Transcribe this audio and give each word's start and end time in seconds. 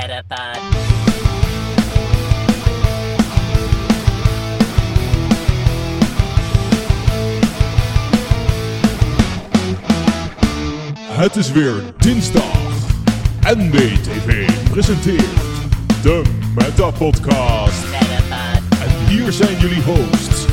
Metapod. 0.00 0.58
Het 11.02 11.36
is 11.36 11.52
weer 11.52 11.82
dinsdag. 11.98 12.42
NBTV 13.40 14.50
presenteert 14.70 15.24
de 16.02 16.22
Meta 16.54 16.90
Podcast. 16.90 17.84
Metapod. 17.90 18.80
En 18.82 19.06
hier 19.06 19.32
zijn 19.32 19.58
jullie 19.58 19.82
hosts, 19.82 20.46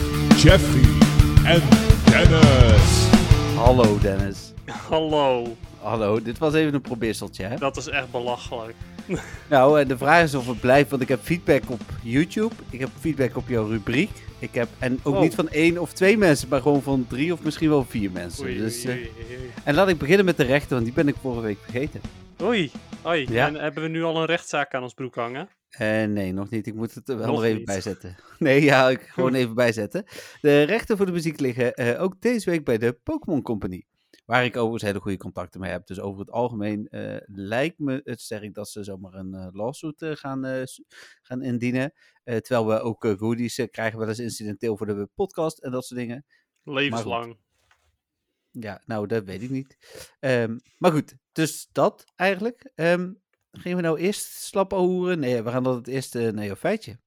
Jeffrey 0.43 1.07
en 1.45 1.61
Dennis. 2.05 3.07
Hallo 3.55 3.97
Dennis. 3.99 4.53
Hallo, 4.89 5.55
Hallo, 5.81 6.21
dit 6.21 6.37
was 6.37 6.53
even 6.53 6.73
een 6.73 6.81
probeerseltje, 6.81 7.43
hè? 7.43 7.55
dat 7.55 7.77
is 7.77 7.87
echt 7.87 8.11
belachelijk. 8.11 8.75
Nou, 9.49 9.79
en 9.79 9.87
de 9.87 9.97
vraag 9.97 10.23
is 10.23 10.35
of 10.35 10.47
het 10.47 10.59
blijft, 10.59 10.89
want 10.89 11.01
ik 11.01 11.07
heb 11.07 11.19
feedback 11.21 11.69
op 11.69 11.81
YouTube. 12.03 12.53
Ik 12.69 12.79
heb 12.79 12.89
feedback 12.99 13.35
op 13.37 13.47
jouw 13.47 13.67
rubriek. 13.67 14.09
Ik 14.39 14.53
heb, 14.53 14.67
en 14.79 14.99
ook 15.03 15.15
Oh. 15.15 15.21
niet 15.21 15.35
van 15.35 15.49
één 15.49 15.77
of 15.77 15.93
twee 15.93 16.17
mensen, 16.17 16.49
maar 16.49 16.61
gewoon 16.61 16.81
van 16.81 17.05
drie 17.09 17.33
of 17.33 17.43
misschien 17.43 17.69
wel 17.69 17.85
vier 17.85 18.11
mensen. 18.11 18.45
Oei, 18.45 18.57
dus, 18.57 18.85
oei, 18.85 18.95
eh, 18.95 19.25
oei, 19.39 19.51
en 19.63 19.75
laat 19.75 19.89
ik 19.89 19.97
beginnen 19.97 20.25
met 20.25 20.37
de 20.37 20.43
rechter, 20.43 20.71
want 20.73 20.83
die 20.85 20.93
ben 20.93 21.07
ik 21.07 21.15
vorige 21.21 21.41
week 21.41 21.57
vergeten. 21.61 22.01
Oei, 22.41 22.71
oei. 23.05 23.27
Ja. 23.31 23.47
En 23.47 23.55
hebben 23.55 23.83
we 23.83 23.89
nu 23.89 24.03
al 24.03 24.17
een 24.17 24.25
rechtszaak 24.25 24.73
aan 24.73 24.83
ons 24.83 24.93
broek 24.93 25.15
hangen? 25.15 25.49
Eh, 25.69 26.03
nee, 26.03 26.33
nog 26.33 26.49
niet. 26.49 26.67
Ik 26.67 26.73
moet 26.73 26.93
het 26.93 27.09
er 27.09 27.17
wel 27.17 27.27
Nog 27.27 27.43
even 27.43 27.65
bijzetten. 27.65 28.15
Nee, 28.39 28.63
ja, 28.63 28.89
ik 28.89 29.01
gewoon 29.01 29.33
even 29.33 29.55
bijzetten. 29.55 30.03
De 30.41 30.61
rechten 30.63 30.97
voor 30.97 31.05
de 31.05 31.11
muziek 31.11 31.39
liggen 31.39 31.73
eh, 31.73 32.01
ook 32.01 32.21
deze 32.21 32.49
week 32.49 32.63
bij 32.63 32.77
de 32.77 32.97
Pokémon 33.03 33.41
Company. 33.41 33.83
Waar 34.27 34.45
ik 34.45 34.55
overigens 34.55 34.83
hele 34.83 34.99
goede 34.99 35.17
contacten 35.17 35.59
mee 35.59 35.71
heb. 35.71 35.87
Dus 35.87 35.99
over 35.99 36.19
het 36.19 36.31
algemeen 36.31 36.87
eh, 36.87 37.17
lijkt 37.25 37.79
me 37.79 38.01
het 38.03 38.21
sterk 38.21 38.53
dat 38.53 38.69
ze 38.69 38.83
zomaar 38.83 39.13
een 39.13 39.33
eh, 39.33 39.47
lawsuit 39.51 40.01
eh, 40.01 40.11
gaan, 40.11 40.65
gaan 41.21 41.41
indienen. 41.41 41.93
Eh, 42.23 42.37
terwijl 42.37 42.67
we 42.67 42.79
ook 42.79 43.05
goodies 43.17 43.67
krijgen, 43.71 43.99
wel 43.99 44.07
eens 44.07 44.19
incidenteel 44.19 44.77
voor 44.77 44.85
de 44.85 45.09
podcast 45.15 45.57
en 45.57 45.71
dat 45.71 45.85
soort 45.85 45.99
dingen. 45.99 46.25
Levenslang. 46.63 47.37
Ja, 48.51 48.81
nou, 48.85 49.07
dat 49.07 49.23
weet 49.23 49.41
ik 49.41 49.49
niet. 49.49 49.77
Ehm, 50.19 50.57
maar 50.77 50.91
goed, 50.91 51.15
dus 51.31 51.67
dat 51.71 52.05
eigenlijk. 52.15 52.71
Ehm 52.75 53.11
gingen 53.51 53.77
we 53.77 53.83
nou 53.83 53.99
eerst 53.99 54.25
slap 54.25 54.71
hoeren? 54.71 55.19
Nee, 55.19 55.41
we 55.41 55.51
gaan 55.51 55.63
dat 55.63 55.75
het 55.75 55.87
eerste 55.87 56.31
naar 56.31 56.45
jouw 56.45 56.55
feitje. 56.55 56.99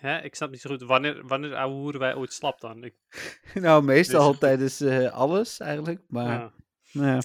Hè, 0.00 0.18
ik 0.22 0.34
snap 0.34 0.50
niet 0.50 0.60
zo 0.60 0.70
goed. 0.70 0.82
Wanneer, 0.82 1.26
wanneer 1.26 1.54
ouwehoeren 1.54 2.00
wij 2.00 2.14
ooit 2.14 2.32
slap 2.32 2.60
dan? 2.60 2.84
Ik, 2.84 2.94
Nou, 3.54 3.82
meestal 3.82 4.30
Dus- 4.30 4.38
tijdens 4.40 4.80
eh, 4.80 5.12
alles 5.12 5.60
eigenlijk. 5.60 6.00
Maar 6.08 6.26
ja. 6.28 6.52
nou 6.92 7.06
ja. 7.08 7.22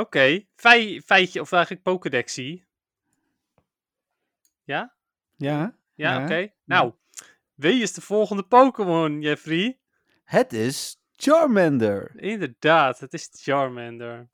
Oké, 0.00 0.44
Fei- 0.56 1.00
feitje, 1.00 1.40
of 1.40 1.52
eigenlijk 1.52 1.82
Pokédexie. 1.82 2.66
Ja? 4.64 4.94
ja, 5.36 5.74
Ja, 5.94 6.12
Ja. 6.18 6.22
oké. 6.24 6.52
Nou, 6.64 6.92
wie 7.54 7.82
is 7.82 7.92
de 7.92 8.00
volgende 8.00 8.42
Pokémon, 8.42 9.20
Jeffrey? 9.20 9.78
het 10.24 10.52
is 10.52 11.00
Charmander. 11.16 12.10
Inderdaad, 12.16 12.98
het 13.00 13.12
is 13.14 13.28
Charmander. 13.32 14.28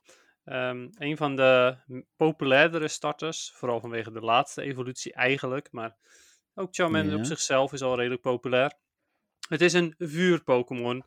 Ehm 0.44 0.88
een 0.98 1.16
van 1.16 1.36
de 1.36 1.76
populairdere 2.16 2.88
starters, 2.88 3.52
vooral 3.54 3.80
vanwege 3.80 4.12
de 4.12 4.20
laatste 4.20 4.62
evolutie 4.62 5.12
eigenlijk, 5.12 5.68
maar 5.72 5.96
ook 6.54 6.74
Charmander 6.74 7.12
Ja. 7.12 7.18
op 7.18 7.24
zichzelf 7.24 7.72
is 7.72 7.82
al 7.82 7.96
redelijk 7.96 8.22
populair. 8.22 8.72
Het 9.48 9.60
is 9.60 9.72
een 9.72 9.94
vuur-Pokémon, 9.98 11.04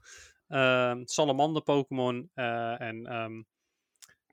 ehm, 0.48 1.02
salamander-Pokémon 1.06 2.30
eh, 2.34 2.81
en 2.81 3.06
ehm, 3.06 3.42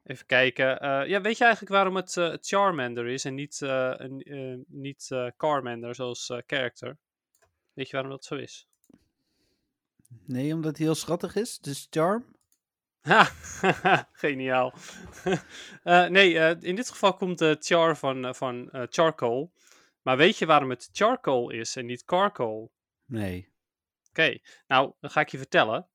even 0.05 0.27
kijken. 0.27 0.81
eh, 0.81 1.09
ja, 1.09 1.21
weet 1.21 1.39
je 1.39 1.45
eigenlijk 1.45 1.73
waarom 1.75 1.97
het 1.97 2.17
eh, 2.17 2.35
Charmander 2.41 3.07
is 3.07 3.25
en 3.25 3.35
niet, 3.35 3.61
een, 3.61 4.65
niet 4.69 5.09
Carmander 5.37 5.95
zoals 5.95 6.33
character? 6.47 6.97
Weet 7.73 7.87
je 7.87 7.93
waarom 7.93 8.11
dat 8.13 8.25
zo 8.25 8.35
is? 8.35 8.69
Nee, 10.27 10.55
omdat 10.55 10.77
hij 10.77 10.87
heel 10.87 10.95
schattig 10.95 11.35
is. 11.35 11.59
Dus 11.59 11.87
Charm. 11.91 12.25
Ha, 13.01 13.31
geniaal. 14.13 14.75
Nee, 16.09 16.57
in 16.61 16.75
dit 16.77 16.91
geval 16.91 17.15
komt 17.15 17.39
de 17.39 17.57
char 17.61 17.97
van, 17.97 18.35
van 18.35 18.69
charcoal. 18.91 19.53
Maar 20.05 20.17
weet 20.17 20.39
je 20.39 20.47
waarom 20.47 20.71
het 20.71 20.89
charcoal 20.93 21.51
is 21.51 21.77
en 21.77 21.87
niet 21.87 22.03
charcoal? 22.07 22.73
Nee. 23.05 23.53
Oké, 24.09 24.39
nou, 24.67 24.93
dan 25.01 25.11
ga 25.11 25.21
ik 25.21 25.29
je 25.29 25.39
vertellen. 25.39 25.89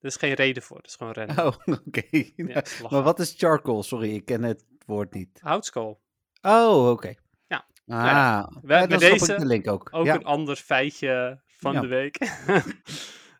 Er 0.00 0.06
is 0.06 0.16
geen 0.16 0.34
reden 0.34 0.62
voor, 0.62 0.76
het 0.76 0.86
is 0.86 0.94
gewoon 0.94 1.12
rennen. 1.12 1.46
Oh, 1.46 1.56
oké. 1.86 2.02
Ja, 2.36 2.62
maar 2.90 3.02
wat 3.02 3.18
is 3.18 3.34
charcoal? 3.36 3.82
Sorry, 3.82 4.14
ik 4.14 4.24
ken 4.24 4.42
het 4.42 4.64
woord 4.86 5.14
niet. 5.14 5.40
Houtskool. 5.42 6.00
Oh, 6.42 6.90
oké. 6.90 7.14
Ja. 7.46 7.66
Ah, 7.86 8.04
ja. 8.04 8.50
ja, 8.62 8.86
deze 8.86 9.36
de 9.36 9.46
link 9.46 9.68
ook. 9.68 9.88
Ook 9.90 10.06
ja. 10.06 10.14
een 10.14 10.24
ander 10.24 10.56
feitje 10.56 11.40
van 11.46 11.80
de 11.80 11.86
week. 11.86 12.18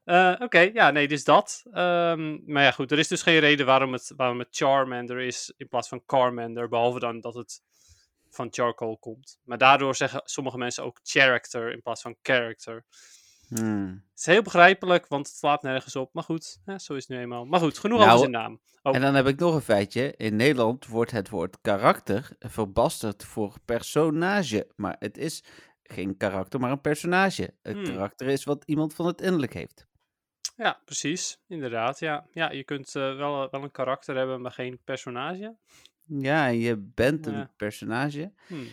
Eh, 0.04 0.34
Oké, 0.38 0.58
ja, 0.58 0.90
nee, 0.90 1.08
dus 1.08 1.24
dat. 1.24 1.62
Ehm, 1.72 2.52
maar 2.52 2.62
ja, 2.62 2.70
goed, 2.70 2.92
er 2.92 2.98
is 2.98 3.08
dus 3.08 3.22
geen 3.22 3.38
reden 3.38 3.66
waarom 3.66 3.92
het, 3.92 4.12
waarom 4.16 4.38
het 4.38 4.48
Charmander 4.50 5.18
is 5.18 5.52
in 5.56 5.68
plaats 5.68 5.88
van 5.88 6.02
Carmander, 6.06 6.68
behalve 6.68 6.98
dan 6.98 7.20
dat 7.20 7.34
het 7.34 7.62
van 8.30 8.48
charcoal 8.50 8.98
komt. 8.98 9.38
Maar 9.44 9.58
daardoor 9.58 9.96
zeggen 9.96 10.20
sommige 10.24 10.58
mensen 10.58 10.84
ook 10.84 11.00
character 11.02 11.72
in 11.72 11.82
plaats 11.82 12.02
van 12.02 12.16
character. 12.22 12.84
Hmm. 13.48 14.04
Het 14.10 14.18
is 14.18 14.26
heel 14.26 14.42
begrijpelijk, 14.42 15.06
want 15.08 15.26
het 15.26 15.36
slaat 15.36 15.62
nergens 15.62 15.96
op. 15.96 16.14
Maar 16.14 16.22
goed, 16.24 16.60
hè, 16.64 16.78
zo 16.78 16.94
is 16.94 17.08
het 17.08 17.16
nu 17.16 17.22
eenmaal. 17.22 17.44
Maar 17.44 17.60
goed, 17.60 17.78
genoeg 17.78 17.98
Nou, 17.98 18.10
over 18.10 18.20
zijn 18.20 18.42
naam. 18.42 18.60
Oh. 18.82 18.94
En 18.94 19.00
dan 19.00 19.14
heb 19.14 19.26
ik 19.26 19.38
nog 19.38 19.54
een 19.54 19.60
feitje. 19.60 20.14
In 20.16 20.36
Nederland 20.36 20.86
wordt 20.86 21.10
het 21.10 21.28
woord 21.28 21.60
karakter 21.60 22.30
verbasterd 22.38 23.24
voor 23.24 23.56
personage. 23.64 24.68
Maar 24.76 24.96
het 24.98 25.18
is 25.18 25.44
geen 25.82 26.16
karakter, 26.16 26.60
maar 26.60 26.70
een 26.70 26.80
personage. 26.80 27.54
Een 27.62 27.74
Hmm. 27.74 27.84
karakter 27.84 28.26
is 28.26 28.44
wat 28.44 28.64
iemand 28.64 28.94
van 28.94 29.06
het 29.06 29.20
innerlijk 29.20 29.54
heeft. 29.54 29.86
Ja, 30.56 30.80
precies. 30.84 31.40
Inderdaad, 31.48 31.98
ja. 31.98 32.26
Ja, 32.32 32.50
je 32.50 32.64
kunt 32.64 32.94
eh, 32.94 33.16
wel, 33.16 33.48
wel 33.50 33.62
een 33.62 33.70
karakter 33.70 34.16
hebben, 34.16 34.40
maar 34.40 34.52
geen 34.52 34.80
personage. 34.84 35.56
Ja, 36.18 36.46
je 36.46 36.76
bent 36.94 37.26
een 37.26 37.34
Ja. 37.34 37.50
personage. 37.56 38.32
Hmm. 38.46 38.66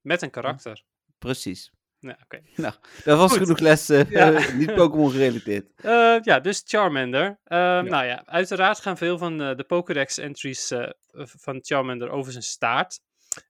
Met 0.00 0.22
een 0.22 0.30
karakter. 0.30 0.82
Precies. 1.18 1.70
Ja, 1.98 2.18
oké. 2.24 2.40
Dat 3.04 3.18
was 3.18 3.30
Goed. 3.30 3.40
genoeg 3.40 3.58
lessen, 3.58 4.06
Ja. 4.10 4.52
niet 4.52 4.74
Pokémon 4.74 5.10
gerelateerd. 5.10 5.66
Eh, 5.76 6.16
ja, 6.22 6.40
dus 6.40 6.62
Charmander. 6.66 7.38
Ja. 7.44 7.80
Nou 7.82 8.04
ja, 8.04 8.22
uiteraard 8.26 8.80
gaan 8.80 8.96
veel 8.96 9.18
van 9.18 9.38
de, 9.38 9.54
de 9.54 9.64
Pokédex-entries 9.64 10.70
eh, 10.70 10.88
van 11.12 11.58
Charmander 11.62 12.10
over 12.10 12.32
zijn 12.32 12.44
staart. 12.44 13.00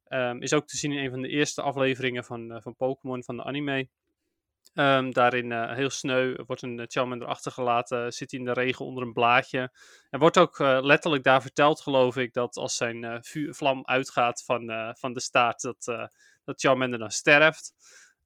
Ehm, 0.05 0.43
is 0.43 0.53
ook 0.53 0.67
te 0.67 0.77
zien 0.77 0.93
in 0.93 1.05
een 1.05 1.11
van 1.11 1.21
de 1.21 1.29
eerste 1.29 1.63
afleveringen 1.63 2.25
van, 2.25 2.53
eh, 2.53 2.61
van 2.63 2.77
Pokémon 2.77 3.25
van 3.25 3.37
de 3.37 3.45
anime. 3.45 3.89
Ehm, 4.75 5.11
daarin 5.11 5.53
eh, 5.53 5.73
heel 5.73 5.91
sneu 5.91 6.37
wordt 6.47 6.63
een 6.63 6.79
eh, 6.81 6.87
Charmander 6.89 7.29
achtergelaten, 7.29 8.13
zit 8.13 8.31
hij 8.31 8.41
in 8.41 8.47
de 8.47 8.53
regen 8.53 8.85
onder 8.85 9.03
een 9.03 9.13
blaadje. 9.13 9.73
Er 10.11 10.19
wordt 10.19 10.39
ook 10.39 10.61
eh, 10.61 10.79
letterlijk 10.83 11.23
daar 11.25 11.43
verteld, 11.43 11.81
geloof 11.81 12.17
ik, 12.17 12.33
dat 12.33 12.57
als 12.57 12.77
zijn 12.77 13.05
eh, 13.05 13.17
vuur, 13.21 13.55
vlam 13.55 13.85
uitgaat 13.85 14.45
van, 14.45 14.71
eh, 14.71 14.91
van 14.95 15.13
de 15.13 15.21
staart, 15.21 15.61
dat, 15.61 15.89
eh, 15.89 16.07
dat 16.45 16.61
Charmander 16.61 16.99
dan 16.99 17.11
sterft. 17.11 17.73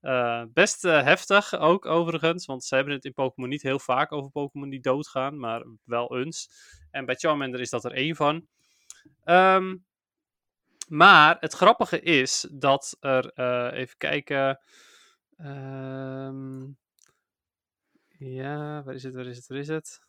Eh, 0.01 0.43
best 0.53 0.85
eh, 0.85 1.03
heftig 1.03 1.59
ook, 1.59 1.87
overigens, 1.87 2.47
want 2.47 2.65
ze 2.65 2.75
hebben 2.75 2.95
het 2.95 3.05
in 3.05 3.13
Pokémon 3.13 3.49
niet 3.49 3.63
heel 3.63 3.79
vaak 3.79 4.13
over 4.13 4.31
Pokémon 4.31 4.69
die 4.69 4.81
doodgaan, 4.81 5.39
maar 5.39 5.65
wel 5.85 6.19
eens. 6.19 6.51
En 6.91 7.05
bij 7.05 7.15
Charmander 7.15 7.61
is 7.61 7.71
dat 7.71 7.85
er 7.85 7.93
één 7.93 8.17
van. 8.17 8.47
Ehm, 9.25 9.77
maar 10.89 11.37
het 11.41 11.53
grappige 11.53 12.01
is 12.01 12.49
dat 12.53 12.97
er, 13.01 13.31
eh, 13.35 13.79
even 13.81 13.97
kijken. 13.97 14.61
Ehm, 15.39 16.73
ja, 18.19 18.83
waar 18.83 18.95
is 18.95 19.03
het, 19.03 19.15
waar 19.15 19.27
is 19.27 19.37
het, 19.37 19.47
waar 19.47 19.59
is 19.59 19.69
het? 19.69 20.01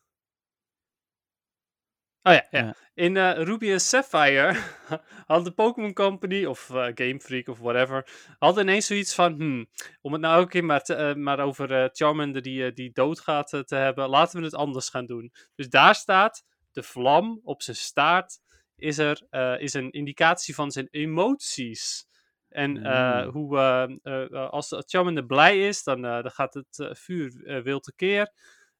Oh 2.23 2.33
ja, 2.33 2.47
ja. 2.51 2.75
In 2.93 3.17
eh, 3.17 3.43
Ruby 3.43 3.71
en 3.71 3.79
Sapphire 3.79 4.55
had 5.27 5.43
de 5.43 5.51
Pokémon 5.51 5.93
Company 5.93 6.45
of 6.45 6.69
eh, 6.69 6.87
Game 6.93 7.19
Freak 7.19 7.47
of 7.47 7.59
whatever, 7.59 8.07
had 8.39 8.57
ineens 8.57 8.87
zoiets 8.87 9.15
van, 9.15 9.33
hmm, 9.33 9.69
om 10.01 10.11
het 10.13 10.21
nou 10.21 10.41
ook 10.41 10.53
in 10.53 10.65
maar, 10.65 10.81
te- 10.83 10.93
eh, 10.95 11.15
maar 11.15 11.39
over 11.39 11.89
Charmander 11.93 12.41
die, 12.41 12.73
die 12.73 12.91
doodgaat 12.91 13.49
te 13.49 13.75
hebben, 13.75 14.09
laten 14.09 14.39
we 14.39 14.45
het 14.45 14.55
anders 14.55 14.89
gaan 14.89 15.05
doen. 15.05 15.31
Dus 15.55 15.69
daar 15.69 15.95
staat, 15.95 16.43
de 16.71 16.83
vlam 16.83 17.39
op 17.43 17.61
zijn 17.61 17.75
staart 17.77 18.39
is, 18.75 18.97
er, 18.97 19.21
is 19.59 19.73
een 19.73 19.91
indicatie 19.91 20.55
van 20.55 20.71
zijn 20.71 20.87
emoties. 20.91 22.07
En 22.49 22.83
eh, 22.83 23.25
Mm. 23.25 23.31
hoe, 23.31 23.57
eh, 23.57 24.23
eh, 24.25 24.49
als 24.49 24.75
Charmander 24.77 25.25
blij 25.25 25.67
is, 25.67 25.83
dan, 25.83 26.01
dan 26.01 26.31
gaat 26.31 26.53
het 26.53 26.89
vuur 26.91 27.61
wild 27.63 27.83
tekeer. 27.83 28.31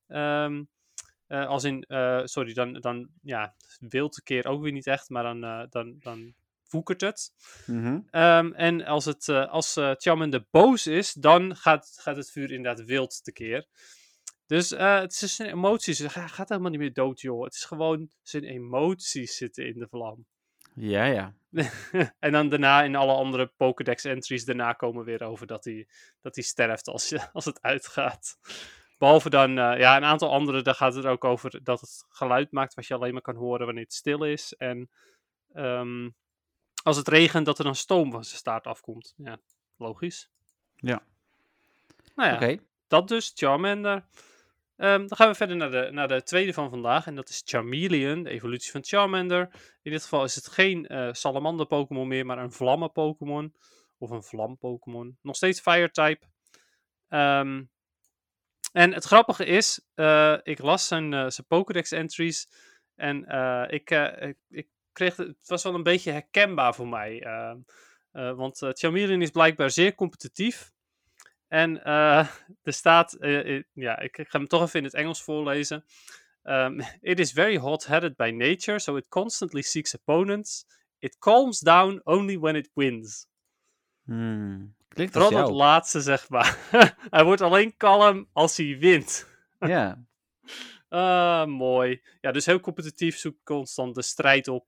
Ehm 0.07 0.63
eh, 1.27 1.47
als 1.47 1.63
in, 1.63 1.85
sorry, 2.23 2.53
dan, 2.53 2.73
dan 2.73 3.09
ja, 3.21 3.55
wild 3.79 4.13
tekeer 4.13 4.47
ook 4.47 4.61
weer 4.61 4.71
niet 4.71 4.87
echt, 4.87 5.09
maar 5.09 5.23
dan, 5.23 5.67
dan, 5.69 5.95
dan 5.99 6.33
woekert 6.69 7.01
het. 7.01 7.31
Mhm. 7.65 7.99
Ehm, 8.09 8.51
en 8.53 8.85
als, 8.85 9.05
het, 9.05 9.29
als 9.29 9.77
Charmander 9.97 10.45
boos 10.51 10.87
is, 10.87 11.13
dan 11.13 11.55
gaat, 11.55 11.97
gaat 12.01 12.15
het 12.15 12.31
vuur 12.31 12.51
inderdaad 12.51 12.85
wild 12.85 13.23
tekeer. 13.23 13.67
Dus 14.45 14.69
het 14.69 15.21
is 15.21 15.35
zijn 15.35 15.49
emoties. 15.49 16.01
Gaat 16.07 16.49
helemaal 16.49 16.71
niet 16.71 16.79
meer 16.79 16.93
dood, 16.93 17.21
joh. 17.21 17.43
Het 17.43 17.53
is 17.53 17.65
gewoon 17.65 18.09
zijn 18.21 18.43
emoties 18.43 19.35
zitten 19.35 19.67
in 19.67 19.79
de 19.79 19.87
vlam. 19.87 20.25
Ja, 20.79 21.03
ja. 21.03 21.33
en 22.19 22.31
dan 22.31 22.49
daarna 22.49 22.83
in 22.83 22.95
alle 22.95 23.13
andere 23.13 23.47
Pokédex 23.57 24.03
entries 24.03 24.45
daarna 24.45 24.73
komen 24.73 25.05
weer 25.05 25.23
over 25.23 25.47
dat 25.47 25.63
hij, 25.63 25.87
dat 26.21 26.35
hij 26.35 26.43
sterft 26.43 26.87
als, 26.87 27.09
je, 27.09 27.27
als 27.33 27.45
het 27.45 27.61
uitgaat. 27.61 28.37
Behalve 28.97 29.29
dan, 29.29 29.49
eh, 29.49 29.79
ja, 29.79 29.97
een 29.97 30.03
aantal 30.03 30.31
andere, 30.31 30.61
daar 30.61 30.75
gaat 30.75 30.95
het 30.95 31.05
ook 31.05 31.23
over 31.23 31.63
dat 31.63 31.81
het 31.81 32.05
geluid 32.09 32.51
maakt 32.51 32.73
wat 32.73 32.85
je 32.85 32.93
alleen 32.93 33.13
maar 33.13 33.21
kan 33.21 33.35
horen 33.35 33.65
wanneer 33.65 33.83
het 33.83 33.93
stil 33.93 34.23
is. 34.23 34.53
En 34.53 34.89
ehm, 35.53 36.09
als 36.83 36.97
het 36.97 37.07
regent, 37.07 37.45
dat 37.45 37.57
er 37.57 37.63
dan 37.63 37.75
stoom 37.75 38.11
van 38.11 38.23
zijn 38.23 38.37
staart 38.37 38.67
afkomt. 38.67 39.13
Ja, 39.17 39.39
logisch. 39.77 40.29
Ja. 40.75 41.03
Nou 42.15 42.29
ja, 42.29 42.35
Oké. 42.35 42.57
dat 42.87 43.07
dus, 43.07 43.31
Charmander. 43.35 44.05
Ehm, 44.79 45.07
dan 45.07 45.17
gaan 45.17 45.29
we 45.29 45.35
verder 45.35 45.55
naar 45.55 45.71
de, 45.71 45.89
naar 45.91 46.07
de 46.07 46.23
tweede 46.23 46.53
van 46.53 46.69
vandaag. 46.69 47.05
En 47.05 47.15
dat 47.15 47.29
is 47.29 47.41
Charmeleon, 47.45 48.23
de 48.23 48.29
evolutie 48.29 48.71
van 48.71 48.83
Charmander. 48.83 49.49
In 49.81 49.91
dit 49.91 50.01
geval 50.03 50.23
is 50.23 50.35
het 50.35 50.47
geen 50.47 50.87
eh, 50.87 51.09
salamander-Pokémon 51.11 52.07
meer, 52.07 52.25
maar 52.25 52.37
een 52.37 52.51
vlammen-Pokémon. 52.51 53.55
Of 53.97 54.09
een 54.09 54.23
vlam-Pokémon. 54.23 55.17
Nog 55.21 55.35
steeds 55.35 55.59
Fire-type. 55.59 56.25
Ehm, 57.07 57.63
en 58.71 58.93
het 58.93 59.03
grappige 59.03 59.45
is, 59.45 59.85
eh, 59.93 60.37
ik 60.43 60.59
las 60.59 60.87
zijn, 60.87 61.13
eh, 61.13 61.29
zijn 61.29 61.47
Pokédex-entries. 61.47 62.47
En 62.95 63.17
ik, 63.69 63.89
ik, 64.49 64.67
kreeg, 64.91 65.15
het 65.15 65.47
was 65.47 65.63
wel 65.63 65.73
een 65.73 65.83
beetje 65.83 66.11
herkenbaar 66.11 66.75
voor 66.75 66.87
mij. 66.87 67.23
ehm, 67.23 67.57
eh, 68.11 68.33
want 68.33 68.61
uh, 68.61 68.69
Charmeleon 68.73 69.21
is 69.21 69.29
blijkbaar 69.29 69.69
zeer 69.69 69.95
competitief. 69.95 70.71
En 71.49 71.83
eh, 71.83 72.27
er 72.63 72.73
staat, 72.73 73.13
eh, 73.13 73.55
eh, 73.55 73.63
ja, 73.73 73.99
ik, 73.99 74.17
ik 74.17 74.29
ga 74.29 74.37
hem 74.37 74.47
toch 74.47 74.61
even 74.61 74.79
in 74.79 74.85
het 74.85 74.93
Engels 74.93 75.23
voorlezen. 75.23 75.85
Um, 76.43 76.81
it 77.01 77.19
is 77.19 77.31
very 77.31 77.57
hot-headed 77.57 78.15
by 78.15 78.29
nature, 78.29 78.79
so 78.79 78.95
it 78.95 79.07
constantly 79.07 79.61
seeks 79.61 79.95
opponents. 79.95 80.65
It 80.99 81.17
calms 81.17 81.59
down 81.59 82.01
only 82.03 82.39
when 82.39 82.55
it 82.55 82.69
wins. 82.73 83.27
Hmm. 84.03 84.75
Klinkt 84.87 85.13
Vooral 85.13 85.31
dat 85.31 85.49
laatste, 85.49 86.01
zeg 86.01 86.29
maar. 86.29 86.57
hij 87.09 87.23
wordt 87.23 87.41
alleen 87.41 87.77
kalm 87.77 88.29
als 88.33 88.57
hij 88.57 88.77
wint. 88.79 89.27
Ja. 89.59 89.97
Ah, 90.91 91.45
mooi. 91.45 92.01
Ja, 92.21 92.31
dus 92.31 92.45
heel 92.45 92.59
competitief, 92.59 93.17
zoekt 93.17 93.43
constant 93.43 93.95
de 93.95 94.01
strijd 94.01 94.47
op. 94.47 94.67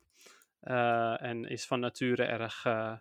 en 0.59 1.45
is 1.45 1.65
van 1.65 1.79
nature 1.79 2.23
erg. 2.23 2.65
ehm, 2.65 2.95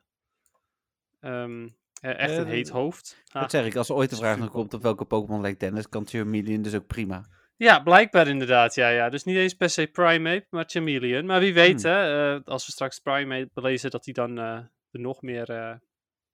eh, 1.21 1.67
echt 2.01 2.31
Eh, 2.31 2.37
een 2.37 2.47
heet 2.47 2.69
hoofd. 2.69 3.23
Ah. 3.33 3.43
Dat 3.43 3.51
zeg 3.51 3.67
ik, 3.67 3.77
als 3.77 3.89
er 3.89 3.95
ooit 3.95 4.11
een 4.11 4.19
vraag 4.19 4.39
nog 4.39 4.51
komt 4.51 4.75
op 4.75 4.83
welke 4.83 5.05
Pokémon 5.05 5.41
lijkt 5.41 5.61
Dennis, 5.61 5.89
kan 5.89 6.07
Charmeleon 6.07 6.63
dus 6.63 6.75
ook 6.75 6.87
prima. 6.87 7.27
Ja, 7.57 7.81
blijkbaar 7.81 8.29
inderdaad. 8.29 8.75
Ja, 8.75 8.89
ja. 8.89 9.09
Dus 9.09 9.25
niet 9.25 9.37
eens 9.37 9.55
per 9.55 9.71
se 9.71 9.87
Primate, 9.87 10.47
maar 10.51 10.65
Chameleon. 10.67 11.27
Maar 11.27 11.41
wie 11.41 11.55
weet, 11.55 11.83
Hmm. 11.83 11.93
hè, 11.93 12.35
eh, 12.35 12.41
als 12.45 12.67
we 12.67 12.73
straks 12.73 12.99
Primate 12.99 13.51
belezen, 13.55 13.91
dat 13.91 14.05
hij 14.05 14.15
dan 14.15 14.39
eh, 14.39 14.45
er 14.91 15.01
nog 15.01 15.23
meer, 15.23 15.51
eh, 15.51 15.75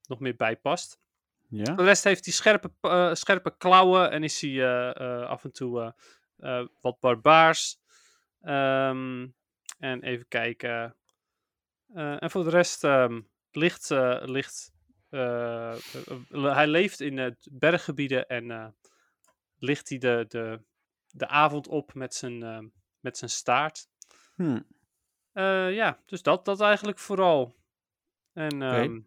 nog 0.08 0.20
meer 0.20 0.36
bij 0.36 0.56
past. 0.56 0.98
Ja? 1.48 1.74
De 1.74 1.84
rest 1.84 2.04
heeft 2.04 2.24
hij 2.24 2.34
scherpe, 2.34 2.70
scherpe 3.12 3.56
klauwen 3.56 4.10
en 4.10 4.22
is 4.22 4.40
hij 4.40 4.94
af 5.24 5.44
en 5.44 5.52
toe 5.52 5.94
wat 6.80 7.00
barbaars. 7.00 7.78
Ehm, 8.40 9.26
en 9.78 10.02
even 10.02 10.28
kijken. 10.28 10.96
En 11.94 12.30
voor 12.30 12.44
de 12.44 12.50
rest 12.50 12.84
ehm, 12.84 13.20
ligt, 13.50 13.90
ligt 14.22 14.72
hij 16.30 16.66
leeft 16.66 17.00
in 17.00 17.18
eh, 17.18 17.30
berggebieden 17.50 18.28
en 18.28 18.50
eh, 18.50 18.66
ligt 19.58 19.88
hij 19.88 19.98
de, 19.98 20.24
de, 20.28 20.60
de 21.10 21.28
avond 21.28 21.68
op 21.68 21.94
met 21.94 22.14
zijn, 22.14 22.72
met 23.00 23.18
zijn 23.18 23.30
staart. 23.30 23.88
Hm. 24.34 24.60
Eh, 25.32 25.74
ja, 25.74 26.02
dus 26.06 26.22
dat, 26.22 26.44
dat 26.44 26.60
eigenlijk 26.60 26.98
vooral. 26.98 27.54
En 28.32 28.62
ehm, 28.62 29.00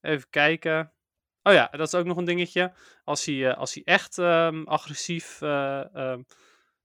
even 0.00 0.28
kijken. 0.30 0.92
Oh 1.42 1.52
ja, 1.52 1.66
dat 1.66 1.86
is 1.86 1.94
ook 1.94 2.06
nog 2.06 2.16
een 2.16 2.24
dingetje. 2.24 2.72
Als 3.04 3.24
hij, 3.24 3.50
eh, 3.50 3.56
als 3.56 3.74
hij 3.74 3.82
echt 3.84 4.18
ehm, 4.18 4.62
agressief 4.62 5.42
eh, 5.42 5.94
ehm, 5.94 6.22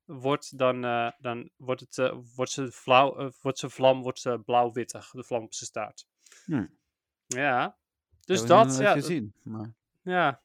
wordt, 0.06 0.58
dan, 0.58 0.84
eh, 0.86 1.12
dan 1.20 1.50
wordt, 1.58 1.82
het, 1.82 1.98
eh, 1.98 2.18
wordt, 2.36 2.52
zijn 2.52 2.72
eh, 2.86 3.30
wordt 3.42 3.60
zijn 3.60 3.72
vlam 3.72 4.02
wordt, 4.02 4.26
eh, 4.26 4.40
blauw-wittig, 4.46 5.12
de 5.12 5.24
vlam 5.24 5.44
op 5.44 5.54
zijn 5.54 5.70
staart. 5.70 6.08
Hm. 6.46 6.68
Ja, 7.26 7.78
dus 8.26 8.46
dat, 8.46 8.78
ja, 8.78 8.94
gezien. 8.94 9.34
Maar... 9.44 9.74
ja. 10.02 10.42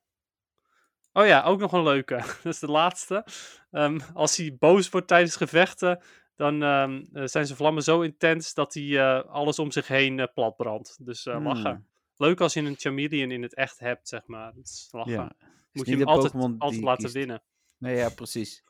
Oh 1.13 1.27
ja, 1.27 1.43
ook 1.43 1.61
nog 1.61 1.73
een 1.73 1.83
leuke. 1.83 2.15
Dat 2.43 2.53
is 2.53 2.59
de 2.59 2.71
laatste. 2.71 3.27
Ehm, 3.71 3.99
als 4.15 4.37
hij 4.37 4.57
boos 4.59 4.89
wordt 4.89 5.09
tijdens 5.09 5.37
gevechten, 5.37 6.03
dan 6.37 6.63
ehm, 6.63 7.05
eh, 7.13 7.25
zijn 7.25 7.47
zijn 7.47 7.59
vlammen 7.59 7.83
zo 7.83 8.01
intens 8.01 8.55
dat 8.55 8.75
hij 8.75 8.99
eh, 8.99 9.25
alles 9.25 9.59
om 9.59 9.71
zich 9.71 9.89
heen 9.89 10.21
eh, 10.21 10.27
platbrandt. 10.35 11.07
Dus 11.07 11.27
eh, 11.27 11.43
lachen. 11.43 11.71
Hmm. 11.71 11.87
Leuk 12.17 12.41
als 12.41 12.53
je 12.55 12.61
een 12.61 12.77
Chameleon 12.79 13.31
in 13.31 13.43
het 13.43 13.55
echt 13.55 13.79
hebt, 13.79 14.09
zeg 14.09 14.27
maar. 14.27 14.55
Dat 14.55 14.65
is 14.65 14.89
lachen. 14.91 15.13
Ja. 15.13 15.33
Moet 15.73 15.87
je 15.87 15.97
hem 15.97 16.07
altijd, 16.07 16.35
altijd 16.59 16.83
laten 16.83 17.03
kiest. 17.03 17.15
winnen. 17.15 17.43
Nee, 17.79 17.97
ja, 17.97 18.09
precies. 18.09 18.65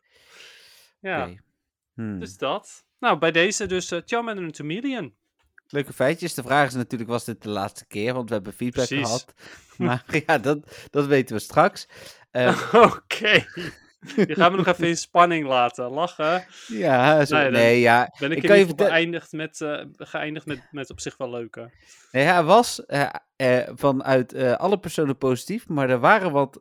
Ja. 1.01 1.31
Hmm. 1.95 2.19
dus 2.19 2.39
dat. 2.39 2.87
Nou, 2.99 3.19
bij 3.19 3.33
deze 3.33 3.67
dus 3.67 3.93
uh, 3.93 4.01
Charmander 4.05 4.45
en 4.45 4.55
Chameleon. 4.55 5.15
Leuke 5.69 5.93
feitjes. 5.93 6.35
De 6.35 6.43
vraag 6.43 6.67
is 6.67 6.75
natuurlijk, 6.75 7.11
was 7.11 7.25
dit 7.25 7.43
de 7.43 7.49
laatste 7.49 7.87
keer? 7.87 8.15
Want 8.15 8.29
we 8.29 8.35
hebben 8.35 8.53
feedback 8.53 8.87
Precies. 8.87 9.07
gehad. 9.07 9.35
Maar 9.77 10.05
ja, 10.27 10.39
dat, 10.39 10.59
dat 10.91 11.07
weten 11.07 11.37
we 11.37 11.43
straks. 11.43 11.89
Eh, 12.31 12.75
Oké. 12.95 13.45
Je 14.15 14.35
gaat 14.35 14.51
me 14.51 14.57
nog 14.57 14.67
even 14.67 14.89
in 14.89 14.97
spanning 14.97 15.47
laten. 15.47 15.91
Lachen. 15.91 16.45
ja, 16.67 17.25
zo, 17.25 17.51
Nee, 17.51 17.81
ja. 17.81 18.15
Ben 18.19 18.31
ik, 18.31 18.37
Ik 18.37 18.49
kan 18.49 18.59
je 18.59 18.73
geëindigd 18.77 19.33
met, 19.33 19.61
eh, 19.61 19.81
geëindigd 19.97 20.47
met, 20.47 20.69
met 20.71 20.91
op 20.91 21.01
zich 21.01 21.17
wel 21.17 21.31
leuke. 21.31 21.71
Nee, 22.13 22.25
hij 22.25 22.43
was 22.43 22.85
eh, 22.85 23.09
eh, 23.37 23.69
vanuit 23.75 24.35
alle 24.59 24.79
personen 24.79 25.19
positief, 25.19 25.69
maar 25.69 25.91
er 25.91 25.99
waren 25.99 26.33
wat 26.33 26.61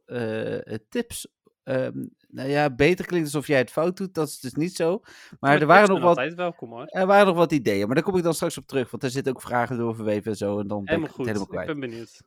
tips. 0.89 1.27
Ehm, 1.65 2.05
nou 2.27 2.49
ja, 2.49 2.69
beter 2.75 3.05
klinkt 3.05 3.25
alsof 3.25 3.47
jij 3.47 3.57
het 3.57 3.71
fout 3.71 3.97
doet, 3.97 4.13
dat 4.13 4.27
is 4.27 4.39
dus 4.39 4.53
niet 4.53 4.75
zo. 4.75 5.01
Maar 5.39 5.61
er 5.61 5.67
waren 5.67 5.89
nog 5.89 6.01
wat, 6.15 6.33
welkom 6.33 6.69
hoor. 6.71 6.85
er 6.85 7.05
waren 7.05 7.25
nog 7.27 7.35
wat 7.35 7.51
ideeën, 7.51 7.85
maar 7.85 7.95
daar 7.95 8.03
kom 8.03 8.17
ik 8.17 8.23
dan 8.23 8.33
straks 8.33 8.57
op 8.57 8.67
terug, 8.67 8.91
want 8.91 9.03
er 9.03 9.09
zitten 9.09 9.33
ook 9.33 9.41
vragen 9.41 9.77
door 9.77 9.95
verweven 9.95 10.31
en 10.31 10.37
zo, 10.37 10.59
en 10.59 10.67
dan 10.67 10.77
ben 10.77 10.87
Helemaal 10.87 11.09
ik 11.09 11.15
goed. 11.15 11.25
helemaal 11.25 11.47
ik 11.47 11.51
kwijt. 11.53 11.67
ben 11.67 11.79
benieuwd. 11.79 12.21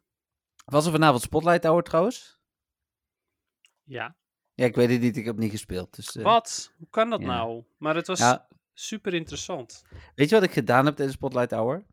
Was 0.65 0.87
er 0.87 0.93
vanavond 0.93 1.23
Spotlight 1.23 1.65
Hour 1.65 1.83
trouwens? 1.83 2.41
Ja. 3.85 4.17
Ja, 4.55 4.65
ik 4.65 4.75
weet 4.75 4.91
het 4.91 5.01
niet, 5.01 5.17
ik 5.17 5.25
heb 5.25 5.37
niet 5.37 5.51
gespeeld. 5.51 5.97
Dus, 5.97 6.17
eh, 6.17 6.25
Wat? 6.25 6.75
Hoe 6.79 6.89
kan 6.91 7.11
dat 7.11 7.21
ja. 7.21 7.27
nou? 7.27 7.65
Maar 7.77 7.95
het 7.95 8.07
was 8.07 8.19
ja, 8.19 8.49
super 8.73 9.15
interessant. 9.15 9.83
weet 10.15 10.29
je 10.29 10.35
wat 10.35 10.45
ik 10.45 10.53
gedaan 10.53 10.85
heb 10.87 10.95
tijdens 10.97 11.17
Spotlight 11.17 11.51
Hour? 11.51 11.85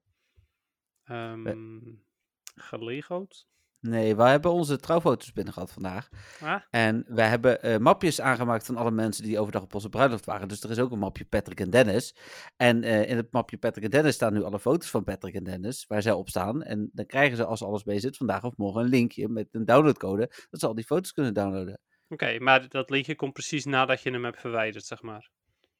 Gelegoed. 2.56 3.48
Nee, 3.88 4.16
we 4.16 4.24
hebben 4.24 4.52
onze 4.52 4.80
trouwfoto's 4.80 5.34
binnen 5.34 5.54
gehad 5.54 5.72
vandaag. 5.72 6.10
Ah, 6.42 6.62
En 6.70 7.06
wij 7.08 7.28
hebben 7.28 7.62
eh, 7.62 7.78
mapjes 7.78 8.22
aangemaakt 8.22 8.66
van 8.66 8.76
alle 8.78 8.92
mensen 8.92 9.24
die 9.24 9.40
overdag 9.40 9.62
op 9.62 9.74
onze 9.74 9.90
bruiloft 9.90 10.26
waren. 10.26 10.48
Dus 10.48 10.64
er 10.64 10.70
is 10.70 10.80
ook 10.80 10.92
een 10.92 11.00
mapje 11.00 11.26
Patrick 11.26 11.60
en 11.60 11.70
Dennis. 11.70 12.16
En 12.56 12.84
eh, 12.84 13.10
in 13.10 13.18
het 13.18 13.32
mapje 13.32 13.58
Patrick 13.58 13.84
en 13.84 13.90
Dennis 13.90 14.16
staan 14.16 14.34
nu 14.34 14.44
alle 14.44 14.60
foto's 14.60 14.90
van 14.90 15.04
Patrick 15.04 15.34
en 15.34 15.44
Dennis, 15.44 15.86
waar 15.88 16.02
zij 16.02 16.12
op 16.12 16.30
staan. 16.30 16.64
En 16.64 16.90
dan 16.94 17.06
krijgen 17.06 17.38
ze, 17.38 17.46
als 17.46 17.64
alles 17.64 17.84
mee 17.84 18.00
zit, 18.00 18.18
vandaag 18.18 18.44
of 18.44 18.58
morgen 18.58 18.82
een 18.82 18.90
linkje 18.90 19.30
met 19.30 19.48
een 19.52 19.66
downloadcode, 19.66 20.32
dat 20.50 20.60
ze 20.60 20.68
al 20.68 20.76
die 20.76 20.86
foto's 20.86 21.14
kunnen 21.14 21.34
downloaden. 21.34 21.80
Oké, 22.10 22.40
maar 22.40 22.70
dat 22.70 22.90
linkje 22.90 23.16
komt 23.16 23.34
precies 23.34 23.66
nadat 23.66 24.02
je 24.02 24.12
hem 24.12 24.24
hebt 24.24 24.40
verwijderd, 24.40 24.86
zeg 24.86 25.02
maar. 25.02 25.30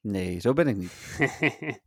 Nee, 0.00 0.38
zo 0.40 0.52
ben 0.52 0.66
ik 0.66 0.76
niet. 0.76 0.92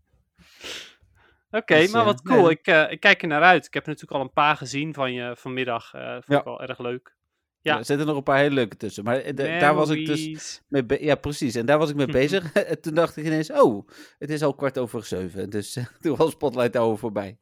Oké, 1.51 1.75
Dus, 1.75 1.91
maar 1.91 2.01
eh, 2.01 2.07
wat 2.07 2.21
cool. 2.21 2.41
nee. 2.41 2.49
Ik, 2.51 2.67
eh, 2.67 2.91
ik 2.91 2.99
kijk 2.99 3.21
er 3.21 3.27
naar 3.27 3.41
uit. 3.41 3.65
Ik 3.65 3.73
heb 3.73 3.85
natuurlijk 3.85 4.13
al 4.13 4.21
een 4.21 4.33
paar 4.33 4.55
gezien 4.57 4.93
van 4.93 5.13
je 5.13 5.35
vanmiddag. 5.35 5.93
eh 5.93 6.11
vond 6.11 6.25
Ja. 6.27 6.37
ik 6.37 6.43
wel 6.43 6.61
erg 6.61 6.79
leuk. 6.79 7.17
Ja. 7.61 7.71
Ja. 7.73 7.79
Er 7.79 7.85
zitten 7.85 8.07
nog 8.07 8.17
een 8.17 8.23
paar 8.23 8.37
hele 8.37 8.53
leuke 8.55 8.77
tussen. 8.77 9.03
Maar 9.03 9.23
de- 9.23 9.33
daar 9.59 9.75
was 9.75 9.89
ik 9.89 10.05
dus 10.05 10.61
mee 10.67 11.03
Ja, 11.03 11.15
precies. 11.15 11.55
En 11.55 11.65
daar 11.65 11.77
was 11.77 11.89
ik 11.89 11.95
mee 11.95 12.05
bezig. 12.21 12.53
en 12.53 12.81
toen 12.81 12.93
dacht 12.93 13.17
ik 13.17 13.25
ineens, 13.25 13.51
oh, 13.51 13.87
het 14.19 14.29
is 14.29 14.43
al 14.43 14.53
kwart 14.55 14.77
over 14.77 15.03
zeven. 15.05 15.49
Dus 15.55 15.77
toen 15.99 16.15
was 16.15 16.31
Spotlight 16.31 16.75
Hour 16.75 16.97
voorbij. 16.97 17.37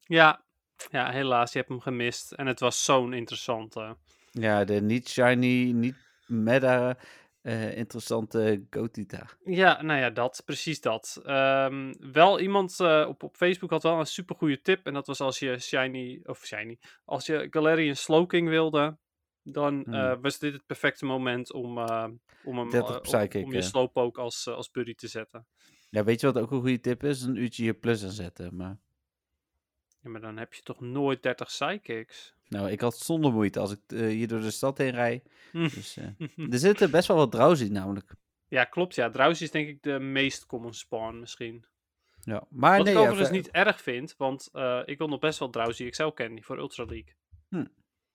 Ja. 0.00 0.44
ja, 0.90 1.10
helaas. 1.10 1.52
Je 1.52 1.58
hebt 1.58 1.70
hem 1.70 1.80
gemist. 1.80 2.32
En 2.32 2.46
het 2.46 2.60
was 2.60 2.84
zo'n 2.84 3.12
interessante. 3.12 3.96
Ja, 4.30 4.64
de 4.64 4.80
niet 4.80 5.08
shiny, 5.08 5.70
niet 5.70 5.96
meta, 6.26 6.96
eh, 7.46 7.76
interessante 7.76 8.66
Gotita. 8.70 9.26
Ja, 9.44 9.82
nou 9.82 10.00
ja, 10.00 10.10
dat. 10.10 10.42
Precies 10.44 10.80
dat. 10.80 11.20
Ehm, 11.24 11.92
wel 12.12 12.40
iemand 12.40 12.80
eh, 12.80 13.04
op, 13.08 13.22
op 13.22 13.36
Facebook 13.36 13.70
had 13.70 13.82
wel 13.82 13.98
een 13.98 14.06
supergoeie 14.06 14.60
tip. 14.60 14.86
En 14.86 14.94
dat 14.94 15.06
was 15.06 15.20
als 15.20 15.38
je 15.38 15.58
shiny, 15.58 16.20
of 16.24 16.44
shiny, 16.44 16.78
als 17.04 17.26
je 17.26 17.46
Galarian 17.50 17.94
Slowking 17.96 18.48
wilde, 18.48 18.98
dan 19.42 19.84
eh, 19.84 20.12
Hmm. 20.12 20.22
was 20.22 20.38
dit 20.38 20.52
het 20.52 20.66
perfecte 20.66 21.04
moment 21.04 21.52
om, 21.52 21.78
eh, 21.78 22.08
om, 22.44 22.58
hem, 22.58 22.70
30 22.70 23.12
eh, 23.12 23.20
om, 23.40 23.44
om 23.44 23.52
je 23.52 23.58
eh. 23.58 23.64
Slowpoke 23.64 24.20
als, 24.20 24.46
eh, 24.46 24.54
als 24.54 24.70
buddy 24.70 24.94
te 24.94 25.08
zetten. 25.08 25.46
Ja, 25.90 26.04
weet 26.04 26.20
je 26.20 26.26
wat 26.32 26.38
ook 26.42 26.50
een 26.50 26.60
goede 26.60 26.80
tip 26.80 27.04
is? 27.04 27.22
Een 27.22 27.36
uurtje 27.36 27.62
hier 27.62 27.74
plus 27.74 28.04
aan 28.04 28.10
zetten. 28.10 28.56
Maar 28.56 28.78
Ja, 30.06 30.12
maar 30.12 30.20
dan 30.20 30.36
heb 30.36 30.54
je 30.54 30.62
toch 30.62 30.80
nooit 30.80 31.22
30 31.22 31.46
Psychics? 31.46 32.34
nou, 32.48 32.70
ik 32.70 32.80
had 32.80 32.96
zonder 32.96 33.32
moeite 33.32 33.60
als 33.60 33.72
ik 33.72 33.78
eh, 33.86 34.00
hier 34.00 34.28
door 34.28 34.40
de 34.40 34.50
stad 34.50 34.78
heen 34.78 34.90
rijd. 34.90 35.28
Hm. 35.52 35.62
Dus, 35.68 35.96
eh, 35.96 36.04
er 36.52 36.58
zitten 36.58 36.90
best 36.90 37.08
wel 37.08 37.16
wat 37.16 37.32
drowsy 37.32 37.68
namelijk. 37.68 38.14
Ja, 38.48 38.64
klopt. 38.64 38.94
Ja, 38.94 39.10
Drowsy 39.10 39.42
is 39.42 39.50
denk 39.50 39.68
ik 39.68 39.82
de 39.82 39.98
meest 39.98 40.46
common 40.46 40.74
spawn 40.74 41.18
misschien. 41.18 41.64
Ja, 42.20 42.44
maar 42.50 42.76
Wat 42.76 42.86
nee, 42.86 42.94
ik 42.94 43.00
ja, 43.00 43.06
overigens 43.06 43.28
ver- 43.28 43.36
niet 43.36 43.50
erg 43.50 43.80
vind, 43.80 44.14
want 44.16 44.48
eh, 44.52 44.82
ik 44.84 44.98
wil 44.98 45.08
nog 45.08 45.18
best 45.18 45.38
wel 45.38 45.50
Drowsy 45.50 45.90
XL 45.90 46.08
Candy 46.08 46.42
voor 46.42 46.58
Ultra 46.58 46.84
League. 46.84 47.14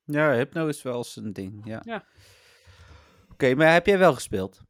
Ja, 0.06 0.34
Hypno 0.34 0.68
is 0.68 0.82
wel 0.82 0.98
eens 0.98 1.16
een 1.16 1.34
ding, 1.34 1.66
ja. 1.66 1.82
Ja. 1.86 2.06
Oké, 3.32 3.56
maar 3.56 3.74
heb 3.74 3.86
jij 3.86 3.98
wel 3.98 4.14
gespeeld? 4.14 4.62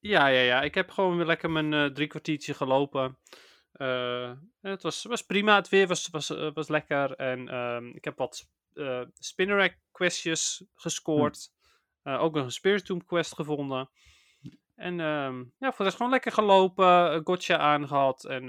Ja, 0.00 0.26
ja, 0.26 0.40
ja. 0.40 0.62
Ik 0.62 0.74
heb 0.74 0.90
gewoon 0.90 1.16
weer 1.16 1.26
lekker 1.26 1.50
mijn 1.50 1.72
eh, 1.74 1.84
drie 1.84 2.06
kwartiertje 2.06 2.54
gelopen. 2.54 3.16
Eh, 3.78 4.30
het 4.60 4.82
was, 4.82 5.04
was 5.04 5.22
prima. 5.22 5.54
Het 5.56 5.68
weer 5.68 5.86
was, 5.86 6.08
was, 6.10 6.30
eh, 6.30 6.50
was 6.54 6.68
lekker. 6.68 7.14
En 7.14 7.48
ehm, 7.48 7.86
ik 7.86 8.04
heb 8.04 8.18
wat 8.18 8.48
eh 8.74 9.02
Spinnerack 9.18 9.76
questjes 9.92 10.64
gescoord. 10.74 11.50
Eh, 12.02 12.22
ook 12.22 12.36
een 12.36 12.50
Spiritomb 12.50 13.06
quest 13.06 13.34
gevonden. 13.34 13.90
En 14.74 15.00
ehm, 15.00 15.38
ja, 15.38 15.68
voor 15.68 15.76
de 15.76 15.82
rest 15.82 15.96
gewoon 15.96 16.12
lekker 16.12 16.32
gelopen. 16.32 17.20
Gotcha 17.24 17.58
aangehad. 17.58 18.24
En 18.24 18.44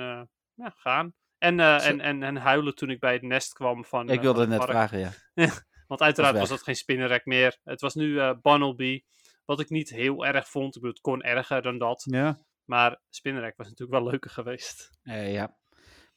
ja, 0.53 0.69
gaan. 0.75 1.13
En, 1.37 1.59
en, 1.59 2.01
en, 2.01 2.23
en 2.23 2.35
huilen 2.35 2.75
toen 2.75 2.89
ik 2.89 2.99
bij 2.99 3.13
het 3.13 3.21
nest 3.21 3.53
kwam 3.53 3.85
van. 3.85 4.09
ik 4.09 4.21
wilde 4.21 4.47
net 4.47 4.49
het 4.49 4.71
park. 4.71 4.89
vragen, 4.89 4.99
ja. 4.99 5.11
Want 5.87 6.01
uiteraard 6.01 6.37
was 6.37 6.49
dat 6.49 6.63
geen 6.63 6.75
Spinnerack 6.75 7.25
meer. 7.25 7.59
Het 7.63 7.81
was 7.81 7.95
nu 7.95 8.19
eh 8.19 8.31
Bunnelby. 8.41 9.03
Wat 9.45 9.59
ik 9.59 9.69
niet 9.69 9.89
heel 9.89 10.25
erg 10.25 10.49
vond. 10.49 10.75
Ik 10.75 10.81
bedoel, 10.81 10.89
het 10.89 11.01
kon 11.01 11.21
erger 11.21 11.61
dan 11.61 11.77
dat. 11.77 12.07
Ja. 12.09 12.37
Maar 12.69 13.01
Spinnerack 13.09 13.57
was 13.57 13.67
natuurlijk 13.67 13.99
wel 14.01 14.09
leuker 14.09 14.29
geweest. 14.29 14.89
Eh, 15.03 15.33
ja. 15.33 15.57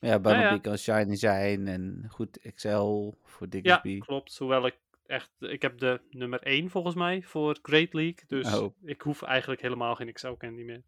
Maar 0.00 0.11
ja, 0.11 0.40
ja. 0.40 0.59
kan 0.59 0.78
shiny 0.78 1.16
zijn 1.16 1.68
en 1.68 2.04
goed 2.09 2.38
Excel 2.38 3.18
voor 3.25 3.47
Ja, 3.50 3.61
Diggsby. 3.61 3.99
klopt. 3.99 4.38
Hoewel 4.38 4.66
ik 4.66 4.76
echt... 5.06 5.30
Ik 5.38 5.62
heb 5.62 5.78
de 5.78 6.00
nummer 6.11 6.42
1 6.42 6.71
volgens 6.71 6.94
mij 6.94 7.23
voor 7.23 7.59
Great 7.62 7.92
League. 7.92 8.25
Dus 8.26 8.54
Oh. 8.54 8.75
ik 8.82 9.02
hoef 9.02 9.23
eigenlijk 9.23 9.61
helemaal 9.62 9.94
geen 9.94 10.09
Excel 10.09 10.37
Candy 10.37 10.62
meer. 10.62 10.82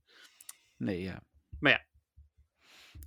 Nee, 0.76 1.02
ja. 1.02 1.22
Maar 1.60 1.72
ja. 1.72 1.84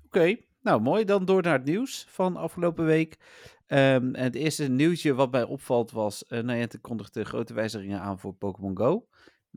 Oké, 0.06 0.36
nou 0.62 0.82
mooi. 0.82 1.06
Dan 1.06 1.26
door 1.26 1.42
naar 1.42 1.58
het 1.58 1.66
nieuws 1.66 2.06
van 2.10 2.36
afgelopen 2.36 2.86
week. 2.86 3.18
En 3.66 4.18
het 4.18 4.36
eerste 4.36 4.68
nieuwtje 4.70 5.14
wat 5.14 5.32
mij 5.32 5.44
opvalt 5.44 5.92
was, 5.92 6.24
uh, 6.30 6.40
Niantic 6.40 6.82
kondigde 6.82 7.24
grote 7.26 7.54
wijzigingen 7.54 8.00
aan 8.00 8.20
voor 8.20 8.34
Pokémon 8.34 8.78
Go. 8.78 9.08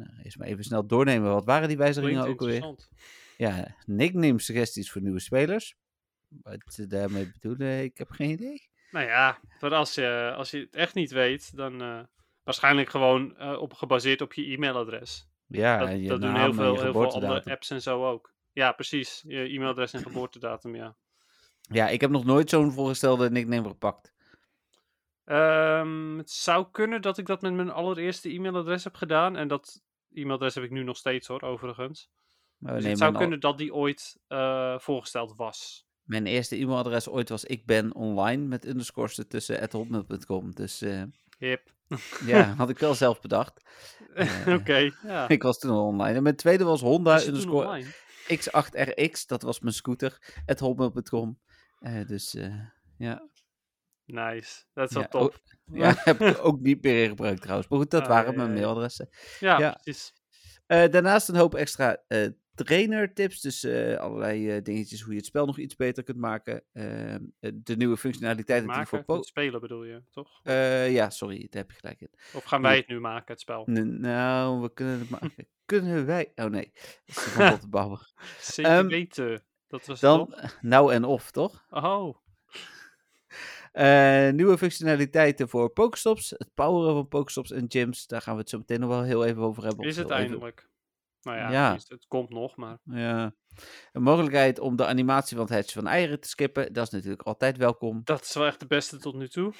Nou, 0.01 0.23
eerst 0.23 0.39
maar 0.39 0.47
even 0.47 0.65
snel 0.65 0.87
doornemen. 0.87 1.31
Wat 1.31 1.45
waren 1.45 1.69
die 1.69 1.77
wijzigingen 1.77 2.27
ook 2.27 2.41
alweer? 2.41 2.75
Ja, 3.37 3.77
nickname 3.87 4.41
suggesties 4.41 4.91
voor 4.91 5.03
nieuwe 5.03 5.21
spelers. 5.21 5.77
Wat 6.29 6.61
ze 6.67 6.87
daarmee 6.87 7.31
bedoelen, 7.33 7.83
ik 7.83 7.99
heb 7.99 8.11
geen 8.11 8.31
idee. 8.31 8.69
Nou 8.91 9.07
ja, 9.07 9.39
voor 9.59 9.75
als 9.75 9.95
je, 9.95 10.33
als 10.37 10.51
je 10.51 10.59
het 10.59 10.75
echt 10.75 10.95
niet 10.95 11.11
weet, 11.11 11.57
dan 11.57 11.83
eh, 11.83 12.01
waarschijnlijk 12.43 12.91
gewoon 12.91 13.37
eh, 13.37 13.61
op, 13.61 13.73
gebaseerd 13.73 14.21
op 14.21 14.33
je 14.33 14.53
e-mailadres. 14.53 15.29
Ja, 15.47 15.79
dat 15.79 15.89
en 15.89 16.03
je 16.03 16.09
dat 16.09 16.21
doen 16.21 16.37
heel 16.37 16.55
veel, 16.55 16.81
heel 16.81 16.93
veel 16.93 17.13
andere 17.13 17.45
apps 17.45 17.71
en 17.71 17.83
zo 17.83 18.07
ook. 18.07 18.35
Ja, 18.53 18.73
precies. 18.73 19.25
Je 19.27 19.39
e-mailadres 19.39 19.93
en 19.93 20.03
geboortedatum, 20.03 20.77
ja. 20.77 20.97
Ja, 21.61 21.89
ik 21.89 22.01
heb 22.01 22.11
nog 22.11 22.25
nooit 22.25 22.51
zo'n 22.51 22.73
voorgestelde 22.73 23.31
nickname 23.31 23.69
gepakt. 23.69 24.13
Ehm, 25.25 26.19
het 26.19 26.31
zou 26.31 26.67
kunnen 26.71 27.03
dat 27.03 27.19
ik 27.19 27.27
dat 27.27 27.43
met 27.43 27.53
mijn 27.53 27.71
allereerste 27.71 28.29
e-mailadres 28.29 28.85
heb 28.85 28.95
gedaan. 28.95 29.37
En 29.37 29.49
dat 29.49 29.83
e-mailadres 30.13 30.55
heb 30.55 30.65
ik 30.65 30.71
nu 30.71 30.83
nog 30.85 30.97
steeds 30.97 31.27
hoor, 31.27 31.43
overigens. 31.43 32.11
Maar 32.57 32.73
Dus 32.73 32.81
nee, 32.83 32.91
het 32.91 33.01
zou 33.01 33.13
al- 33.13 33.19
kunnen 33.21 33.41
dat 33.41 33.59
die 33.59 33.75
ooit 33.75 34.19
eh, 34.29 34.79
voorgesteld 34.79 35.37
was. 35.37 35.87
mijn 36.03 36.27
eerste 36.27 36.57
e-mailadres 36.57 37.09
ooit 37.09 37.29
was 37.29 37.45
ik 37.45 37.67
ben 37.67 37.95
online 37.95 38.45
met 38.47 38.67
underscores 38.67 39.19
ertussen 39.19 39.61
at 39.61 39.73
hotmail.com. 39.73 40.55
Dus 40.55 40.81
eh, 40.83 41.03
Hip. 41.39 41.73
ja, 42.27 42.43
had 42.59 42.69
ik 42.71 42.79
wel 42.79 42.95
zelf 42.95 43.21
bedacht. 43.21 43.61
Eh, 44.15 44.55
Oké, 44.55 44.91
ja. 45.03 45.29
Ik 45.37 45.43
was 45.43 45.59
toen 45.59 45.71
al 45.71 45.87
online. 45.87 46.17
En 46.17 46.23
mijn 46.23 46.37
tweede 46.37 46.65
was 46.65 46.81
Honda 46.81 47.13
Was 47.13 47.27
underscore 47.27 47.67
online? 47.67 47.89
X8RX. 48.35 49.27
Dat 49.27 49.43
was 49.43 49.61
mijn 49.61 49.75
scooter. 49.75 50.33
At 50.47 50.61
hotmail.com. 50.61 51.39
Dus 52.07 52.37
ja. 52.99 53.29
Nice. 54.13 54.65
Dat 54.73 54.89
is 54.89 54.95
wel 54.95 55.03
Ja, 55.03 55.09
top. 55.09 55.39
ja, 55.73 55.95
heb 55.97 56.21
ik 56.21 56.45
ook 56.45 56.61
niet 56.61 56.83
meer 56.83 57.03
in 57.03 57.09
gebruikt 57.09 57.41
trouwens. 57.41 57.69
Maar 57.69 57.79
goed, 57.79 57.91
dat 57.91 58.03
Ah, 58.03 58.09
waren 58.09 58.31
ja, 58.33 58.37
mijn 58.37 58.53
mailadressen. 58.53 59.09
Ja, 59.41 59.79
precies. 59.83 60.13
Eh, 60.67 60.89
daarnaast 60.91 61.29
een 61.29 61.37
hoop 61.37 61.55
extra 61.55 62.03
eh 62.09 62.29
trainertips. 62.55 63.41
Dus 63.41 63.65
eh, 63.65 63.97
allerlei 63.97 64.63
dingetjes 64.63 65.01
hoe 65.01 65.11
je 65.13 65.17
het 65.19 65.27
spel 65.27 65.47
nog 65.47 65.59
iets 65.59 65.77
beter 65.77 66.03
kunt 66.03 66.19
maken. 66.19 66.63
Eh, 66.73 67.15
eh, 67.15 67.21
de 67.41 67.77
nieuwe 67.77 67.97
functionaliteiten 67.97 68.73
die 68.73 68.87
voor 68.87 69.05
po- 69.05 69.15
het 69.17 69.27
spelen 69.27 69.61
bedoel 69.61 69.85
je, 69.85 70.03
toch? 70.11 70.41
Ja, 70.89 71.11
sorry, 71.11 71.39
daar 71.51 71.63
heb 71.63 71.71
je 71.71 71.77
gelijk 71.81 72.01
in. 72.01 72.11
Of 72.35 72.45
gaan 72.45 72.63
wij 72.63 72.77
het 72.77 72.89
nu 72.89 73.01
maken, 73.01 73.33
het 73.33 73.41
spel? 73.41 73.65
N- 73.71 74.01
nou, 74.01 74.61
we 74.61 74.73
kunnen 74.73 74.99
het 74.99 75.11
maken. 75.21 75.47
kunnen 75.65 76.07
wij? 76.07 76.33
Oh 76.35 76.45
nee, 76.51 76.71
dat 76.75 77.17
is 77.17 77.23
van 77.23 77.49
Botte 77.51 77.69
Bauer. 77.69 78.13
Zeker 78.41 78.73
Ehm, 78.73 78.87
weten. 78.87 79.45
Dat 79.69 79.87
was 79.87 80.01
Dan 80.01 80.27
toch? 80.27 80.59
nou 80.61 80.93
en 80.93 81.05
of, 81.05 81.31
toch? 81.31 81.67
Oh, 81.71 82.17
Eh, 83.71 84.31
nieuwe 84.31 84.59
functionaliteiten 84.59 85.49
voor 85.49 85.71
Pokestops. 85.71 86.31
Het 86.31 86.51
poweren 86.55 86.95
van 86.95 87.09
Pokestops 87.09 87.51
en 87.51 87.65
gyms. 87.69 88.07
Daar 88.07 88.23
gaan 88.23 88.35
we 88.35 88.41
het 88.41 88.49
zo 88.51 88.59
meteen 88.59 88.81
nog 88.81 88.89
wel 88.89 89.03
heel 89.03 89.25
even 89.25 89.43
over 89.43 89.63
hebben. 89.65 89.87
is 89.87 89.97
het 89.97 90.05
even- 90.11 90.17
eindelijk? 90.17 90.69
Nou 91.23 91.37
ja, 91.37 91.51
Ja. 91.51 91.63
tenminste, 91.63 91.95
het 91.95 92.07
komt 92.09 92.31
nog, 92.31 92.57
maar... 92.57 92.79
Ja. 92.85 93.35
Een 93.93 94.03
mogelijkheid 94.03 94.59
om 94.59 94.77
de 94.77 94.87
animatie 94.87 95.37
van 95.37 95.47
het 95.47 95.55
hatchen 95.55 95.83
van 95.83 95.91
eieren 95.91 96.21
te 96.21 96.29
skippen. 96.29 96.73
Dat 96.73 96.87
is 96.87 96.93
natuurlijk 96.93 97.23
altijd 97.23 97.57
welkom. 97.57 98.01
Dat 98.05 98.25
is 98.25 98.35
wel 98.35 98.47
echt 98.47 98.61
de 98.61 98.67
beste 98.67 98.97
tot 98.97 99.15
nu 99.15 99.29
toe. 99.29 99.53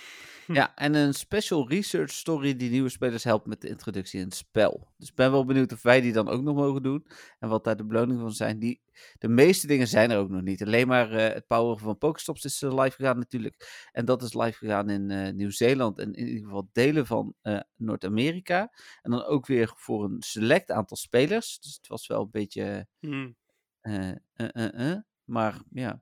Ja, 0.53 0.75
en 0.75 0.95
een 0.95 1.15
special 1.15 1.69
research 1.69 2.11
story 2.11 2.57
die 2.57 2.71
nieuwe 2.71 2.89
spelers 2.89 3.25
helpt 3.25 3.47
met 3.47 3.61
de 3.61 3.69
introductie 3.69 4.19
in 4.21 4.25
het 4.25 4.35
spel. 4.35 4.89
Dus 4.97 5.09
ik 5.09 5.15
ben 5.15 5.31
wel 5.31 5.45
benieuwd 5.45 5.73
of 5.73 5.83
wij 5.83 6.01
die 6.01 6.13
dan 6.13 6.29
ook 6.29 6.43
nog 6.43 6.55
mogen 6.55 6.83
doen. 6.83 7.07
En 7.39 7.49
wat 7.49 7.65
daar 7.65 7.77
de 7.77 7.85
beloningen 7.85 8.21
van 8.21 8.33
zijn. 8.33 8.59
Die, 8.59 8.83
de 9.19 9.29
meeste 9.29 9.67
dingen 9.67 9.87
zijn 9.89 10.11
er 10.11 10.19
ook 10.19 10.29
nog 10.29 10.43
niet. 10.43 10.63
Alleen 10.63 10.89
maar 10.89 11.13
eh, 11.13 11.35
het 11.35 11.47
poweren 11.47 11.79
van 11.79 11.99
Pokestops 11.99 12.45
is 12.45 12.63
eh, 12.63 12.83
live 12.83 12.97
gegaan 12.97 13.19
natuurlijk. 13.19 13.89
En 13.93 14.05
dat 14.05 14.23
is 14.23 14.35
live 14.35 14.59
gegaan 14.59 14.91
in 14.91 15.11
eh, 15.11 15.33
Nieuw-Zeeland 15.33 15.99
en 15.99 16.13
in 16.13 16.27
ieder 16.27 16.45
geval 16.45 16.69
delen 16.73 17.07
van 17.07 17.35
Noord-Amerika. 17.77 18.73
En 19.03 19.11
dan 19.11 19.25
ook 19.25 19.47
weer 19.47 19.73
voor 19.77 20.05
een 20.05 20.23
select 20.23 20.71
aantal 20.71 20.97
spelers. 20.97 21.59
Dus 21.59 21.75
het 21.75 21.87
was 21.87 22.07
wel 22.07 22.21
een 22.21 22.31
beetje... 22.31 22.87
Hm. 22.99 23.31
Eh, 23.81 24.09
eh, 24.11 24.17
eh, 24.35 24.91
eh. 24.93 24.99
Maar 25.25 25.55
ja, 25.71 26.01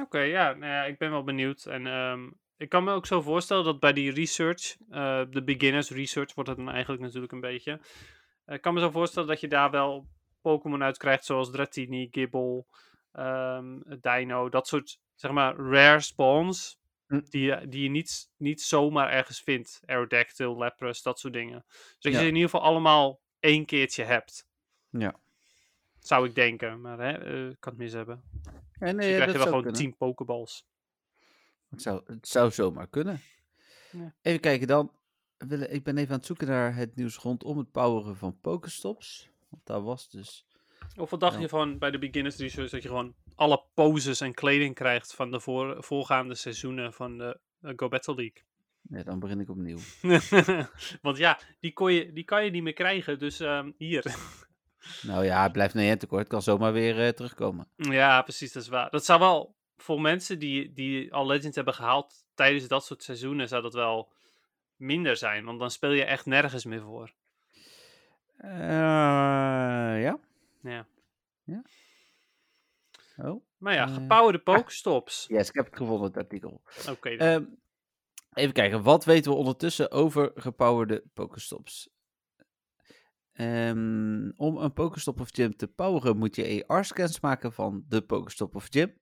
Oké, 0.00 0.18
ja, 0.20 0.52
nou 0.52 0.72
ja, 0.72 0.84
ik 0.84 0.98
ben 0.98 1.10
wel 1.10 1.24
benieuwd. 1.24 1.64
En 1.66 1.86
ehm, 1.86 2.30
ik 2.56 2.68
kan 2.68 2.84
me 2.84 2.92
ook 2.92 3.06
zo 3.06 3.20
voorstellen 3.20 3.64
dat 3.64 3.80
bij 3.80 3.92
die 3.92 4.12
research, 4.12 4.76
de 5.30 5.42
beginners 5.44 5.90
research 5.90 6.34
wordt 6.34 6.48
het 6.50 6.58
dan 6.58 6.70
eigenlijk 6.70 7.02
natuurlijk 7.02 7.32
een 7.32 7.40
beetje. 7.40 7.80
Ik 8.46 8.60
kan 8.60 8.74
me 8.74 8.80
zo 8.80 8.90
voorstellen 8.90 9.28
dat 9.28 9.40
je 9.40 9.48
daar 9.48 9.70
wel 9.70 10.06
Pokémon 10.40 10.82
uit 10.82 10.96
krijgt, 10.96 11.24
zoals 11.24 11.50
Dratini, 11.50 12.08
Gible, 12.10 12.64
ehm, 13.12 13.78
Dino, 14.00 14.48
dat 14.48 14.66
soort, 14.68 15.00
zeg 15.14 15.30
maar, 15.30 15.56
rare 15.56 16.00
spawns. 16.00 16.78
Hm. 17.06 17.20
Die, 17.24 17.42
je- 17.42 17.68
die 17.68 17.82
je 17.82 17.88
niet, 17.88 18.30
niet 18.36 18.62
zomaar 18.62 19.10
ergens 19.10 19.40
vindt. 19.40 19.80
Aerodactyl, 19.86 20.56
Lapras, 20.56 21.02
dat 21.02 21.18
soort 21.18 21.32
dingen. 21.32 21.64
Dus 21.68 21.96
dat 21.98 22.12
je 22.12 22.18
ze 22.18 22.26
in 22.26 22.34
ieder 22.34 22.50
geval 22.50 22.66
allemaal 22.66 23.20
één 23.40 23.64
keertje 23.66 24.04
hebt. 24.04 24.46
Ja. 24.90 25.14
Zou 26.00 26.28
ik 26.28 26.34
denken, 26.34 26.80
maar 26.80 26.98
hè, 26.98 27.12
eh, 27.12 27.48
ik 27.48 27.56
kan 27.60 27.72
het 27.72 27.82
mis 27.82 27.92
hebben. 27.92 28.22
En, 28.78 28.96
Dus 28.96 29.04
eh, 29.04 29.10
je 29.10 29.16
krijgt 29.16 29.32
er 29.32 29.38
wel 29.38 29.46
gewoon 29.46 29.62
kunnen. 29.62 29.80
10 29.80 29.96
Pokeballs. 29.96 30.66
Het 31.68 31.82
zou, 31.82 32.00
het 32.04 32.28
zou 32.28 32.50
zomaar 32.50 32.86
kunnen. 32.88 33.20
Ja. 33.92 34.14
Even 34.22 34.40
kijken 34.40 34.66
dan. 34.66 34.92
Ik 35.68 35.82
ben 35.82 35.96
even 35.96 36.10
aan 36.10 36.16
het 36.16 36.26
zoeken 36.26 36.46
naar 36.46 36.74
het 36.74 36.96
nieuws 36.96 37.16
rondom 37.16 37.58
het 37.58 37.70
poweren 37.70 38.16
van 38.16 38.38
Pokestops. 38.40 39.30
Want 39.48 39.66
daar 39.66 39.82
was 39.82 40.08
dus... 40.10 40.46
Of 40.96 41.10
wat 41.10 41.20
dacht 41.20 41.34
Ja. 41.34 41.40
je 41.40 41.48
van 41.48 41.78
bij 41.78 41.90
de 41.90 41.98
beginners 41.98 42.36
research 42.36 42.70
dat 42.70 42.82
je 42.82 42.88
gewoon 42.88 43.14
alle 43.34 43.64
poses 43.74 44.20
en 44.20 44.34
kleding 44.34 44.74
krijgt 44.74 45.14
van 45.14 45.30
de 45.30 45.40
voor, 45.40 45.84
voorgaande 45.84 46.34
seizoenen 46.34 46.92
van 46.92 47.18
de 47.18 47.40
eh, 47.60 47.72
Go 47.76 47.88
Battle 47.88 48.14
League? 48.14 48.42
Ja, 48.82 49.02
dan 49.02 49.18
begin 49.18 49.40
ik 49.40 49.48
opnieuw. 49.48 49.78
Want 51.02 51.16
ja, 51.16 51.40
die, 51.60 51.72
kon 51.72 51.92
je, 51.92 52.12
die 52.12 52.24
kan 52.24 52.44
je 52.44 52.50
niet 52.50 52.62
meer 52.62 52.72
krijgen, 52.72 53.18
dus 53.18 53.40
ehm, 53.40 53.70
hier. 53.76 54.16
Nou 55.02 55.24
ja, 55.24 55.42
het 55.42 55.52
blijft 55.52 55.74
niet 55.74 56.00
tekort. 56.00 56.20
Het 56.20 56.28
kan 56.30 56.42
zomaar 56.42 56.72
weer 56.72 57.06
eh, 57.06 57.08
terugkomen. 57.08 57.68
ja, 57.76 58.22
precies, 58.22 58.52
dat 58.52 58.62
is 58.62 58.68
waar. 58.68 58.90
Dat 58.90 59.04
zou 59.04 59.20
wel, 59.20 59.54
voor 59.76 60.00
mensen 60.00 60.38
die, 60.38 60.72
die 60.72 61.12
al 61.14 61.26
Legends 61.26 61.56
hebben 61.56 61.74
gehaald 61.74 62.24
tijdens 62.34 62.68
dat 62.68 62.84
soort 62.84 63.02
seizoenen, 63.02 63.48
zou 63.48 63.62
dat 63.62 63.74
wel 63.74 64.12
minder 64.76 65.16
zijn. 65.16 65.44
Want 65.44 65.58
dan 65.58 65.70
speel 65.70 65.90
je 65.90 66.04
echt 66.04 66.26
nergens 66.26 66.64
meer 66.64 66.80
voor. 66.82 67.12
Eh, 68.36 68.50
ja? 70.02 70.18
Ja. 70.62 70.86
Oh. 73.16 73.42
Maar 73.58 73.74
ja, 73.74 73.86
Eh, 73.86 73.94
gepowerde 73.94 74.38
Pokestops. 74.38 75.24
Yes, 75.28 75.48
ik 75.48 75.54
heb 75.54 75.64
het 75.64 75.76
gevonden, 75.76 76.06
het 76.06 76.16
artikel. 76.16 76.62
Oké. 76.88 77.08
Ehm, 77.08 77.44
even 78.32 78.52
kijken, 78.52 78.82
wat 78.82 79.04
weten 79.04 79.30
we 79.30 79.36
ondertussen 79.36 79.90
over 79.90 80.32
gepowerde 80.34 81.02
Pokestops? 81.14 81.90
Ehm, 83.32 84.30
om 84.36 84.56
een 84.56 84.72
Pokestop 84.72 85.20
of 85.20 85.28
Gym 85.32 85.56
te 85.56 85.68
poweren 85.68 86.16
moet 86.16 86.36
je 86.36 86.64
AR-scans 86.66 87.20
maken 87.20 87.52
van 87.52 87.84
de 87.88 88.02
Pokestop 88.02 88.54
of 88.54 88.66
Gym. 88.70 88.98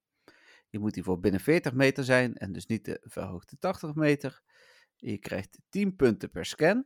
Je 0.68 0.78
moet 0.78 0.94
hiervoor 0.94 1.20
binnen 1.20 1.40
40 1.40 1.73
meter 1.73 2.04
zijn 2.04 2.35
en 2.35 2.52
dus 2.52 2.66
niet 2.66 2.85
de 2.85 3.00
verhoogde 3.02 3.56
80 3.58 3.94
meter. 3.94 4.42
Je 4.97 5.18
krijgt 5.18 5.58
10 5.68 5.97
punten 5.97 6.30
per 6.30 6.44
scan. 6.44 6.85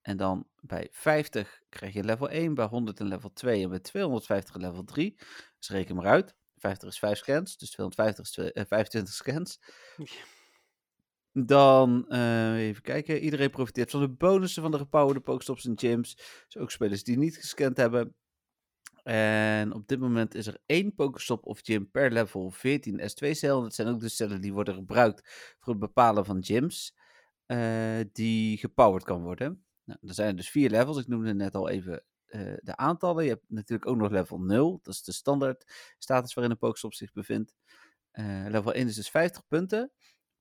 En 0.00 0.16
dan 0.16 0.48
bij 0.60 0.88
50 0.90 1.60
krijg 1.68 1.92
je 1.92 2.04
level 2.04 2.30
1, 2.30 2.54
bij 2.54 2.66
100 2.66 3.00
een 3.00 3.06
level 3.06 3.32
2 3.32 3.62
en 3.62 3.68
bij 3.68 3.78
250 3.80 4.54
een 4.54 4.60
level 4.60 4.84
3. 4.84 5.14
Dus 5.58 5.68
reken 5.68 5.96
maar 5.96 6.06
uit. 6.06 6.34
250 6.58 6.88
is 6.88 6.98
5 6.98 7.18
scans, 7.18 7.56
dus 7.56 7.70
250 7.70 8.24
is 8.24 8.30
twee- 8.30 8.52
eh, 8.52 8.64
25 8.66 9.14
scans. 9.14 9.60
Dan, 11.36 12.08
eh, 12.08 12.56
even 12.56 12.82
kijken, 12.82 13.18
iedereen 13.18 13.50
profiteert 13.50 13.90
van 13.90 14.00
de 14.00 14.08
bonussen 14.08 14.62
van 14.62 14.70
de 14.70 14.78
gepowerde 14.78 15.20
Pokestops 15.20 15.64
en 15.64 15.78
gyms. 15.78 16.14
Dus 16.48 16.56
ook 16.56 16.70
spelers 16.70 17.04
die 17.04 17.18
niet 17.18 17.36
gescand 17.36 17.76
hebben. 17.76 18.14
En 19.02 19.72
op 19.72 19.88
dit 19.88 20.00
moment 20.00 20.34
is 20.34 20.46
er 20.46 20.58
één 20.66 20.94
Pokestop 20.94 21.46
of 21.46 21.60
gym 21.62 21.90
per 21.90 22.12
level 22.12 22.50
14 22.50 23.00
S2-cel. 23.00 23.62
Dat 23.62 23.74
zijn 23.74 23.88
ook 23.88 24.00
de 24.00 24.08
cellen 24.08 24.40
die 24.40 24.52
worden 24.52 24.74
gebruikt 24.74 25.22
voor 25.60 25.72
het 25.72 25.82
bepalen 25.82 26.24
van 26.24 26.44
gyms. 26.44 26.94
eh, 27.46 28.00
die 28.12 28.58
gepowerd 28.58 29.04
kan 29.04 29.22
worden. 29.22 29.64
Nou, 29.84 29.98
er 30.02 30.14
zijn 30.14 30.36
dus 30.36 30.50
vier 30.50 30.70
levels. 30.70 30.98
Ik 30.98 31.08
noemde 31.08 31.34
net 31.34 31.54
al 31.54 31.68
even 31.68 32.04
eh, 32.26 32.54
de 32.62 32.76
aantallen. 32.76 33.24
Je 33.24 33.30
hebt 33.30 33.44
natuurlijk 33.48 33.90
ook 33.90 33.96
nog 33.96 34.10
level 34.10 34.38
0. 34.40 34.78
Dat 34.82 34.94
is 34.94 35.02
de 35.02 35.12
standaard 35.12 35.64
status 35.98 36.34
waarin 36.34 36.52
een 36.52 36.58
Pokestop 36.58 36.94
zich 36.94 37.12
bevindt. 37.12 37.54
Level 38.48 38.72
1 38.72 38.86
is 38.86 38.94
dus 38.94 39.10
50 39.10 39.46
punten. 39.48 39.92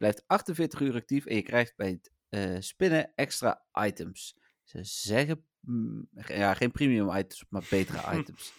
Blijft 0.03 0.24
48 0.27 0.79
uur 0.79 0.95
actief 0.95 1.25
en 1.25 1.36
je 1.36 1.41
krijgt 1.41 1.75
bij 1.75 1.89
het 1.89 2.12
eh, 2.29 2.55
spinnen 2.60 3.12
extra 3.15 3.63
items. 3.74 4.38
Ze 4.63 4.79
zeggen, 4.83 5.45
mm, 5.60 6.07
ja, 6.27 6.53
geen 6.53 6.72
premium 6.72 7.10
items, 7.10 7.45
maar 7.50 7.65
betere 7.69 8.00
items. 8.19 8.53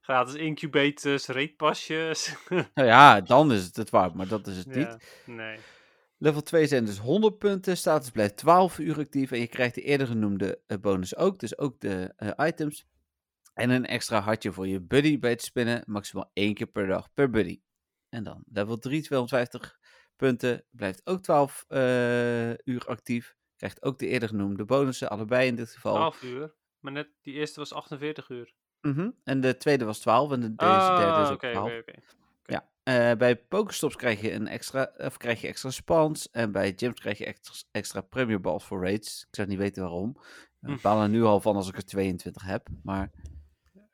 Gratis 0.00 0.34
incubators, 0.34 1.26
reetpasjes. 1.26 2.34
Nou 2.74 2.88
ja, 2.88 3.20
dan 3.20 3.52
is 3.52 3.64
het 3.64 3.76
het 3.76 3.90
waard, 3.90 4.14
maar 4.14 4.28
dat 4.28 4.46
is 4.46 4.56
het 4.56 4.66
niet. 4.66 4.96
nee. 5.26 5.58
Level 6.18 6.42
2 6.42 6.66
zijn 6.66 6.84
dus 6.84 6.98
100 6.98 7.38
punten. 7.38 7.76
Status 7.76 8.10
blijft 8.10 8.36
12 8.36 8.78
uur 8.78 8.98
actief. 8.98 9.30
En 9.30 9.40
je 9.40 9.46
krijgt 9.46 9.74
de 9.74 9.82
eerder 9.82 10.06
genoemde 10.06 10.60
eh, 10.66 10.78
bonus 10.78 11.16
ook. 11.16 11.38
Dus 11.38 11.58
ook 11.58 11.80
de 11.80 12.12
eh, 12.16 12.46
items. 12.46 12.86
En 13.54 13.70
een 13.70 13.86
extra 13.86 14.20
hartje 14.20 14.52
voor 14.52 14.66
je 14.66 14.80
buddy 14.80 15.18
bij 15.18 15.30
het 15.30 15.42
spinnen. 15.42 15.82
Maximaal 15.86 16.30
één 16.32 16.54
keer 16.54 16.66
per 16.66 16.86
dag 16.86 17.12
per 17.12 17.30
buddy. 17.30 17.60
En 18.08 18.24
dan 18.24 18.44
level 18.52 18.78
3, 18.78 19.02
250 19.02 19.78
punten. 20.16 20.64
Blijft 20.70 21.00
ook 21.06 21.22
12 21.22 21.64
eh, 21.68 22.50
uur 22.50 22.84
actief. 22.86 23.34
Krijgt 23.56 23.82
ook 23.82 23.98
de 23.98 24.06
eerder 24.06 24.28
genoemde 24.28 24.64
bonussen. 24.64 25.10
Allebei 25.10 25.46
in 25.46 25.54
dit 25.56 25.70
geval. 25.70 25.94
12 25.94 26.22
uur. 26.22 26.54
Maar 26.80 26.92
net 26.92 27.08
die 27.22 27.34
eerste 27.34 27.60
was 27.60 27.72
48 27.72 28.28
uur. 28.28 28.52
Mhm. 28.80 29.10
En 29.24 29.40
de 29.40 29.56
tweede 29.56 29.84
was 29.84 29.98
12. 29.98 30.32
En 30.32 30.40
de, 30.40 30.54
deze 30.54 30.70
derde 30.96 31.20
is 31.20 31.26
Ah, 31.26 31.26
ook 31.26 31.32
oké, 31.32 31.50
12. 31.50 31.66
oké, 31.66 31.78
oké. 31.78 31.92
Ja, 32.44 32.68
eh, 32.82 33.16
bij 33.16 33.36
Pokestops 33.36 33.96
krijg 33.96 34.20
je 34.20 34.32
een 34.32 34.48
extra, 34.48 34.92
of 34.96 35.16
krijg 35.16 35.40
je 35.40 35.46
extra 35.48 35.70
spawns. 35.70 36.30
En 36.30 36.52
bij 36.52 36.72
gyms 36.76 37.00
krijg 37.00 37.18
je 37.18 37.24
extra, 37.24 37.54
extra 37.70 38.00
premier 38.00 38.40
balls 38.40 38.64
voor 38.64 38.82
raids. 38.82 39.22
Ik 39.28 39.34
zou 39.34 39.48
niet 39.48 39.58
weten 39.58 39.82
waarom. 39.82 40.16
Hm. 40.60 40.72
Ik 40.72 40.80
baal 40.80 41.02
er 41.02 41.08
nu 41.08 41.22
al 41.22 41.40
van 41.40 41.56
als 41.56 41.68
ik 41.68 41.76
er 41.76 41.84
22 41.84 42.42
heb. 42.42 42.68
Maar 42.82 43.10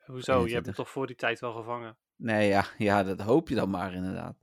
Hoezo? 0.05 0.31
Je 0.33 0.37
hebt 0.37 0.47
21. 0.49 0.65
hem 0.65 0.73
toch 0.73 0.89
voor 0.89 1.07
die 1.07 1.15
tijd 1.15 1.39
wel 1.39 1.53
gevangen? 1.53 1.97
nee, 2.15 2.47
ja, 2.47 2.65
ja 2.77 3.03
dat 3.03 3.19
hoop 3.21 3.49
je 3.49 3.55
dan 3.55 3.69
maar 3.69 3.93
inderdaad. 3.93 4.35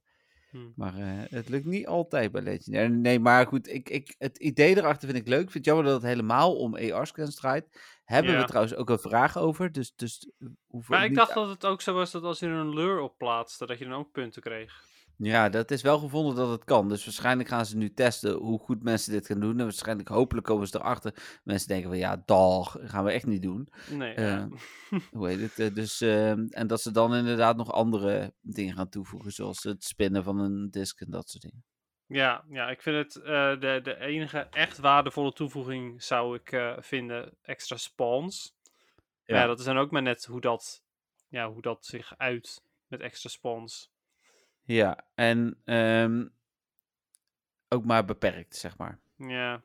Hm. 0.51 0.59
Maar 0.77 0.95
eh, 0.97 1.31
het 1.31 1.49
lukt 1.49 1.65
niet 1.67 1.87
altijd 1.87 2.33
bij 2.33 2.43
Legendary. 2.43 2.89
Nee, 2.93 3.19
maar 3.19 3.47
goed, 3.47 3.69
ik, 3.69 3.89
ik, 3.89 4.15
het 4.19 4.39
idee 4.39 4.77
erachter 4.77 5.09
vind 5.09 5.21
ik 5.21 5.29
leuk. 5.29 5.43
Ik 5.43 5.51
vind 5.51 5.65
het 5.65 5.75
jammer 5.75 5.85
dat 5.93 6.03
het 6.03 6.11
helemaal 6.11 6.57
om 6.57 6.77
AR-scans 6.77 7.35
draait. 7.35 7.81
Hebben 8.05 8.33
Ja. 8.33 8.41
we 8.41 8.47
trouwens 8.47 8.75
ook 8.75 8.91
een 8.91 8.99
vraag 8.99 9.39
over. 9.39 9.73
Dus, 9.73 9.93
dus 9.97 10.31
eh, 10.39 10.79
Maar 10.89 11.05
ik 11.05 11.15
dacht 11.15 11.35
dat 11.35 11.49
het 11.49 11.67
ook 11.67 11.81
zo 11.81 11.95
was 11.95 12.11
dat 12.11 12.23
als 12.23 12.39
je 12.39 12.47
er 12.47 12.53
een 12.53 12.75
lure 12.75 13.03
op 13.03 13.19
plaatste, 13.19 13.67
dat 13.67 13.79
je 13.79 13.85
dan 13.85 13.95
ook 13.95 14.13
punten 14.13 14.43
kreeg. 14.43 14.87
Ja, 15.21 15.49
dat 15.49 15.71
is 15.71 15.83
wel 15.83 15.99
gevonden 15.99 16.35
dat 16.35 16.51
het 16.51 16.65
kan. 16.65 16.89
Dus 16.89 17.05
waarschijnlijk 17.05 17.49
gaan 17.49 17.67
ze 17.67 17.77
nu 17.77 17.93
testen 17.95 18.33
hoe 18.35 18.59
goed 18.59 18.83
mensen 18.83 19.13
dit 19.13 19.27
gaan 19.27 19.41
doen. 19.41 19.59
En 19.59 19.65
waarschijnlijk, 19.65 20.09
hopelijk 20.09 20.47
komen 20.47 20.67
ze 20.67 20.79
erachter. 20.79 21.41
Mensen 21.45 21.69
denken 21.69 21.89
van, 21.89 21.99
ja, 21.99 22.23
dag, 22.27 22.77
gaan 22.81 23.05
we 23.05 23.11
echt 23.11 23.27
niet 23.27 23.43
doen. 23.43 23.69
Nee, 23.91 24.15
Eh, 24.15 24.25
ja. 24.29 24.49
Hoe 25.13 25.29
heet 25.29 25.41
het? 25.41 25.59
eh, 25.59 25.75
Dus, 25.75 26.01
ehm, 26.01 26.47
en 26.51 26.67
dat 26.67 26.81
ze 26.81 26.91
dan 26.91 27.15
inderdaad 27.15 27.57
nog 27.57 27.73
andere 27.73 28.33
dingen 28.41 28.75
gaan 28.75 28.89
toevoegen. 28.89 29.33
Zoals 29.33 29.63
het 29.63 29.85
spinnen 29.85 30.25
van 30.25 30.39
een 30.39 30.71
disk 30.71 31.01
en 31.01 31.11
dat 31.11 31.29
soort 31.31 31.43
dingen. 31.43 31.65
Ja, 32.07 32.45
ja, 32.49 32.69
ik 32.71 32.83
vind 32.83 32.97
het 32.97 33.23
eh, 33.25 33.61
de, 33.61 33.81
de 33.83 33.97
enige 34.01 34.39
echt 34.39 34.79
waardevolle 34.79 35.33
toevoeging 35.33 36.03
zou 36.03 36.39
ik 36.43 36.75
vinden 36.79 37.37
extra 37.43 37.77
spawns. 37.77 38.57
Ja, 39.25 39.47
dat 39.47 39.59
is 39.59 39.65
dan 39.65 39.79
ook 39.79 39.91
maar 39.91 40.03
net 40.03 40.25
hoe 40.25 40.41
dat, 40.41 40.83
ja, 41.29 41.51
hoe 41.51 41.63
dat 41.63 41.87
zich 41.87 42.15
uit 42.17 42.63
met 42.87 43.01
extra 43.01 43.29
spawns. 43.31 43.91
Ja, 44.69 45.05
en 45.15 45.61
ehm, 45.65 46.27
ook 47.69 47.85
maar 47.85 48.05
beperkt, 48.05 48.57
zeg 48.57 48.77
maar. 48.79 48.99
Ja, 49.17 49.63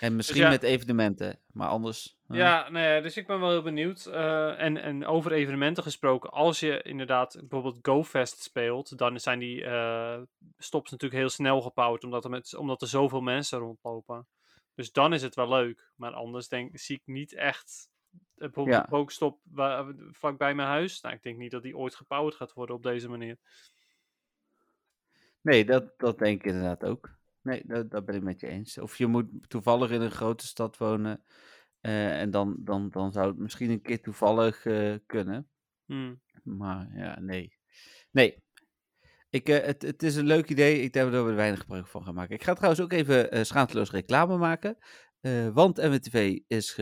En 0.00 0.16
misschien 0.16 0.40
ja- 0.40 0.48
met 0.48 0.62
evenementen, 0.62 1.38
maar 1.52 1.68
anders. 1.68 2.16
ja 2.28 2.68
nou 2.68 2.84
ja, 2.86 3.00
dus 3.00 3.16
ik 3.16 3.26
ben 3.26 3.40
wel 3.40 3.50
heel 3.50 3.62
benieuwd. 3.62 4.06
Eh, 4.06 4.60
en, 4.60 4.76
en 4.76 5.06
over 5.06 5.32
evenementen 5.32 5.82
gesproken, 5.82 6.30
als 6.30 6.60
je 6.60 6.82
inderdaad 6.82 7.36
bijvoorbeeld 7.40 7.78
GoFest 7.82 8.42
speelt, 8.42 8.98
dan 8.98 9.20
zijn 9.20 9.38
die 9.38 9.64
eh, 9.64 10.22
stops 10.58 10.90
natuurlijk 10.90 11.20
heel 11.20 11.30
snel 11.30 11.62
gebouwd, 11.62 12.04
omdat 12.04 12.24
er, 12.24 12.30
met, 12.30 12.54
omdat 12.54 12.82
er 12.82 12.88
zoveel 12.88 13.20
mensen 13.20 13.58
rondlopen. 13.58 14.26
Dus 14.74 14.92
dan 14.92 15.12
is 15.12 15.22
het 15.22 15.34
wel 15.34 15.48
leuk. 15.48 15.90
Maar 15.96 16.12
anders 16.12 16.48
denk, 16.48 16.78
zie 16.78 16.96
ik 16.96 17.02
niet 17.04 17.32
echt. 17.34 17.88
eh, 18.12 18.18
Bijvoorbeeld 18.50 19.18
Ja. 19.18 19.36
wa- 19.42 19.92
vlakbij 20.10 20.54
mijn 20.54 20.68
huis. 20.68 21.00
Nou, 21.00 21.14
ik 21.14 21.22
denk 21.22 21.38
niet 21.38 21.50
dat 21.50 21.62
die 21.62 21.76
ooit 21.76 21.94
gebouwd 21.94 22.34
gaat 22.34 22.52
worden 22.52 22.74
op 22.76 22.82
deze 22.82 23.08
manier. 23.08 23.38
Nee, 25.44 25.64
dat, 25.64 25.92
dat 25.96 26.18
denk 26.18 26.40
ik 26.40 26.46
inderdaad 26.46 26.84
ook. 26.84 27.16
Nee, 27.42 27.62
dat, 27.66 27.90
dat 27.90 28.04
ben 28.04 28.14
ik 28.14 28.22
met 28.22 28.40
je 28.40 28.46
eens. 28.46 28.78
Of 28.78 28.98
je 28.98 29.06
moet 29.06 29.28
toevallig 29.48 29.90
in 29.90 30.00
een 30.00 30.10
grote 30.10 30.46
stad 30.46 30.76
wonen. 30.76 31.24
eh, 31.80 32.20
en 32.20 32.30
dan, 32.30 32.56
dan, 32.58 32.90
dan 32.90 33.12
zou 33.12 33.28
het 33.28 33.38
misschien 33.38 33.70
een 33.70 33.82
keer 33.82 34.02
toevallig 34.02 34.66
eh, 34.66 34.94
kunnen. 35.06 35.48
Hmm. 35.84 36.20
Maar 36.42 36.90
ja, 36.96 37.20
nee. 37.20 37.58
Nee. 38.10 38.42
Ik, 39.30 39.48
eh, 39.48 39.64
het, 39.66 39.82
het 39.82 40.02
is 40.02 40.16
een 40.16 40.26
leuk 40.26 40.48
idee. 40.48 40.80
Ik 40.80 40.92
denk 40.92 41.12
dat 41.12 41.24
we 41.24 41.30
er 41.30 41.36
weinig 41.36 41.60
gebruik 41.60 41.86
van 41.86 42.04
gaan 42.04 42.14
maken. 42.14 42.34
Ik 42.34 42.44
ga 42.44 42.54
trouwens 42.54 42.82
ook 42.82 42.92
even 42.92 43.46
schaamteloos 43.46 43.90
reclame 43.90 44.36
maken. 44.36 44.76
want 45.52 45.76
MWTV 45.76 46.38
is 46.46 46.78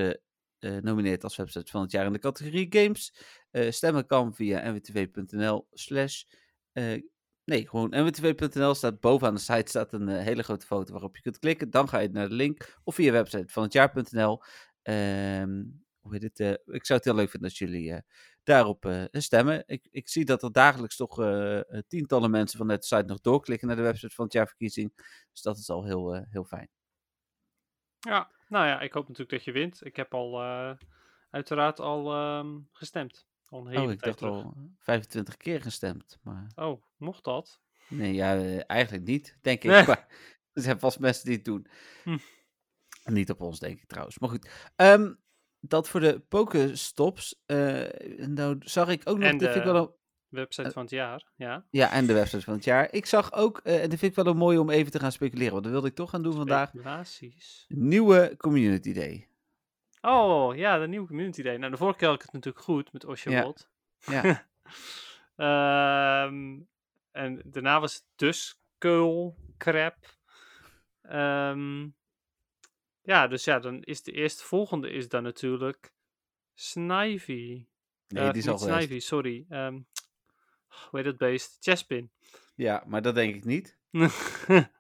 genomineerd 0.59 1.25
als 1.25 1.37
website 1.37 1.71
van 1.71 1.83
het 1.83 1.91
jaar 1.91 2.07
in 2.07 2.13
de 2.13 2.19
categorie 2.19 2.67
games. 2.71 3.15
Stemmen 3.51 4.07
kan 4.07 4.35
via 4.35 4.71
nwtv.nl 4.71 5.67
slash... 5.71 6.25
nee, 7.45 7.69
gewoon 7.69 7.89
nwtv.nl 7.91 8.75
staat 8.75 9.01
bovenaan 9.01 9.35
de 9.35 9.41
site 9.41 9.69
staat 9.71 9.93
een 9.93 10.09
eh, 10.09 10.25
hele 10.25 10.43
grote 10.43 10.67
foto 10.67 10.93
waarop 10.93 11.17
je 11.17 11.23
kunt 11.23 11.39
klikken. 11.39 11.71
Dan 11.71 11.89
ga 11.89 11.99
je 11.99 12.09
naar 12.09 12.29
de 12.29 12.35
link. 12.35 12.79
Of 12.85 12.95
via 12.95 13.13
website 13.13 13.53
van 13.53 13.63
het 13.63 13.73
jaar.nl. 13.73 14.43
Ehm, 14.83 15.63
hoe 16.01 16.13
heet 16.13 16.23
het? 16.23 16.41
eh, 16.41 16.51
ik 16.51 16.87
zou 16.87 16.99
het 16.99 17.05
heel 17.05 17.15
leuk 17.15 17.31
vinden 17.31 17.49
als 17.49 17.59
jullie... 17.59 17.93
eh, 17.93 18.01
daarop 18.43 19.09
stemmen. 19.11 19.63
Ik, 19.67 19.89
ik 19.91 20.09
zie 20.09 20.25
dat 20.25 20.43
er 20.43 20.53
dagelijks 20.53 20.97
toch 20.97 21.15
tientallen 21.87 22.31
mensen 22.31 22.59
van 22.59 22.69
de 22.69 22.77
site 22.81 23.03
nog 23.07 23.21
doorklikken 23.21 23.69
naar 23.69 23.77
de 23.77 23.83
website 23.83 24.15
van 24.15 24.25
het 24.25 24.33
jaarverkiezing. 24.33 24.93
Dus 25.33 25.43
dat 25.43 25.59
is 25.59 25.71
al 25.71 25.85
heel, 25.85 26.27
heel 26.31 26.45
fijn. 26.45 26.69
Ja, 27.99 28.31
nou 28.49 28.67
ja, 28.67 28.81
ik 28.81 28.93
hoop 28.93 29.03
natuurlijk 29.09 29.31
dat 29.31 29.45
je 29.45 29.53
wint. 29.53 29.85
Ik 29.85 29.97
heb 29.97 30.15
al 30.15 30.43
uiteraard 31.31 31.81
al 31.81 32.13
ehm, 32.13 32.59
gestemd. 32.73 33.27
Hele 33.67 33.83
oh, 33.87 33.91
ik 33.91 34.03
dacht 34.03 34.19
terug. 34.19 34.33
al 34.33 34.55
25 34.79 35.37
keer 35.37 35.63
gestemd. 35.63 36.19
Maar 36.23 36.47
Oh, 36.55 36.83
mocht 36.97 37.25
dat? 37.25 37.61
nee, 37.89 38.15
ja, 38.15 38.37
eh, 38.37 38.61
eigenlijk 38.67 39.05
niet, 39.07 39.39
denk 39.43 39.63
ik. 39.65 39.71
Maar 39.87 40.07
er 40.53 40.63
zijn 40.63 40.79
vast 40.79 40.99
mensen 40.99 41.25
die 41.25 41.35
het 41.35 41.45
doen. 41.45 41.67
Hm. 42.05 42.19
Niet 43.05 43.31
op 43.31 43.41
ons, 43.41 43.59
denk 43.59 43.79
ik 43.81 43.87
trouwens. 43.89 44.19
Maar 44.19 44.29
goed. 44.31 44.49
Ehm, 44.77 45.13
dat 45.61 45.89
voor 45.89 46.01
de 46.01 46.21
pokestops. 46.29 47.43
eh 47.47 47.89
nou, 48.27 48.57
zag 48.61 48.89
ik 48.89 49.03
ook 49.09 49.19
nog. 49.19 49.29
En 49.29 49.39
de- 49.39 49.63
wel 49.65 49.77
een- 49.77 49.91
Website 50.29 50.67
Eh, 50.69 50.73
van 50.73 50.83
het 50.83 50.91
jaar, 50.91 51.31
ja. 51.37 51.67
ja, 51.71 51.93
en 51.93 52.07
de 52.07 52.13
website 52.13 52.43
van 52.43 52.55
het 52.55 52.65
jaar. 52.65 52.93
Ik 52.93 53.07
zag 53.07 53.33
ook, 53.33 53.59
eh, 53.65 53.83
en 53.83 53.91
dat 53.91 53.99
vind 53.99 54.17
ik 54.17 54.25
wel 54.25 54.27
een 54.33 54.37
mooi 54.39 54.59
om 54.59 54.71
even 54.71 54.93
te 54.93 54.99
gaan 54.99 55.13
speculeren. 55.13 55.53
Want 55.53 55.63
dat 55.65 55.73
wilde 55.73 55.89
ik 55.89 55.95
toch 55.95 56.11
gaan 56.11 56.23
doen 56.23 56.33
vandaag. 56.45 56.73
Nieuwe 57.69 58.35
Community 58.37 58.93
Day. 58.93 59.29
Oh, 60.03 60.57
ja, 60.57 60.79
de 60.79 60.89
nieuwe 60.89 61.07
community 61.07 61.43
day. 61.43 61.57
Nou, 61.57 61.71
de 61.71 61.77
vorige 61.77 61.99
keer 61.99 62.09
had 62.09 62.17
ik 62.17 62.23
het 62.23 62.33
natuurlijk 62.33 62.65
goed 62.65 62.93
met 62.93 63.05
Oshawott. 63.05 63.71
Ja. 63.99 64.23
Ehm, 65.37 66.61
en 67.11 67.43
daarna 67.45 67.81
was 67.81 67.95
het 67.95 68.05
dus 68.17 68.61
Keul, 68.79 69.37
Crap. 69.59 69.97
Ehm, 71.03 71.89
ja, 73.03 73.27
dus 73.29 73.45
ja, 73.45 73.59
dan 73.59 73.83
is 73.83 74.03
de 74.03 74.13
eerste 74.13 74.45
volgende 74.45 74.91
is 74.91 75.09
dan 75.09 75.23
natuurlijk 75.23 75.93
Snivy. 76.55 77.67
Nee, 78.09 78.25
Eh, 78.25 78.33
die 78.33 78.43
is 78.43 78.49
al. 78.49 78.59
Snivy, 78.59 78.99
sorry. 78.99 79.45
Ehm 79.49 79.79
hoe 80.73 81.01
heet 81.01 81.05
dat 81.05 81.17
beest? 81.17 81.57
Chespin. 81.61 82.11
Ja, 82.55 82.85
maar 82.87 83.03
dat 83.03 83.15
denk 83.15 83.35
ik 83.35 83.45
niet. 83.45 83.79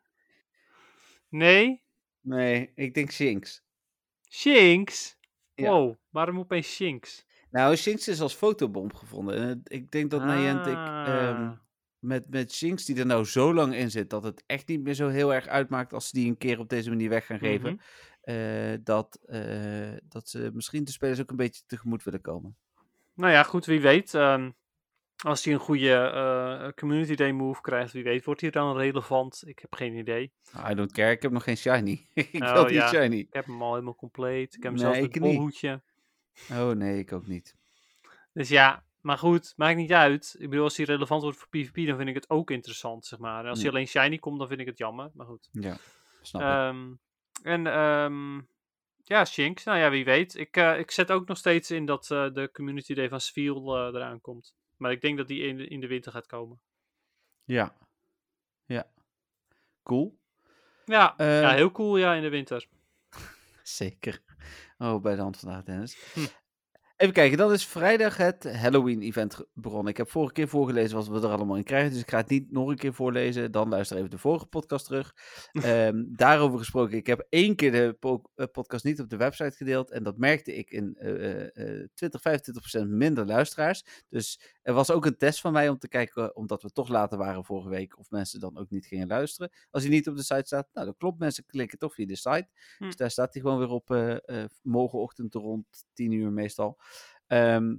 nee? 1.28 1.82
Nee, 2.20 2.72
ik 2.74 2.94
denk 2.94 3.10
Shinx. 3.10 3.61
Shinx? 4.34 5.16
Ja. 5.54 5.70
Wow, 5.70 5.94
waarom 6.10 6.38
opeens 6.38 6.74
Shinx? 6.74 7.26
Nou, 7.50 7.76
Shinx 7.76 8.08
is 8.08 8.20
als 8.20 8.34
fotobom 8.34 8.94
gevonden. 8.94 9.36
En 9.36 9.60
ik 9.64 9.90
denk 9.90 10.10
dat 10.10 10.24
Niantic 10.24 10.74
ehm, 10.74 11.42
Ah. 11.42 11.52
met, 11.98 12.28
met 12.30 12.52
Shinx, 12.52 12.84
die 12.84 12.98
er 12.98 13.06
nou 13.06 13.24
zo 13.24 13.54
lang 13.54 13.74
in 13.74 13.90
zit, 13.90 14.10
dat 14.10 14.22
het 14.24 14.42
echt 14.46 14.68
niet 14.68 14.82
meer 14.82 14.94
zo 14.94 15.08
heel 15.08 15.34
erg 15.34 15.46
uitmaakt 15.46 15.92
als 15.92 16.08
ze 16.08 16.18
die 16.18 16.28
een 16.28 16.36
keer 16.38 16.58
op 16.58 16.68
deze 16.68 16.88
manier 16.88 17.08
weg 17.08 17.26
gaan 17.26 17.38
geven. 17.38 17.72
Mhm. 17.72 17.82
eh, 18.22 18.78
dat, 18.84 19.18
eh, 19.26 19.92
dat 20.02 20.28
ze 20.28 20.50
misschien 20.54 20.84
de 20.84 20.90
spelers 20.90 21.20
ook 21.20 21.30
een 21.30 21.36
beetje 21.36 21.62
tegemoet 21.66 22.02
willen 22.02 22.20
komen. 22.20 22.56
Nou 23.14 23.32
ja, 23.32 23.42
goed, 23.42 23.64
wie 23.66 23.80
weet. 23.80 24.14
ehm, 24.14 24.50
Als 25.22 25.44
hij 25.44 25.54
een 25.54 25.60
goede 25.60 25.94
eh, 25.94 26.68
Community 26.74 27.14
Day 27.14 27.30
move 27.32 27.60
krijgt, 27.60 27.92
wie 27.92 28.02
weet, 28.04 28.24
wordt 28.24 28.40
hij 28.40 28.50
dan 28.50 28.76
relevant? 28.76 29.42
Ik 29.46 29.58
heb 29.58 29.74
geen 29.74 29.94
idee. 29.94 30.32
I 30.70 30.74
don't 30.74 30.92
care, 30.92 31.10
ik 31.10 31.22
heb 31.22 31.30
nog 31.32 31.44
geen 31.44 31.56
shiny. 31.56 32.06
ik 32.14 32.42
Oh, 32.42 32.52
wil 32.52 32.64
niet 32.64 32.82
shiny. 32.82 33.18
Ik 33.18 33.32
heb 33.32 33.46
hem 33.46 33.62
al 33.62 33.72
helemaal 33.72 33.94
compleet. 33.94 34.54
Ik 34.54 34.62
heb 34.62 34.72
hem 34.72 34.82
Nee, 34.82 34.94
zelfs 35.00 35.14
een 35.16 35.20
bolhoedje. 35.22 35.82
Oh 36.50 36.70
nee, 36.70 36.98
ik 36.98 37.12
ook 37.12 37.26
niet. 37.26 37.54
Dus 38.32 38.48
ja, 38.48 38.84
maar 39.00 39.18
goed, 39.18 39.52
maakt 39.56 39.76
niet 39.76 39.92
uit. 39.92 40.34
Ik 40.38 40.48
bedoel, 40.50 40.64
als 40.64 40.76
hij 40.76 40.86
relevant 40.86 41.22
wordt 41.22 41.38
voor 41.38 41.48
PvP, 41.48 41.86
dan 41.86 41.96
vind 41.96 42.08
ik 42.08 42.14
het 42.14 42.30
ook 42.30 42.50
interessant, 42.50 43.06
zeg 43.06 43.18
maar. 43.18 43.42
En 43.44 43.48
als 43.50 43.58
hij 43.58 43.66
Ja. 43.70 43.74
alleen 43.74 43.88
shiny 43.88 44.18
komt, 44.18 44.38
dan 44.38 44.48
vind 44.48 44.60
ik 44.60 44.66
het 44.66 44.78
jammer. 44.78 45.10
Maar 45.14 45.26
goed. 45.26 45.48
Ja, 45.52 45.76
snap 46.22 46.42
ik. 46.42 46.48
Ehm, 46.48 46.92
en 47.42 47.66
ehm, 47.66 48.40
ja, 49.04 49.24
Shinx, 49.24 49.64
nou 49.64 49.78
ja, 49.78 49.90
wie 49.90 50.04
weet. 50.04 50.34
Ik, 50.36 50.56
eh, 50.56 50.78
ik 50.78 50.90
zet 50.90 51.10
ook 51.12 51.28
nog 51.28 51.36
steeds 51.36 51.70
in 51.70 51.86
dat 51.86 52.10
eh, 52.10 52.32
de 52.32 52.50
Community 52.52 52.94
Day 52.94 53.08
van 53.08 53.20
Sviel 53.20 53.86
eraan 53.94 54.20
komt. 54.20 54.54
Maar 54.82 54.90
ik 54.92 55.00
denk 55.00 55.16
dat 55.18 55.28
die 55.28 55.42
in, 55.46 55.56
de- 55.56 55.66
in 55.68 55.80
de 55.80 55.86
winter 55.86 56.12
gaat 56.12 56.26
komen. 56.26 56.60
Ja. 57.44 57.76
Ja. 58.64 58.90
Cool. 59.82 60.20
Ja, 60.84 61.16
Eh, 61.16 61.40
ja, 61.40 61.50
heel 61.54 61.70
cool, 61.70 61.96
ja, 61.96 62.14
in 62.14 62.22
de 62.22 62.28
winter. 62.28 62.68
Zeker. 63.62 64.22
Oh, 64.78 65.02
bij 65.02 65.14
de 65.14 65.20
hand 65.20 65.36
vandaag, 65.36 65.62
Dennis. 65.64 66.12
Hm. 66.14 66.20
Even 67.02 67.14
kijken, 67.14 67.38
dan 67.38 67.52
is 67.52 67.66
vrijdag 67.66 68.16
het 68.16 68.52
Halloween-event 68.52 69.44
begonnen. 69.54 69.90
Ik 69.90 69.96
heb 69.96 70.10
vorige 70.10 70.32
keer 70.32 70.48
voorgelezen 70.48 70.96
wat 70.96 71.08
we 71.08 71.26
er 71.26 71.34
allemaal 71.34 71.56
in 71.56 71.64
krijgen, 71.64 71.90
dus 71.90 72.00
ik 72.00 72.10
ga 72.10 72.16
het 72.16 72.28
niet 72.28 72.50
nog 72.50 72.68
een 72.68 72.76
keer 72.76 72.94
voorlezen. 72.94 73.52
Dan 73.52 73.68
luister 73.68 73.96
even 73.96 74.10
de 74.10 74.18
vorige 74.18 74.46
podcast 74.46 74.86
terug. 74.86 75.14
Ehm, 75.52 76.04
daarover 76.08 76.58
gesproken, 76.58 76.96
ik 76.96 77.06
heb 77.06 77.26
één 77.28 77.56
keer 77.56 77.72
de 77.72 77.96
po- 78.00 78.22
eh, 78.34 78.46
podcast 78.52 78.84
niet 78.84 79.00
op 79.00 79.08
de 79.08 79.16
website 79.16 79.56
gedeeld 79.56 79.90
en 79.90 80.02
dat 80.02 80.18
merkte 80.18 80.54
ik 80.56 80.70
in 80.70 80.96
eh, 80.98 81.46
eh, 81.46 81.80
eh, 81.80 81.88
20, 81.94 82.20
25% 82.20 82.88
minder 82.88 83.26
luisteraars. 83.26 83.84
Dus 84.08 84.40
er 84.62 84.74
was 84.74 84.90
ook 84.90 85.06
een 85.06 85.16
test 85.16 85.40
van 85.40 85.52
mij 85.52 85.68
om 85.68 85.78
te 85.78 85.88
kijken, 85.88 86.36
omdat 86.36 86.62
we 86.62 86.70
toch 86.70 86.88
later 86.88 87.18
waren 87.18 87.44
vorige 87.44 87.68
week, 87.68 87.98
of 87.98 88.10
mensen 88.10 88.40
dan 88.40 88.58
ook 88.58 88.70
niet 88.70 88.86
gingen 88.86 89.08
luisteren. 89.08 89.52
Als 89.70 89.82
hij 89.82 89.92
niet 89.92 90.08
op 90.08 90.16
de 90.16 90.22
site 90.22 90.46
staat, 90.46 90.68
nou 90.72 90.86
dat 90.86 90.96
klopt, 90.96 91.18
mensen 91.18 91.46
klikken 91.46 91.78
toch 91.78 91.94
via 91.94 92.06
de 92.06 92.16
site. 92.16 92.48
Hm. 92.78 92.84
Dus 92.84 92.96
daar 92.96 93.10
staat 93.10 93.32
hij 93.32 93.42
gewoon 93.42 93.58
weer 93.58 93.68
op 93.68 93.90
eh, 93.90 94.42
eh, 94.42 94.48
morgenochtend 94.62 95.34
rond 95.34 95.66
10 95.92 96.12
uur 96.12 96.32
meestal. 96.32 96.78
Ehm, 97.26 97.76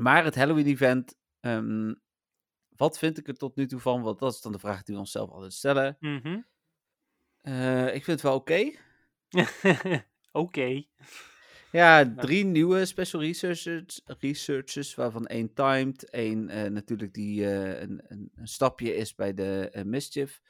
maar 0.00 0.24
het 0.24 0.34
Halloween-event, 0.34 1.16
ehm, 1.40 1.94
wat 2.76 2.98
vind 2.98 3.18
ik 3.18 3.28
er 3.28 3.36
tot 3.36 3.56
nu 3.56 3.66
toe 3.66 3.80
van? 3.80 4.02
Want 4.02 4.18
dat 4.18 4.32
is 4.32 4.40
dan 4.40 4.52
de 4.52 4.58
vraag 4.58 4.82
die 4.82 4.94
we 4.94 5.00
onszelf 5.00 5.30
altijd 5.30 5.52
stellen. 5.52 5.96
Mhm. 6.00 6.40
Eh, 7.36 7.86
ik 7.86 8.04
vind 8.04 8.06
het 8.06 8.22
wel 8.22 8.34
oké. 8.34 8.70
Oké. 10.32 10.82
Ja, 11.72 12.14
drie 12.14 12.44
nieuwe 12.44 12.84
special 12.84 13.22
researchers, 13.22 14.00
researchers 14.18 14.94
waarvan 14.94 15.26
één 15.26 15.54
timed, 15.54 16.10
één 16.10 16.48
eh, 16.48 16.70
natuurlijk 16.70 17.14
die 17.14 17.44
eh, 17.44 17.80
een, 17.80 18.02
een, 18.06 18.30
een 18.34 18.48
stapje 18.48 18.94
is 18.94 19.14
bij 19.14 19.34
de 19.34 19.82
Mischief 19.84 20.40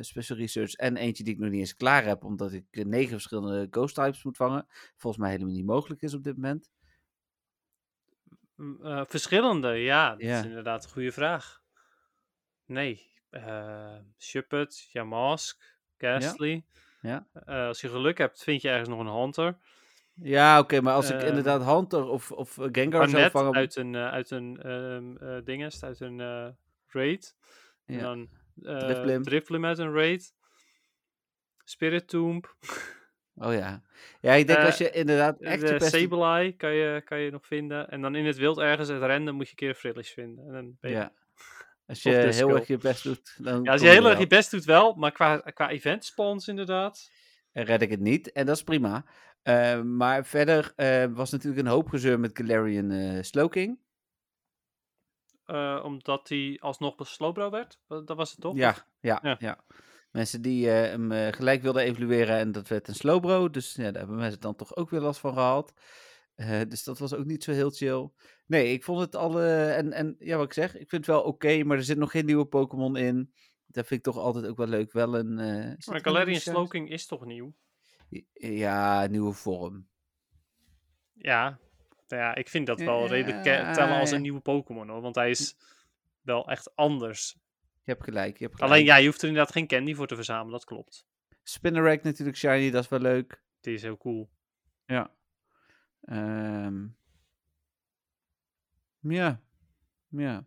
special 0.00 0.38
research 0.38 0.72
en 0.74 0.96
eentje 0.96 1.24
die 1.24 1.34
ik 1.34 1.38
nog 1.40 1.50
niet 1.50 1.60
eens 1.60 1.76
klaar 1.76 2.04
heb, 2.04 2.24
omdat 2.24 2.52
ik 2.52 2.64
eh, 2.70 2.84
negen 2.84 3.10
verschillende 3.10 3.66
ghost 3.70 3.94
types 3.94 4.24
moet 4.24 4.36
vangen. 4.36 4.66
Volgens 4.96 5.22
mij 5.22 5.30
helemaal 5.32 5.54
niet 5.54 5.66
mogelijk 5.66 6.02
is 6.02 6.14
op 6.14 6.22
dit 6.24 6.34
moment. 6.36 6.70
Eh, 8.82 9.02
verschillende, 9.06 9.68
ja, 9.68 10.16
dat 10.16 10.20
Ja. 10.20 10.38
is 10.38 10.44
inderdaad 10.44 10.84
een 10.84 10.90
goede 10.90 11.12
vraag. 11.12 11.62
Nee. 12.66 13.06
eh 13.30 13.96
Shuppet, 14.18 14.88
Yamask, 14.92 15.78
Ghastly. 15.96 16.64
Ja. 17.00 17.26
Eh, 17.32 17.66
als 17.66 17.80
je 17.80 17.88
geluk 17.88 18.18
hebt, 18.18 18.42
vind 18.42 18.62
je 18.62 18.68
ergens 18.68 18.88
nog 18.88 19.00
een 19.00 19.06
Hunter. 19.20 19.58
Ja, 20.14 20.58
oké, 20.58 20.80
maar 20.80 20.94
als 20.94 21.10
ik 21.10 21.16
Ehm, 21.16 21.26
inderdaad 21.28 21.64
Hunter 21.64 22.04
of, 22.04 22.32
of 22.32 22.58
eh, 22.58 22.68
Gengar 22.72 23.08
zou 23.08 23.30
vangen... 23.30 23.54
uit 23.54 23.76
een, 23.76 23.94
eh, 23.94 24.10
uit 24.10 24.30
een 24.30 24.62
ehm 24.62 25.16
eh, 25.16 25.44
dingest, 25.44 25.82
uit 25.82 26.00
een 26.00 26.20
eh, 26.20 26.48
raid. 26.86 27.36
En 27.84 27.94
Ja. 27.94 28.00
dan 28.00 28.30
Drifblim. 28.60 29.22
Drifblim 29.22 29.64
uit 29.64 29.78
een 29.78 29.92
raid. 29.92 30.34
Spirit 31.64 32.08
Tomb. 32.08 32.46
Oh 33.40 33.52
ja. 33.52 33.82
Ja, 34.20 34.32
ik 34.32 34.46
denk 34.46 34.58
Eh, 34.58 34.64
als 34.64 34.78
je 34.78 34.90
inderdaad 34.90 35.40
echt 35.40 35.60
je 35.60 35.66
de 35.66 35.72
beste... 35.78 35.98
Sableye 35.98 36.52
kan 36.52 36.72
je, 36.72 37.02
kan 37.04 37.18
je 37.18 37.30
nog 37.30 37.46
vinden. 37.46 37.88
En 37.88 38.00
dan 38.00 38.14
in 38.14 38.26
het 38.26 38.36
wild 38.36 38.58
ergens, 38.58 38.88
het 38.88 39.02
random, 39.02 39.34
moet 39.34 39.44
je 39.44 39.50
een 39.50 39.56
keer 39.56 39.74
Frillish 39.74 40.12
vinden. 40.12 40.46
En 40.46 40.52
dan 40.52 40.76
ben 40.80 40.90
je... 40.90 40.96
Ja. 40.96 41.12
Als 41.86 42.02
je 42.02 42.10
heel 42.10 42.56
erg 42.56 42.66
je 42.66 42.76
best 42.76 43.02
doet, 43.02 43.34
dan 43.38 43.62
Ja, 43.62 43.72
als 43.72 43.80
je 43.80 43.88
heel 43.88 44.04
er 44.04 44.10
erg 44.10 44.18
je 44.18 44.26
best 44.26 44.50
doet 44.50 44.64
wel, 44.64 44.94
maar 44.94 45.12
qua, 45.12 45.38
qua 45.38 45.70
event 45.70 46.04
spawns 46.04 46.48
inderdaad. 46.48 47.10
Red 47.52 47.82
ik 47.82 47.90
het 47.90 48.00
niet. 48.00 48.32
En 48.32 48.46
dat 48.46 48.56
is 48.56 48.62
prima. 48.62 49.04
Eh, 49.42 49.82
maar 49.82 50.26
verder 50.26 50.72
eh, 50.76 51.04
was 51.10 51.30
natuurlijk 51.30 51.66
een 51.66 51.72
hoop 51.72 51.88
gezeur 51.88 52.20
met 52.20 52.38
Galarian 52.38 52.90
eh 52.90 53.22
Eh, 55.48 55.80
omdat 55.84 56.28
hij 56.28 56.56
alsnog 56.60 56.94
Slowbro 56.98 57.50
werd. 57.50 57.78
Dat 57.86 58.16
was 58.16 58.30
het 58.30 58.40
toch? 58.40 58.56
Ja, 58.56 58.76
ja, 59.00 59.18
Ja. 59.22 59.36
ja, 59.38 59.64
Mensen 60.10 60.42
die 60.42 60.70
eh, 60.70 60.90
hem 60.90 61.12
eh, 61.12 61.32
gelijk 61.32 61.62
wilden 61.62 61.82
evalueren 61.82 62.36
en 62.36 62.52
dat 62.52 62.68
werd 62.68 62.88
een 62.88 62.94
Slowbro. 62.94 63.50
Dus 63.50 63.74
ja, 63.74 63.82
daar 63.82 64.00
hebben 64.00 64.16
mensen 64.16 64.40
dan 64.40 64.54
toch 64.54 64.76
ook 64.76 64.90
weer 64.90 65.00
last 65.00 65.20
van 65.20 65.32
gehad. 65.32 65.72
Eh, 66.34 66.60
dus 66.68 66.84
dat 66.84 66.98
was 66.98 67.14
ook 67.14 67.24
niet 67.24 67.44
zo 67.44 67.52
heel 67.52 67.70
chill. 67.70 68.10
Nee, 68.46 68.72
ik 68.72 68.84
vond 68.84 69.00
het 69.00 69.14
alle... 69.14 69.46
En, 69.64 69.92
en 69.92 70.16
ja, 70.18 70.36
wat 70.36 70.46
ik 70.46 70.52
zeg, 70.52 70.70
ik 70.70 70.88
vind 70.88 71.06
het 71.06 71.14
wel 71.14 71.22
oké, 71.22 71.62
maar 71.64 71.76
er 71.76 71.84
zit 71.84 71.98
nog 71.98 72.10
geen 72.10 72.26
nieuwe 72.26 72.46
Pokémon 72.46 72.96
in. 72.96 73.32
Dat 73.66 73.86
vind 73.86 74.06
ik 74.06 74.12
toch 74.12 74.22
altijd 74.22 74.46
ook 74.46 74.56
wel 74.56 74.66
leuk. 74.66 74.92
Wel 74.92 75.18
een... 75.18 75.34
Maar 75.34 76.00
Galarian 76.00 76.40
shiny? 76.40 76.54
Slowking 76.56 76.90
is 76.90 77.06
toch 77.06 77.24
nieuw? 77.24 77.54
Ja, 78.32 79.06
nieuwe 79.06 79.32
vorm. 79.32 79.88
Ja. 81.12 81.58
Nou 82.08 82.22
ja, 82.22 82.34
ik 82.34 82.48
vind 82.48 82.66
dat 82.66 82.80
wel 82.80 83.06
redelijk 83.08 83.42
ke- 83.42 83.50
Ja, 83.50 83.72
tellen 83.72 83.98
als 83.98 84.10
een 84.10 84.22
nieuwe 84.22 84.40
Pokémon 84.40 84.88
hoor. 84.88 85.00
Want 85.00 85.14
hij 85.14 85.30
is 85.30 85.56
wel 86.20 86.48
echt 86.48 86.76
anders. 86.76 87.36
Je 87.84 87.92
hebt 87.92 88.04
gelijk, 88.04 88.38
je 88.38 88.44
hebt 88.44 88.56
gelijk. 88.56 88.72
Alleen 88.72 88.84
ja, 88.86 88.96
je 88.96 89.06
hoeft 89.06 89.22
er 89.22 89.28
inderdaad 89.28 89.52
geen 89.52 89.66
candy 89.66 89.94
voor 89.94 90.06
te 90.06 90.14
verzamelen, 90.14 90.52
dat 90.52 90.64
klopt. 90.64 91.06
Spinnerack 91.42 92.02
natuurlijk 92.02 92.36
shiny, 92.36 92.70
dat 92.70 92.82
is 92.82 92.88
wel 92.88 93.00
leuk. 93.00 93.42
Die 93.60 93.74
is 93.74 93.82
heel 93.82 93.96
cool. 93.96 94.30
Ja. 94.86 95.10
Ehm. 96.00 96.86
ja. 99.00 99.40
Ja. 100.08 100.44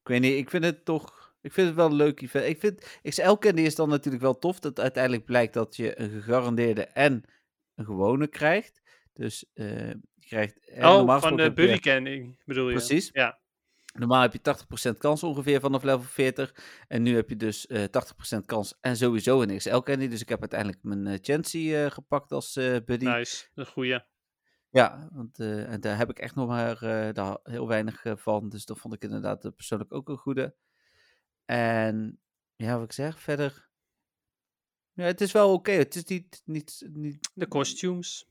Ik 0.00 0.08
weet 0.08 0.20
niet, 0.20 0.36
ik 0.38 0.50
vind 0.50 0.64
het 0.64 0.84
toch... 0.84 1.26
Ik 1.40 1.52
vind 1.52 1.66
het 1.66 1.76
wel 1.76 1.86
een 1.86 1.94
leuk 1.94 2.20
event. 2.20 2.44
Ik 2.44 2.58
vind... 2.60 2.98
XL 3.02 3.32
Candy 3.34 3.60
is 3.62 3.74
dan 3.74 3.88
natuurlijk 3.88 4.22
wel 4.22 4.38
tof 4.38 4.60
dat 4.60 4.80
uiteindelijk 4.80 5.24
blijkt 5.24 5.54
dat 5.54 5.76
je 5.76 6.00
een 6.00 6.10
gegarandeerde 6.10 6.84
en 6.84 7.24
een 7.74 7.84
gewone 7.84 8.26
krijgt. 8.26 8.80
Dus 9.12 9.50
eh, 9.54 9.88
je 9.90 10.00
krijgt... 10.28 10.70
oh, 10.78 11.20
van 11.20 11.36
de 11.36 11.42
je- 11.42 11.52
Bully 11.52 11.78
Candy 11.78 12.36
bedoel 12.44 12.68
je? 12.68 12.74
Precies. 12.74 13.10
Ja. 13.12 13.38
Normaal 13.94 14.22
heb 14.22 14.32
je 14.32 14.40
80% 14.94 14.96
kans 14.98 15.22
ongeveer 15.22 15.60
vanaf 15.60 15.82
level 15.82 16.02
40. 16.02 16.54
En 16.88 17.02
nu 17.02 17.14
heb 17.14 17.28
je 17.28 17.36
dus 17.36 17.66
eh 17.66 17.84
80% 18.38 18.44
kans 18.46 18.78
en 18.80 18.96
sowieso 18.96 19.42
een 19.42 19.56
XL 19.56 19.78
Candy. 19.78 20.08
Dus 20.08 20.20
ik 20.20 20.28
heb 20.28 20.40
uiteindelijk 20.40 20.82
mijn 20.82 21.06
eh 21.06 21.18
Chansey 21.22 21.84
eh, 21.84 21.90
gepakt 21.90 22.32
als 22.32 22.56
eh 22.56 22.76
buddy. 22.84 23.04
Nice, 23.04 23.46
een 23.54 23.66
goeie. 23.66 24.00
Ja, 24.70 25.08
want 25.12 25.38
eh, 25.38 25.72
en 25.72 25.80
daar 25.80 25.96
heb 25.96 26.10
ik 26.10 26.18
echt 26.18 26.34
nog 26.34 26.48
maar 26.48 26.82
eh, 26.82 27.14
daar 27.14 27.38
heel 27.42 27.68
weinig 27.68 28.04
eh, 28.04 28.16
van. 28.16 28.48
Dus 28.48 28.64
dat 28.64 28.78
vond 28.78 28.94
ik 28.94 29.02
inderdaad 29.02 29.44
eh, 29.44 29.52
persoonlijk 29.56 29.92
ook 29.94 30.08
een 30.08 30.16
goede. 30.16 30.54
En 31.44 32.20
ja, 32.56 32.74
wat 32.76 32.84
ik 32.84 32.92
zeg, 32.92 33.20
verder. 33.20 33.68
Ja, 34.92 35.04
het 35.04 35.20
is 35.20 35.32
wel 35.32 35.52
oké. 35.52 35.70
Het 35.70 35.94
is 35.94 36.04
niet, 36.04 36.42
niet, 36.44 36.88
niet 36.92 37.30
De 37.34 37.48
costumes. 37.48 38.28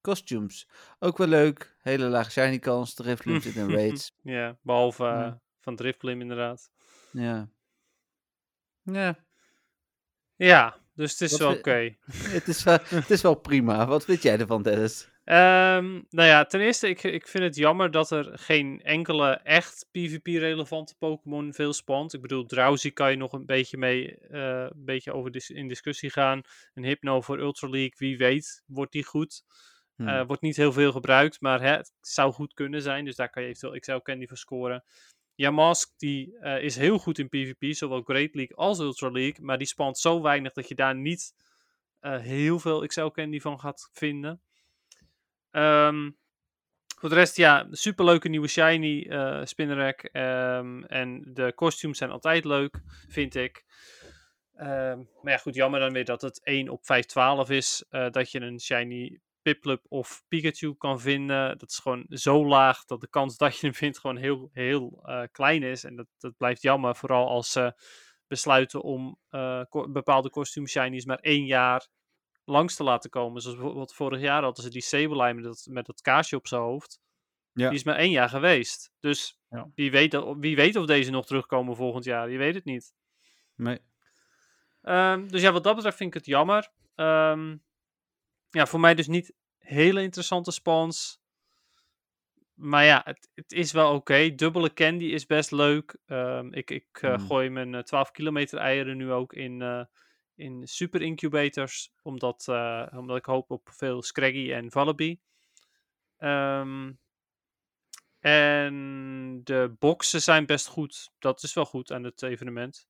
Costumes. 0.00 0.68
Ook 0.98 1.18
wel 1.18 1.26
leuk. 1.26 1.76
Hele 1.82 2.04
lage 2.08 2.30
shiny 2.30 2.58
kans. 2.58 2.94
De 2.94 3.02
Riftloom 3.02 3.40
zit 3.40 3.54
in 3.54 3.70
raids. 3.70 4.12
Ja, 4.22 4.56
behalve 4.62 5.04
Ja. 5.04 5.26
eh, 5.26 5.32
van 5.60 5.76
Driftblim 5.76 6.20
inderdaad. 6.20 6.70
Ja. 7.12 7.48
Ja, 8.82 9.16
Ja, 10.36 10.76
dus 10.94 11.10
het 11.12 11.20
is 11.20 11.30
Wat 11.30 11.40
wel 11.40 11.50
we- 11.52 11.58
oké. 11.58 11.96
het 12.36 12.48
is, 12.48 12.62
wel, 12.62 12.78
het 13.00 13.10
is 13.10 13.22
wel 13.22 13.34
prima. 13.34 13.86
Wat 13.86 14.04
vind 14.04 14.22
jij 14.22 14.38
ervan, 14.38 14.62
Dennis? 14.62 15.08
Ehm, 15.24 15.92
nou 16.10 16.28
ja, 16.28 16.44
ten 16.44 16.60
eerste, 16.60 16.88
ik, 16.88 17.02
ik 17.02 17.28
vind 17.28 17.44
het 17.44 17.56
jammer 17.56 17.90
dat 17.90 18.10
er 18.10 18.38
geen 18.38 18.80
enkele 18.82 19.30
echt 19.32 19.86
PvP-relevante 19.90 20.94
Pokémon 20.98 21.52
veel 21.54 21.72
spant. 21.72 22.14
Ik 22.14 22.20
bedoel, 22.20 22.46
Drowsy 22.46 22.92
kan 22.92 23.10
je 23.10 23.16
nog 23.16 23.32
een 23.32 23.46
beetje 23.46 23.76
mee 23.76 24.16
eh, 24.18 24.62
een 24.70 24.84
beetje 24.84 25.12
over 25.12 25.30
dis- 25.30 25.50
in 25.50 25.68
discussie 25.68 26.10
gaan. 26.10 26.40
Een 26.74 26.84
Hypno 26.84 27.20
voor 27.20 27.38
Ultra 27.38 27.68
League, 27.68 27.94
wie 27.96 28.16
weet, 28.16 28.62
wordt 28.66 28.92
die 28.92 29.04
goed. 29.04 29.42
Hm. 30.00 30.08
Eh, 30.08 30.26
wordt 30.26 30.42
niet 30.42 30.56
heel 30.56 30.72
veel 30.72 30.92
gebruikt, 30.92 31.40
maar 31.40 31.60
hè, 31.60 31.76
het 31.76 31.92
zou 32.00 32.32
goed 32.32 32.54
kunnen 32.54 32.82
zijn. 32.82 33.04
Dus 33.04 33.16
daar 33.16 33.30
kan 33.30 33.42
je 33.42 33.48
eventueel 33.48 33.80
XL 33.80 33.96
Candy 33.96 34.26
voor 34.26 34.36
scoren. 34.36 34.84
Yamask 35.34 35.92
die 35.96 36.38
eh, 36.38 36.62
is 36.62 36.76
heel 36.76 36.98
goed 36.98 37.18
in 37.18 37.28
PvP, 37.28 37.74
zowel 37.74 38.02
Great 38.02 38.34
League 38.34 38.56
als 38.56 38.78
Ultra 38.78 39.10
League. 39.10 39.44
Maar 39.44 39.58
die 39.58 39.66
spant 39.66 39.98
zo 39.98 40.22
weinig 40.22 40.52
dat 40.52 40.68
je 40.68 40.74
daar 40.74 40.94
niet 40.94 41.34
eh, 42.00 42.18
heel 42.18 42.58
veel 42.58 42.86
XL 42.86 43.06
Candy 43.06 43.40
van 43.40 43.60
gaat 43.60 43.90
vinden. 43.92 44.40
Ehm, 45.50 46.10
voor 46.98 47.08
de 47.08 47.14
rest, 47.14 47.36
ja, 47.36 47.66
superleuke 47.70 48.28
nieuwe 48.28 48.48
shiny 48.48 49.06
ehm, 49.06 50.82
en 50.82 51.22
de 51.34 51.52
costumes 51.54 51.98
zijn 51.98 52.10
altijd 52.10 52.44
leuk, 52.44 52.80
vind 53.08 53.34
ik. 53.34 53.64
Ehm, 54.56 54.98
maar 55.22 55.32
ja, 55.32 55.38
goed, 55.38 55.54
jammer 55.54 55.80
dan 55.80 55.92
weer 55.92 56.04
dat 56.04 56.22
het 56.22 56.40
1 56.44 56.68
op 56.68 56.86
512 56.86 57.50
is. 57.50 57.84
dat 58.10 58.30
je 58.30 58.40
een 58.40 58.60
shiny 58.60 59.20
Piplup 59.42 59.84
of 59.88 60.22
Pikachu 60.28 60.74
kan 60.74 61.00
vinden. 61.00 61.58
Dat 61.58 61.70
is 61.70 61.78
gewoon 61.78 62.06
zo 62.08 62.46
laag 62.46 62.84
dat 62.84 63.00
de 63.00 63.08
kans 63.08 63.36
dat 63.36 63.58
je 63.58 63.66
hem 63.66 63.74
vindt 63.74 63.98
gewoon 63.98 64.16
heel, 64.16 64.48
heel 64.52 65.00
eh, 65.04 65.22
klein 65.32 65.62
is. 65.62 65.84
En 65.84 65.96
dat, 65.96 66.06
dat 66.18 66.36
blijft 66.36 66.62
jammer, 66.62 66.96
vooral 66.96 67.28
als 67.28 67.50
ze 67.52 67.74
besluiten 68.26 68.82
om 68.82 69.18
ko- 69.68 69.88
bepaalde 69.90 70.30
costume 70.30 70.68
shinies 70.68 71.04
maar 71.04 71.18
één 71.18 71.44
jaar 71.44 71.88
langs 72.44 72.76
te 72.76 72.82
laten 72.84 73.10
komen. 73.10 73.40
Zoals 73.42 73.56
bijvoorbeeld 73.56 73.94
vorig 73.94 74.20
jaar 74.20 74.42
hadden 74.42 74.64
ze 74.64 74.70
die 74.70 74.82
Sableye 74.82 75.34
met 75.34 75.44
dat, 75.44 75.66
met 75.70 75.86
dat 75.86 76.00
kaarsje 76.00 76.36
op 76.36 76.46
zijn 76.46 76.60
hoofd. 76.62 77.00
Ja. 77.52 77.68
Die 77.68 77.78
is 77.78 77.84
maar 77.84 77.96
één 77.96 78.10
jaar 78.10 78.28
geweest. 78.28 78.92
Dus 79.00 79.38
Ja. 79.48 79.70
wie, 79.74 79.90
weet, 79.90 80.24
wie 80.38 80.56
weet 80.56 80.76
of 80.76 80.86
deze 80.86 81.10
nog 81.10 81.26
terugkomen 81.26 81.76
volgend 81.76 82.04
jaar. 82.04 82.30
Je 82.30 82.38
weet 82.38 82.54
het 82.54 82.64
niet. 82.64 82.92
Nee. 83.54 83.78
Ehm, 84.82 85.28
dus 85.28 85.42
ja, 85.42 85.52
wat 85.52 85.64
dat 85.64 85.74
betreft 85.74 85.96
vind 85.96 86.08
ik 86.08 86.14
het 86.14 86.26
jammer. 86.26 86.70
Ehm, 86.94 87.56
ja, 88.50 88.66
voor 88.66 88.80
mij 88.80 88.94
dus 88.94 89.06
niet 89.06 89.32
hele 89.58 90.02
interessante 90.02 90.50
spawns. 90.50 91.18
Maar 92.54 92.84
ja, 92.84 93.00
het, 93.04 93.30
het 93.34 93.52
is 93.52 93.72
wel 93.72 93.94
oké. 93.94 94.34
Dubbele 94.34 94.72
candy 94.72 95.04
is 95.04 95.26
best 95.26 95.50
leuk. 95.50 95.96
Ehm, 96.06 96.52
ik 96.52 96.70
ik 96.70 96.86
eh, 97.00 97.12
Mm. 97.12 97.20
gooi 97.20 97.48
mijn 97.48 97.74
eh, 97.74 97.82
12 97.82 98.10
kilometer 98.10 98.58
eieren 98.58 98.96
nu 98.96 99.12
ook 99.12 99.32
in, 99.32 99.62
eh, 99.62 99.84
in 100.34 100.68
super 100.68 101.02
incubators. 101.02 101.92
Omdat, 102.02 102.48
eh, 102.48 102.86
omdat 102.96 103.16
ik 103.16 103.24
hoop 103.24 103.50
op 103.50 103.68
veel 103.72 104.02
Scraggy 104.02 104.52
en 104.52 104.70
Vallaby. 104.70 105.18
Ehm, 106.16 106.92
en 108.20 109.40
de 109.44 109.74
boxen 109.78 110.22
zijn 110.22 110.46
best 110.46 110.66
goed. 110.66 111.10
Dat 111.18 111.42
is 111.42 111.54
wel 111.54 111.64
goed 111.66 111.92
aan 111.92 112.04
het 112.04 112.22
evenement. 112.22 112.88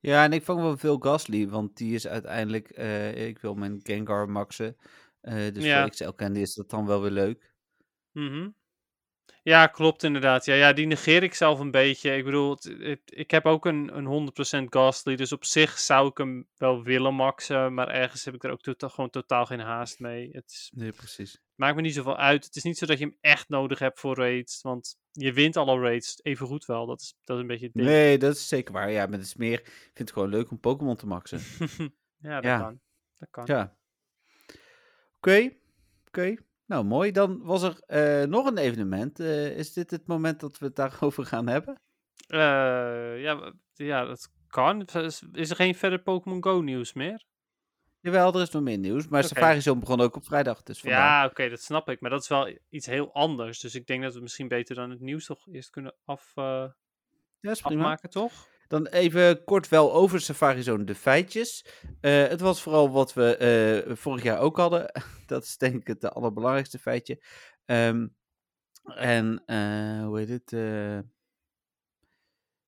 Ja, 0.00 0.24
en 0.24 0.32
ik 0.32 0.42
vang 0.44 0.60
wel 0.60 0.76
veel 0.76 0.98
Gasly, 0.98 1.48
want 1.48 1.76
die 1.76 1.94
is 1.94 2.06
uiteindelijk, 2.06 2.68
eh, 2.70 3.26
ik 3.26 3.38
wil 3.38 3.54
mijn 3.54 3.80
Gengar 3.82 4.30
maxen. 4.30 4.76
eh, 5.20 5.52
dus 5.54 5.64
Ja. 5.64 5.80
voor 5.80 5.90
XL 5.90 6.10
Candy 6.10 6.40
is 6.40 6.54
dat 6.54 6.70
dan 6.70 6.86
wel 6.86 7.02
weer 7.02 7.10
leuk. 7.10 7.52
Mhm. 8.12 8.50
Ja, 9.44 9.66
klopt 9.66 10.02
inderdaad. 10.02 10.44
Ja, 10.44 10.54
ja, 10.54 10.72
die 10.72 10.86
negeer 10.86 11.22
ik 11.22 11.34
zelf 11.34 11.58
een 11.58 11.70
beetje. 11.70 12.16
Ik 12.16 12.24
bedoel, 12.24 12.50
het- 12.50 12.74
het- 12.78 13.00
ik 13.04 13.30
heb 13.30 13.46
ook 13.46 13.64
een, 13.66 13.96
een 13.96 14.06
100% 14.06 14.68
Ghastly, 14.68 15.16
dus 15.16 15.32
op 15.32 15.44
zich 15.44 15.78
zou 15.78 16.08
ik 16.08 16.18
hem 16.18 16.48
wel 16.56 16.82
willen 16.82 17.14
maxen, 17.14 17.74
maar 17.74 17.88
ergens 17.88 18.24
heb 18.24 18.34
ik 18.34 18.44
er 18.44 18.50
ook 18.50 18.60
tota- 18.62 18.88
gewoon 18.88 19.10
totaal 19.10 19.46
geen 19.46 19.60
haast 19.60 19.98
mee. 20.00 20.28
Het 20.32 20.50
is- 20.50 20.70
Nee, 20.74 20.92
precies. 20.92 21.40
maakt 21.54 21.76
me 21.76 21.82
niet 21.82 21.94
zoveel 21.94 22.16
uit. 22.16 22.44
Het 22.44 22.56
is 22.56 22.62
niet 22.62 22.78
zo 22.78 22.86
dat 22.86 22.98
je 22.98 23.04
hem 23.04 23.16
echt 23.20 23.48
nodig 23.48 23.78
hebt 23.78 24.00
voor 24.00 24.16
raids, 24.16 24.60
want 24.62 24.96
je 25.10 25.32
wint 25.32 25.56
alle 25.56 25.80
raids 25.80 26.18
even 26.22 26.46
goed 26.46 26.64
wel. 26.64 26.86
Dat 26.86 27.00
is, 27.00 27.14
dat 27.24 27.36
is 27.36 27.42
een 27.42 27.48
beetje 27.48 27.64
het 27.66 27.74
ding. 27.74 27.86
Nee, 27.86 28.18
dat 28.18 28.34
is 28.34 28.48
zeker 28.48 28.72
waar. 28.72 28.90
Ja, 28.90 29.06
met 29.06 29.20
de 29.20 29.26
smeer 29.26 29.60
ik 29.60 29.66
vind 29.66 29.98
het 29.98 30.12
gewoon 30.12 30.28
leuk 30.28 30.50
om 30.50 30.60
Pokémon 30.60 30.96
te 30.96 31.06
maxen. 31.06 31.40
ja, 32.28 32.34
dat 32.34 32.44
Ja. 32.44 32.58
kan. 32.58 32.80
Dat 33.18 33.28
kan. 33.30 33.44
Ja. 33.46 33.76
Oké, 35.16 35.50
oké. 36.06 36.34
Nou, 36.72 36.84
mooi. 36.84 37.12
Dan 37.12 37.42
was 37.42 37.62
er 37.62 37.80
eh, 37.86 38.28
nog 38.28 38.46
een 38.46 38.58
evenement. 38.58 39.20
Eh, 39.20 39.56
is 39.56 39.72
dit 39.72 39.90
het 39.90 40.06
moment 40.06 40.40
dat 40.40 40.58
we 40.58 40.66
het 40.66 40.76
daarover 40.76 41.24
gaan 41.24 41.46
hebben? 41.46 41.80
Eh, 42.26 43.20
ja, 43.22 43.52
ja, 43.74 44.04
dat 44.04 44.28
kan. 44.46 44.84
Is, 44.84 45.22
is 45.32 45.50
er 45.50 45.56
geen 45.56 45.74
verder 45.74 46.02
Pokémon 46.02 46.42
Go 46.42 46.60
nieuws 46.60 46.92
meer? 46.92 47.24
Jawel, 48.00 48.34
er 48.34 48.40
is 48.40 48.50
nog 48.50 48.62
meer 48.62 48.78
nieuws. 48.78 49.08
Maar 49.08 49.24
Oké. 49.24 49.28
Safari 49.28 49.60
Zone 49.60 49.80
begon 49.80 50.00
ook 50.00 50.16
op 50.16 50.24
vrijdag. 50.24 50.62
Dus. 50.62 50.80
Ja, 50.80 51.24
oké, 51.24 51.48
dat 51.48 51.60
snap 51.60 51.88
ik. 51.88 52.00
Maar 52.00 52.10
dat 52.10 52.22
is 52.22 52.28
wel 52.28 52.58
iets 52.68 52.86
heel 52.86 53.14
anders. 53.14 53.60
Dus 53.60 53.74
ik 53.74 53.86
denk 53.86 54.02
dat 54.02 54.14
we 54.14 54.20
misschien 54.20 54.48
beter 54.48 54.74
dan 54.74 54.90
het 54.90 55.00
nieuws 55.00 55.26
toch 55.26 55.46
eerst 55.52 55.70
kunnen 55.70 55.94
af, 56.04 56.32
ja, 56.34 57.54
afmaken, 57.62 58.10
toch? 58.10 58.32
Dan 58.72 58.86
even 58.86 59.44
kort 59.44 59.68
wel 59.68 59.92
over 59.92 60.20
Safari 60.20 60.62
Zone 60.62 60.84
de 60.84 60.94
feitjes. 60.94 61.64
Eh, 62.00 62.26
het 62.26 62.40
was 62.40 62.62
vooral 62.62 62.90
wat 62.90 63.12
we 63.12 63.36
eh, 63.36 63.96
vorig 63.96 64.22
jaar 64.22 64.38
ook 64.38 64.56
hadden. 64.56 64.92
Dat 65.26 65.42
is 65.42 65.56
denk 65.56 65.74
ik 65.74 65.86
het 65.86 66.04
allerbelangrijkste 66.14 66.78
feitje. 66.78 67.22
Ehm, 67.64 68.08
en 68.84 69.42
eh, 69.46 70.04
hoe 70.04 70.18
heet 70.18 70.28
het? 70.28 70.50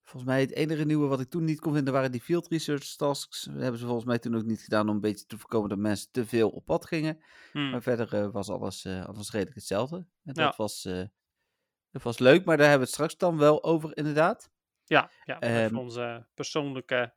volgens 0.03 0.33
mij 0.33 0.41
het 0.41 0.53
enige 0.53 0.85
nieuwe 0.85 1.07
wat 1.07 1.21
ik 1.21 1.31
toen 1.31 1.45
niet 1.45 1.61
kon 1.61 1.75
vinden 1.75 1.93
waren 1.93 2.13
die 2.13 2.21
field 2.21 2.49
research 2.49 2.97
tasks. 2.97 3.45
Dat 3.45 3.63
hebben 3.63 3.81
ze 3.81 3.85
volgens 3.85 4.07
mij 4.07 4.19
toen 4.19 4.37
ook 4.37 4.45
niet 4.45 4.63
gedaan 4.63 4.89
om 4.89 4.95
een 4.95 5.01
beetje 5.01 5.27
te 5.27 5.39
voorkomen 5.39 5.69
dat 5.69 5.79
mensen 5.79 6.09
te 6.11 6.27
veel 6.27 6.49
op 6.51 6.65
pad 6.65 6.87
gingen. 6.87 7.25
Hm. 7.53 7.71
Maar 7.71 7.83
verder 7.83 8.31
was 8.31 8.49
alles, 8.51 8.87
alles 8.87 9.31
redelijk 9.31 9.57
hetzelfde. 9.57 9.97
En 9.97 10.35
dat, 10.35 10.37
Ja. 10.37 10.55
was, 10.57 10.83
dat 11.91 12.03
was 12.03 12.19
leuk, 12.19 12.45
maar 12.45 12.57
daar 12.57 12.69
hebben 12.69 12.87
we 12.87 12.93
het 12.93 12.95
straks 12.95 13.17
dan 13.17 13.39
wel 13.39 13.65
over 13.65 13.97
inderdaad. 13.97 14.53
Ja, 14.85 15.11
ja 15.25 15.41
Ehm, 15.41 15.77
onze 15.77 16.27
persoonlijke 16.35 17.13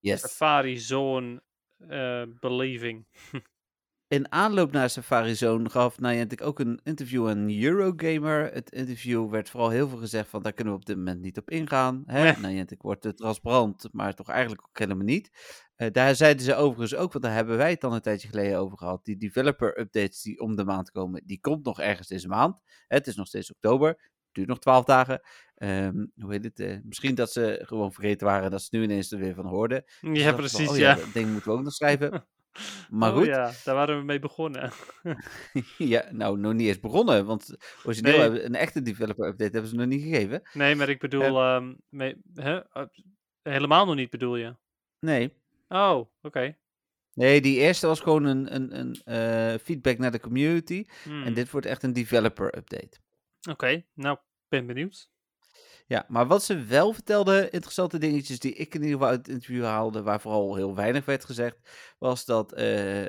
Yes. 0.00 0.20
Safari 0.20 0.78
Zone 0.78 1.42
eh 1.88 2.22
beleving. 2.40 3.06
In 4.08 4.32
aanloop 4.32 4.72
naar 4.72 4.90
Safari 4.90 5.34
Zone 5.34 5.70
gaf 5.70 6.00
Niantic 6.00 6.42
ook 6.42 6.58
een 6.58 6.80
interview 6.82 7.28
aan 7.28 7.62
Eurogamer. 7.62 8.52
Het 8.52 8.72
interview 8.72 9.30
werd 9.30 9.50
vooral 9.50 9.70
heel 9.70 9.88
veel 9.88 9.98
gezegd 9.98 10.28
van 10.28 10.42
daar 10.42 10.52
kunnen 10.52 10.72
we 10.72 10.80
op 10.80 10.86
dit 10.86 10.96
moment 10.96 11.20
niet 11.20 11.38
op 11.38 11.50
ingaan. 11.50 12.02
Hè? 12.06 12.22
Nee. 12.22 12.52
Niantic 12.52 12.82
wordt 12.82 13.02
te 13.02 13.14
transparant, 13.14 13.88
maar 13.92 14.14
toch 14.14 14.28
eigenlijk 14.28 14.62
ook 14.62 14.78
helemaal 14.78 15.04
niet. 15.04 15.30
Eh, 15.76 15.90
daar 15.92 16.14
zeiden 16.14 16.44
ze 16.44 16.54
overigens 16.54 16.94
ook, 16.94 17.12
want 17.12 17.24
daar 17.24 17.34
hebben 17.34 17.56
wij 17.56 17.70
het 17.70 17.80
dan 17.80 17.92
een 17.92 18.00
tijdje 18.00 18.28
geleden 18.28 18.58
over 18.58 18.78
gehad. 18.78 19.04
Die 19.04 19.16
developer 19.16 19.80
updates 19.80 20.22
die 20.22 20.40
om 20.40 20.56
de 20.56 20.64
maand 20.64 20.90
komen, 20.90 21.22
die 21.26 21.40
komt 21.40 21.64
nog 21.64 21.80
ergens 21.80 22.08
deze 22.08 22.28
maand. 22.28 22.62
Het 22.86 23.06
is 23.06 23.16
nog 23.16 23.26
steeds 23.26 23.52
oktober, 23.52 24.09
duurt 24.32 24.48
nog 24.48 24.58
twaalf 24.58 24.84
dagen. 24.84 25.20
Ehm, 25.54 26.06
hoe 26.20 26.32
heet 26.32 26.44
het? 26.44 26.60
eh, 26.60 26.76
misschien 26.82 27.14
dat 27.14 27.32
ze 27.32 27.60
gewoon 27.62 27.92
vergeten 27.92 28.26
waren 28.26 28.50
dat 28.50 28.62
ze 28.62 28.68
nu 28.76 28.82
ineens 28.82 29.10
er 29.12 29.18
weer 29.18 29.34
van 29.34 29.46
hoorden. 29.46 29.84
Dus 30.00 30.18
Ja, 30.18 30.28
van, 30.28 30.36
precies, 30.38 30.68
oh 30.68 30.76
ja. 30.76 30.94
Dat 30.94 31.12
ding 31.12 31.30
moeten 31.32 31.50
we 31.52 31.56
ook 31.58 31.64
nog 31.64 31.72
schrijven. 31.72 32.10
Maar 32.90 33.10
oh, 33.10 33.16
goed. 33.16 33.26
ja, 33.26 33.52
daar 33.64 33.74
waren 33.74 33.98
we 33.98 34.04
mee 34.04 34.18
begonnen. 34.18 34.72
Ja, 35.78 36.04
nou, 36.10 36.38
nog 36.38 36.52
niet 36.52 36.66
eens 36.68 36.80
begonnen, 36.80 37.26
want 37.26 37.56
origineel 37.84 38.12
Nee. 38.12 38.20
hebben 38.20 38.44
een 38.44 38.54
echte 38.54 38.82
developer 38.82 39.26
update 39.28 39.50
hebben 39.52 39.70
ze 39.70 39.76
nog 39.76 39.86
niet 39.86 40.02
gegeven. 40.02 40.42
Nee, 40.52 40.74
maar 40.74 40.88
ik 40.88 40.98
bedoel, 41.00 41.40
ehm, 41.40 41.74
mee, 41.88 42.16
hè? 42.34 42.68
eh, 42.72 42.84
helemaal 43.42 43.86
nog 43.86 43.94
niet 43.94 44.10
bedoel 44.10 44.36
je? 44.36 44.56
Nee. 45.00 45.32
Oh, 45.68 46.10
oké. 46.22 46.56
Nee, 47.14 47.40
die 47.40 47.58
eerste 47.58 47.86
was 47.86 48.00
gewoon 48.00 48.24
een, 48.24 48.54
een, 48.54 48.78
een 48.78 48.94
eh, 49.04 49.58
feedback 49.58 49.98
naar 49.98 50.12
de 50.12 50.20
community. 50.20 50.84
Hmm, 51.02 51.22
En 51.22 51.34
dit 51.34 51.50
wordt 51.50 51.66
echt 51.66 51.82
een 51.82 51.92
developer 51.92 52.56
update. 52.56 52.98
Oké, 53.48 53.84
nou, 53.94 54.18
ben 54.48 54.66
benieuwd. 54.66 55.10
Ja, 55.86 56.04
maar 56.08 56.26
wat 56.26 56.44
ze 56.44 56.64
wel 56.64 56.92
vertelden, 56.92 57.52
interessante 57.52 57.98
dingetjes 57.98 58.38
die 58.38 58.54
ik 58.54 58.74
in 58.74 58.82
ieder 58.82 58.96
geval 58.96 59.08
uit 59.08 59.18
het 59.18 59.28
interview 59.28 59.64
haalde, 59.64 60.02
waar 60.02 60.20
vooral 60.20 60.54
heel 60.54 60.74
weinig 60.74 61.04
werd 61.04 61.24
gezegd, 61.24 61.56
was 61.98 62.24
dat 62.24 62.52
eh, 62.52 62.58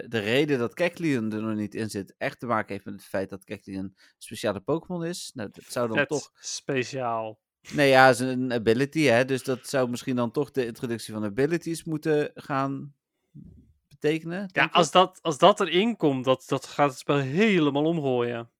de 0.07 0.19
reden 0.19 0.59
dat 0.59 0.73
Kecleon 0.73 1.31
er 1.31 1.41
nog 1.41 1.55
niet 1.55 1.75
in 1.75 1.89
zit, 1.89 2.15
echt 2.17 2.39
te 2.39 2.45
maken 2.45 2.73
heeft 2.73 2.85
met 2.85 2.93
het 2.93 3.03
feit 3.03 3.29
dat 3.29 3.43
Kecleon 3.43 3.83
een 3.83 3.95
speciale 4.17 4.59
Pokémon 4.59 5.05
is. 5.05 5.31
Nou, 5.33 5.49
dat 5.51 5.63
zou 5.67 5.87
dan 5.87 5.97
Vet 5.97 6.07
toch 6.07 6.31
speciaal. 6.33 7.39
Nee, 7.73 7.89
ja, 7.89 8.09
is 8.09 8.19
een 8.19 8.53
ability, 8.53 9.01
hè. 9.01 9.25
Dus 9.25 9.43
dat 9.43 9.67
zou 9.67 9.89
misschien 9.89 10.15
dan 10.15 10.31
toch 10.31 10.51
de 10.51 10.65
introductie 10.65 11.13
van 11.13 11.23
abilities 11.23 11.83
moeten 11.83 12.31
gaan 12.33 12.93
betekenen. 13.87 14.49
Ja, 14.51 14.69
als 14.71 14.91
dat, 14.91 15.19
als 15.21 15.37
dat 15.37 15.59
erin 15.59 15.97
komt, 15.97 16.25
dat, 16.25 16.43
dat 16.47 16.65
gaat 16.65 16.89
het 16.89 16.99
spel 16.99 17.17
helemaal 17.17 17.85
omgooien. 17.85 18.51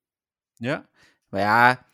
Ja. 0.53 0.89
Maar 1.31 1.41
ja, 1.41 1.87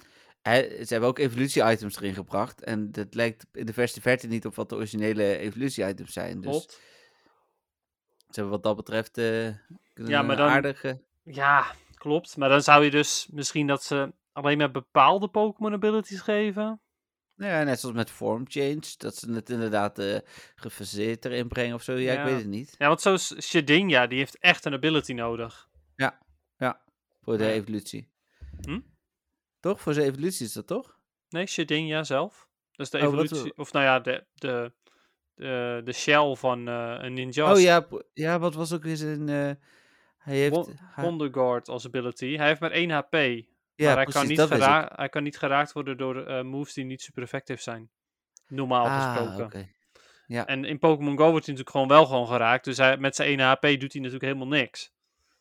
ze 0.84 0.86
hebben 0.88 1.10
ook 1.10 1.20
evolutie-items 1.20 1.96
erin 1.98 2.14
gebracht. 2.14 2.64
En 2.64 2.92
dat 2.92 3.14
lijkt 3.14 3.46
in 3.52 3.66
de 3.66 3.74
verste 3.74 4.02
verte 4.02 4.28
niet 4.28 4.46
op 4.46 4.56
wat 4.56 4.70
de 4.70 4.76
originele 4.76 5.38
evolutie-items 5.38 6.14
zijn. 6.14 6.42
Dus 6.42 6.52
Klopt. 6.52 6.72
ze 8.18 8.32
hebben 8.32 8.50
wat 8.52 8.64
dat 8.64 8.76
betreft 8.76 9.18
eh 9.18 9.46
Ja, 9.94 10.22
maar 10.22 10.30
een 10.30 10.38
dan- 10.38 10.50
aardige... 10.50 11.06
Ja, 11.24 11.76
klopt. 11.94 12.38
Maar 12.38 12.50
dan 12.50 12.62
zou 12.62 12.84
je 12.84 12.92
dus 12.92 13.28
misschien 13.32 13.68
dat 13.68 13.84
ze 13.84 14.14
alleen 14.32 14.58
maar 14.58 14.72
bepaalde 14.72 15.28
Pokémon 15.30 15.74
abilities 15.74 16.22
geven. 16.22 16.82
Nou 17.36 17.52
ja, 17.52 17.64
net 17.64 17.80
zoals 17.80 17.96
met 17.96 18.10
Form 18.12 18.44
Change, 18.48 18.82
dat 18.98 19.16
ze 19.16 19.32
het 19.32 19.50
inderdaad 19.50 20.00
eh 20.00 20.20
gefaseerd 20.56 21.26
erin 21.26 21.48
brengen 21.48 21.76
of 21.76 21.84
zo. 21.84 21.94
Ja, 21.94 22.14
Ja. 22.14 22.20
ik 22.20 22.26
weet 22.26 22.38
het 22.42 22.48
niet. 22.48 22.76
Ja, 22.78 22.88
want 22.88 23.02
zoals 23.02 23.36
Shedinja, 23.42 24.08
die 24.08 24.18
heeft 24.18 24.38
echt 24.40 24.66
een 24.66 24.74
ability 24.74 25.14
nodig. 25.14 25.68
Voor 27.22 27.38
de 27.38 27.44
Ja. 27.44 27.50
evolutie. 27.52 28.10
Hm? 28.62 28.80
Toch? 29.68 29.82
Voor 29.82 29.94
zijn 29.94 30.06
evolutie 30.08 30.46
is 30.46 30.54
dat 30.54 30.68
toch? 30.68 30.98
Nee, 31.30 31.46
Shedinja 31.48 32.04
zelf. 32.04 32.48
Dus 32.72 32.90
de 32.90 32.98
Oh, 32.98 33.04
evolutie, 33.04 33.58
of 33.58 33.72
nou 33.72 33.86
ja, 33.86 34.00
de, 34.00 34.26
de, 34.34 34.72
de, 35.34 35.82
de 35.84 35.94
shell 35.94 36.36
van 36.36 36.68
eh, 36.68 36.96
een 37.00 37.14
ninja. 37.14 37.52
Oh 37.54 37.60
ja, 37.60 37.88
ja, 38.14 38.40
wat 38.40 38.54
was 38.54 38.74
ook 38.74 38.84
weer 38.84 38.96
zijn... 38.96 39.30
eh, 39.30 39.52
hij 40.18 40.36
heeft... 40.38 40.56
Won- 40.56 40.78
ha- 40.94 41.02
Wonderguard 41.04 41.70
als 41.70 41.86
ability. 41.86 42.36
Hij 42.38 42.48
heeft 42.48 42.60
maar 42.60 42.72
1 42.72 42.90
HP. 42.92 43.14
ja, 43.14 43.18
maar 43.86 43.96
hij, 43.96 44.04
precies, 44.04 44.14
kan 44.14 44.28
niet 44.28 44.38
dat 44.38 44.50
weet 44.50 44.58
ik. 44.58 44.64
gera- 44.64 44.92
hij 44.96 45.10
kan 45.10 45.24
niet 45.24 45.38
geraakt 45.38 45.72
worden 45.72 45.98
door 45.98 46.26
eh, 46.26 46.44
moves 46.44 46.74
die 46.74 46.86
niet 46.86 47.02
super 47.02 47.24
effectief 47.24 47.62
zijn. 47.62 47.90
Normaal 48.48 48.86
Ah, 48.86 49.16
gesproken. 49.16 49.76
Ja, 50.28 50.46
En 50.46 50.66
in 50.66 50.80
Pokémon 50.80 51.18
Go 51.18 51.30
wordt 51.30 51.46
hij 51.46 51.56
natuurlijk 51.56 51.70
gewoon 51.70 51.88
wel 51.88 52.06
gewoon 52.06 52.28
geraakt. 52.28 52.66
Dus 52.66 52.78
hij, 52.78 52.98
met 52.98 53.16
zijn 53.16 53.40
1 53.40 53.40
HP 53.40 53.62
doet 53.62 53.94
hij 53.94 54.02
natuurlijk 54.02 54.22
helemaal 54.24 54.48
niks. 54.48 54.94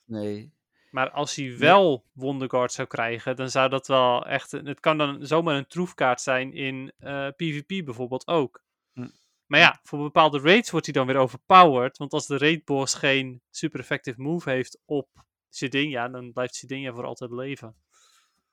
nee. 0.05 0.55
Maar 0.91 1.11
als 1.11 1.35
hij 1.35 1.59
wel 1.59 2.05
Wonderguard 2.13 2.73
zou 2.73 2.89
krijgen, 2.89 3.37
dan 3.37 3.51
zou 3.51 3.69
dat 3.69 3.87
wel 3.87 4.27
echt... 4.27 4.51
Het 4.51 4.81
kan 4.81 4.99
dan 4.99 5.27
zomaar 5.27 5.57
een 5.57 5.67
troefkaart 5.67 6.21
zijn 6.21 6.53
in 6.53 6.93
eh, 6.99 7.29
PvP 7.37 7.85
bijvoorbeeld 7.85 8.27
ook. 8.27 8.63
Hm. 8.93 9.09
Maar 9.47 9.61
ja, 9.61 9.81
voor 9.83 9.99
bepaalde 9.99 10.41
raids 10.41 10.71
wordt 10.71 10.87
hij 10.87 10.95
dan 10.95 11.07
weer 11.07 11.17
overpowered. 11.17 11.99
Want 11.99 12.13
als 12.13 12.27
de 12.27 12.39
raid 12.39 12.65
boss 12.65 12.95
geen 12.95 13.43
super 13.51 13.81
effective 13.81 14.21
move 14.21 14.51
heeft 14.51 14.79
op 14.85 15.09
Sidinja, 15.49 16.09
dan 16.09 16.33
blijft 16.33 16.55
Sidinja 16.55 16.93
voor 16.93 17.05
altijd 17.05 17.31
leven. 17.31 17.75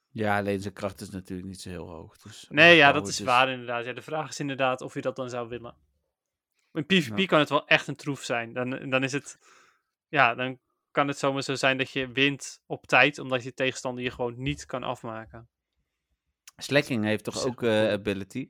Ja, 0.09 0.37
alleen 0.37 0.61
zijn 0.61 0.73
kracht 0.73 1.01
is 1.01 1.09
natuurlijk 1.09 1.47
niet 1.47 1.61
zo 1.61 1.69
heel 1.69 1.89
hoog. 1.89 2.17
Dus 2.17 2.45
Nee, 2.49 2.75
ja, 2.75 2.91
dat 2.91 3.07
is 3.07 3.19
waar 3.19 3.49
inderdaad. 3.49 3.85
Ja, 3.85 3.93
de 3.93 4.01
vraag 4.01 4.29
is 4.29 4.39
inderdaad 4.39 4.81
of 4.81 4.93
je 4.93 5.01
dat 5.01 5.15
dan 5.15 5.29
zou 5.29 5.47
willen. 5.47 5.75
In 6.73 6.85
PvP 6.85 7.17
Ja. 7.17 7.25
kan 7.25 7.39
het 7.39 7.49
wel 7.49 7.67
echt 7.67 7.87
een 7.87 7.95
troef 7.95 8.23
zijn. 8.23 8.53
Dan, 8.53 8.89
dan 8.89 9.03
is 9.03 9.11
het... 9.11 9.39
Ja, 10.07 10.35
dan 10.35 10.59
kan 10.93 11.07
het 11.07 11.17
zomaar 11.17 11.41
zo 11.41 11.55
zijn 11.55 11.77
dat 11.77 11.91
je 11.91 12.11
wint 12.11 12.61
op 12.65 12.85
tijd, 12.87 13.19
omdat 13.19 13.43
je 13.43 13.53
tegenstander 13.53 14.03
je 14.03 14.11
gewoon 14.11 14.33
niet 14.37 14.65
kan 14.65 14.83
afmaken. 14.83 15.47
Slacking 16.57 17.03
heeft 17.03 17.23
toch 17.23 17.37
Zeg 17.37 17.45
ook 17.45 17.61
maar 17.61 17.85
eh, 17.85 17.91
ability? 17.91 18.49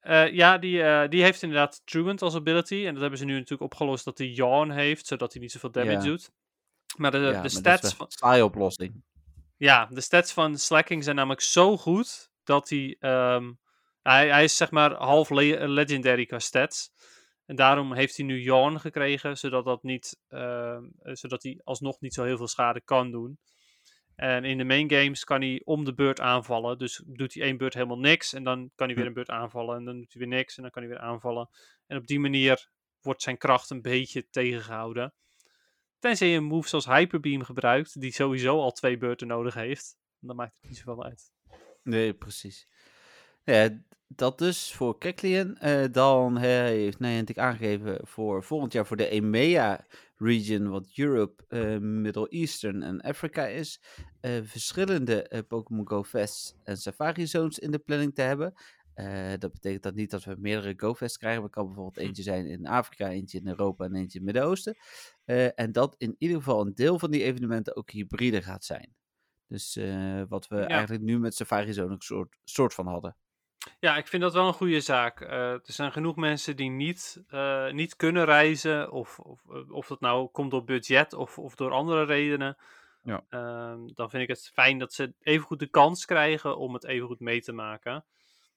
Eh, 0.00 0.32
ja, 0.32 0.58
die, 0.58 0.82
eh, 0.82 1.08
die 1.08 1.22
heeft 1.22 1.42
inderdaad 1.42 1.82
Truant 1.84 2.22
als 2.22 2.34
ability. 2.34 2.84
En 2.86 2.92
dat 2.92 3.00
hebben 3.00 3.18
ze 3.18 3.24
nu 3.24 3.32
natuurlijk 3.32 3.72
opgelost 3.72 4.04
dat 4.04 4.18
hij 4.18 4.26
Yawn 4.26 4.70
heeft, 4.70 5.06
zodat 5.06 5.32
hij 5.32 5.42
niet 5.42 5.52
zoveel 5.52 5.70
damage 5.70 5.92
Ja. 5.96 6.00
doet. 6.02 6.30
Maar 6.96 7.10
de, 7.10 7.18
ja, 7.18 7.30
de 7.30 7.36
maar 7.36 7.50
stats 7.50 7.94
van... 7.94 8.06
een 8.06 8.12
saaie 8.12 8.44
oplossing. 8.44 9.02
Ja, 9.56 9.86
de 9.86 10.00
stats 10.00 10.32
van 10.32 10.58
Slacking 10.58 11.04
zijn 11.04 11.16
namelijk 11.16 11.40
zo 11.40 11.76
goed 11.76 12.30
dat 12.44 12.68
hij. 12.68 12.96
ehm, 13.00 13.52
hij, 14.02 14.28
hij 14.28 14.44
is 14.44 14.56
zeg 14.56 14.70
maar 14.70 14.92
half 14.94 15.30
le- 15.30 15.66
legendary 15.66 16.26
qua 16.26 16.38
stats. 16.38 16.90
En 17.46 17.56
daarom 17.56 17.92
heeft 17.92 18.16
hij 18.16 18.26
nu 18.26 18.40
Yawn 18.40 18.76
gekregen, 18.76 19.36
zodat, 19.36 19.64
dat 19.64 19.82
niet, 19.82 20.20
ehm, 20.28 20.84
eh, 20.98 21.14
zodat 21.14 21.42
hij 21.42 21.60
alsnog 21.64 22.00
niet 22.00 22.14
zo 22.14 22.24
heel 22.24 22.36
veel 22.36 22.48
schade 22.48 22.80
kan 22.80 23.10
doen. 23.10 23.38
En 24.16 24.44
in 24.44 24.58
de 24.58 24.64
main 24.64 24.90
games 24.90 25.24
kan 25.24 25.40
hij 25.40 25.62
om 25.64 25.84
de 25.84 25.94
beurt 25.94 26.20
aanvallen. 26.20 26.78
Dus 26.78 27.02
doet 27.06 27.34
hij 27.34 27.42
één 27.42 27.56
beurt 27.56 27.74
helemaal 27.74 27.98
niks. 27.98 28.32
En 28.32 28.44
dan 28.44 28.70
kan 28.74 28.86
hij 28.86 28.96
weer 28.96 29.06
een 29.06 29.12
beurt 29.12 29.30
aanvallen. 29.30 29.76
En 29.76 29.84
dan 29.84 29.96
doet 29.96 30.12
hij 30.12 30.28
weer 30.28 30.36
niks. 30.36 30.56
En 30.56 30.62
dan 30.62 30.70
kan 30.70 30.82
hij 30.82 30.90
weer 30.90 31.00
aanvallen. 31.00 31.48
En 31.86 31.96
op 31.96 32.06
die 32.06 32.20
manier 32.20 32.68
wordt 33.00 33.22
zijn 33.22 33.38
kracht 33.38 33.70
een 33.70 33.82
beetje 33.82 34.28
tegengehouden. 34.30 35.14
Tenzij 35.98 36.28
je 36.28 36.36
een 36.36 36.44
move 36.44 36.68
zoals 36.68 36.86
Hyperbeam 36.86 37.42
gebruikt, 37.42 38.00
die 38.00 38.12
sowieso 38.12 38.60
al 38.60 38.72
twee 38.72 38.96
beurten 38.96 39.26
nodig 39.26 39.54
heeft. 39.54 39.96
Dan 40.18 40.36
maakt 40.36 40.54
het 40.60 40.70
niet 40.70 40.78
zoveel 40.78 41.04
uit. 41.04 41.32
Nee, 41.82 42.14
precies. 42.14 42.68
Ja, 43.44 43.82
dat 44.16 44.38
dus 44.38 44.72
voor 44.72 44.98
Keklian. 44.98 45.56
Eh, 45.56 45.84
dan 45.92 46.36
heeft 46.36 46.98
Niantic 46.98 47.38
aangegeven 47.38 48.06
voor 48.06 48.44
volgend 48.44 48.72
jaar 48.72 48.86
voor 48.86 48.96
de 48.96 49.08
EMEA 49.08 49.86
region, 50.16 50.68
wat 50.68 50.90
Europe, 50.94 51.44
eh, 51.48 51.78
Middle 51.78 52.28
Eastern 52.28 52.82
en 52.82 53.00
Afrika 53.00 53.46
is, 53.46 53.80
eh, 54.20 54.32
verschillende 54.42 55.44
Pokémon 55.48 55.88
Go 55.88 56.04
Fests 56.04 56.54
en 56.62 56.76
Safari 56.76 57.26
Zones 57.26 57.58
in 57.58 57.70
de 57.70 57.78
planning 57.78 58.14
te 58.14 58.22
hebben. 58.22 58.54
Dat 59.38 59.52
betekent 59.52 59.82
dat 59.82 59.94
niet 59.94 60.10
dat 60.10 60.24
we 60.24 60.36
meerdere 60.38 60.74
Go 60.76 60.94
Fests 60.94 61.18
krijgen. 61.18 61.42
Het 61.42 61.52
kan 61.52 61.66
bijvoorbeeld 61.66 61.96
eentje 62.06 62.22
zijn 62.22 62.46
in 62.46 62.66
Afrika, 62.66 63.08
eentje 63.08 63.38
in 63.38 63.46
Europa 63.48 63.84
en 63.84 63.94
eentje 63.94 64.18
in 64.18 64.24
het 64.26 64.34
Midden-Oosten. 64.34 64.76
En 65.54 65.72
dat 65.72 65.94
in 65.98 66.14
ieder 66.18 66.36
geval 66.36 66.60
een 66.60 66.74
deel 66.74 66.98
van 66.98 67.10
die 67.10 67.22
evenementen 67.22 67.76
ook 67.76 67.90
hybride 67.90 68.42
gaat 68.42 68.64
zijn. 68.64 68.94
Dus 69.48 69.78
wat 70.28 70.48
we 70.48 70.56
Ja. 70.56 70.66
eigenlijk 70.66 71.02
nu 71.02 71.18
met 71.18 71.34
Safari 71.34 71.72
Zone 71.72 71.92
ook 71.92 72.02
soort, 72.02 72.36
soort 72.44 72.74
van 72.74 72.86
hadden. 72.86 73.16
Ja, 73.80 73.96
ik 73.96 74.06
vind 74.06 74.22
dat 74.22 74.32
wel 74.32 74.46
een 74.46 74.52
goede 74.52 74.80
zaak. 74.80 75.20
Eh, 75.20 75.52
er 75.52 75.60
zijn 75.62 75.92
genoeg 75.92 76.16
mensen 76.16 76.56
die 76.56 76.70
niet, 76.70 77.22
eh, 77.28 77.70
niet 77.70 77.96
kunnen 77.96 78.24
reizen. 78.24 78.90
Of, 78.90 79.18
of, 79.18 79.40
eh, 79.50 79.70
of 79.70 79.86
dat 79.86 80.00
nou 80.00 80.28
komt 80.28 80.50
door 80.50 80.64
budget 80.64 81.12
of, 81.12 81.38
of 81.38 81.54
door 81.54 81.70
andere 81.70 82.04
redenen. 82.04 82.56
Ja. 83.02 83.24
Ehm, 83.28 83.78
dan 83.94 84.10
vind 84.10 84.22
ik 84.22 84.28
het 84.28 84.50
fijn 84.54 84.78
dat 84.78 84.92
ze 84.92 85.14
evengoed 85.22 85.58
de 85.58 85.68
kans 85.68 86.04
krijgen 86.04 86.58
om 86.58 86.74
het 86.74 86.84
evengoed 86.84 87.20
mee 87.20 87.40
te 87.40 87.52
maken. 87.52 88.04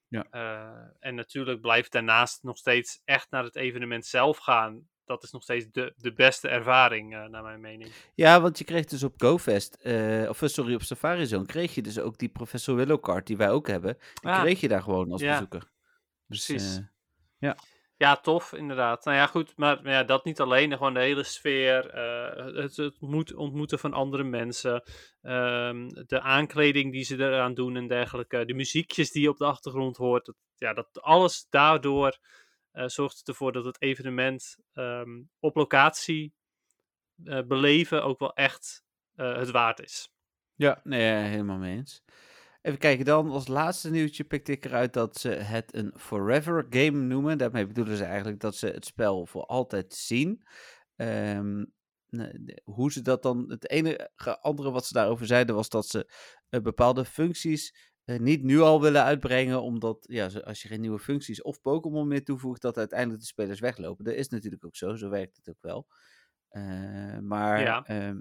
Ja. 0.10 0.26
En 1.00 1.15
natuurlijk 1.15 1.62
blijft 1.62 1.91
daarnaast 1.91 2.43
nog 2.43 2.58
steeds 2.58 3.02
echt 3.06 3.32
naar 3.32 3.43
het 3.43 3.56
evenement 3.56 4.06
zelf 4.06 4.38
gaan. 4.38 4.88
Dat 5.08 5.24
is 5.24 5.32
nog 5.32 5.43
steeds 5.43 5.65
de, 5.72 5.93
de 5.98 6.13
beste 6.13 6.48
ervaring, 6.48 7.13
eh, 7.15 7.26
naar 7.26 7.43
mijn 7.43 7.62
mening. 7.62 7.91
Ja, 8.15 8.41
want 8.41 8.58
je 8.58 8.63
kreeg 8.63 8.86
dus 8.86 9.04
op 9.04 9.13
GoFest, 9.17 9.74
eh, 9.82 10.30
of 10.30 10.41
eh, 10.41 10.50
sorry, 10.50 10.74
op 10.74 10.82
Safari 10.84 11.26
Zone, 11.26 11.46
kreeg 11.46 11.76
je 11.76 11.82
dus 11.82 12.00
ook 12.00 12.17
die 12.17 12.30
Professor 12.30 12.76
Willow 12.76 13.02
card 13.02 13.28
die 13.28 13.38
wij 13.38 13.50
ook 13.50 13.67
hebben. 13.67 13.98
Die 14.22 14.32
Ah, 14.32 14.41
kreeg 14.41 14.60
je 14.60 14.67
daar 14.67 14.82
gewoon 14.82 15.12
als 15.12 15.22
ja, 15.22 15.32
bezoeker. 15.34 15.60
Dus, 16.28 16.46
precies. 16.46 16.78
eh, 17.39 17.52
Ja, 17.98 18.15
tof, 18.15 18.54
inderdaad. 18.54 19.06
Nou 19.06 19.17
ja, 19.17 19.28
goed, 19.28 19.54
maar, 19.56 19.80
maar 19.84 19.91
ja, 19.91 20.04
dat 20.04 20.26
niet 20.26 20.39
alleen. 20.39 20.72
Gewoon 20.72 20.93
de 20.93 21.00
hele 21.00 21.24
sfeer, 21.24 21.93
het, 22.56 22.76
het 22.78 23.02
moet 23.02 23.34
ontmoeten 23.34 23.80
van 23.80 23.93
andere 23.93 24.24
mensen, 24.24 24.84
ehm, 25.22 25.88
de 26.08 26.22
aankleding 26.22 26.91
die 26.91 27.04
ze 27.04 27.15
eraan 27.17 27.54
doen 27.54 27.76
en 27.76 27.88
dergelijke, 27.88 28.46
de 28.46 28.54
muziekjes 28.54 29.12
die 29.12 29.22
je 29.22 29.30
op 29.30 29.38
de 29.38 29.46
achtergrond 29.46 29.98
hoort. 29.98 30.26
Dat, 30.26 30.36
ja, 30.56 30.74
dat 30.74 31.02
alles 31.02 31.46
daardoor 31.50 32.17
eh, 32.78 32.88
zorgt 32.88 33.28
ervoor 33.28 33.52
dat 33.52 33.66
het 33.66 33.82
evenement 33.82 34.58
ehm, 34.74 35.22
op 35.40 35.56
locatie 35.56 36.34
eh, 37.24 37.42
beleven 37.48 38.04
ook 38.04 38.20
wel 38.20 38.34
echt 38.34 38.84
eh, 39.16 39.38
het 39.38 39.52
waard 39.52 39.80
is. 39.80 40.10
ja, 40.56 40.82
nee, 40.84 41.12
helemaal 41.12 41.58
mee 41.58 41.76
eens. 41.76 42.04
Even 42.62 42.80
kijken, 42.80 43.06
dan 43.06 43.30
als 43.30 43.48
laatste 43.48 43.90
nieuwtje 43.90 44.24
pikte 44.24 44.52
ik 44.52 44.66
eruit 44.66 44.94
dat 44.94 45.18
ze 45.18 45.30
het 45.30 45.76
een 45.76 45.94
forever 45.96 46.68
game 46.70 46.98
noemen. 46.98 47.38
Daarmee 47.38 47.68
bedoelen 47.68 47.98
ze 47.98 48.04
eigenlijk 48.04 48.40
dat 48.40 48.56
ze 48.56 48.68
het 48.68 48.86
spel 48.86 49.26
voor 49.26 49.46
altijd 49.46 49.94
zien. 49.94 50.44
Ehm, 50.96 51.66
hoe 52.63 52.92
ze 52.92 53.02
dat 53.02 53.24
dan. 53.24 53.50
Het 53.50 53.70
enige 53.70 54.40
andere 54.42 54.72
wat 54.72 54.86
ze 54.86 54.94
daarover 54.94 55.26
zeiden 55.26 55.56
was 55.56 55.70
dat 55.70 55.88
ze 55.88 56.12
bepaalde 56.50 57.06
functies 57.06 57.94
niet 58.15 58.43
nu 58.43 58.60
al 58.60 58.82
willen 58.82 59.04
uitbrengen. 59.04 59.62
Omdat 59.62 60.06
ja, 60.10 60.30
als 60.43 60.62
je 60.62 60.67
geen 60.67 60.82
nieuwe 60.82 61.00
functies 61.00 61.41
of 61.41 61.62
Pokémon 61.62 62.08
meer 62.08 62.24
toevoegt, 62.24 62.62
dat 62.62 62.78
uiteindelijk 62.78 63.20
de 63.20 63.28
spelers 63.28 63.60
weglopen. 63.60 64.06
Dat 64.06 64.13
is 64.13 64.30
natuurlijk 64.30 64.65
ook 64.65 64.76
zo, 64.76 64.96
zo 64.96 65.10
werkt 65.10 65.36
het 65.38 65.50
ook 65.50 65.62
wel. 65.62 65.88
Eh, 66.50 67.17
maar. 67.20 67.62
Ja. 67.62 67.84
ehm, 67.84 68.20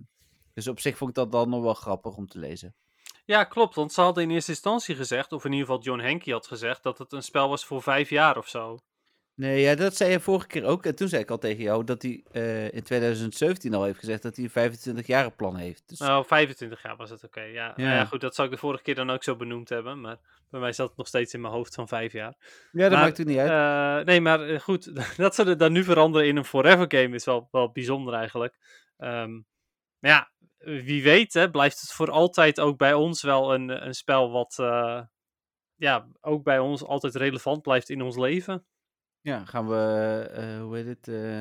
dus 0.53 0.69
op 0.69 0.81
zich 0.81 0.97
vond 0.97 1.11
ik 1.11 1.17
dat 1.17 1.33
dan 1.33 1.49
nog 1.49 1.63
wel 1.63 1.75
grappig 1.75 2.17
om 2.17 2.27
te 2.27 2.39
lezen. 2.39 2.75
Ja, 3.25 3.45
klopt, 3.45 3.75
want 3.75 3.93
ze 3.93 4.01
hadden 4.01 4.23
in 4.23 4.31
eerste 4.31 4.51
instantie 4.51 4.95
gezegd, 4.95 5.33
of 5.33 5.45
in 5.45 5.53
ieder 5.53 5.67
geval 5.67 5.83
John 5.83 6.01
Henke 6.01 6.33
had 6.33 6.47
gezegd, 6.47 6.83
dat 6.83 6.99
het 6.99 7.13
een 7.13 7.23
spel 7.23 7.49
was 7.49 7.65
voor 7.65 7.83
vijf 7.83 8.11
jaar 8.11 8.37
of 8.37 8.49
zo. 8.49 8.79
Nee, 9.37 9.61
ja, 9.61 9.75
dat 9.75 9.97
zei 9.97 10.11
je 10.11 10.21
vorige 10.21 10.47
keer 10.47 10.65
ook. 10.65 10.87
En 10.87 10.95
toen 10.95 11.09
zei 11.09 11.23
ik 11.23 11.31
al 11.31 11.39
tegen 11.39 11.63
jou 11.63 11.85
dat 11.85 12.03
hij 12.03 12.25
eh, 12.33 12.73
in 12.73 12.83
2017 12.83 13.75
al 13.75 13.85
heeft 13.85 13.99
gezegd 13.99 14.23
dat 14.23 14.37
hij 14.37 14.45
een 14.45 14.51
25 14.51 15.07
jaren 15.07 15.35
plan 15.35 15.57
heeft. 15.57 15.89
Dus, 15.89 15.99
Nou, 15.99 16.27
25 16.27 16.83
jaar 16.83 16.97
was 16.97 17.11
het 17.11 17.25
oké. 17.25 17.41
Ja. 17.41 17.73
Nou 17.77 17.89
ja, 17.89 17.95
Ja. 17.95 18.05
goed, 18.05 18.21
dat 18.21 18.35
zou 18.35 18.49
ik 18.49 18.55
de 18.55 18.61
vorige 18.61 18.83
keer 18.83 18.95
dan 18.95 19.11
ook 19.11 19.25
zo 19.25 19.37
benoemd 19.37 19.69
hebben. 19.69 20.01
Maar 20.01 20.19
bij 20.51 20.61
mij 20.61 20.73
zat 20.73 20.89
het 20.89 20.97
nog 20.97 21.07
steeds 21.07 21.35
in 21.35 21.41
mijn 21.41 21.53
hoofd 21.53 21.75
van 21.75 21.89
vijf 21.89 22.13
jaar. 22.13 22.35
ja, 22.73 22.83
dat 22.83 22.91
maar, 22.91 23.01
maakt 23.01 23.17
het 23.17 23.27
niet 23.27 23.39
uit. 23.39 23.51
Eh, 24.01 24.07
nee, 24.07 24.21
maar 24.21 24.49
eh, 24.49 24.61
goed, 24.61 24.95
dat 25.17 25.35
ze 25.35 25.43
het 25.43 25.59
dan 25.59 25.73
nu 25.73 25.85
veranderen 25.85 26.29
in 26.29 26.37
een 26.37 26.45
forever 26.45 26.85
game 26.89 27.15
is 27.15 27.25
wel, 27.25 27.49
wel 27.51 27.73
bijzonder 27.73 28.15
eigenlijk. 28.15 28.59
Ehm, 28.97 29.33
maar 29.99 30.11
ja, 30.11 30.31
wie 30.59 31.03
weet 31.03 31.33
hè, 31.33 31.51
blijft 31.51 31.81
het 31.81 31.93
voor 31.93 32.11
altijd 32.11 32.61
ook 32.61 32.79
bij 32.79 32.95
ons 32.95 33.23
wel 33.23 33.55
een, 33.55 33.87
een 33.87 33.95
spel 33.95 34.31
wat 34.31 34.55
ja, 35.79 36.07
ook 36.21 36.43
bij 36.43 36.59
ons 36.59 36.85
altijd 36.85 37.15
relevant 37.15 37.63
blijft 37.63 37.89
in 37.89 38.03
ons 38.03 38.17
leven. 38.17 38.67
Ja, 39.27 39.45
gaan 39.45 39.69
we, 39.69 40.29
eh, 40.33 40.61
hoe 40.61 40.77
heet 40.77 40.87
het, 40.87 41.09
eh, 41.09 41.41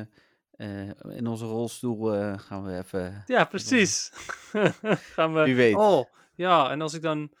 eh, 0.50 1.16
in 1.16 1.26
onze 1.26 1.44
rolstoel 1.44 2.36
gaan 2.38 2.64
we 2.64 2.76
even... 2.76 3.22
Ja, 3.26 3.44
precies. 3.44 4.10
Gaan 5.14 5.34
we... 5.34 5.42
Wie 5.44 5.56
weet. 5.56 5.74
Oh, 5.74 6.04
ja, 6.34 6.70
en 6.70 6.80
als 6.80 6.94
ik 6.94 7.02
dan 7.02 7.32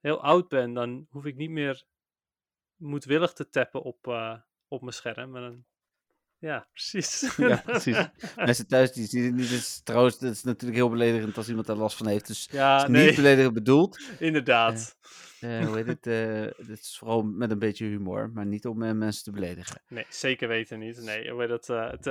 heel 0.00 0.22
oud 0.22 0.48
ben, 0.48 0.72
dan 0.72 1.06
hoef 1.10 1.24
ik 1.24 1.36
niet 1.36 1.50
meer 1.50 1.84
moedwillig 2.76 3.32
te 3.32 3.48
tappen 3.48 3.82
op, 3.82 4.06
op 4.68 4.80
mijn 4.80 4.92
scherm. 4.92 5.30
Maar 5.30 5.40
dan... 5.40 5.64
Ja, 6.38 6.66
precies. 6.72 7.30
Ja, 7.36 7.62
precies. 7.64 7.96
Mensen 8.36 8.66
thuis 8.66 8.92
die 8.92 9.06
zien 9.06 9.24
het 9.24 9.34
niet. 9.34 9.50
Het 9.50 9.58
is, 9.58 9.80
trouwens, 9.84 10.18
dat 10.18 10.32
is 10.32 10.42
natuurlijk 10.42 10.78
heel 10.78 10.90
beledigend 10.90 11.36
als 11.36 11.48
iemand 11.48 11.66
daar 11.66 11.76
last 11.76 11.96
van 11.96 12.06
heeft. 12.06 12.26
Dus 12.26 12.48
het 12.50 12.82
is 12.82 12.88
nee, 12.88 13.06
niet 13.06 13.16
beledigend 13.16 13.54
bedoeld. 13.54 14.00
inderdaad. 14.18 14.96
Eh, 15.40 15.66
hoe 15.66 15.76
heet 15.76 15.86
het? 15.86 16.06
eh, 16.06 16.66
het 16.66 16.80
is 16.80 16.96
vooral 16.98 17.22
met 17.22 17.50
een 17.50 17.58
beetje 17.58 17.84
humor, 17.84 18.30
maar 18.34 18.46
niet 18.46 18.66
om 18.66 18.98
mensen 18.98 19.24
te 19.24 19.30
beledigen. 19.30 19.82
Nee, 19.88 20.06
zeker 20.08 20.48
weten 20.48 20.78
niet. 20.78 21.02
Nee, 21.02 21.30
hoe 21.30 21.40
heet 21.40 21.48
dat, 21.48 21.66
het, 21.66 22.06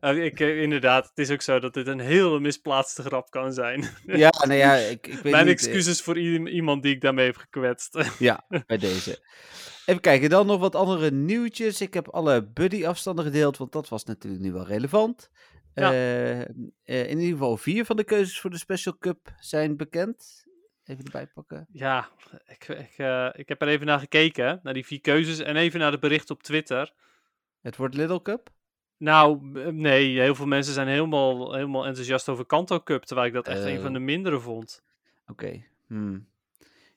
eh, 0.00 0.24
ik, 0.24 0.40
inderdaad, 0.40 1.08
het 1.08 1.18
is 1.18 1.30
ook 1.30 1.42
zo 1.42 1.58
dat 1.58 1.74
dit 1.74 1.86
een 1.86 2.00
heel 2.00 2.40
misplaatste 2.40 3.02
grap 3.02 3.30
kan 3.30 3.52
zijn. 3.52 3.84
Ja, 4.06 4.30
nou 4.30 4.54
ja, 4.54 4.74
ik, 4.74 5.06
ik 5.06 5.14
weet 5.14 5.32
Mijn 5.32 5.46
niet... 5.46 5.54
excuses 5.54 6.02
voor 6.02 6.18
iemand 6.18 6.82
die 6.82 6.94
ik 6.94 7.00
daarmee 7.00 7.26
heb 7.26 7.36
gekwetst. 7.36 7.98
Ja, 8.18 8.44
bij 8.66 8.78
deze. 8.78 9.18
Even 9.86 10.00
kijken, 10.00 10.30
dan 10.30 10.46
nog 10.46 10.60
wat 10.60 10.74
andere 10.74 11.10
nieuwtjes. 11.10 11.80
Ik 11.80 11.94
heb 11.94 12.08
alle 12.08 12.46
buddy-afstanden 12.46 13.24
gedeeld, 13.24 13.56
want 13.56 13.72
dat 13.72 13.88
was 13.88 14.04
natuurlijk 14.04 14.42
nu 14.42 14.52
wel 14.52 14.66
relevant. 14.66 15.30
Ja. 15.74 15.92
Eh, 15.92 16.40
eh, 16.40 16.46
in 16.84 17.18
ieder 17.18 17.32
geval 17.32 17.56
vier 17.56 17.84
van 17.84 17.96
de 17.96 18.04
keuzes 18.04 18.40
voor 18.40 18.50
de 18.50 18.58
Special 18.58 18.98
Cup 18.98 19.34
zijn 19.38 19.76
bekend. 19.76 20.44
Even 20.84 21.04
erbij 21.04 21.26
pakken. 21.26 21.66
Ja, 21.72 22.08
ik, 22.46 22.68
ik, 22.68 22.94
eh, 22.96 23.28
ik 23.32 23.48
heb 23.48 23.62
er 23.62 23.68
even 23.68 23.86
naar 23.86 23.98
gekeken, 23.98 24.60
naar 24.62 24.74
die 24.74 24.86
vier 24.86 25.00
keuzes 25.00 25.38
en 25.38 25.56
even 25.56 25.80
naar 25.80 25.90
de 25.90 25.98
bericht 25.98 26.30
op 26.30 26.42
Twitter. 26.42 26.92
Het 27.60 27.76
wordt 27.76 27.94
Little 27.94 28.22
Cup. 28.22 28.52
Nou, 28.96 29.38
nee, 29.72 30.20
heel 30.20 30.34
veel 30.34 30.46
mensen 30.46 30.74
zijn 30.74 30.88
helemaal, 30.88 31.54
helemaal 31.54 31.86
enthousiast 31.86 32.28
over 32.28 32.46
Kanto 32.46 32.80
Cup, 32.80 33.02
terwijl 33.02 33.26
ik 33.28 33.32
dat 33.34 33.48
echt 33.48 33.64
een 33.64 33.76
van 33.76 33.86
Oh. 33.86 33.92
de 33.92 33.98
mindere 33.98 34.40
vond. 34.40 34.82
Oké. 35.26 35.64
hmm. 35.86 36.26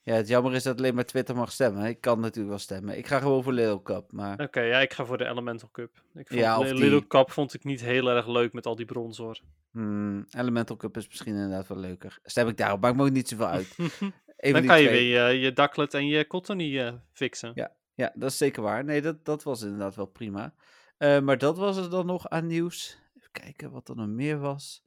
Ja, 0.08 0.14
het 0.14 0.28
jammer 0.28 0.53
is 0.53 0.64
dat 0.64 0.78
alleen 0.78 0.95
maar 0.95 1.05
Twitter 1.05 1.36
mag 1.36 1.51
stemmen. 1.51 1.86
Ik 1.86 2.01
kan 2.01 2.20
natuurlijk 2.20 2.49
wel 2.49 2.58
stemmen. 2.58 2.97
Ik 2.97 3.08
ga 3.08 3.20
gewoon 3.20 3.43
voor 3.43 3.53
Little 3.53 3.82
Cup, 3.82 4.12
maar... 4.12 4.39
Oké, 4.41 4.60
ja, 4.62 4.80
ik 4.80 4.93
ga 4.93 5.05
voor 5.05 5.18
de 5.18 5.26
Elemental 5.26 5.70
Cup. 5.72 6.03
Ik 6.14 6.28
vond 6.28 6.39
Ja, 6.39 6.58
die- 6.64 7.08
Cup 7.08 7.32
vond 7.32 7.53
ik 7.53 7.64
niet 7.64 7.82
heel 7.82 8.10
erg 8.10 8.28
leuk 8.28 8.53
met 8.53 8.66
al 8.66 8.76
die 8.76 8.86
brons 8.86 9.18
hoor. 9.18 9.39
Hmm, 9.72 10.26
Elemental 10.30 10.76
Cup 10.76 10.97
is 10.97 11.08
misschien 11.08 11.34
inderdaad 11.34 11.68
wel 11.68 11.78
leuker. 11.78 12.20
Stem 12.24 12.47
ik 12.47 12.58
daarop, 12.58 12.82
maakt 12.82 12.95
me 12.95 13.03
ook 13.03 13.12
niet 13.12 13.28
zoveel 13.28 13.47
uit. 13.47 13.76
Dan 14.53 14.66
kan 14.66 14.82
je 14.82 14.89
weer 14.89 15.30
je, 15.30 15.39
je 15.39 15.53
Ducklet 15.53 15.93
en 15.93 16.08
je 16.08 16.28
Cottony 16.28 16.80
eh, 16.80 16.93
fixen. 17.12 17.51
Ja. 17.55 17.72
Ja, 17.93 18.12
dat 18.16 18.30
is 18.32 18.38
zeker 18.38 18.62
waar. 18.64 18.84
Nee, 18.84 19.01
dat, 19.01 19.26
dat 19.26 19.43
was 19.43 19.62
inderdaad 19.62 19.95
wel 19.95 20.05
prima. 20.05 20.53
Eh, 20.97 21.20
maar 21.20 21.38
dat 21.38 21.58
was 21.58 21.78
er 21.78 21.89
dan 21.89 22.05
nog 22.05 22.30
aan 22.30 22.47
nieuws. 22.47 22.97
Even 23.18 23.32
kijken 23.32 23.72
wat 23.72 23.89
er 23.89 23.95
nog 23.95 24.08
meer 24.08 24.39
was. 24.39 24.86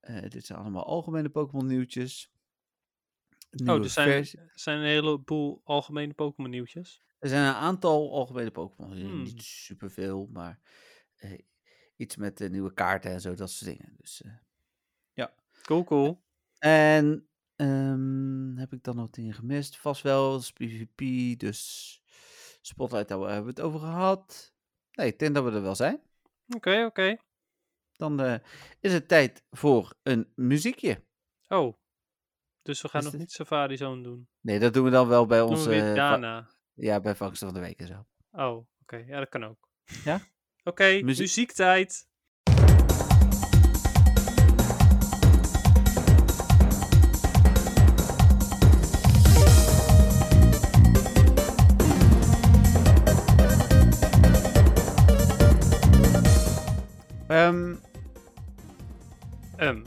Eh, 0.00 0.28
dit 0.28 0.46
zijn 0.46 0.58
allemaal 0.58 0.86
algemene 0.86 1.28
Pokémon 1.28 1.66
nieuwtjes. 1.66 2.31
Oh, 3.60 3.66
Nieuwe 3.66 3.82
er 3.82 3.90
zijn, 3.90 4.08
versie- 4.08 4.40
zijn 4.54 4.78
een 4.78 4.84
heleboel 4.84 5.60
algemene 5.64 6.14
Pokémon 6.14 6.50
nieuwtjes. 6.50 7.02
Er 7.18 7.28
zijn 7.28 7.46
een 7.48 7.54
aantal 7.54 8.12
algemene 8.12 8.50
Pokémon. 8.50 8.92
Eh, 8.92 9.00
Hmm. 9.00 9.22
Niet 9.22 9.42
superveel, 9.42 10.28
maar 10.32 10.60
eh, 11.16 11.38
iets 11.96 12.16
met 12.16 12.38
de 12.38 12.50
nieuwe 12.50 12.74
kaarten 12.74 13.10
en 13.10 13.20
zo, 13.20 13.34
dat 13.34 13.50
soort 13.50 13.70
dingen. 13.70 13.94
Dus, 13.96 14.22
eh. 14.22 14.30
Cool, 15.62 15.84
cool. 15.84 16.22
En 16.58 17.28
ehm, 17.56 18.56
heb 18.56 18.72
ik 18.72 18.82
dan 18.82 18.96
nog 18.96 19.10
dingen 19.10 19.34
gemist? 19.34 19.76
Vast 19.76 20.02
wel, 20.02 20.36
is 20.36 20.52
PvP, 20.52 20.98
dus 21.38 22.00
Spotlight 22.60 23.08
Tower 23.08 23.26
hebben 23.28 23.44
we 23.54 23.60
het 23.60 23.60
over 23.70 23.80
gehad. 23.80 24.54
Nee, 24.92 25.06
ik 25.06 25.18
denk 25.18 25.34
dat 25.34 25.44
we 25.44 25.50
er 25.50 25.62
wel 25.62 25.74
zijn. 25.74 26.00
Oké, 26.48 26.84
oké. 26.84 27.16
Dan 27.92 28.20
eh, 28.20 28.34
is 28.80 28.92
het 28.92 29.08
tijd 29.08 29.44
voor 29.50 29.94
een 30.02 30.32
muziekje. 30.34 31.04
Oh. 31.48 31.74
Dus 32.62 32.82
we 32.82 32.88
gaan 32.88 33.02
nog 33.02 33.10
dit- 33.10 33.20
niet 33.20 33.32
Safari 33.32 33.76
Zone 33.76 34.02
doen. 34.02 34.28
Nee, 34.40 34.58
dat 34.58 34.74
doen 34.74 34.84
we 34.84 34.90
dan 34.90 35.08
wel 35.08 35.26
bij 35.26 35.40
onze... 35.40 35.68
we 35.68 35.74
eh, 35.80 35.94
daarna. 35.94 36.48
ja, 36.74 37.00
bij 37.00 37.14
Vangst 37.14 37.42
van 37.44 37.54
de 37.54 37.60
Week 37.60 37.80
en 37.80 37.86
zo. 37.86 38.06
Oh, 38.32 38.66
oké. 38.82 38.96
Ja, 39.06 39.18
dat 39.18 39.28
kan 39.28 39.44
ook. 39.44 39.68
Ja? 40.04 40.20
Oké, 40.64 40.84
Muzie- 40.84 41.04
muziektijd. 41.04 42.06
Ehm, 57.28 57.74
Ehm, 59.56 59.80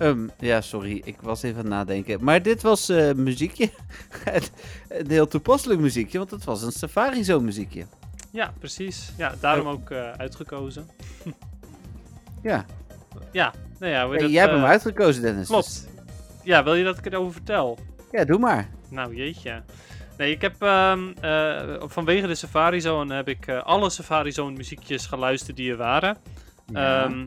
ehm, 0.00 0.28
ja, 0.38 0.60
sorry, 0.60 1.00
ik 1.04 1.16
was 1.20 1.42
even 1.42 1.56
aan 1.58 1.64
het 1.64 1.74
nadenken. 1.74 2.24
Maar 2.24 2.42
dit 2.42 2.62
was 2.62 2.88
eh, 2.88 3.12
muziekje. 3.12 3.70
Het- 4.24 4.52
een 4.88 5.10
heel 5.10 5.28
toepasselijk 5.28 5.80
muziekje, 5.80 6.18
want 6.18 6.30
het 6.30 6.44
was 6.44 6.62
een 6.62 6.72
Safari 6.72 7.24
Zone 7.24 7.44
muziekje. 7.44 7.86
ja, 8.30 8.52
precies. 8.58 9.12
Ja, 9.16 9.34
daarom 9.40 9.66
ook 9.66 9.90
eh, 9.90 10.10
uitgekozen. 10.12 10.88
Ja, 12.42 12.64
Ja, 13.32 13.52
nou 13.78 13.92
ja. 13.92 14.08
Hey, 14.08 14.18
dat, 14.18 14.30
jij 14.30 14.40
hebt 14.40 14.52
hem 14.54 14.62
eh, 14.62 14.68
uitgekozen, 14.68 15.22
Dennis. 15.22 15.48
dus- 15.48 15.84
Klopt. 15.84 15.88
Ja, 16.42 16.64
wil 16.64 16.74
je 16.74 16.84
dat 16.84 16.98
ik 16.98 17.06
erover 17.06 17.32
vertel? 17.32 17.78
ja, 18.12 18.24
doe 18.24 18.38
maar. 18.38 18.68
Nou, 18.88 19.14
jeetje. 19.16 19.62
Nee, 20.18 20.30
ik 20.32 20.40
heb 20.40 20.62
ehm, 20.62 21.10
eh, 21.20 21.74
vanwege 21.86 22.26
de 22.26 22.34
Safari 22.34 22.80
Zone 22.80 23.14
heb 23.14 23.28
ik 23.28 23.48
alle 23.48 23.90
Safari 23.90 24.32
Zone 24.32 24.56
muziekjes 24.56 25.06
geluisterd 25.06 25.56
die 25.56 25.70
er 25.70 25.76
waren. 25.76 26.16
Ja. 26.66 27.04
Ehm, 27.04 27.26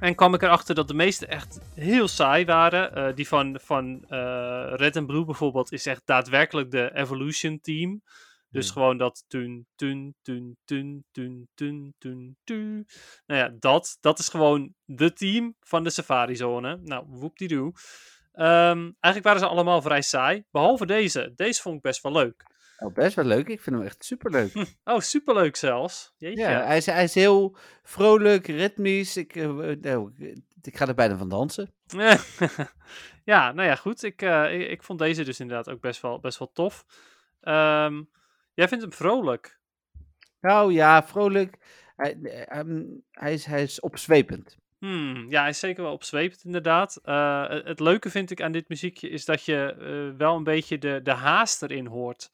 en 0.00 0.14
kwam 0.14 0.34
ik 0.34 0.42
erachter 0.42 0.74
dat 0.74 0.88
de 0.88 0.94
meeste 0.94 1.26
echt 1.26 1.60
heel 1.74 2.08
saai 2.08 2.44
waren. 2.44 2.94
Eh, 2.94 3.14
die 3.14 3.28
van, 3.28 3.58
van 3.62 4.04
eh, 4.08 4.72
Red 4.74 4.96
en 4.96 5.06
Blue 5.06 5.24
bijvoorbeeld 5.24 5.72
is 5.72 5.86
echt 5.86 6.02
daadwerkelijk 6.04 6.70
de 6.70 6.90
Evolution 6.94 7.60
Team. 7.60 8.02
Dus 8.50 8.66
Ja. 8.66 8.72
gewoon 8.72 8.98
dat 8.98 9.24
tun, 9.26 9.66
tun, 9.74 10.14
tun, 10.22 10.56
tun, 10.64 11.04
tun, 11.12 11.48
tun, 11.54 11.94
tun, 11.98 12.36
tun. 12.44 12.86
Nou 13.26 13.40
ja, 13.40 13.56
dat, 13.58 13.96
dat 14.00 14.18
is 14.18 14.28
gewoon 14.28 14.74
de 14.84 15.12
team 15.12 15.54
van 15.60 15.84
de 15.84 15.90
Safari 15.90 16.36
Zone. 16.36 16.78
Nou, 16.82 17.04
whoop-die-doo. 17.08 17.72
Ehm, 18.32 18.90
eigenlijk 19.00 19.22
waren 19.22 19.40
ze 19.40 19.46
allemaal 19.46 19.82
vrij 19.82 20.02
saai. 20.02 20.44
Behalve 20.50 20.86
deze. 20.86 21.32
Deze 21.34 21.60
vond 21.62 21.76
ik 21.76 21.82
best 21.82 22.02
wel 22.02 22.12
leuk. 22.12 22.44
Oh, 22.78 22.94
best 22.94 23.14
wel 23.16 23.24
leuk. 23.24 23.48
Ik 23.48 23.60
vind 23.60 23.76
hem 23.76 23.84
echt 23.84 24.04
superleuk. 24.04 24.54
Oh, 24.84 25.00
superleuk 25.00 25.56
zelfs. 25.56 26.14
Jeetje. 26.18 26.40
Ja, 26.42 26.64
hij 26.64 26.76
is, 26.76 26.86
hij 26.86 27.04
is 27.04 27.14
heel 27.14 27.56
vrolijk, 27.82 28.46
ritmisch. 28.46 29.16
Ik, 29.16 29.36
eh, 29.36 29.48
nou, 29.80 30.12
ik- 30.62 30.76
ga 30.76 30.86
er 30.86 30.94
bijna 30.94 31.16
van 31.16 31.28
dansen. 31.28 31.74
ja, 33.24 33.52
nou 33.52 33.68
ja, 33.68 33.74
goed. 33.74 34.02
Ik, 34.02 34.22
eh, 34.22 34.60
ik, 34.60 34.68
ik 34.70 34.82
vond 34.82 34.98
deze 34.98 35.24
dus 35.24 35.40
inderdaad 35.40 35.68
ook 35.70 35.80
best 35.80 36.00
wel, 36.00 36.20
best 36.20 36.38
wel 36.38 36.50
tof. 36.52 36.84
Ehm, 37.40 38.02
jij 38.54 38.68
vindt 38.68 38.84
hem 38.84 38.92
vrolijk. 38.92 39.58
Nou 40.40 40.72
ja, 40.72 41.06
vrolijk. 41.06 41.58
Hij, 41.96 42.18
eh, 42.22 42.58
ehm, 42.58 42.82
hij, 43.10 43.32
is, 43.32 43.44
hij 43.44 43.62
is 43.62 43.80
opzwepend. 43.80 44.56
Hmm, 44.86 45.30
ja, 45.30 45.40
hij 45.40 45.50
is 45.50 45.58
zeker 45.58 45.82
wel 45.82 45.92
opzwepend 45.92 46.44
inderdaad. 46.44 46.96
Eh, 47.02 47.48
het, 47.48 47.80
leuke 47.80 48.10
vind 48.10 48.30
ik 48.30 48.42
aan 48.42 48.52
dit 48.52 48.68
muziekje 48.68 49.08
is 49.08 49.24
dat 49.24 49.44
je 49.44 49.72
eh, 49.72 50.18
wel 50.18 50.36
een 50.36 50.44
beetje 50.44 50.78
de, 50.78 51.00
de 51.02 51.10
haast 51.10 51.62
erin 51.62 51.86
hoort. 51.86 52.30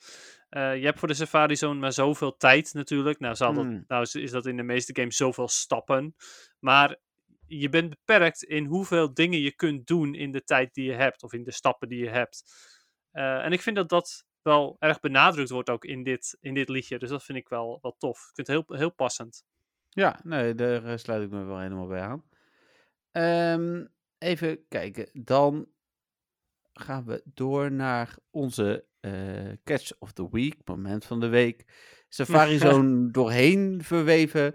Eh, 0.49 0.77
je 0.77 0.85
hebt 0.85 0.99
voor 0.99 1.09
de 1.09 1.15
Safari 1.15 1.57
Zone 1.57 1.81
maar 1.81 1.93
zoveel 1.93 2.37
tijd 2.37 2.75
natuurlijk. 2.75 3.19
Nou, 3.19 3.35
zal 3.35 3.55
dat, 3.55 3.65
Hmm. 3.65 3.85
nou 3.87 4.03
is, 4.03 4.15
is 4.15 4.31
dat 4.31 4.47
in 4.47 4.57
de 4.57 4.63
meeste 4.63 4.95
games 4.95 5.17
zoveel 5.17 5.49
stappen. 5.49 6.15
Maar 6.59 6.97
je 7.47 7.69
bent 7.69 7.89
beperkt 7.89 8.43
in 8.43 8.65
hoeveel 8.65 9.15
dingen 9.15 9.41
je 9.41 9.55
kunt 9.55 9.87
doen 9.87 10.15
in 10.15 10.31
de 10.31 10.45
tijd 10.45 10.75
die 10.75 10.85
je 10.85 10.95
hebt. 10.95 11.23
Of 11.23 11.33
in 11.33 11.45
de 11.45 11.53
stappen 11.53 11.89
die 11.89 12.05
je 12.05 12.11
hebt. 12.11 12.43
En 13.13 13.53
ik 13.53 13.61
vind 13.61 13.77
dat 13.77 13.89
dat 13.89 14.25
wel 14.43 14.77
erg 14.79 15.01
benadrukt 15.01 15.51
wordt 15.51 15.71
ook 15.71 15.85
in 15.85 16.03
dit, 16.03 16.37
in 16.41 16.55
dit 16.55 16.69
liedje. 16.69 16.99
Dus 16.99 17.09
dat 17.09 17.25
vind 17.25 17.39
ik 17.39 17.49
wel, 17.49 17.79
wel 17.83 17.95
tof. 17.99 18.19
Ik 18.19 18.35
vind 18.35 18.47
het 18.47 18.57
heel, 18.57 18.79
heel 18.79 18.95
passend. 18.95 19.45
Ja, 19.89 20.21
nee, 20.23 20.55
daar 20.55 20.99
sluit 20.99 21.23
ik 21.23 21.31
me 21.31 21.45
wel 21.45 21.59
helemaal 21.59 21.87
bij 21.87 22.01
aan. 22.01 22.31
Ehm, 23.13 23.85
even 24.19 24.59
kijken. 24.69 25.09
Dan 25.13 25.67
gaan 26.73 27.05
we 27.05 27.23
door 27.25 27.73
naar 27.73 28.17
onze 28.31 28.85
eh, 29.01 29.13
Catch 29.65 29.91
of 29.99 30.13
the 30.13 30.29
Week, 30.31 30.55
moment 30.65 31.05
van 31.05 31.21
de 31.21 31.29
week. 31.29 31.65
Safari 32.09 32.59
Zone 32.69 33.11
doorheen 33.11 33.81
verweven. 33.85 34.55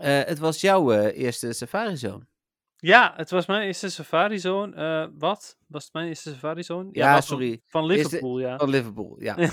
Eh, 0.00 0.22
het 0.24 0.38
was 0.38 0.60
jouw 0.60 0.92
eh, 0.92 1.18
eerste 1.22 1.52
Safari 1.52 1.96
Zone. 1.96 2.26
Ja, 2.76 3.12
het 3.16 3.30
was 3.30 3.46
mijn 3.46 3.62
eerste 3.62 3.90
Safari 3.90 4.38
Zone. 4.38 5.10
Wat? 5.18 5.58
Was 5.66 5.84
het 5.84 5.92
mijn 5.92 6.08
eerste 6.08 6.30
Safari 6.30 6.62
Zone? 6.62 6.88
Ja, 6.92 7.20
sorry. 7.20 7.62
Van, 7.66 7.90
Eerste- 7.90 8.04
Liverpool, 8.04 8.38
ja. 8.38 8.58
Van 8.58 8.70
Liverpool, 8.70 9.16
ja. 9.20 9.36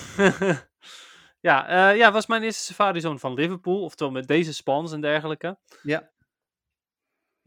ja, 1.47 1.89
ja, 1.89 2.11
was 2.11 2.25
mijn 2.27 2.43
eerste 2.43 2.63
Safari 2.63 2.99
Zone 3.01 3.19
van 3.19 3.33
Liverpool. 3.33 3.83
Oftewel 3.83 4.13
met 4.13 4.27
deze 4.27 4.53
spans 4.53 4.91
en 4.91 5.01
dergelijke. 5.01 5.57
Ja. 5.83 6.09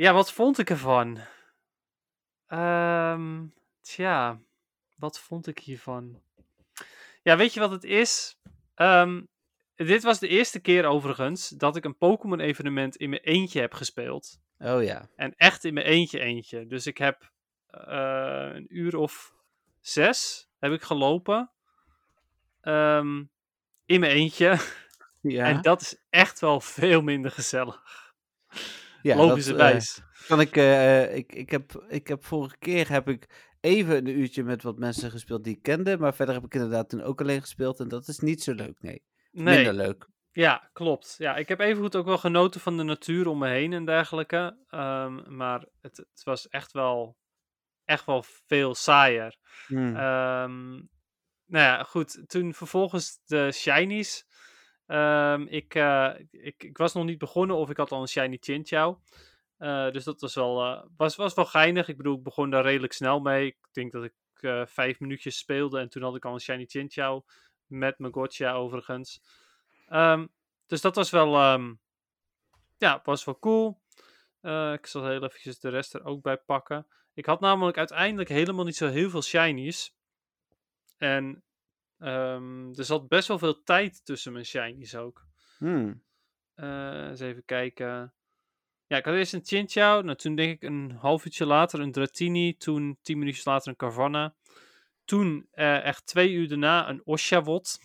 Ja, 0.01 0.13
wat 0.13 0.33
vond 0.33 0.59
ik 0.59 0.71
ervan? 0.71 1.19
Ehm 2.47 3.47
tja, 3.81 4.41
wat 4.97 5.21
vond 5.21 5.47
ik 5.47 5.59
hiervan? 5.59 6.21
Ja, 7.23 7.37
weet 7.37 7.55
je 7.55 7.61
wat 7.61 7.71
het 7.71 7.85
is? 7.85 8.41
Ehm, 8.75 9.23
dit 9.75 10.03
was 10.03 10.19
de 10.19 10.29
eerste 10.29 10.61
keer 10.61 10.85
overigens 10.85 11.49
dat 11.49 11.77
ik 11.77 11.85
een 11.85 11.97
Pokémon 11.97 12.41
evenement 12.41 12.97
in 12.97 13.11
mijn 13.11 13.23
eentje 13.23 13.61
heb 13.61 13.75
gespeeld. 13.75 14.41
Oh 14.59 14.83
ja. 14.83 15.09
En 15.17 15.35
echt 15.37 15.65
in 15.65 15.75
mijn 15.75 15.87
eentje 15.87 16.21
eentje. 16.21 16.67
Dus 16.67 16.87
ik 16.87 16.99
heb 16.99 17.33
eh, 17.67 18.51
een 18.53 18.77
uur 18.77 18.97
of 18.97 19.35
zes 19.81 20.49
heb 20.59 20.73
ik 20.73 20.83
gelopen. 20.83 21.51
Ehm, 22.61 23.25
in 23.85 24.01
mijn 24.01 24.13
eentje. 24.13 24.59
ja. 25.21 25.45
En 25.45 25.63
dat 25.63 25.81
is 25.81 25.97
echt 26.11 26.41
wel 26.41 26.61
veel 26.61 27.03
minder 27.03 27.31
gezellig. 27.31 28.09
Ja, 29.03 29.17
Logischerwijs. 29.17 29.99
eh, 29.99 30.29
kan 30.29 30.41
ik, 30.41 30.57
eh, 30.57 31.17
ik, 31.17 31.33
ik, 31.33 31.51
heb, 31.51 31.85
ik 31.89 32.07
heb 32.09 32.25
vorige 32.25 32.57
keer 32.59 32.89
heb 32.89 33.09
ik 33.09 33.27
even 33.61 33.97
een 33.97 34.19
uurtje 34.19 34.43
met 34.45 34.63
wat 34.63 34.79
mensen 34.79 35.11
gespeeld 35.11 35.45
die 35.45 35.57
ik 35.57 35.63
kende. 35.63 35.99
Maar 35.99 36.15
verder 36.15 36.35
heb 36.35 36.45
ik 36.45 36.55
inderdaad 36.55 36.89
toen 36.89 37.03
ook 37.03 37.21
alleen 37.21 37.41
gespeeld. 37.41 37.81
En 37.81 37.89
dat 37.89 38.09
is 38.09 38.19
niet 38.19 38.43
zo 38.43 38.53
leuk, 38.55 38.81
nee. 38.81 39.03
nee, 39.31 39.55
Minder 39.57 39.75
leuk. 39.75 40.09
ja, 40.33 40.71
klopt. 40.73 41.15
Ja, 41.19 41.37
ik 41.37 41.49
heb 41.49 41.61
evengoed 41.61 41.97
ook 41.97 42.07
wel 42.07 42.19
genoten 42.19 42.61
van 42.61 42.77
de 42.77 42.83
natuur 42.83 43.29
om 43.29 43.39
me 43.39 43.49
heen 43.49 43.73
en 43.73 43.85
dergelijke. 43.85 44.59
Ehm, 44.69 45.37
maar 45.37 45.67
het, 45.81 45.97
het 45.97 46.23
was 46.25 46.49
echt 46.49 46.73
wel, 46.73 47.17
echt 47.85 48.05
wel 48.07 48.25
veel 48.47 48.75
saaier. 48.75 49.37
Hmm. 49.67 49.97
Ehm, 49.97 50.71
nou 51.47 51.65
ja, 51.65 51.83
goed. 51.83 52.23
Toen 52.27 52.55
vervolgens 52.55 53.21
de 53.25 53.53
shinies. 53.53 54.25
Ehm, 54.91 55.43
ik, 55.43 55.75
eh, 55.75 56.11
ik, 56.31 56.63
ik 56.63 56.79
was 56.79 56.93
nog 56.93 57.05
niet 57.05 57.19
begonnen 57.19 57.57
of 57.57 57.71
ik 57.71 57.77
had 57.77 57.93
al 57.93 58.01
een 58.01 58.09
shiny 58.09 58.37
Chinchou. 58.41 58.97
Eh 59.57 59.91
dus 59.91 60.05
dat 60.05 60.21
was 60.21 60.35
wel, 60.35 60.65
eh, 60.65 60.83
was, 60.97 61.17
was 61.17 61.35
wel 61.35 61.47
geinig. 61.47 61.89
Ik 61.89 61.97
bedoel, 61.97 62.17
ik 62.17 62.23
begon 62.23 62.51
daar 62.51 62.63
redelijk 62.63 62.93
snel 62.93 63.21
mee. 63.21 63.47
Ik 63.47 63.57
denk 63.73 63.93
dat 63.93 64.05
ik 64.05 64.15
vijf 64.69 65.01
minuutjes 65.01 65.39
speelde 65.39 65.79
en 65.79 65.89
toen 65.89 66.03
had 66.03 66.17
ik 66.17 66.25
al 66.25 66.33
een 66.33 66.41
shiny 66.41 66.65
Chinchou. 66.67 67.23
Met 67.67 67.99
mijn 67.99 68.13
Gotcha 68.13 68.53
overigens. 68.53 69.23
Ehm, 69.89 70.27
dus 70.67 70.81
dat 70.81 70.95
was 70.95 71.11
wel, 71.11 71.35
ehm, 71.37 71.75
ja, 72.79 73.01
was 73.05 73.25
wel 73.25 73.39
cool. 73.39 73.81
Ik 74.73 74.87
zal 74.87 75.07
heel 75.07 75.25
eventjes 75.25 75.61
de 75.61 75.69
rest 75.69 75.95
er 75.95 76.05
ook 76.05 76.23
bij 76.23 76.37
pakken. 76.37 76.87
Ik 77.15 77.27
had 77.27 77.41
namelijk 77.41 77.79
uiteindelijk 77.79 78.29
helemaal 78.29 78.65
niet 78.65 78.77
zo 78.77 78.89
heel 78.89 79.11
veel 79.11 79.23
shinies. 79.23 79.97
En 80.99 81.45
ehm, 82.01 82.69
er 82.75 82.85
zat 82.85 83.09
best 83.09 83.29
wel 83.29 83.39
veel 83.39 83.63
tijd 83.63 84.05
tussen 84.05 84.33
mijn 84.33 84.45
shinies 84.45 84.95
ook. 84.95 85.27
Hmm. 85.59 86.03
Eh, 86.55 87.09
eens 87.09 87.21
even 87.21 87.45
kijken. 87.45 88.15
Ja, 88.87 88.97
ik 88.97 89.05
had 89.05 89.15
eerst 89.15 89.33
een 89.33 89.45
Chinchou. 89.45 90.05
Nou, 90.05 90.17
toen 90.17 90.35
denk 90.35 90.53
ik 90.53 90.63
een 90.63 90.91
half 90.91 91.25
uurtje 91.25 91.47
later 91.47 91.81
een 91.81 91.93
Dratini. 91.93 92.57
Toen 92.57 92.99
tien 93.03 93.19
minuutjes 93.19 93.45
later 93.45 93.69
een 93.69 93.77
Carvanha. 93.77 94.35
Toen 95.05 95.47
eh, 95.51 95.85
echt 95.85 96.07
twee 96.07 96.33
uur 96.33 96.49
daarna 96.49 96.89
een 96.89 97.01
Oshawott. 97.05 97.79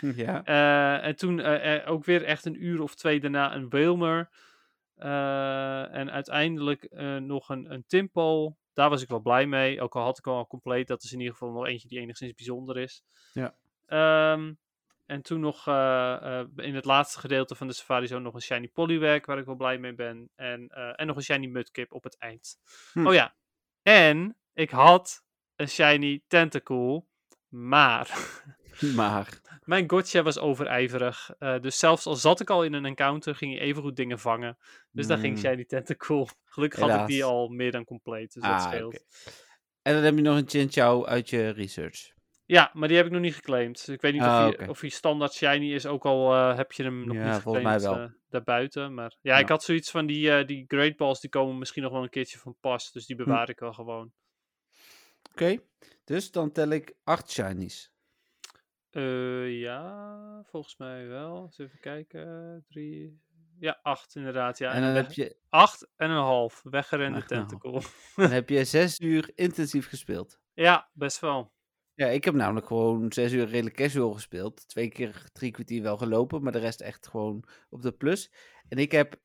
Ja. 0.14 0.44
Eh, 0.44 1.06
en 1.06 1.16
toen 1.16 1.40
ook 1.84 2.04
weer 2.04 2.24
echt 2.24 2.44
een 2.44 2.64
uur 2.64 2.82
of 2.82 2.94
twee 2.94 3.20
daarna 3.20 3.54
een 3.54 3.68
Wilmer. 3.68 4.30
En 4.94 6.10
uiteindelijk 6.10 6.90
nog 7.20 7.48
een, 7.48 7.72
een 7.72 7.84
Timpo. 7.86 8.56
Daar 8.72 8.90
was 8.90 9.02
ik 9.02 9.08
wel 9.08 9.20
blij 9.20 9.46
mee. 9.46 9.80
Ook 9.80 9.96
al 9.96 10.02
had 10.02 10.18
ik 10.18 10.26
al 10.26 10.46
compleet. 10.46 10.88
Dat 10.88 11.02
is 11.02 11.12
in 11.12 11.18
ieder 11.18 11.32
geval 11.32 11.52
nog 11.52 11.66
eentje 11.66 11.88
die 11.88 12.00
enigszins 12.00 12.34
bijzonder 12.34 12.78
is. 12.78 13.02
Ja. 13.32 13.54
Ehm, 13.86 14.52
en 15.06 15.22
toen 15.22 15.40
nog 15.40 15.66
eh, 15.66 16.40
eh, 16.40 16.46
in 16.56 16.74
het 16.74 16.84
laatste 16.84 17.20
gedeelte 17.20 17.54
van 17.54 17.66
de 17.66 17.72
Safari 17.72 18.06
Zone 18.06 18.22
nog 18.22 18.34
een 18.34 18.42
Shiny 18.42 18.68
Poliwag. 18.68 19.26
Waar 19.26 19.38
ik 19.38 19.44
wel 19.44 19.54
blij 19.54 19.78
mee 19.78 19.94
ben. 19.94 20.30
En, 20.36 20.68
eh, 20.68 20.92
en 20.96 21.06
nog 21.06 21.16
een 21.16 21.22
Shiny 21.22 21.46
Mudkip 21.46 21.92
op 21.92 22.04
het 22.04 22.18
eind. 22.18 22.58
Hm. 22.92 23.06
Oh 23.06 23.14
ja. 23.14 23.34
En 23.82 24.36
ik 24.54 24.70
had 24.70 25.24
een 25.56 25.68
Shiny 25.68 26.22
Tentacool. 26.26 27.08
Maar 27.48 28.08
Maar. 28.96 29.40
mijn 29.64 29.90
gotcha 29.90 30.22
was 30.22 30.38
overijverig. 30.38 31.30
eh, 31.38 31.60
dus 31.60 31.78
zelfs 31.78 32.06
al 32.06 32.16
zat 32.16 32.40
ik 32.40 32.50
al 32.50 32.64
in 32.64 32.72
een 32.72 32.84
encounter, 32.84 33.34
ging 33.34 33.52
hij 33.52 33.60
evengoed 33.62 33.96
dingen 33.96 34.18
vangen. 34.18 34.58
Dus 34.90 35.06
daar 35.06 35.18
ging 35.18 35.40
Hmm. 35.40 35.42
Shiny 35.50 35.64
Tentacool. 35.64 36.28
Gelukkig 36.44 36.80
had 36.80 37.00
ik 37.00 37.06
die 37.06 37.24
al 37.24 37.48
meer 37.48 37.70
dan 37.72 37.84
compleet. 37.84 38.32
Dus 38.32 38.42
dat 38.42 38.52
Ah, 38.52 38.62
scheelt. 38.62 38.94
oké. 38.94 39.04
En 39.82 39.94
dan 39.94 40.02
heb 40.02 40.14
je 40.16 40.22
nog 40.22 40.36
een 40.36 40.48
Chinchou 40.48 41.06
uit 41.06 41.30
je 41.30 41.48
research. 41.48 42.12
Ja, 42.46 42.70
maar 42.74 42.88
die 42.88 42.96
heb 42.96 43.06
ik 43.06 43.12
nog 43.12 43.20
niet 43.20 43.34
geclaimd. 43.34 43.76
Dus 43.86 43.94
ik 43.94 44.00
weet 44.00 44.12
niet 44.12 44.22
Ah, 44.22 44.48
of, 44.58 44.68
of 44.68 44.80
hij 44.80 44.90
standaard 44.90 45.32
shiny 45.32 45.72
is. 45.74 45.86
Ook 45.86 46.04
al 46.04 46.32
eh, 46.34 46.56
heb 46.56 46.72
je 46.72 46.82
hem 46.82 47.06
nog 47.06 47.16
Ja, 47.16 47.22
niet 47.34 47.44
mij 47.44 47.54
geclaimd 47.54 47.82
wel. 47.82 47.94
eh, 47.96 48.10
daarbuiten. 48.28 48.94
Maar 48.94 49.16
ja, 49.20 49.34
Ja. 49.34 49.38
ik 49.40 49.48
had 49.48 49.62
zoiets 49.62 49.90
van 49.90 50.06
die, 50.06 50.44
die 50.44 50.64
Great 50.68 50.96
Balls. 50.96 51.20
Die 51.20 51.30
komen 51.30 51.58
misschien 51.58 51.82
nog 51.82 51.92
wel 51.92 52.02
een 52.02 52.08
keertje 52.10 52.38
van 52.38 52.56
pas. 52.60 52.92
Dus 52.92 53.06
die 53.06 53.16
Hm. 53.16 53.24
bewaar 53.24 53.48
ik 53.48 53.58
wel 53.58 53.72
gewoon. 53.72 54.12
Oké. 55.32 55.56
Dus 56.04 56.30
dan 56.30 56.52
tel 56.52 56.68
ik 56.70 56.94
acht 57.04 57.30
shinies. 57.30 57.92
Eh, 58.90 59.60
ja, 59.60 60.42
volgens 60.46 60.76
mij 60.76 61.06
wel. 61.06 61.42
Eens 61.42 61.58
even 61.58 61.80
kijken. 61.80 62.64
Drie... 62.68 63.20
Ja, 63.58 63.78
acht 63.82 64.16
inderdaad. 64.16 64.58
Ja, 64.58 64.72
en 64.72 64.82
dan 64.82 64.94
heb 64.94 65.12
je, 65.12 65.36
Acht 65.48 65.88
en 65.96 66.10
een 66.10 66.16
half. 66.16 66.62
Weggerende 66.62 67.24
tentacle. 67.24 67.82
dan 68.16 68.30
heb 68.30 68.48
je 68.50 68.64
zes 68.64 69.00
uur 69.00 69.30
intensief 69.34 69.88
gespeeld. 69.88 70.40
Ja, 70.54 70.90
best 70.92 71.20
wel. 71.20 71.52
Ja, 71.94 72.06
ik 72.06 72.24
heb 72.24 72.34
namelijk 72.34 72.66
gewoon 72.66 73.12
zes 73.12 73.32
uur 73.32 73.46
redelijk 73.46 73.76
casual 73.76 74.12
gespeeld. 74.12 74.68
Twee 74.68 74.88
keer 74.88 75.28
drie 75.32 75.50
kwartier 75.50 75.82
wel 75.82 75.96
gelopen, 75.96 76.42
maar 76.42 76.52
de 76.52 76.58
rest 76.58 76.80
echt 76.80 77.08
gewoon 77.08 77.44
op 77.70 77.82
de 77.82 77.92
plus. 77.92 78.32
En 78.68 78.78
ik 78.78 78.92
heb 78.92 79.20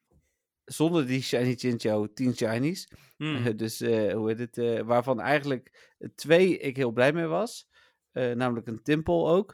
zonder 0.65 1.07
die 1.07 1.21
Shiny 1.21 1.55
Chinchou 1.55 2.13
tien 2.13 2.35
shinies. 2.35 2.89
Hmm. 3.17 3.35
Eh, 3.35 3.57
dus 3.57 3.81
eh, 3.81 4.13
hoe 4.13 4.33
heet 4.33 4.55
het? 4.55 4.83
waarvan 4.85 5.19
eigenlijk 5.19 5.93
twee 6.15 6.57
ik 6.57 6.75
heel 6.75 6.91
blij 6.91 7.13
mee 7.13 7.25
was. 7.25 7.69
Eh, 8.15 8.31
namelijk 8.31 8.67
een 8.67 8.81
Timple 8.83 9.23
ook. 9.25 9.53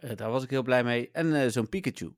Eh, 0.00 0.16
daar 0.16 0.30
was 0.30 0.42
ik 0.44 0.50
heel 0.50 0.62
blij 0.62 0.84
mee. 0.84 1.08
En 1.12 1.34
eh, 1.34 1.48
zo'n 1.48 1.68
Pikachu. 1.68 2.14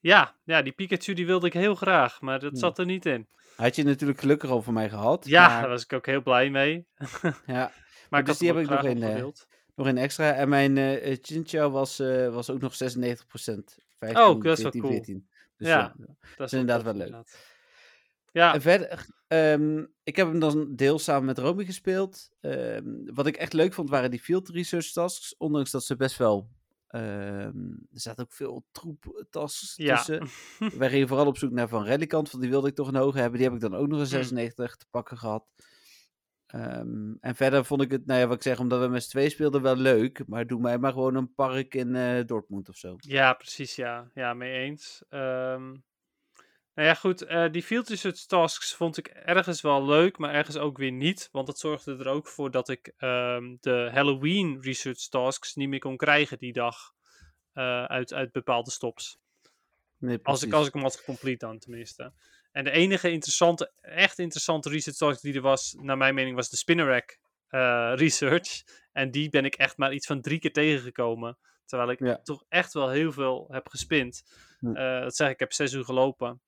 Ja, 0.00 0.36
ja, 0.44 0.62
die 0.62 0.72
Pikachu 0.72 1.14
die 1.14 1.26
wilde 1.26 1.46
ik 1.46 1.52
heel 1.52 1.74
graag, 1.74 2.20
maar 2.20 2.40
dat 2.40 2.58
zat 2.58 2.78
er 2.78 2.84
niet 2.86 3.06
in. 3.06 3.28
Had 3.56 3.76
je 3.76 3.82
natuurlijk 3.84 4.20
gelukkig 4.20 4.50
al 4.50 4.62
van 4.62 4.74
mij 4.74 4.88
gehad. 4.88 5.24
Ja, 5.26 5.48
maar- 5.48 5.60
daar 5.60 5.68
was 5.70 5.82
ik 5.84 5.92
ook 5.92 6.06
heel 6.06 6.22
blij 6.22 6.50
mee. 6.50 6.86
ja, 7.46 7.72
Maar 8.10 8.24
dus 8.24 8.38
die 8.38 8.48
heb 8.48 8.56
ik 8.58 8.68
nog 8.68 8.82
in, 8.84 8.96
opgedeeld. 9.04 9.46
nog 9.74 9.86
een 9.86 9.98
extra. 9.98 10.32
En 10.32 10.48
mijn 10.48 10.76
Chinchou 11.22 11.70
was, 11.72 11.98
was 12.30 12.50
ook 12.50 12.60
nog 12.60 12.72
96%. 12.74 12.76
15, 13.98 14.22
Oh, 14.22 14.42
dat 14.42 14.58
is 14.58 14.62
wel 14.62 14.72
14, 14.72 14.80
cool. 14.80 14.92
14. 14.92 15.28
Dus 15.56 15.68
Ja. 15.68 15.94
ja. 15.98 16.14
Dat 16.36 16.46
is 16.46 16.58
inderdaad 16.58 16.82
wel 16.82 16.92
leuk. 16.94 17.06
inderdaad. 17.06 17.38
Ja, 18.34 18.54
En 18.54 18.60
verder, 18.60 19.06
ehm, 19.28 19.84
ik 20.02 20.16
heb 20.16 20.26
hem 20.26 20.38
dan 20.38 20.74
deels 20.76 21.04
samen 21.04 21.24
met 21.24 21.38
Romy 21.38 21.64
gespeeld. 21.64 22.30
Ehm, 22.40 22.84
wat 23.14 23.26
ik 23.26 23.36
echt 23.36 23.52
leuk 23.52 23.72
vond 23.72 23.90
waren 23.90 24.10
die 24.10 24.20
field 24.20 24.48
research 24.48 24.92
tasks. 24.92 25.36
Ondanks 25.36 25.70
dat 25.70 25.84
ze 25.84 25.96
best 25.96 26.16
wel... 26.18 26.48
ehm, 26.88 27.68
er 27.92 28.00
zaten 28.00 28.24
ook 28.24 28.32
veel 28.32 28.64
troep 28.72 29.24
tasks 29.30 29.72
Ja. 29.76 29.96
tussen. 29.96 30.28
Wij 30.78 30.90
gingen 30.90 31.08
vooral 31.08 31.26
op 31.26 31.38
zoek 31.38 31.50
naar 31.52 31.68
Van 31.68 31.86
Rallycant, 31.86 32.30
want 32.30 32.42
die 32.42 32.52
wilde 32.52 32.68
ik 32.68 32.74
toch 32.74 32.88
een 32.88 32.94
hoge 32.96 33.18
hebben. 33.18 33.38
Die 33.38 33.46
heb 33.48 33.56
ik 33.56 33.62
dan 33.62 33.74
ook 33.74 33.86
nog 33.88 33.98
een 34.00 34.06
Hmm. 34.06 34.06
96 34.06 34.76
te 34.76 34.86
pakken 34.90 35.18
gehad. 35.18 35.44
En 37.20 37.34
verder 37.34 37.64
vond 37.64 37.82
ik 37.82 37.90
het, 37.90 38.06
nou 38.06 38.20
ja, 38.20 38.26
wat 38.26 38.36
ik 38.36 38.42
zeg, 38.42 38.58
omdat 38.58 38.80
we 38.80 38.86
met 38.88 39.02
z'n 39.02 39.10
twee 39.10 39.28
speelden 39.28 39.62
wel 39.62 39.76
leuk. 39.76 40.22
Maar 40.26 40.46
doe 40.46 40.60
mij 40.60 40.78
maar 40.78 40.92
gewoon 40.92 41.14
een 41.14 41.34
park 41.34 41.74
in 41.74 41.94
eh, 41.94 42.24
Dortmund 42.26 42.68
of 42.68 42.76
zo. 42.76 42.94
ja, 42.98 43.32
precies, 43.32 43.76
ja. 43.76 44.10
Ja, 44.14 44.34
mee 44.34 44.52
eens. 44.52 45.02
Nou 46.74 46.88
ja, 46.88 46.94
goed. 46.94 47.22
eh, 47.22 47.50
die 47.50 47.62
field 47.62 47.88
research 47.88 48.18
tasks 48.26 48.74
vond 48.74 48.96
ik 48.96 49.06
ergens 49.06 49.60
wel 49.60 49.84
leuk, 49.86 50.18
maar 50.18 50.34
ergens 50.34 50.56
ook 50.56 50.78
weer 50.78 50.92
niet. 50.92 51.28
Want 51.32 51.46
dat 51.46 51.58
zorgde 51.58 51.96
er 51.96 52.08
ook 52.08 52.28
voor 52.28 52.50
dat 52.50 52.68
ik 52.68 52.92
ehm, 52.96 53.56
de 53.60 53.90
Halloween 53.92 54.58
research 54.60 55.08
tasks 55.08 55.54
niet 55.54 55.68
meer 55.68 55.78
kon 55.78 55.96
krijgen 55.96 56.38
die 56.38 56.52
dag. 56.52 56.92
eh, 57.52 57.84
uit, 57.84 58.12
uit 58.14 58.32
bepaalde 58.32 58.70
stops. 58.70 59.18
Nee, 59.98 60.18
Als 60.22 60.42
ik, 60.42 60.52
als 60.52 60.66
ik 60.66 60.72
hem 60.72 60.82
had 60.82 60.96
gecomplete 60.96 61.46
dan 61.46 61.58
tenminste. 61.58 62.12
En 62.52 62.64
de 62.64 62.70
enige 62.70 63.10
interessante, 63.10 63.72
echt 63.80 64.18
interessante 64.18 64.68
research 64.68 64.96
task 64.96 65.20
die 65.20 65.34
er 65.34 65.40
was, 65.40 65.76
naar 65.80 65.96
mijn 65.96 66.14
mening, 66.14 66.36
was 66.36 66.50
de 66.50 66.56
Spinnerack 66.56 67.18
eh, 67.48 67.92
research. 67.94 68.62
En 68.92 69.10
die 69.10 69.28
ben 69.28 69.44
ik 69.44 69.54
echt 69.54 69.76
maar 69.76 69.92
iets 69.92 70.06
van 70.06 70.20
drie 70.20 70.38
keer 70.38 70.52
tegengekomen. 70.52 71.38
Terwijl 71.64 71.90
ik 71.90 71.98
Ja. 72.00 72.20
toch 72.22 72.44
echt 72.48 72.72
wel 72.72 72.88
heel 72.90 73.12
veel 73.12 73.46
heb 73.50 73.68
gespind. 73.68 74.22
Hm. 74.58 74.74
Dat 74.74 75.16
zeg 75.16 75.26
ik, 75.26 75.32
ik 75.32 75.38
heb 75.40 75.52
zes 75.52 75.72
uur 75.72 75.84
gelopen. 75.84 76.40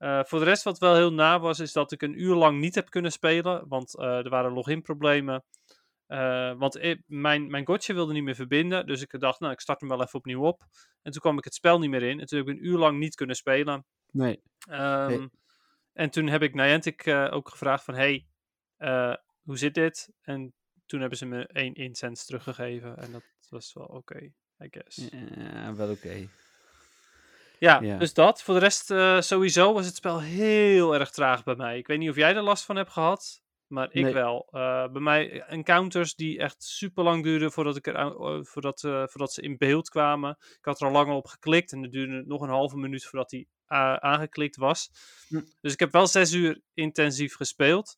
Eh, 0.00 0.24
voor 0.24 0.38
de 0.38 0.44
rest 0.44 0.62
wat 0.62 0.78
wel 0.78 0.94
heel 0.94 1.12
na 1.12 1.40
was, 1.40 1.58
is 1.58 1.72
dat 1.72 1.92
ik 1.92 2.02
een 2.02 2.20
uur 2.22 2.34
lang 2.34 2.60
niet 2.60 2.74
heb 2.74 2.90
kunnen 2.90 3.12
spelen. 3.12 3.68
Want 3.68 3.96
eh, 3.98 4.04
er 4.16 4.28
waren 4.28 4.52
login 4.52 4.82
problemen. 4.82 5.44
Eh, 6.06 6.54
want 6.58 6.82
ik- 6.82 7.02
mijn, 7.06 7.50
mijn 7.50 7.66
gotcha 7.66 7.94
wilde 7.94 8.12
niet 8.12 8.22
meer 8.22 8.34
verbinden. 8.34 8.86
Dus 8.86 9.02
ik 9.02 9.20
dacht, 9.20 9.40
nou, 9.40 9.52
ik 9.52 9.60
start 9.60 9.80
hem 9.80 9.88
wel 9.88 10.02
even 10.02 10.18
opnieuw 10.18 10.42
op. 10.46 10.64
En 11.02 11.12
toen 11.12 11.20
kwam 11.20 11.38
ik 11.38 11.44
het 11.44 11.54
spel 11.54 11.78
niet 11.78 11.90
meer 11.90 12.02
in. 12.02 12.20
En 12.20 12.26
toen 12.26 12.38
heb 12.38 12.48
ik 12.48 12.54
een 12.56 12.66
uur 12.66 12.78
lang 12.78 12.98
niet 12.98 13.14
kunnen 13.14 13.36
spelen. 13.36 13.86
Nee. 14.10 14.42
Ehm, 14.68 15.10
En 15.92 16.10
toen 16.10 16.26
heb 16.26 16.42
ik 16.42 16.54
Niantic 16.54 17.06
ook 17.08 17.48
gevraagd 17.48 17.84
van, 17.84 17.94
hey, 17.94 18.26
hoe 19.42 19.58
zit 19.58 19.74
dit? 19.74 20.10
En 20.22 20.54
toen 20.86 21.00
hebben 21.00 21.18
ze 21.18 21.26
me 21.26 21.46
één 21.46 21.74
incense 21.74 22.24
teruggegeven. 22.26 22.96
En 22.96 23.12
dat 23.12 23.22
was 23.48 23.72
wel 23.72 23.84
oké, 23.86 24.18
I 24.64 24.68
guess. 24.70 24.96
Ja, 24.96 25.18
Ja, 25.52 25.74
wel 25.74 25.90
oké. 25.90 26.28
Ja, 27.60 27.80
Ja. 27.80 27.96
dus 27.98 28.14
dat. 28.14 28.42
Voor 28.42 28.54
de 28.54 28.60
rest, 28.60 28.90
eh, 28.90 29.20
sowieso 29.20 29.72
was 29.72 29.86
het 29.86 29.96
spel 29.96 30.20
heel 30.20 30.94
erg 30.94 31.10
traag 31.10 31.42
bij 31.44 31.54
mij. 31.54 31.78
Ik 31.78 31.86
weet 31.86 31.98
niet 31.98 32.10
of 32.10 32.16
jij 32.16 32.34
er 32.34 32.42
last 32.42 32.64
van 32.64 32.76
hebt 32.76 32.90
gehad, 32.90 33.42
maar 33.66 33.88
ik 33.92 34.02
Nee. 34.02 34.12
wel. 34.12 34.48
Eh, 34.50 34.88
bij 34.88 35.00
mij 35.02 35.40
encounters 35.42 36.14
die 36.14 36.38
echt 36.38 36.62
super 36.62 37.04
lang 37.04 37.22
duurden 37.22 37.52
voordat, 37.52 37.76
ik 37.76 37.86
er, 37.86 37.94
eh, 37.94 38.38
voordat, 38.42 38.84
eh, 38.84 39.02
voordat 39.06 39.32
ze 39.32 39.42
in 39.42 39.56
beeld 39.56 39.88
kwamen. 39.88 40.30
Ik 40.40 40.64
had 40.64 40.80
er 40.80 40.86
al 40.86 40.92
langer 40.92 41.14
op 41.14 41.26
geklikt 41.26 41.72
en 41.72 41.82
het 41.82 41.92
duurde 41.92 42.22
nog 42.26 42.40
een 42.40 42.48
halve 42.48 42.76
minuut 42.76 43.04
voordat 43.04 43.30
die 43.30 43.48
a- 43.72 44.00
aangeklikt 44.00 44.56
was. 44.56 44.90
Hm. 45.28 45.40
Dus 45.60 45.72
ik 45.72 45.78
heb 45.80 45.92
wel 45.92 46.06
zes 46.06 46.32
uur 46.32 46.60
intensief 46.74 47.34
gespeeld. 47.36 47.96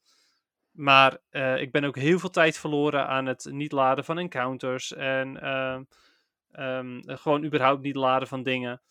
Maar 0.72 1.18
eh, 1.30 1.60
ik 1.60 1.72
ben 1.72 1.84
ook 1.84 1.96
heel 1.96 2.18
veel 2.18 2.30
tijd 2.30 2.58
verloren 2.58 3.06
aan 3.06 3.26
het 3.26 3.46
niet 3.50 3.72
laden 3.72 4.04
van 4.04 4.18
encounters. 4.18 4.92
En 4.92 5.40
ehm, 5.42 5.82
ehm, 6.50 7.00
gewoon 7.04 7.44
überhaupt 7.44 7.82
niet 7.82 7.96
laden 7.96 8.28
van 8.28 8.42
dingen. 8.42 8.82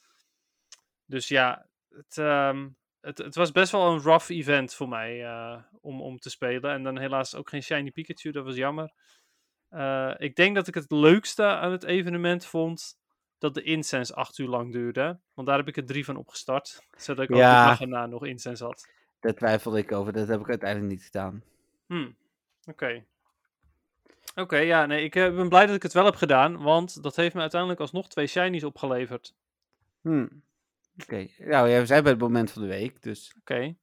Dus 1.12 1.28
ja, 1.28 1.66
het, 1.90 2.18
ehm, 2.18 2.70
het, 3.02 3.18
het 3.18 3.36
was 3.36 3.52
best 3.52 3.72
wel 3.72 3.92
een 3.92 4.00
rough 4.02 4.30
event 4.30 4.74
voor 4.74 4.90
mij 4.90 5.26
eh, 5.26 5.58
om, 5.82 6.02
om 6.02 6.20
te 6.20 6.30
spelen. 6.30 6.72
En 6.72 6.84
dan 6.84 6.98
helaas 7.00 7.36
ook 7.36 7.50
geen 7.50 7.64
Shiny 7.64 7.92
Pikachu, 7.92 8.32
dat 8.32 8.46
was 8.46 8.56
jammer. 8.56 8.92
Eh, 9.70 10.14
ik 10.18 10.36
denk 10.36 10.56
dat 10.56 10.68
ik 10.68 10.74
het 10.74 10.92
leukste 10.92 11.44
aan 11.44 11.72
het 11.72 11.84
evenement 11.84 12.46
vond 12.46 13.00
dat 13.38 13.54
de 13.54 13.62
incense 13.64 14.16
acht 14.16 14.38
uur 14.38 14.48
lang 14.48 14.72
duurde. 14.72 15.20
Want 15.34 15.48
daar 15.48 15.58
heb 15.58 15.68
ik 15.68 15.78
er 15.78 15.86
drie 15.86 16.06
van 16.06 16.16
opgestart. 16.16 16.86
Zodat 16.98 17.24
ik 17.24 17.32
ook 17.32 17.38
Ja. 17.38 17.64
de 17.64 17.70
dag 17.70 17.82
erna 17.82 18.06
nog 18.06 18.26
incense 18.26 18.64
had. 18.64 18.88
Daar 19.20 19.34
twijfelde 19.34 19.78
ik 19.80 19.92
over. 19.92 20.14
Dat 20.14 20.28
heb 20.28 20.40
ik 20.40 20.50
uiteindelijk 20.50 20.92
niet 20.92 21.04
gedaan. 21.04 21.44
Hmm, 21.86 22.16
Oké. 22.66 23.04
Oké, 24.36 24.58
ja, 24.58 24.86
nee, 24.86 25.04
ik 25.04 25.16
eh, 25.16 25.36
ben 25.36 25.50
blij 25.50 25.66
dat 25.66 25.76
ik 25.76 25.84
het 25.84 25.94
wel 25.94 26.06
heb 26.06 26.16
gedaan, 26.16 26.58
want 26.58 27.04
dat 27.04 27.16
heeft 27.16 27.34
me 27.36 27.42
uiteindelijk 27.42 27.80
alsnog 27.82 28.08
twee 28.10 28.28
shinies 28.28 28.64
opgeleverd. 28.64 29.34
Hmm. 30.02 30.44
Oké. 31.04 31.28
Nou, 31.38 31.70
ja, 31.70 31.80
we 31.80 31.86
zijn 31.86 32.04
bij 32.04 32.12
het 32.12 32.22
moment 32.22 32.52
van 32.52 32.62
de 32.62 32.68
week, 32.68 33.02
dus... 33.02 33.36
Oké. 33.40 33.76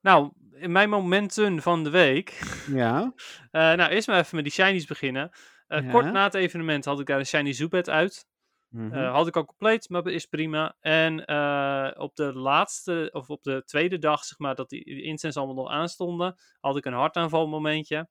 Nou, 0.00 0.32
in 0.52 0.72
mijn 0.72 0.88
momenten 0.88 1.62
van 1.62 1.84
de 1.84 1.90
week. 1.90 2.40
Ja. 2.66 3.12
eh, 3.50 3.72
nou, 3.72 3.90
eerst 3.90 4.08
maar 4.08 4.18
even 4.18 4.34
met 4.34 4.44
die 4.44 4.52
shinies 4.52 4.86
beginnen. 4.86 5.30
Eh, 5.66 5.84
Ja. 5.84 5.90
Kort 5.90 6.12
na 6.12 6.24
het 6.24 6.34
evenement 6.34 6.84
had 6.84 7.00
ik 7.00 7.06
daar 7.06 7.18
een 7.18 7.26
shiny 7.26 7.52
Zoopet 7.52 7.88
uit. 7.88 8.28
Mhm. 8.68 8.92
Eh, 8.92 9.12
had 9.12 9.26
ik 9.26 9.36
al 9.36 9.44
compleet, 9.44 9.88
maar 9.88 10.06
is 10.06 10.26
prima. 10.26 10.76
En 10.80 11.18
op 11.98 12.16
de 12.16 12.32
laatste, 12.34 13.08
of 13.12 13.30
op 13.30 13.42
de 13.42 13.62
tweede 13.64 13.98
dag, 13.98 14.24
zeg 14.24 14.38
maar, 14.38 14.54
dat 14.54 14.68
die, 14.68 14.84
die 14.84 15.02
incense 15.02 15.38
allemaal 15.38 15.64
nog 15.64 15.72
aanstonden, 15.72 16.34
had 16.60 16.76
ik 16.76 16.84
een 16.84 16.92
hartaanval 16.92 17.48
momentje. 17.48 18.08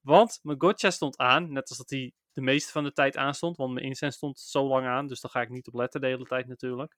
Want 0.00 0.38
mijn 0.42 0.60
gotcha 0.60 0.90
stond 0.90 1.16
aan, 1.18 1.52
net 1.52 1.68
als 1.68 1.78
dat 1.78 1.90
hij 1.90 2.12
de 2.32 2.40
meeste 2.40 2.72
van 2.72 2.84
de 2.84 2.92
tijd 2.92 3.16
aanstond. 3.16 3.56
Want 3.56 3.72
mijn 3.72 3.86
incense 3.86 4.16
stond 4.16 4.40
zo 4.40 4.66
lang 4.66 4.86
aan. 4.86 5.06
Dus 5.06 5.20
daar 5.20 5.30
ga 5.30 5.40
ik 5.40 5.48
niet 5.48 5.66
op 5.66 5.74
letten 5.74 6.00
de 6.00 6.06
hele 6.06 6.24
tijd 6.24 6.46
natuurlijk. 6.46 6.96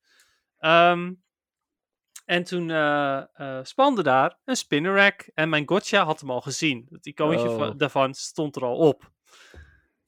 Ehm, 0.65 1.13
en 2.25 2.45
toen 2.45 2.71
eh, 2.71 3.61
spande 3.63 4.03
daar 4.03 4.39
een 4.45 4.57
spinner 4.57 4.95
rack. 4.95 5.31
En 5.35 5.49
mijn 5.49 5.69
gotcha 5.69 6.05
had 6.05 6.21
hem 6.21 6.31
al 6.31 6.41
gezien. 6.41 6.87
Het 6.91 7.07
icoontje 7.07 7.49
Oh. 7.49 7.57
van- 7.59 7.77
daarvan 7.77 8.15
stond 8.15 8.57
er 8.57 8.63
al 8.65 8.77
op. 8.77 9.11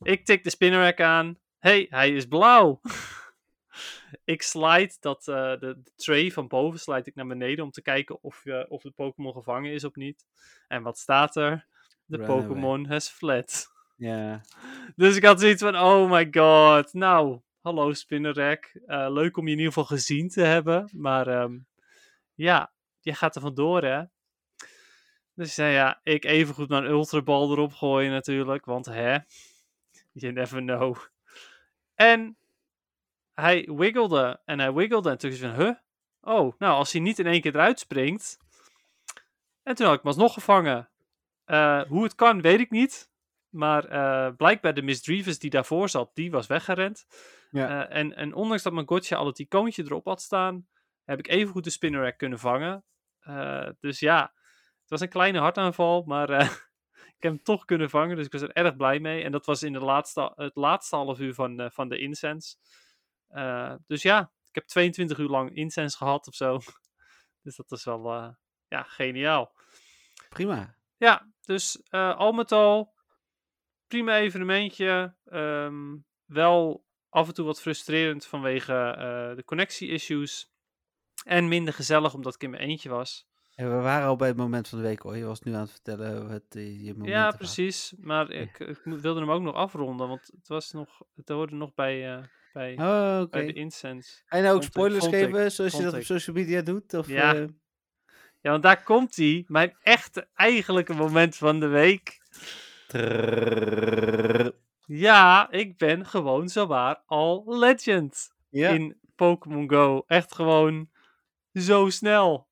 Ik 0.00 0.24
tik 0.24 0.44
de 0.44 0.50
spinner 0.50 0.82
rack 0.82 1.00
aan. 1.00 1.38
hey, 1.58 1.86
hij 1.90 2.10
is 2.10 2.26
blauw. 2.26 2.80
ik 4.24 4.42
slide 4.42 4.96
dat, 5.00 5.28
eh, 5.28 5.34
de, 5.34 5.58
de 5.82 5.92
tray 5.96 6.30
van 6.30 6.48
boven 6.48 6.80
slide 6.80 7.04
ik 7.10 7.14
naar 7.14 7.26
beneden 7.26 7.64
om 7.64 7.70
te 7.70 7.82
kijken 7.82 8.22
of, 8.22 8.44
of 8.68 8.82
de 8.82 8.90
Pokémon 8.90 9.32
gevangen 9.32 9.72
is 9.72 9.84
of 9.84 9.94
niet. 9.94 10.24
En 10.68 10.82
wat 10.82 10.98
staat 10.98 11.36
er? 11.36 11.66
De. 12.04 12.18
Pokémon 12.18 12.86
has 12.86 13.08
fled. 13.08 13.66
Ja. 13.96 14.40
Dus 14.96 15.16
ik 15.16 15.24
had 15.24 15.40
zoiets 15.40 15.62
van, 15.62 15.76
oh 15.78 16.10
my 16.10 16.28
god. 16.30 16.92
Nou, 16.92 17.40
hallo 17.66 17.92
Spinnerrack. 17.92 18.80
Eh 18.86 19.06
leuk 19.10 19.36
om 19.36 19.46
je 19.46 19.52
in 19.52 19.58
ieder 19.58 19.72
geval 19.72 19.96
gezien 19.96 20.28
te 20.28 20.40
hebben. 20.40 20.90
Maar 20.92 21.26
ehm, 21.26 21.58
ja, 22.34 22.72
je 23.00 23.14
gaat 23.14 23.34
er 23.34 23.40
vandoor 23.40 23.82
hè. 23.82 24.02
Dus 25.34 25.56
nou 25.56 25.70
ja, 25.70 26.00
ik 26.02 26.24
even 26.24 26.54
goed 26.54 26.68
mijn 26.68 26.84
ultrabal 26.84 27.50
erop 27.50 27.72
gooien 27.72 28.10
natuurlijk. 28.10 28.64
Want 28.64 28.86
hè, 28.86 29.18
you 30.12 30.32
never 30.32 30.60
know. 30.60 30.96
En 31.94 32.36
hij 33.34 33.68
wiggelde 33.72 34.40
en 34.44 34.58
hij 34.58 34.72
wiggelde 34.72 35.10
en 35.10 35.18
toen 35.18 35.30
is 35.30 35.40
van, 35.40 35.54
huh? 35.54 35.74
Oh, 36.20 36.58
nou 36.58 36.74
als 36.74 36.92
hij 36.92 37.00
niet 37.00 37.18
in 37.18 37.26
één 37.26 37.40
keer 37.40 37.54
eruit 37.54 37.78
springt. 37.78 38.38
En 39.62 39.74
toen 39.74 39.86
had 39.86 39.94
ik 39.94 40.02
hem 40.02 40.10
alsnog 40.10 40.32
gevangen. 40.32 40.88
Eh, 41.44 41.82
hoe 41.82 42.02
het 42.02 42.14
kan, 42.14 42.40
weet 42.40 42.60
ik 42.60 42.70
niet. 42.70 43.10
Maar 43.48 43.84
eh, 43.84 44.36
blijkbaar 44.36 44.74
de 44.74 44.82
Miss 44.82 45.02
die 45.02 45.50
daarvoor 45.50 45.88
zat, 45.88 46.10
die 46.14 46.30
was 46.30 46.46
weggerend. 46.46 47.06
Ja. 47.50 47.88
Eh, 47.88 47.98
en, 47.98 48.14
en 48.14 48.34
ondanks 48.34 48.62
dat 48.62 48.72
mijn 48.72 48.88
gotcha 48.88 49.16
al 49.16 49.26
het 49.26 49.38
icoontje 49.38 49.82
erop 49.82 50.04
had 50.04 50.22
staan, 50.22 50.68
heb 51.04 51.18
ik 51.18 51.28
even 51.28 51.52
goed 51.52 51.64
de 51.64 51.70
spinnerack 51.70 52.18
kunnen 52.18 52.38
vangen. 52.38 52.84
Eh, 53.18 53.68
dus 53.80 54.00
ja, 54.00 54.32
het 54.80 54.90
was 54.90 55.00
een 55.00 55.08
kleine 55.08 55.38
hartaanval, 55.38 56.02
maar 56.02 56.30
eh, 56.30 56.50
ik 57.16 57.22
heb 57.22 57.32
hem 57.32 57.42
toch 57.42 57.64
kunnen 57.64 57.90
vangen. 57.90 58.16
Dus 58.16 58.26
ik 58.26 58.32
was 58.32 58.42
er 58.42 58.52
erg 58.52 58.76
blij 58.76 58.98
mee. 58.98 59.22
En 59.22 59.32
dat 59.32 59.46
was 59.46 59.62
in 59.62 59.72
de 59.72 59.80
laatste, 59.80 60.32
het 60.34 60.56
laatste 60.56 60.96
half 60.96 61.18
uur 61.18 61.34
van, 61.34 61.70
van 61.72 61.88
de 61.88 61.98
incense. 61.98 62.56
Dus 63.86 64.02
ja, 64.02 64.32
ik 64.48 64.54
heb 64.54 64.64
22 64.64 65.18
uur 65.18 65.28
lang 65.28 65.54
incense 65.54 65.96
gehad 65.96 66.26
of 66.26 66.34
zo. 66.34 66.58
dus 67.42 67.56
dat 67.56 67.72
is 67.72 67.84
wel 67.84 68.36
ja, 68.68 68.82
geniaal. 68.82 69.54
Prima. 70.28 70.74
Ja, 70.96 71.30
dus 71.40 71.90
al 71.90 72.32
met 72.32 72.52
al 72.52 72.94
prima 73.86 74.16
evenementje. 74.16 75.16
Ehm, 75.24 75.96
wel 76.24 76.85
af 77.08 77.28
en 77.28 77.34
toe 77.34 77.44
wat 77.44 77.60
frustrerend 77.60 78.26
vanwege 78.26 78.72
eh, 78.72 79.36
de 79.36 79.44
connectie-issues. 79.44 80.54
En 81.24 81.48
minder 81.48 81.74
gezellig 81.74 82.14
omdat 82.14 82.34
ik 82.34 82.42
in 82.42 82.50
mijn 82.50 82.62
eentje 82.62 82.88
was. 82.88 83.28
En 83.54 83.76
we 83.76 83.82
waren 83.82 84.06
al 84.06 84.16
bij 84.16 84.28
het 84.28 84.36
moment 84.36 84.68
van 84.68 84.78
de 84.78 84.84
week 84.84 85.00
hoor. 85.00 85.16
Je 85.16 85.24
was 85.24 85.40
nu 85.40 85.52
aan 85.54 85.60
het 85.60 85.70
vertellen 85.70 86.28
wat 86.28 86.42
eh, 86.48 86.84
je 86.84 86.92
momenten 86.92 87.18
ja, 87.18 87.30
precies. 87.30 87.94
Maar 87.98 88.30
ik, 88.30 88.58
ik 88.58 88.80
wilde 88.84 89.20
hem 89.20 89.30
ook 89.30 89.42
nog 89.42 89.54
afronden, 89.54 90.08
want 90.08 90.30
het 90.36 90.48
was 90.48 90.72
nog, 90.72 91.02
het 91.14 91.28
hoorde 91.28 91.54
nog 91.54 91.74
bij, 91.74 92.14
eh, 92.16 92.22
bij, 92.52 92.72
Oh, 92.72 93.30
bij 93.30 93.46
de 93.46 93.52
incense. 93.52 94.22
Je 94.28 94.40
nou 94.40 94.56
ook 94.56 94.62
spoilers 94.62 95.06
geven, 95.06 95.52
zoals 95.52 95.76
je 95.76 95.82
dat 95.82 95.94
op 95.94 96.02
social 96.02 96.36
media 96.36 96.62
doet? 96.62 96.94
Of, 96.94 97.08
Ja. 97.08 97.46
Ja, 98.40 98.50
want 98.50 98.62
daar 98.62 98.82
komt 98.82 99.16
hij. 99.16 99.44
Mijn 99.46 99.76
echte 99.82 100.28
eigenlijke 100.34 100.94
moment 100.94 101.36
van 101.36 101.60
de 101.60 101.66
week. 101.66 102.18
Ja, 104.86 105.50
ik 105.50 105.76
ben 105.76 106.06
gewoon 106.06 106.48
zowaar 106.48 107.02
al 107.06 107.44
legend. 107.58 108.34
in 108.50 109.00
Pokémon 109.16 109.70
Go. 109.70 110.04
Echt 110.06 110.34
gewoon 110.34 110.90
zo 111.52 111.88
snel. 111.90 112.48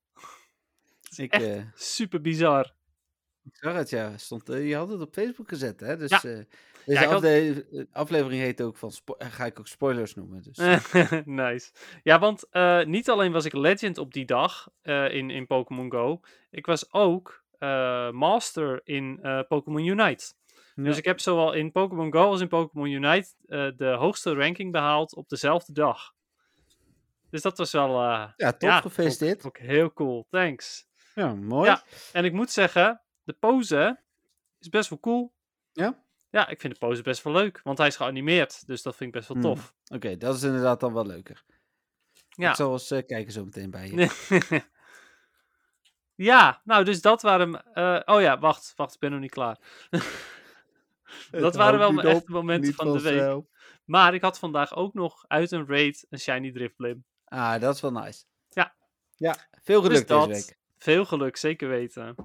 ik, 1.15 1.31
echt 1.31 1.43
eh, 1.45 1.61
Super 1.75 2.21
bizar. 2.21 2.73
ik 3.43 3.55
zag 3.55 3.73
het, 3.75 3.89
ja. 3.89 4.17
Stond, 4.17 4.49
eh, 4.49 4.67
je 4.69 4.75
had 4.75 4.89
het 4.89 5.01
op 5.01 5.13
Facebook 5.13 5.47
gezet, 5.49 5.79
hè? 5.79 5.97
Dus 5.97 6.09
Ja. 6.09 6.17
eh, 6.23 6.23
deze 6.85 7.01
Ja, 7.01 7.07
had- 7.07 7.85
aflevering 7.91 8.41
heet 8.41 8.61
ook 8.61 8.77
van, 8.77 8.91
ga 9.17 9.45
ik 9.45 9.59
ook 9.59 9.67
spoilers 9.67 10.15
noemen. 10.15 10.41
Dus. 10.43 10.57
nice. 11.25 11.71
Ja, 12.03 12.19
want 12.19 12.47
niet 12.87 13.09
alleen 13.09 13.31
was 13.31 13.45
ik 13.45 13.53
legend 13.53 13.97
op 13.97 14.13
die 14.13 14.25
dag 14.25 14.69
in, 15.09 15.29
in 15.29 15.47
Pokémon 15.47 15.91
Go. 15.91 16.19
Ik 16.49 16.65
was 16.65 16.93
ook 16.93 17.43
master 18.11 18.81
in 18.83 19.19
Pokémon 19.47 19.85
Unite. 19.85 20.33
Dus 20.75 20.97
ik 20.97 21.05
heb 21.05 21.19
zowel 21.19 21.53
in 21.53 21.71
Pokémon 21.71 22.11
Go 22.13 22.23
als 22.29 22.41
in 22.41 22.47
Pokémon 22.47 22.87
Unite 22.89 23.29
eh, 23.45 23.67
de 23.75 23.87
hoogste 23.87 24.33
ranking 24.33 24.71
behaald 24.71 25.15
op 25.15 25.29
dezelfde 25.29 25.73
dag. 25.73 26.13
Dus 27.29 27.41
dat 27.41 27.57
was 27.57 27.71
wel... 27.71 27.89
eh, 28.01 28.29
ja, 28.35 28.51
top, 28.51 28.61
ja, 28.61 28.81
gefeliciteerd. 28.81 29.37
Ook, 29.37 29.45
ook 29.45 29.57
heel 29.57 29.93
cool, 29.93 30.27
thanks. 30.29 30.87
Ja, 31.15 31.33
mooi. 31.35 31.69
Ja. 31.69 31.83
En 32.13 32.25
ik 32.25 32.33
moet 32.33 32.51
zeggen, 32.51 33.01
de 33.23 33.33
pose 33.33 33.99
is 34.59 34.69
best 34.69 34.89
wel 34.89 34.99
cool. 34.99 35.33
Ja? 35.71 36.03
Ja, 36.29 36.47
ik 36.47 36.59
vind 36.61 36.73
de 36.73 36.79
pose 36.79 37.01
best 37.01 37.23
wel 37.23 37.33
leuk, 37.33 37.59
want 37.63 37.77
hij 37.77 37.87
is 37.87 37.95
geanimeerd, 37.95 38.67
dus 38.67 38.81
dat 38.81 38.95
vind 38.95 39.15
ik 39.15 39.15
best 39.15 39.33
wel 39.33 39.43
Hmm. 39.43 39.55
tof. 39.55 39.73
Oké, 39.93 40.17
dat 40.17 40.35
is 40.35 40.43
inderdaad 40.43 40.79
dan 40.79 40.93
wel 40.93 41.05
leuker. 41.05 41.43
Ja. 42.29 42.49
Ik 42.49 42.55
zal 42.55 42.71
eens 42.71 42.91
eh, 42.91 43.05
kijken 43.05 43.31
zo 43.31 43.43
meteen 43.43 43.69
bij 43.69 43.87
je. 43.91 44.09
ja, 46.15 46.61
nou, 46.63 46.83
dus 46.83 47.01
dat 47.01 47.21
waren. 47.21 47.53
oh 48.07 48.21
ja, 48.21 48.39
wacht, 48.39 48.73
wacht, 48.75 48.93
ik 48.93 48.99
ben 48.99 49.11
nog 49.11 49.19
niet 49.19 49.31
klaar. 49.31 49.57
dat 51.31 51.55
waren 51.55 51.79
wel 51.79 51.91
mijn 51.91 52.07
echte 52.07 52.31
momenten 52.31 52.73
van 52.73 52.91
de 52.91 53.01
week. 53.01 53.43
Maar 53.85 54.13
ik 54.13 54.21
had 54.21 54.39
vandaag 54.39 54.75
ook 54.75 54.93
nog 54.93 55.25
uit 55.27 55.51
een 55.51 55.67
raid 55.67 56.05
een 56.09 56.19
Shiny 56.19 56.51
Drifblim. 56.51 57.05
Ah, 57.25 57.59
dat 57.61 57.75
is 57.75 57.81
wel 57.81 57.91
nice. 57.91 58.23
Ja. 58.49 58.75
Ja, 59.15 59.35
veel 59.63 59.81
Dus 59.81 59.91
geluk 59.91 60.07
dat, 60.07 60.27
deze 60.27 60.45
week. 60.45 60.57
veel 60.77 61.05
geluk, 61.05 61.37
zeker 61.37 61.69
weten. 61.69 62.15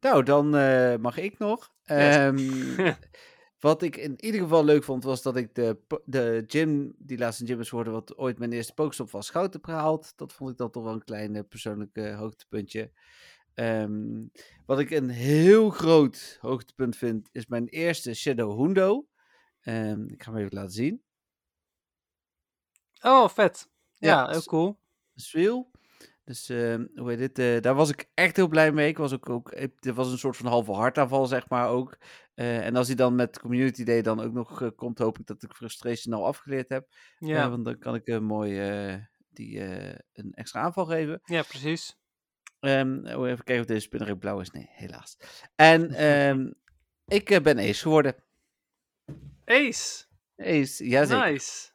Nou, 0.00 0.22
dan 0.22 0.56
eh, 0.56 0.96
mag 0.96 1.16
ik 1.16 1.38
nog. 1.38 1.72
Ehm, 1.84 2.38
wat 3.60 3.82
ik 3.82 3.96
in 3.96 4.24
ieder 4.24 4.40
geval 4.40 4.64
leuk 4.64 4.84
vond, 4.84 5.04
was 5.04 5.22
dat 5.22 5.36
ik 5.36 5.54
de, 5.54 5.78
de 6.04 6.44
gym, 6.46 6.94
die 6.98 7.18
laatste 7.18 7.46
gym 7.46 7.60
is 7.60 7.68
geworden, 7.68 7.92
wat 7.92 8.16
ooit 8.16 8.38
mijn 8.38 8.52
eerste 8.52 8.74
pokestop 8.74 9.10
was, 9.10 9.30
goud 9.30 9.52
heb 9.52 9.64
gehaald. 9.64 10.12
Dat 10.16 10.32
vond 10.32 10.50
ik 10.50 10.56
dan 10.56 10.70
toch 10.70 10.84
wel 10.84 10.92
een 10.92 11.04
klein 11.04 11.36
eh, 11.36 11.42
persoonlijk 11.48 11.96
eh, 11.96 12.18
hoogtepuntje. 12.18 12.90
Ehm, 13.56 14.26
wat 14.66 14.78
ik 14.78 14.90
een 14.90 15.08
heel 15.08 15.70
groot 15.70 16.38
hoogtepunt 16.40 16.96
vind, 16.96 17.28
is 17.32 17.46
mijn 17.46 17.66
eerste 17.68 18.14
Shadow 18.14 18.60
Hundo. 18.60 19.06
Ehm, 19.60 20.04
ik 20.08 20.22
ga 20.22 20.32
hem 20.32 20.40
even 20.40 20.54
laten 20.56 20.72
zien. 20.72 21.02
Oh, 23.02 23.28
vet. 23.28 23.68
Ja, 23.94 24.08
Ja, 24.08 24.30
heel 24.30 24.42
cool. 24.42 24.78
Sweel. 25.14 25.70
Dus 26.24 26.48
ehm, 26.48 26.86
hoe 26.94 27.10
heet 27.10 27.18
dit? 27.18 27.38
eh, 27.38 27.60
daar 27.60 27.74
was 27.74 27.90
ik 27.90 28.10
echt 28.14 28.36
heel 28.36 28.48
blij 28.48 28.72
mee. 28.72 28.88
Ik 28.88 28.98
was 28.98 29.12
ook, 29.12 29.28
ook 29.28 29.52
er 29.80 29.94
was 29.94 30.12
een 30.12 30.18
soort 30.18 30.36
van 30.36 30.46
halve 30.46 30.72
hartaanval, 30.72 31.26
zeg 31.26 31.48
maar 31.48 31.68
ook. 31.68 31.96
Eh, 32.34 32.66
en 32.66 32.76
als 32.76 32.86
hij 32.86 32.96
dan 32.96 33.14
met 33.14 33.40
Community 33.40 33.84
Day 33.84 34.02
dan 34.02 34.20
ook 34.20 34.32
nog 34.32 34.62
eh, 34.62 34.68
komt, 34.76 34.98
hoop 34.98 35.18
ik 35.18 35.26
dat 35.26 35.42
ik 35.42 35.54
Frustration 35.54 36.14
al 36.14 36.26
afgeleerd 36.26 36.68
heb. 36.68 36.88
Ja, 37.18 37.50
want 37.50 37.64
dan 37.64 37.78
kan 37.78 37.94
ik 37.94 38.20
mooi 38.20 38.60
die, 39.28 39.60
een 40.12 40.32
extra 40.32 40.60
aanval 40.60 40.84
geven. 40.86 41.20
ja 41.24 41.42
precies. 41.42 41.96
Oh, 42.60 43.28
even 43.28 43.44
kijken 43.44 43.60
of 43.60 43.64
deze 43.64 43.80
spinner 43.80 44.10
ook 44.10 44.18
blauw 44.18 44.40
is. 44.40 44.50
Nee, 44.50 44.66
helaas. 44.70 45.16
En 45.56 45.90
ehm, 46.08 46.50
ik 47.06 47.30
eh, 47.30 47.40
ben 47.40 47.58
ace 47.58 47.82
geworden. 47.82 48.14
Ace. 49.44 50.04
Ace, 50.36 50.88
jazeker. 50.88 51.30
Nice. 51.30 51.70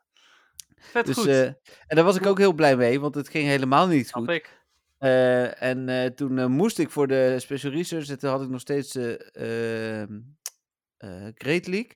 Vet 0.75 1.05
Dus, 1.05 1.17
goed. 1.17 1.27
eh, 1.27 1.45
en 1.45 1.55
daar 1.87 2.03
was 2.03 2.15
ik 2.15 2.25
ook 2.25 2.37
heel 2.37 2.53
blij 2.53 2.75
mee, 2.75 2.99
want 2.99 3.15
het 3.15 3.29
ging 3.29 3.47
helemaal 3.47 3.87
niet 3.87 4.07
Snap 4.07 4.23
goed. 4.23 4.31
ik. 4.33 4.59
Eh, 4.97 5.61
en 5.61 6.15
toen 6.15 6.51
moest 6.51 6.79
ik 6.79 6.89
voor 6.89 7.07
de 7.07 7.35
Special 7.39 7.71
Research, 7.71 8.09
en 8.09 8.19
toen 8.19 8.29
had 8.29 8.41
ik 8.41 8.49
nog 8.49 8.59
steeds 8.61 8.95
eh 8.95 10.01
ehm, 10.01 10.19
eh, 10.97 11.27
Great 11.33 11.67
League. 11.67 11.91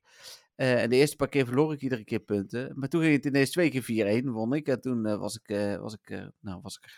En 0.55 0.89
de 0.89 0.95
eerste 0.95 1.15
paar 1.15 1.29
keer 1.29 1.45
verloor 1.45 1.73
ik 1.73 1.81
iedere 1.81 2.03
keer 2.03 2.19
punten. 2.19 2.71
Maar 2.75 2.89
toen 2.89 3.01
ging 3.01 3.13
het 3.13 3.25
ineens 3.25 3.51
twee 3.51 3.69
keer 3.69 3.83
4-1, 4.23 4.31
won 4.31 4.53
ik. 4.53 4.67
En 4.67 4.81
toen 4.81 5.17
was, 5.17 5.39
ik, 5.43 5.55
was, 5.79 5.93
ik, 5.93 6.09
nou, 6.39 6.59
was 6.61 6.77
ik 6.77 6.83
er 6.83 6.95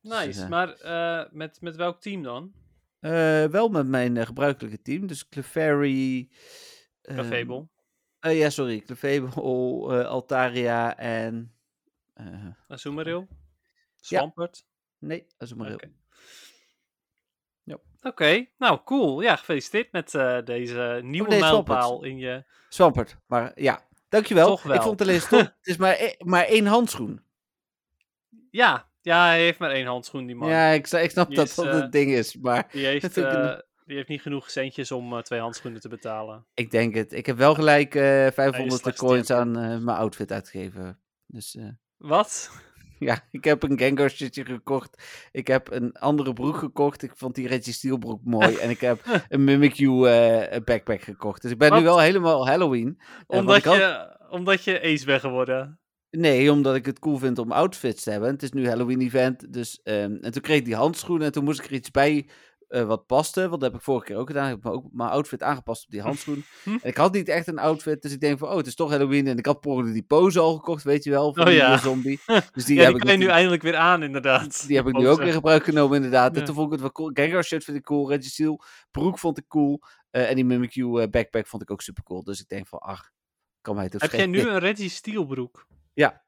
Dus, 0.00 0.12
Nice. 0.26 0.42
eh, 0.42 0.48
Maar 0.48 0.72
eh, 0.74 1.32
met, 1.32 1.60
met 1.60 1.76
welk 1.76 2.00
team 2.00 2.22
dan? 2.22 2.52
eh, 3.00 3.44
wel 3.44 3.68
met 3.68 3.86
mijn 3.86 4.26
gebruikelijke 4.26 4.82
team. 4.82 5.06
Dus 5.06 5.28
Clefairy... 5.28 6.28
ehm, 7.02 7.16
Cafable. 7.16 7.68
eh, 8.20 8.38
ja, 8.38 8.50
sorry. 8.50 8.80
Clefable, 8.80 10.04
Altaria 10.08 10.96
en... 10.96 11.54
eh, 12.14 12.46
Azumarill? 12.68 13.26
Swampert? 14.00 14.66
nee, 14.98 15.26
Azumarill. 15.38 15.74
Oké. 15.74 15.90
Oké, 18.02 18.46
nou 18.58 18.80
cool. 18.84 19.20
Ja, 19.20 19.36
gefeliciteerd 19.36 19.92
met 19.92 20.10
deze 20.46 21.00
nieuwe 21.02 21.28
nee, 21.28 21.40
mijlpaal 21.40 21.82
Swampert. 21.88 22.10
in 22.10 22.18
je... 22.18 22.44
Swampert, 22.68 23.16
maar 23.26 23.52
ja. 23.60 23.86
Dankjewel. 24.08 24.46
Toch 24.46 24.62
wel. 24.62 24.74
Ik 24.76 24.82
vond 24.82 24.98
het 24.98 25.08
alleen 25.08 25.20
stom. 25.20 25.38
het 25.58 25.58
is 25.62 25.76
maar, 25.76 25.94
e- 26.00 26.14
maar 26.18 26.44
één 26.44 26.66
handschoen. 26.66 27.22
Ja, 28.50 28.87
ja, 29.08 29.26
hij 29.26 29.40
heeft 29.42 29.58
maar 29.58 29.70
één 29.70 29.86
handschoen, 29.86 30.26
die 30.26 30.36
man. 30.36 30.48
Ja, 30.48 30.68
ik, 30.68 30.86
ik 30.90 31.10
snap 31.10 31.26
Die 31.28 31.36
dat 31.36 31.46
is, 31.46 31.54
dat 31.54 31.66
eh, 31.66 31.72
het 31.72 31.92
ding 31.92 32.10
is, 32.10 32.36
maar... 32.36 32.68
Die 32.72 32.86
heeft 32.86 33.16
eh, 33.18 33.54
Die 33.86 33.96
heeft 33.96 34.08
niet 34.08 34.22
genoeg 34.22 34.50
centjes 34.50 34.92
om 34.92 35.12
eh, 35.12 35.22
twee 35.22 35.40
handschoenen 35.40 35.80
te 35.80 35.88
betalen. 35.88 36.46
Ik 36.54 36.70
denk 36.70 36.94
het. 36.94 37.12
Ik 37.12 37.26
heb 37.26 37.36
wel 37.36 37.54
gelijk 37.54 37.94
eh 37.94 38.02
500 38.02 38.80
slechtste 38.80 39.04
coins 39.06 39.30
aan 39.30 39.48
eh, 39.58 39.62
mijn 39.78 39.96
outfit 39.96 40.32
uitgegeven. 40.32 40.98
Dus 41.26 41.56
eh, 41.56 41.64
Wat? 41.96 42.50
ja, 43.08 43.20
ik 43.30 43.44
heb 43.44 43.62
een 43.62 43.78
Gengar 43.78 44.10
shirtje 44.10 44.44
gekocht. 44.44 45.02
Ik 45.32 45.46
heb 45.46 45.70
een 45.70 45.92
andere 45.92 46.32
broek 46.32 46.56
gekocht. 46.56 47.02
Ik 47.02 47.12
vond 47.16 47.34
die 47.34 47.48
Reggie 47.48 47.72
Steel 47.72 47.98
broek 47.98 48.20
mooi. 48.24 48.56
en 48.56 48.70
ik 48.70 48.80
heb 48.80 49.00
een 49.28 49.44
Mimikyu 49.44 50.04
eh, 50.06 50.60
backpack 50.64 51.00
gekocht. 51.02 51.42
Dus 51.42 51.50
ik 51.50 51.58
ben 51.58 51.74
nu 51.74 51.82
wel 51.82 52.00
helemaal 52.00 52.46
Halloween. 52.48 53.00
Eh, 53.26 53.38
Omdat 53.38 53.64
had- 53.64 53.76
je, 53.76 54.16
omdat 54.30 54.64
je 54.64 54.80
ace 54.82 55.04
bent 55.04 55.20
geworden. 55.20 55.80
Nee, 56.10 56.52
omdat 56.52 56.74
ik 56.74 56.86
het 56.86 56.98
cool 56.98 57.18
vind 57.18 57.38
om 57.38 57.52
outfits 57.52 58.02
te 58.02 58.10
hebben. 58.10 58.30
Het 58.30 58.42
is 58.42 58.52
nu 58.52 58.68
Halloween 58.68 59.00
event. 59.00 59.52
Dus, 59.52 59.80
ehm, 59.82 60.16
en 60.20 60.32
toen 60.32 60.42
kreeg 60.42 60.58
ik 60.58 60.64
die 60.64 60.74
handschoenen 60.74 61.26
en 61.26 61.32
toen 61.32 61.44
moest 61.44 61.58
ik 61.58 61.66
er 61.66 61.72
iets 61.72 61.90
bij 61.90 62.28
eh, 62.68 62.84
wat 62.84 63.06
paste. 63.06 63.40
Want 63.40 63.60
dat 63.60 63.70
heb 63.70 63.74
ik 63.74 63.84
vorige 63.84 64.04
keer 64.06 64.16
ook 64.16 64.26
gedaan. 64.26 64.48
Ik 64.48 64.58
heb 64.62 64.72
ook 64.72 64.84
mijn 64.92 65.10
outfit 65.10 65.42
aangepast 65.42 65.84
op 65.84 65.90
die 65.90 66.00
handschoen. 66.00 66.44
En 66.64 66.88
ik 66.88 66.96
had 66.96 67.12
niet 67.12 67.28
echt 67.28 67.46
een 67.46 67.58
outfit. 67.58 68.02
Dus 68.02 68.12
ik 68.12 68.20
denk 68.20 68.38
van, 68.38 68.48
oh, 68.48 68.56
het 68.56 68.66
is 68.66 68.74
toch 68.74 68.90
Halloween. 68.90 69.26
En 69.26 69.38
ik 69.38 69.46
had 69.46 69.60
per 69.60 69.92
die 69.92 70.02
pose 70.02 70.38
al 70.40 70.54
gekocht, 70.54 70.82
weet 70.82 71.04
je 71.04 71.10
wel. 71.10 71.32
Van 71.34 71.42
Oh 71.42 71.48
die 71.48 71.56
ja. 71.56 71.78
zombie. 71.78 72.20
Dus 72.52 72.64
die 72.64 72.76
ja, 72.76 72.82
heb 72.82 73.00
die 73.00 73.12
ik 73.12 73.18
nu 73.18 73.26
eindelijk 73.26 73.62
weer 73.62 73.76
aan, 73.76 74.02
inderdaad. 74.02 74.66
die 74.66 74.76
heb 74.76 74.86
ik 74.88 74.96
nu 74.96 75.08
ook 75.08 75.22
weer 75.22 75.32
gebruik 75.32 75.64
genomen, 75.64 75.96
inderdaad. 75.96 76.36
En 76.36 76.44
toen 76.44 76.54
vond 76.54 76.66
ik 76.66 76.72
het 76.72 76.80
wel 76.80 76.92
cool. 76.92 77.10
Gengar 77.12 77.44
shirt 77.44 77.64
vind 77.64 77.76
ik 77.76 77.84
cool. 77.84 78.08
Reggie 78.08 78.56
broek 78.90 79.18
vond 79.18 79.38
ik 79.38 79.48
cool. 79.48 79.80
eh, 80.10 80.28
en 80.28 80.34
die 80.34 80.44
Mimikyu 80.44 81.00
eh, 81.00 81.08
backpack 81.10 81.46
vond 81.46 81.62
ik 81.62 81.70
ook 81.70 81.82
super 81.82 82.02
cool. 82.02 82.24
Dus 82.24 82.40
ik 82.40 82.48
denk 82.48 82.66
van, 82.66 82.78
ach, 82.78 83.10
kan 83.60 83.74
mij 83.74 83.88
toch 83.88 84.00
Heb 84.00 84.12
jij 84.12 84.26
nu 84.26 84.40
een 84.40 84.58
Reggie 84.58 84.90
Steel 84.90 85.26
broek? 85.26 85.66
Ja. 85.98 86.22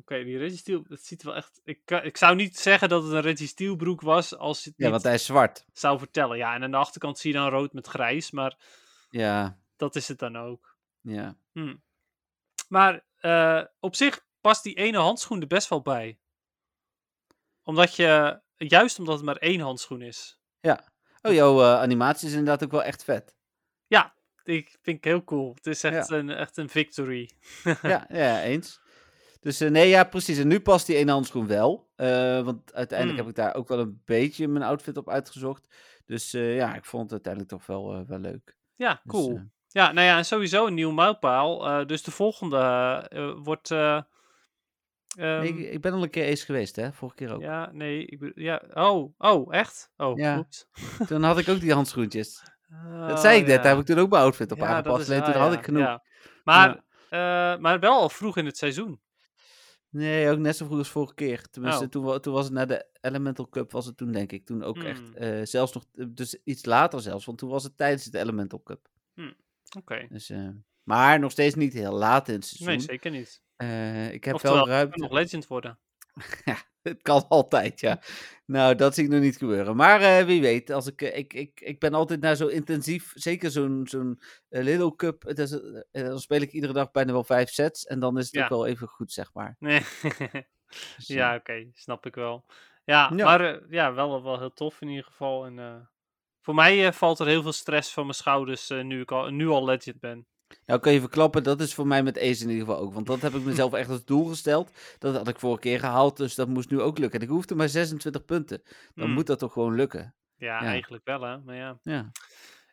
Oké, 0.00 0.24
die 0.24 0.38
Reggie 0.38 0.58
Steel, 0.58 0.82
dat 0.88 1.00
ziet 1.00 1.20
er 1.20 1.26
wel 1.26 1.36
echt... 1.36 1.60
Ik, 1.64 1.90
ik 1.90 2.16
zou 2.16 2.36
niet 2.36 2.58
zeggen 2.58 2.88
dat 2.88 3.02
het 3.02 3.12
een 3.12 3.20
Reggie 3.20 3.46
Steel 3.46 3.76
broek 3.76 4.00
was 4.00 4.36
als 4.36 4.64
het 4.64 4.74
Ja, 4.76 4.90
want 4.90 5.02
hij 5.02 5.14
is 5.14 5.24
zwart. 5.24 5.64
zou 5.72 5.98
vertellen. 5.98 6.36
Ja, 6.36 6.54
en 6.54 6.62
aan 6.62 6.70
de 6.70 6.76
achterkant 6.76 7.18
zie 7.18 7.32
je 7.32 7.38
dan 7.38 7.48
rood 7.50 7.72
met 7.72 7.86
grijs, 7.86 8.30
maar 8.30 8.56
Ja, 9.10 9.58
dat 9.76 9.96
is 9.96 10.08
het 10.08 10.18
dan 10.18 10.36
ook. 10.36 10.76
ja. 11.00 11.36
Hm. 11.52 11.76
Maar 12.68 13.04
eh, 13.16 13.64
op 13.80 13.94
zich 13.94 14.26
past 14.40 14.62
die 14.62 14.74
ene 14.74 14.98
handschoen 14.98 15.40
er 15.40 15.46
best 15.46 15.68
wel 15.68 15.82
bij. 15.82 16.18
Omdat 17.62 17.94
je, 17.96 18.40
juist 18.56 18.98
omdat 18.98 19.14
het 19.14 19.24
maar 19.24 19.36
één 19.36 19.60
handschoen 19.60 20.02
is. 20.02 20.40
Oh, 21.22 21.32
jouw 21.32 21.60
eh, 21.60 21.80
animatie 21.80 22.26
is 22.26 22.32
inderdaad 22.34 22.64
ook 22.64 22.70
wel 22.70 22.82
echt 22.82 23.04
vet. 23.04 23.36
Ik 24.48 24.78
vind 24.82 24.96
ik 24.96 25.04
heel 25.04 25.24
cool. 25.24 25.54
Het 25.54 25.66
is 25.66 25.84
echt, 25.84 26.10
een, 26.10 26.30
echt 26.30 26.56
een 26.56 26.68
victory. 26.68 27.30
ja, 27.82 28.06
ja, 28.24 28.42
eens. 28.42 28.80
Dus 29.40 29.60
eh, 29.60 29.70
nee, 29.70 29.88
ja, 29.88 30.04
precies. 30.04 30.38
En 30.38 30.48
nu 30.48 30.60
past 30.60 30.86
die 30.86 30.96
ene 30.96 31.12
handschoen 31.12 31.46
wel. 31.46 31.86
eh, 31.96 32.40
want 32.42 32.74
uiteindelijk 32.74 33.18
Hmm. 33.18 33.28
heb 33.28 33.36
ik 33.38 33.44
daar 33.44 33.54
ook 33.54 33.68
wel 33.68 33.78
een 33.78 34.02
beetje 34.04 34.48
mijn 34.48 34.64
outfit 34.64 34.96
op 34.96 35.08
uitgezocht. 35.08 35.68
Dus 36.06 36.34
eh, 36.34 36.56
ja, 36.56 36.74
ik 36.74 36.84
vond 36.84 37.02
het 37.02 37.12
uiteindelijk 37.12 37.52
toch 37.52 37.66
wel, 37.66 38.06
wel 38.06 38.18
leuk. 38.18 38.56
Ja, 38.74 39.00
Dus, 39.04 39.12
cool. 39.12 39.40
Ja, 39.68 39.92
nou 39.92 40.06
ja, 40.06 40.16
en 40.16 40.24
sowieso 40.24 40.66
een 40.66 40.74
nieuw 40.74 40.90
mijlpaal. 40.90 41.86
Dus 41.86 42.02
de 42.02 42.10
volgende 42.10 43.36
wordt... 43.42 43.70
eh, 43.70 44.00
nee, 45.16 45.48
ik, 45.48 45.54
ehm, 45.64 45.72
ik 45.72 45.80
ben 45.80 45.92
al 45.92 46.02
een 46.02 46.10
keer 46.10 46.30
ace 46.32 46.44
geweest, 46.44 46.76
hè? 46.76 46.92
Vorige 46.92 47.16
keer 47.16 47.32
ook. 47.34 47.40
Ja, 47.40 47.70
nee, 47.72 48.06
ik 48.06 48.32
ja, 48.34 48.62
oh, 48.74 49.14
oh, 49.18 49.54
echt? 49.54 49.90
Oh, 49.96 50.18
Ja. 50.18 50.36
oeps. 50.38 50.66
Toen 51.06 51.22
had 51.22 51.38
ik 51.38 51.48
ook 51.48 51.60
die 51.60 51.72
handschoentjes. 51.72 52.42
dat 53.06 53.10
Oh, 53.10 53.16
zei 53.18 53.38
ik 53.40 53.46
net, 53.46 53.56
ja. 53.56 53.62
daar 53.62 53.70
heb 53.70 53.80
ik 53.80 53.86
toen 53.86 53.98
ook 53.98 54.10
mijn 54.10 54.22
outfit 54.22 54.52
op 54.52 54.58
Ja, 54.58 54.66
aangepast. 54.66 55.10
Alleen 55.10 55.22
toen 55.22 55.32
had 55.42 55.52
ik 55.52 55.64
genoeg. 55.64 55.98
Maar, 56.44 56.84
maar 57.60 57.78
wel 57.80 58.00
al 58.00 58.08
vroeg 58.08 58.36
in 58.36 58.46
het 58.46 58.56
seizoen. 58.56 59.00
Nee, 59.90 60.30
ook 60.30 60.38
net 60.38 60.56
zo 60.56 60.66
vroeg 60.66 60.78
als 60.78 60.88
vorige 60.88 61.14
keer. 61.14 61.48
Tenminste, 61.50 61.84
Oh. 61.84 61.90
toen, 61.90 62.20
toen 62.20 62.32
was 62.32 62.44
het 62.44 62.52
na 62.54 62.64
de 62.64 62.86
Elemental 63.00 63.48
Cup, 63.48 63.72
was 63.72 63.86
het 63.86 63.96
toen 63.96 64.12
denk 64.12 64.32
ik. 64.32 64.46
Toen 64.46 64.62
ook 64.62 64.82
echt, 64.82 65.00
Hmm. 65.00 65.14
eh, 65.14 65.40
zelfs 65.46 65.72
nog, 65.72 65.84
dus 66.08 66.38
iets 66.44 66.64
later 66.64 67.00
zelfs. 67.00 67.24
Want 67.24 67.38
toen 67.38 67.50
was 67.50 67.62
het 67.64 67.76
tijdens 67.76 68.04
de 68.04 68.18
Elemental 68.18 68.62
Cup. 68.62 68.88
Oké. 69.78 70.06
Dus, 70.10 70.30
eh, 70.30 70.48
maar 70.82 71.18
nog 71.20 71.30
steeds 71.30 71.54
niet 71.54 71.72
heel 71.72 71.92
laat 71.92 72.28
in 72.28 72.34
het 72.34 72.44
seizoen. 72.44 72.68
Nee, 72.68 72.80
zeker 72.80 73.10
niet. 73.10 73.42
Eh, 73.56 74.12
ik 74.12 74.24
heb 74.24 74.34
Oftewel, 74.34 74.56
wel 74.56 74.68
ruimte. 74.68 74.98
nog 74.98 75.10
legend 75.12 75.46
worden. 75.46 75.78
Het 76.88 77.02
kan 77.02 77.24
altijd, 77.38 77.80
ja. 77.80 78.00
Nou, 78.46 78.74
dat 78.74 78.94
zie 78.94 79.04
ik 79.04 79.10
nog 79.10 79.20
niet 79.20 79.36
gebeuren. 79.36 79.76
Maar 79.76 80.00
eh, 80.00 80.24
wie 80.24 80.40
weet, 80.40 80.70
als 80.70 80.86
ik, 80.86 81.02
eh, 81.02 81.16
ik, 81.18 81.32
ik, 81.34 81.60
ik 81.60 81.78
ben 81.78 81.94
altijd 81.94 82.20
naar 82.20 82.36
zo 82.36 82.46
intensief, 82.46 83.12
zeker 83.14 83.50
zo'n 83.50 83.86
zo'n 83.90 84.20
Little 84.48 84.96
Cup, 84.96 85.22
het 85.22 85.38
is, 85.38 85.50
dan 85.90 86.20
speel 86.20 86.40
ik 86.40 86.52
iedere 86.52 86.72
dag 86.72 86.90
bijna 86.90 87.12
wel 87.12 87.24
vijf 87.24 87.50
sets. 87.50 87.84
En 87.86 88.00
dan 88.00 88.18
is 88.18 88.24
het 88.24 88.34
Ja. 88.34 88.42
ook 88.42 88.48
wel 88.48 88.66
even 88.66 88.88
goed, 88.88 89.12
zeg 89.12 89.32
maar. 89.34 89.56
Nee. 89.58 89.82
Dus, 90.96 91.06
ja, 91.06 91.34
oké, 91.34 91.70
snap 91.74 92.06
ik 92.06 92.14
wel. 92.14 92.44
Ja, 92.84 93.12
Ja. 93.16 93.24
maar 93.24 93.70
ja, 93.70 93.92
wel, 93.94 94.22
wel 94.22 94.38
heel 94.38 94.52
tof 94.52 94.80
in 94.80 94.88
ieder 94.88 95.04
geval. 95.04 95.46
En, 95.46 95.88
voor 96.40 96.54
mij 96.54 96.92
valt 96.92 97.18
er 97.18 97.26
heel 97.26 97.42
veel 97.42 97.52
stress 97.52 97.92
van 97.92 98.02
mijn 98.02 98.14
schouders 98.14 98.68
nu 98.68 99.00
ik 99.00 99.12
al, 99.12 99.28
nu 99.30 99.48
al 99.48 99.64
legend 99.64 100.00
ben. 100.00 100.26
Nou, 100.66 100.80
kan 100.80 100.92
je 100.92 101.00
verklappen, 101.00 101.42
dat 101.42 101.60
is 101.60 101.74
voor 101.74 101.86
mij 101.86 102.02
met 102.02 102.18
Ace 102.18 102.42
in 102.44 102.50
ieder 102.50 102.66
geval 102.66 102.78
ook. 102.80 102.92
Want 102.92 103.06
dat 103.06 103.20
heb 103.22 103.34
ik 103.34 103.42
mezelf 103.44 103.72
echt 103.72 103.88
als 103.90 104.04
doel 104.04 104.24
gesteld. 104.24 104.70
Dat 104.98 105.16
had 105.16 105.28
ik 105.28 105.38
vorige 105.38 105.60
keer 105.60 105.78
gehaald, 105.78 106.16
dus 106.16 106.34
dat 106.34 106.48
moest 106.48 106.70
nu 106.70 106.80
ook 106.80 106.98
lukken. 106.98 107.18
En 107.20 107.24
ik 107.26 107.32
hoefde 107.32 107.54
maar 107.54 107.68
26 107.68 108.24
punten. 108.24 108.62
Dan 108.94 109.04
Hmm. 109.04 109.14
moet 109.14 109.26
dat 109.26 109.38
toch 109.38 109.52
gewoon 109.52 109.74
lukken. 109.74 110.14
Ja, 110.36 110.46
Ja. 110.62 110.66
eigenlijk 110.68 111.04
wel, 111.04 111.20
hè. 111.22 111.38
Maar 111.38 111.56
ja, 111.56 111.78
Ja. 111.82 112.10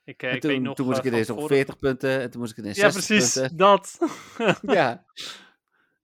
ik, 0.03 0.23
eh, 0.23 0.33
ik 0.33 0.41
toen, 0.41 0.51
weet 0.51 0.61
nog... 0.61 0.75
toen 0.75 0.85
moest 0.85 0.97
eh, 0.99 1.05
ik 1.05 1.11
ineens 1.11 1.27
nog 1.27 1.37
vorige- 1.37 1.55
40 1.55 1.77
punten. 1.79 2.21
En 2.21 2.31
toen 2.31 2.39
moest 2.41 2.51
ik 2.51 2.57
ineens 2.57 2.77
Ja, 2.77 2.89
60 2.89 3.05
precies, 3.17 3.33
punten. 3.33 3.57
dat. 3.67 3.97
Ja. 4.61 5.05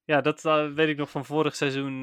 Ja, 0.05 0.22
dat 0.22 0.45
eh, 0.45 0.74
weet 0.74 0.88
ik 0.89 0.97
nog 0.97 1.09
van 1.09 1.26
vorig 1.26 1.55
seizoen. 1.55 2.01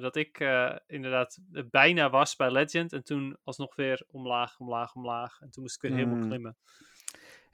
dat 0.00 0.16
ik 0.16 0.38
inderdaad 0.86 1.38
bijna 1.70 2.10
was 2.10 2.36
bij 2.36 2.50
Legend. 2.50 2.92
En 2.92 3.04
toen 3.04 3.36
alsnog 3.44 3.74
weer 3.76 4.02
omlaag, 4.06 4.58
omlaag, 4.58 4.94
omlaag. 4.94 5.40
En 5.40 5.50
toen 5.50 5.62
moest 5.62 5.74
ik 5.74 5.82
weer 5.82 5.92
helemaal 5.98 6.18
Hmm. 6.18 6.28
klimmen. 6.28 6.56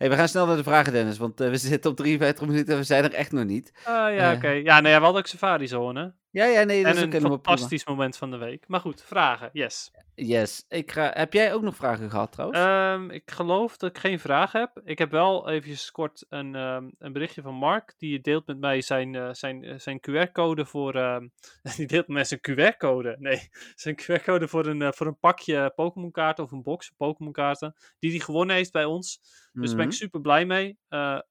Hey, 0.00 0.10
we 0.10 0.16
gaan 0.16 0.28
snel 0.28 0.46
naar 0.46 0.56
de 0.56 0.62
vragen, 0.62 0.92
Dennis. 0.92 1.18
Want 1.18 1.40
eh, 1.40 1.48
we 1.48 1.56
zitten 1.56 1.90
op 1.90 1.96
53 1.96 2.46
minuten 2.46 2.72
en 2.72 2.78
we 2.78 2.84
zijn 2.84 3.04
er 3.04 3.12
echt 3.14 3.32
nog 3.32 3.44
niet. 3.44 3.72
Ah 3.84 4.14
ja, 4.14 4.30
Eh. 4.30 4.36
oké. 4.36 4.48
Ja, 4.48 4.80
nou 4.80 4.88
ja, 4.88 4.98
we 4.98 5.04
hadden 5.04 5.20
ook 5.22 5.26
Safari 5.26 5.68
Zone. 5.68 6.12
Ja, 6.32 6.44
ja, 6.44 6.62
nee, 6.62 6.82
dat 6.82 6.92
En 6.92 6.98
is 6.98 7.04
ook 7.04 7.12
een 7.12 7.18
prima. 7.20 7.28
fantastisch 7.34 7.86
moment 7.86 8.16
van 8.16 8.30
de 8.30 8.36
week. 8.36 8.64
Maar 8.68 8.80
goed, 8.80 9.02
vragen, 9.02 9.50
yes. 9.52 9.90
Yes. 10.14 10.64
Ik 10.68 10.92
ga... 10.92 11.10
Heb 11.14 11.32
jij 11.32 11.54
ook 11.54 11.62
nog 11.62 11.76
vragen 11.76 12.10
gehad 12.10 12.32
trouwens? 12.32 12.58
Ehm, 12.60 13.10
ik 13.10 13.30
geloof 13.30 13.76
dat 13.76 13.90
ik 13.90 13.98
geen 13.98 14.20
vraag 14.20 14.52
heb. 14.52 14.80
Ik 14.84 14.98
heb 14.98 15.10
wel 15.10 15.48
eventjes 15.48 15.90
kort 15.90 16.26
een, 16.28 16.54
ehm, 16.54 16.88
een 16.98 17.12
berichtje 17.12 17.42
van 17.42 17.54
Mark. 17.54 17.94
Die 17.98 18.20
deelt 18.20 18.46
met 18.46 18.58
mij 18.60 18.80
zijn, 18.80 19.14
eh, 19.14 19.28
zijn, 19.32 19.64
eh, 19.64 19.78
zijn 19.78 20.00
QR-code 20.00 20.66
voor... 20.66 20.94
ehm, 20.94 21.28
die 21.76 21.86
deelt 21.86 22.06
met 22.06 22.16
mij 22.16 22.24
zijn 22.24 22.40
QR-code. 22.40 23.16
Nee, 23.18 23.48
zijn 23.74 23.96
QR-code 24.00 24.48
voor 24.48 24.66
een, 24.66 24.82
eh, 24.82 24.92
voor 24.92 25.06
een 25.06 25.18
pakje 25.18 25.72
Pokémon 25.74 26.10
kaarten 26.10 26.44
of 26.44 26.50
een 26.52 26.62
box 26.62 26.90
Pokémon 26.96 27.32
kaarten. 27.32 27.74
Die 27.98 28.10
hij 28.10 28.20
gewonnen 28.20 28.56
heeft 28.56 28.72
bij 28.72 28.84
ons. 28.84 29.20
Dus 29.52 29.66
daar 29.68 29.76
ben 29.76 29.84
ik 29.86 29.90
Mhm. 29.92 30.00
super 30.00 30.20
blij 30.20 30.44
mee. 30.46 30.78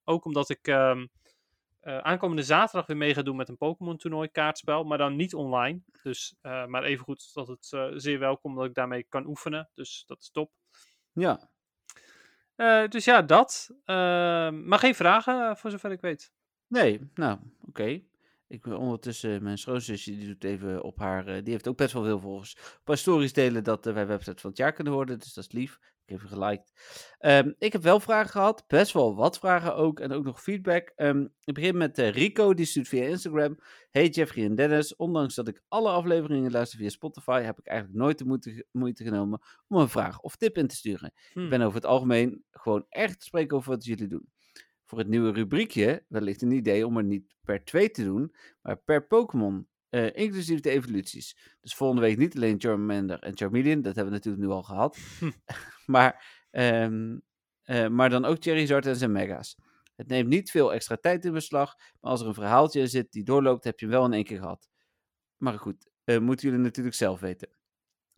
Ook 0.04 0.26
omdat 0.26 0.50
ik 0.50 0.68
eh, 1.80 1.98
aankomende 1.98 2.44
zaterdag 2.44 2.88
weer 2.88 2.98
mee 2.98 3.14
ga 3.14 3.22
doen 3.22 3.36
met 3.36 3.50
een 3.50 3.58
Pokémon 3.58 3.98
toernooi 3.98 4.30
kaartspel. 4.32 4.84
Maar 4.84 4.98
dan 4.98 5.16
niet 5.16 5.34
online. 5.34 5.82
Dus, 6.04 6.36
eh, 6.42 6.66
maar 6.66 6.84
even 6.84 7.04
goed 7.04 7.34
dat 7.34 7.48
het 7.48 7.72
eh, 7.74 7.88
zeer 7.94 8.20
welkom 8.20 8.56
dat 8.56 8.66
ik 8.66 8.74
daarmee 8.74 9.06
kan 9.10 9.26
oefenen. 9.26 9.70
Dus 9.74 10.04
dat 10.08 10.22
is 10.22 10.32
top. 10.32 10.52
Ja. 11.12 11.50
Dus 12.88 13.06
ja, 13.06 13.22
dat. 13.22 13.70
Ehm, 13.86 14.68
maar 14.68 14.80
geen 14.80 14.96
vragen, 14.96 15.58
voor 15.58 15.72
zover 15.72 15.92
ik 15.92 16.02
weet. 16.02 16.32
Nee, 16.68 17.12
nou, 17.14 17.40
oké. 17.68 18.02
Ik 18.50 18.66
wil 18.66 18.78
ondertussen, 18.78 19.44
mijn 19.44 19.58
schoonzusje, 19.58 20.12
die 20.12 20.28
doet 20.28 20.44
even 20.44 20.84
op 20.84 21.00
haar, 21.00 21.28
eh, 21.28 21.44
die 21.44 21.52
heeft 21.52 21.68
ook 21.68 21.78
best 21.78 21.94
wel 21.94 22.04
veel 22.04 22.20
volgers. 22.20 22.56
Op 22.80 22.88
haar 22.88 22.98
stories 22.98 23.34
delen 23.34 23.64
dat 23.64 23.88
eh, 23.88 23.94
wij 23.94 24.08
website 24.08 24.42
van 24.42 24.50
het 24.50 24.60
jaar 24.60 24.74
kunnen 24.74 24.94
worden, 24.94 25.20
dus 25.20 25.34
dat 25.34 25.44
is 25.44 25.52
lief. 25.52 25.80
Ik 26.06 26.16
heb 26.16 26.18
even 26.18 26.38
geliked. 26.38 26.74
Ehm, 27.20 27.52
ik 27.58 27.74
heb 27.74 27.82
wel 27.82 28.00
vragen 28.00 28.30
gehad, 28.30 28.64
best 28.68 28.94
wel 28.94 29.16
wat 29.16 29.40
vragen 29.40 29.76
ook, 29.76 30.00
en 30.00 30.12
ook 30.12 30.24
nog 30.24 30.42
feedback. 30.42 30.92
Ehm, 30.96 31.28
ik 31.44 31.54
begin 31.54 31.78
met 31.78 31.98
eh, 31.98 32.12
Rico, 32.12 32.54
die 32.54 32.66
stuurt 32.66 32.88
via 32.88 33.04
Instagram. 33.04 33.58
Hey 33.92 34.08
Jeffrey 34.08 34.46
en 34.46 34.56
Dennis, 34.56 34.96
ondanks 34.96 35.36
dat 35.36 35.48
ik 35.48 35.62
alle 35.68 35.90
afleveringen 35.90 36.52
luister 36.52 36.80
via 36.80 36.90
Spotify, 36.90 37.42
heb 37.42 37.60
ik 37.60 37.68
eigenlijk 37.68 38.00
nooit 38.00 38.18
de 38.18 38.26
moeite, 38.26 38.66
moeite 38.72 39.04
genomen 39.04 39.42
om 39.68 39.78
een 39.78 39.90
vraag 39.90 40.20
of 40.20 40.36
tip 40.36 40.58
in 40.58 40.68
te 40.68 40.76
sturen. 40.76 41.14
Ik 41.34 41.50
ben 41.50 41.62
over 41.62 41.76
het 41.76 41.86
algemeen 41.86 42.44
gewoon 42.52 42.86
echt 42.90 43.20
te 43.20 43.26
spreken 43.26 43.58
over 43.58 43.70
wat 43.72 43.86
jullie 43.86 44.08
doen. 44.08 44.30
Voor 44.90 44.98
het 44.98 45.08
nieuwe 45.08 45.32
rubriekje 45.32 46.06
wellicht 46.08 46.42
een 46.42 46.52
idee 46.52 46.86
om 46.86 46.98
er 46.98 47.04
niet 47.04 47.36
per 47.44 47.64
twee 47.64 47.92
te 47.92 48.04
doen, 48.04 48.36
maar 48.62 48.78
per 48.78 49.08
Pokémon, 49.08 49.68
eh, 49.90 50.16
inclusief 50.16 50.60
de 50.60 50.70
evoluties. 50.70 51.38
Dus 51.62 51.76
volgende 51.76 52.02
week 52.02 52.18
niet 52.18 52.36
alleen 52.36 52.60
Charmander 52.60 53.20
en 53.20 53.38
Charmeleon, 53.38 53.82
dat 53.82 53.96
hebben 53.96 54.14
we 54.14 54.18
natuurlijk 54.18 54.44
nu 54.44 54.50
al 54.50 54.64
gehad, 54.64 54.98
maar, 55.86 56.46
ehm, 56.52 57.18
eh, 57.64 57.88
maar 57.88 58.10
dan 58.10 58.26
ook 58.26 58.38
Charizard 58.40 58.86
en 58.86 58.96
zijn 58.96 59.12
Mega's. 59.12 59.58
Het 59.96 60.08
neemt 60.08 60.30
niet 60.30 60.52
veel 60.52 60.74
extra 60.74 60.96
tijd 60.96 61.26
in 61.26 61.34
beslag, 61.34 61.76
maar 61.78 62.12
als 62.12 62.22
er 62.22 62.28
een 62.28 62.34
verhaaltje 62.34 62.80
in 62.80 62.90
zit 62.90 63.12
die 63.12 63.24
doorloopt, 63.24 63.64
heb 63.64 63.80
je 63.80 63.86
hem 63.86 63.96
wel 63.96 64.06
in 64.06 64.14
één 64.14 64.24
keer 64.24 64.40
gehad. 64.40 64.70
Maar 65.38 65.60
goed, 65.60 65.90
eh, 66.04 66.20
moeten 66.20 66.50
jullie 66.50 66.64
natuurlijk 66.64 66.96
zelf 66.96 67.20
weten. 67.20 67.50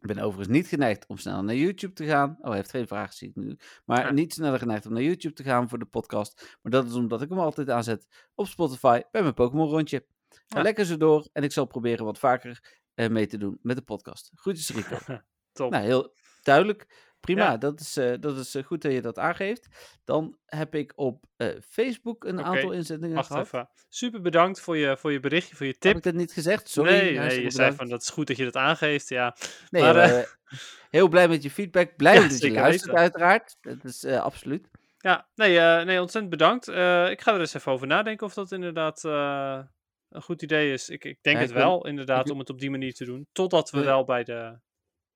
Ik 0.02 0.08
ben 0.08 0.20
overigens 0.20 0.58
niet 0.58 0.68
geneigd 0.68 1.06
om 1.08 1.18
snel 1.18 1.44
naar 1.44 1.56
YouTube 1.56 1.94
te 1.94 2.06
gaan. 2.06 2.38
Oh, 2.40 2.48
hij 2.48 2.56
heeft 2.56 2.70
geen 2.70 2.88
vraag, 2.88 3.14
zie 3.14 3.30
ik 3.30 3.36
nu. 3.36 3.58
Maar 3.86 4.06
Ja. 4.06 4.12
niet 4.12 4.34
sneller 4.34 4.60
geneigd 4.60 4.86
om 4.86 4.94
naar 4.94 5.02
YouTube 5.02 5.34
te 5.34 5.44
gaan 5.44 5.70
voor 5.70 5.80
de 5.80 5.86
podcast. 5.86 6.58
Maar 6.62 6.72
dat 6.72 6.86
is 6.86 6.94
omdat 6.94 7.22
ik 7.22 7.30
hem 7.30 7.40
altijd 7.40 7.70
aanzet 7.70 8.08
op 8.36 8.48
Spotify 8.48 9.02
bij 9.12 9.22
mijn 9.22 9.34
Pokémon 9.34 9.70
rondje. 9.70 10.06
Ja. 10.48 10.62
lekker 10.62 10.86
zo 10.86 10.98
door 10.98 11.28
en 11.34 11.44
ik 11.44 11.52
zal 11.52 11.66
proberen 11.66 12.06
wat 12.06 12.20
vaker 12.20 12.80
eh, 12.94 13.10
mee 13.10 13.28
te 13.28 13.38
doen 13.38 13.60
met 13.62 13.76
de 13.76 13.82
podcast. 13.84 14.32
Groetjes 14.36 14.70
Rico. 14.70 14.98
Top. 15.54 15.72
nou, 15.72 15.84
heel 15.84 16.14
duidelijk. 16.42 17.11
Prima. 17.22 17.44
Ja. 17.44 17.58
Dat 17.58 17.80
is, 17.80 17.98
eh, 17.98 18.14
dat 18.20 18.38
is 18.38 18.56
eh, 18.56 18.64
goed 18.64 18.82
dat 18.82 18.92
je 18.92 19.02
dat 19.02 19.20
aangeeft. 19.20 19.68
Dan 20.04 20.38
heb 20.46 20.76
ik 20.76 20.94
op 20.96 21.26
eh, 21.38 21.48
Facebook 21.70 22.24
een 22.24 22.44
aantal 22.44 22.72
inzendingen 22.72 23.16
Wacht 23.16 23.28
gehad. 23.28 23.46
even. 23.46 23.70
Super 23.90 24.22
bedankt 24.22 24.60
voor 24.62 24.78
je, 24.78 24.98
voor 24.98 25.12
je 25.12 25.20
berichtje, 25.20 25.56
voor 25.56 25.66
je 25.66 25.72
Heb 25.72 25.82
tip. 25.82 25.96
ik 25.96 26.04
dat 26.04 26.14
niet 26.14 26.32
gezegd? 26.32 26.70
Sorry. 26.70 26.92
nee, 26.92 27.18
nee, 27.18 27.42
je 27.42 27.52
zei 27.52 27.74
van 27.76 27.90
dat 27.90 28.02
is 28.02 28.10
goed 28.10 28.28
dat 28.28 28.38
je 28.38 28.44
dat 28.44 28.56
aangeeft. 28.56 29.10
Ja, 29.10 29.36
Nee, 29.70 29.82
maar, 29.84 30.38
heel 30.90 31.08
blij 31.08 31.28
met 31.28 31.44
je 31.44 31.52
feedback. 31.52 31.96
Blij 31.98 32.14
Ja, 32.16 32.28
dat 32.28 32.40
je 32.42 32.52
luistert, 32.52 32.86
weten. 32.86 33.02
uiteraard. 33.02 33.58
Dat 33.62 33.84
is 33.84 34.06
absoluut. 34.06 34.68
ja 34.98 35.28
nee, 35.36 35.60
nee, 35.86 36.02
ontzettend 36.02 36.30
bedankt. 36.30 36.68
Ik 37.12 37.22
ga 37.22 37.34
er 37.34 37.40
eens 37.40 37.54
even 37.54 37.72
over 37.72 37.88
nadenken 37.88 38.26
of 38.26 38.34
dat 38.34 38.52
inderdaad 38.52 39.04
een 39.04 40.22
goed 40.22 40.42
idee 40.42 40.74
is. 40.74 40.90
Ik, 40.90 41.04
ik 41.04 41.18
denk 41.22 41.36
Ja, 41.38 41.42
het 41.44 41.52
wel, 41.52 41.88
inderdaad, 41.88 42.30
om 42.30 42.40
het 42.40 42.50
op 42.50 42.60
die 42.60 42.70
manier 42.70 42.94
te 42.94 43.06
doen. 43.06 43.28
Totdat 43.32 43.70
we 43.70 43.84
wel 43.84 44.04
bij, 44.04 44.24
de, 44.24 44.60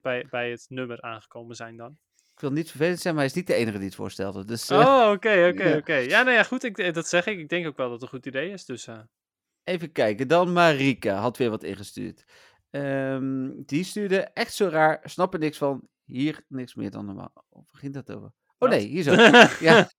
bij, 0.06 0.28
bij 0.30 0.49
het 0.49 0.66
nummer 0.70 1.01
aangekomen 1.01 1.56
zijn 1.56 1.78
dan. 1.78 1.97
Ik 2.34 2.39
wil 2.39 2.51
niet 2.51 2.70
vervelend 2.70 2.99
zijn, 2.99 3.14
maar 3.14 3.24
hij 3.24 3.32
is 3.32 3.38
niet 3.38 3.47
de 3.47 3.53
enige 3.53 3.78
die 3.78 3.86
het 3.86 3.95
voorstelde. 3.95 4.45
Dus 4.45 4.70
eh, 4.70 4.80
Oh, 4.80 5.12
oké, 5.12 5.51
oké, 5.53 5.76
oké. 5.82 5.95
Ja, 5.95 6.24
nou 6.24 6.36
ja, 6.36 6.43
goed, 6.43 6.64
ik, 6.64 6.93
dat 6.93 7.08
zeg 7.08 7.26
ik. 7.26 7.39
Ik 7.39 7.49
denk 7.49 7.68
ook 7.68 7.78
wel 7.78 7.86
dat 7.89 8.01
het 8.01 8.03
een 8.03 8.18
goed 8.18 8.26
idee 8.26 8.51
is. 8.51 8.66
Dus 8.66 8.88
eh, 8.88 8.99
even 9.64 9.91
kijken. 9.91 10.28
Dan 10.28 10.53
Marika 10.53 11.16
had 11.16 11.38
weer 11.38 11.49
wat 11.49 11.64
ingestuurd. 11.64 12.26
Ehm, 12.70 13.51
die 13.56 13.84
stuurde 13.84 14.20
echt 14.20 14.53
zo 14.53 14.68
raar. 14.68 14.99
Snap 15.03 15.34
er 15.34 15.39
niks 15.39 15.58
van. 15.58 15.88
Hier 16.03 16.43
niks 16.47 16.76
meer 16.76 16.91
dan 16.91 17.06
normaal. 17.06 17.45
Of 17.49 17.66
ging 17.72 17.93
dat 17.93 18.12
over? 18.12 18.32
Oh 18.58 18.70
nee, 18.70 18.88
hier 18.88 19.03
zo. 19.03 19.12
ja, 19.70 19.89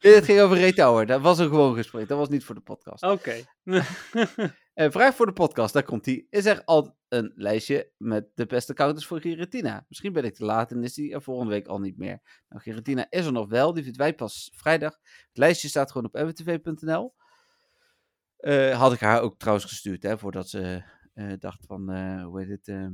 dit 0.00 0.24
ging 0.24 0.40
over 0.40 0.60
Ray 0.60 0.72
Tower. 0.72 1.06
Dat 1.06 1.20
was 1.20 1.38
een 1.38 1.48
gewoon 1.48 1.74
gesprek. 1.74 2.08
Dat 2.08 2.18
was 2.18 2.28
niet 2.28 2.44
voor 2.44 2.54
de 2.54 2.60
podcast. 2.60 3.02
Oké. 3.02 3.44
Eh, 4.76 4.90
vraag 4.90 5.14
voor 5.14 5.26
de 5.26 5.32
podcast, 5.32 5.72
daar 5.72 5.82
komt 5.82 6.04
die. 6.04 6.26
Is 6.30 6.46
er 6.46 6.64
al 6.64 6.96
een 7.08 7.32
lijstje 7.34 7.90
met 7.96 8.28
de 8.34 8.46
beste 8.46 8.74
counters 8.74 9.06
voor 9.06 9.20
Giratina? 9.20 9.84
Misschien 9.88 10.12
ben 10.12 10.24
ik 10.24 10.34
te 10.34 10.44
laat 10.44 10.70
en 10.70 10.82
is 10.82 10.94
die 10.94 11.12
er 11.12 11.22
volgende 11.22 11.52
week 11.52 11.66
al 11.66 11.80
niet 11.80 11.98
meer. 11.98 12.42
Nou, 12.48 12.62
Giratina 12.62 13.06
is 13.10 13.26
er 13.26 13.32
nog 13.32 13.48
wel, 13.48 13.74
die 13.74 13.84
verdwijnt 13.84 14.16
pas 14.16 14.50
vrijdag. 14.54 14.92
Het 15.02 15.36
lijstje 15.38 15.68
staat 15.68 15.92
gewoon 15.92 16.06
op 16.06 16.22
mwtv.nl. 16.22 17.14
Eh 18.36 18.78
had 18.78 18.92
ik 18.92 19.00
haar 19.00 19.20
ook 19.20 19.38
trouwens 19.38 19.66
gestuurd, 19.66 20.02
hè, 20.02 20.18
voordat 20.18 20.48
ze 20.48 20.82
eh, 21.14 21.32
dacht 21.38 21.66
van, 21.66 21.82
hoe 22.22 22.40
heet 22.40 22.50
het, 22.50 22.68
eh, 22.68 22.86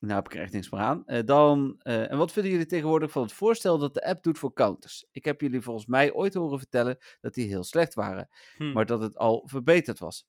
nou 0.00 0.14
heb 0.14 0.26
ik 0.26 0.34
er 0.34 0.40
echt 0.42 0.52
niks 0.52 0.70
meer 0.70 0.80
aan. 0.80 1.04
Dan, 1.24 1.78
en 1.82 2.18
wat 2.18 2.32
vinden 2.32 2.52
jullie 2.52 2.66
tegenwoordig 2.66 3.10
van 3.10 3.22
het 3.22 3.32
voorstel 3.32 3.78
dat 3.78 3.94
de 3.94 4.04
app 4.04 4.22
doet 4.22 4.38
voor 4.38 4.52
counters? 4.52 5.06
Ik 5.10 5.24
heb 5.24 5.40
jullie 5.40 5.60
volgens 5.60 5.86
mij 5.86 6.12
ooit 6.12 6.34
horen 6.34 6.58
vertellen 6.58 6.98
dat 7.20 7.34
die 7.34 7.48
heel 7.48 7.64
slecht 7.64 7.94
waren 7.94 8.28
Hm. 8.56 8.72
maar 8.72 8.86
dat 8.86 9.00
het 9.00 9.16
al 9.16 9.42
verbeterd 9.46 9.98
was. 9.98 10.26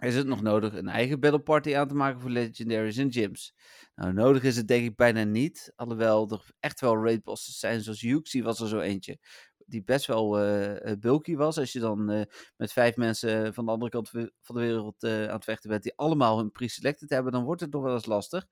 Is 0.00 0.14
het 0.14 0.26
nog 0.26 0.42
nodig 0.42 0.74
een 0.74 0.88
eigen 0.88 1.20
battle 1.20 1.40
party 1.40 1.76
aan 1.76 1.88
te 1.88 1.94
maken 1.94 2.20
voor 2.20 2.30
legendaries 2.30 2.96
en 2.96 3.12
gyms? 3.12 3.54
Nou, 3.94 4.12
nodig 4.12 4.42
is 4.42 4.56
het 4.56 4.68
denk 4.68 4.84
ik 4.84 4.96
bijna 4.96 5.24
niet. 5.24 5.72
Alhoewel 5.76 6.30
er 6.30 6.50
echt 6.60 6.80
wel 6.80 7.04
raid 7.04 7.22
bosses 7.22 7.58
zijn, 7.58 7.82
zoals 7.82 8.00
Yuxi 8.00 8.42
was 8.42 8.60
er 8.60 8.68
zo 8.68 8.80
eentje. 8.80 9.18
Die 9.66 9.84
best 9.84 10.06
wel 10.06 10.38
eh, 10.38 10.90
eh, 10.90 10.98
bulky 10.98 11.36
was. 11.36 11.58
Als 11.58 11.72
je 11.72 11.80
dan 11.80 12.10
eh, 12.10 12.22
met 12.56 12.72
vijf 12.72 12.96
mensen 12.96 13.54
van 13.54 13.64
de 13.64 13.70
andere 13.70 13.90
kant 13.90 14.08
van 14.40 14.54
de 14.54 14.60
wereld 14.60 15.04
aan 15.04 15.10
het 15.10 15.44
vechten 15.44 15.70
bent, 15.70 15.82
die 15.82 15.96
allemaal 15.96 16.38
hun 16.38 16.50
pre-selected 16.50 17.10
hebben, 17.10 17.32
dan 17.32 17.44
wordt 17.44 17.60
het 17.60 17.72
nog 17.72 17.82
wel 17.82 17.94
eens 17.94 18.06
lastig. 18.06 18.46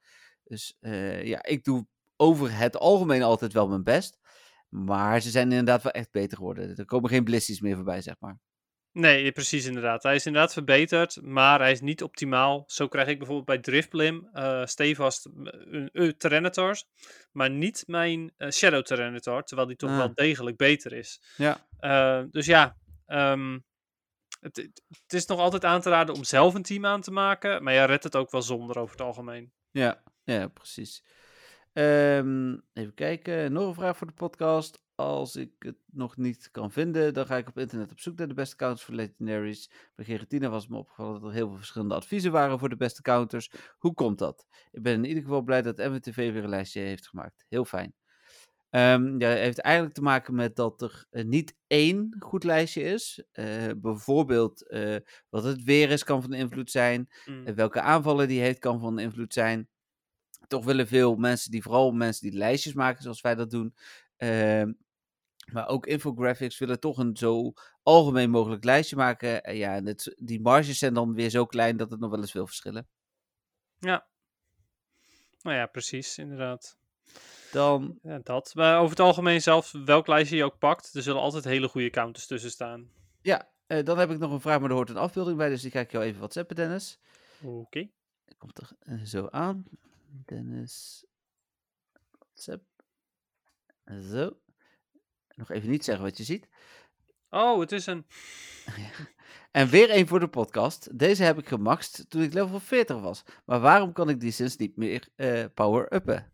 Dus 0.44 0.76
ja, 1.22 1.42
ik 1.42 1.64
doe 1.64 1.86
over 2.16 2.56
het 2.56 2.76
algemeen 2.76 3.22
altijd 3.22 3.52
wel 3.52 3.68
mijn 3.68 3.84
best. 3.84 4.18
Maar 4.68 5.20
ze 5.20 5.30
zijn 5.30 5.50
inderdaad 5.50 5.82
wel 5.82 5.92
echt 5.92 6.10
beter 6.10 6.36
geworden. 6.36 6.76
Er 6.76 6.84
komen 6.84 7.10
geen 7.10 7.24
blissies 7.24 7.60
meer 7.60 7.74
voorbij, 7.74 8.02
zeg 8.02 8.14
maar. 8.18 8.38
Nee, 8.92 9.32
precies 9.32 9.66
inderdaad. 9.66 10.02
Hij 10.02 10.14
is 10.14 10.26
inderdaad 10.26 10.52
verbeterd, 10.52 11.22
maar 11.22 11.58
hij 11.60 11.72
is 11.72 11.80
niet 11.80 12.02
optimaal. 12.02 12.64
Zo 12.66 12.88
krijg 12.88 13.08
ik 13.08 13.16
bijvoorbeeld 13.18 13.46
bij 13.46 13.58
Driftblim 13.58 14.28
eh 14.32 14.64
stevast 14.66 15.28
een 15.34 16.14
Tyranitar, 16.18 16.82
maar 17.32 17.50
niet 17.50 17.84
mijn 17.86 18.32
eh, 18.36 18.50
Shadow 18.50 18.82
Tyranitar, 18.82 19.44
terwijl 19.44 19.68
die 19.68 19.76
toch 19.76 19.90
Ah. 19.90 19.96
wel 19.96 20.14
degelijk 20.14 20.56
beter 20.56 20.92
is. 20.92 21.22
Ja. 21.36 21.66
Eh, 21.78 22.22
dus 22.30 22.46
ja, 22.46 22.76
ehm, 23.06 23.58
het, 24.40 24.56
het 24.56 24.82
het 25.02 25.12
is 25.12 25.26
nog 25.26 25.38
altijd 25.38 25.64
aan 25.64 25.80
te 25.80 25.90
raden 25.90 26.14
om 26.14 26.24
zelf 26.24 26.54
een 26.54 26.62
team 26.62 26.86
aan 26.86 27.00
te 27.00 27.10
maken, 27.10 27.62
maar 27.62 27.72
je 27.74 27.84
redt 27.84 28.04
het 28.04 28.16
ook 28.16 28.30
wel 28.30 28.42
zonder 28.42 28.78
over 28.78 28.96
het 28.96 29.06
algemeen. 29.06 29.52
Ja, 29.70 30.02
ja 30.24 30.48
precies. 30.48 31.04
Ehm, 31.72 32.56
even 32.72 32.94
kijken, 32.94 33.52
nog 33.52 33.68
een 33.68 33.74
vraag 33.74 33.96
voor 33.96 34.06
de 34.06 34.12
podcast. 34.12 34.82
Als 35.00 35.36
ik 35.36 35.50
het 35.58 35.76
nog 35.90 36.16
niet 36.16 36.50
kan 36.50 36.72
vinden, 36.72 37.14
dan 37.14 37.26
ga 37.26 37.36
ik 37.36 37.48
op 37.48 37.58
internet 37.58 37.90
op 37.90 38.00
zoek 38.00 38.18
naar 38.18 38.28
de 38.28 38.34
beste 38.34 38.56
counters 38.56 38.84
voor 38.84 38.94
legendaries. 38.94 39.70
Bij 39.94 40.04
Geratina 40.04 40.48
was 40.48 40.68
me 40.68 40.76
opgevallen 40.76 41.20
dat 41.20 41.30
er 41.30 41.36
heel 41.36 41.48
veel 41.48 41.56
verschillende 41.56 41.94
adviezen 41.94 42.32
waren 42.32 42.58
voor 42.58 42.68
de 42.68 42.76
beste 42.76 43.02
counters. 43.02 43.50
Hoe 43.78 43.94
komt 43.94 44.18
dat? 44.18 44.46
Ik 44.70 44.82
ben 44.82 44.94
in 44.94 45.04
ieder 45.04 45.22
geval 45.22 45.42
blij 45.42 45.62
dat 45.62 45.76
MWTV 45.76 46.14
weer 46.14 46.42
een 46.42 46.48
lijstje 46.48 46.80
heeft 46.80 47.08
gemaakt. 47.08 47.44
Heel 47.48 47.64
fijn. 47.64 47.94
Ehm, 48.70 49.20
ja, 49.20 49.28
het 49.28 49.38
heeft 49.38 49.58
eigenlijk 49.58 49.94
te 49.94 50.02
maken 50.02 50.34
met 50.34 50.56
dat 50.56 50.82
er 50.82 51.06
eh, 51.10 51.24
niet 51.24 51.54
één 51.66 52.16
goed 52.18 52.44
lijstje 52.44 52.82
is. 52.82 53.24
Eh, 53.32 53.70
bijvoorbeeld 53.76 54.68
eh, 54.68 54.96
wat 55.28 55.44
het 55.44 55.64
weer 55.64 55.90
is, 55.90 56.04
kan 56.04 56.22
van 56.22 56.32
invloed 56.32 56.70
zijn. 56.70 57.08
Mm. 57.26 57.54
Welke 57.54 57.80
aanvallen 57.80 58.28
die 58.28 58.40
heeft, 58.40 58.58
kan 58.58 58.80
van 58.80 58.98
invloed 58.98 59.32
zijn. 59.32 59.68
Toch 60.46 60.64
willen 60.64 60.86
veel 60.86 61.16
mensen, 61.16 61.50
die 61.50 61.62
vooral 61.62 61.92
mensen 61.92 62.30
die 62.30 62.38
lijstjes 62.38 62.74
maken, 62.74 63.02
zoals 63.02 63.20
wij 63.20 63.34
dat 63.34 63.50
doen, 63.50 63.74
ehm, 64.16 64.72
maar 65.52 65.68
ook 65.68 65.86
infographics, 65.86 66.58
willen 66.58 66.80
toch 66.80 66.98
een 66.98 67.16
zo 67.16 67.52
algemeen 67.82 68.30
mogelijk 68.30 68.64
lijstje 68.64 68.96
maken. 68.96 69.42
En 69.42 69.56
ja, 69.56 69.74
en 69.74 69.86
het, 69.86 70.14
die 70.18 70.40
marges 70.40 70.78
zijn 70.78 70.94
dan 70.94 71.14
weer 71.14 71.30
zo 71.30 71.46
klein 71.46 71.76
dat 71.76 71.90
het 71.90 72.00
nog 72.00 72.10
wel 72.10 72.20
eens 72.20 72.32
wil 72.32 72.46
verschillen. 72.46 72.88
Ja. 73.78 74.06
Nou 75.42 75.56
ja, 75.56 75.66
precies, 75.66 76.18
inderdaad. 76.18 76.78
Dan, 77.52 77.98
Ja, 78.02 78.18
dat. 78.18 78.54
Maar 78.54 78.78
over 78.78 78.90
het 78.90 79.00
algemeen 79.00 79.42
zelf, 79.42 79.72
welk 79.84 80.06
lijstje 80.06 80.36
je 80.36 80.44
ook 80.44 80.58
pakt, 80.58 80.94
er 80.94 81.02
zullen 81.02 81.20
altijd 81.20 81.44
hele 81.44 81.68
goede 81.68 81.90
counters 81.90 82.26
tussen 82.26 82.50
staan. 82.50 82.90
ja, 83.22 83.50
eh, 83.66 83.84
dan 83.84 83.98
heb 83.98 84.10
ik 84.10 84.18
nog 84.18 84.32
een 84.32 84.40
vraag, 84.40 84.60
maar 84.60 84.68
er 84.68 84.76
hoort 84.76 84.90
een 84.90 84.96
afbeelding 84.96 85.36
bij, 85.36 85.48
dus 85.48 85.62
die 85.62 85.70
ga 85.70 85.80
ik 85.80 85.90
jou 85.90 86.04
even 86.04 86.18
whatsappen, 86.18 86.56
Dennis. 86.56 86.98
Oké. 87.42 87.88
Dat 88.24 88.36
komt 88.38 88.58
er 88.58 88.70
eh, 88.78 89.02
zo 89.02 89.28
aan. 89.30 89.64
Dennis. 90.24 91.04
WhatsApp. 92.18 92.64
Zo. 94.10 94.38
Nog 95.40 95.50
even 95.50 95.70
niet 95.70 95.84
zeggen 95.84 96.04
wat 96.04 96.16
je 96.16 96.24
ziet. 96.24 96.48
Oh, 97.30 97.60
het 97.60 97.72
is 97.72 97.86
een... 97.86 98.06
En 99.50 99.68
weer 99.68 99.90
één 99.90 100.06
voor 100.06 100.20
de 100.20 100.28
podcast. 100.28 100.98
Deze 100.98 101.22
heb 101.22 101.38
ik 101.38 101.48
gemaxt 101.48 102.10
toen 102.10 102.22
ik 102.22 102.32
level 102.32 102.60
40 102.60 103.00
was. 103.00 103.22
Maar 103.44 103.60
waarom 103.60 103.92
kan 103.92 104.08
ik 104.08 104.20
die 104.20 104.30
sinds 104.30 104.56
niet 104.56 104.76
meer 104.76 105.08
eh, 105.16 105.44
power-uppen? 105.54 106.32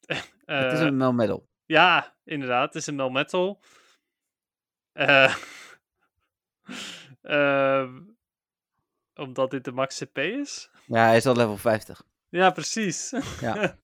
het 0.44 0.72
is 0.72 0.78
eh, 0.78 0.86
een 0.86 0.96
Melmetal. 0.96 1.48
Ja, 1.64 2.16
inderdaad. 2.24 2.66
Het 2.66 2.74
is 2.74 2.86
een 2.86 2.94
Melmetal. 2.94 3.60
Eh 4.92 5.36
ehm, 7.22 8.02
omdat 9.14 9.50
dit 9.50 9.64
de 9.64 9.72
max 9.72 10.04
CP 10.04 10.18
is? 10.18 10.70
Ja, 10.86 11.06
hij 11.06 11.16
is 11.16 11.26
al 11.26 11.36
level 11.36 11.56
50. 11.56 12.02
Ja, 12.28 12.50
precies. 12.50 13.10
Ja. 13.40 13.54
Ja, 13.54 13.78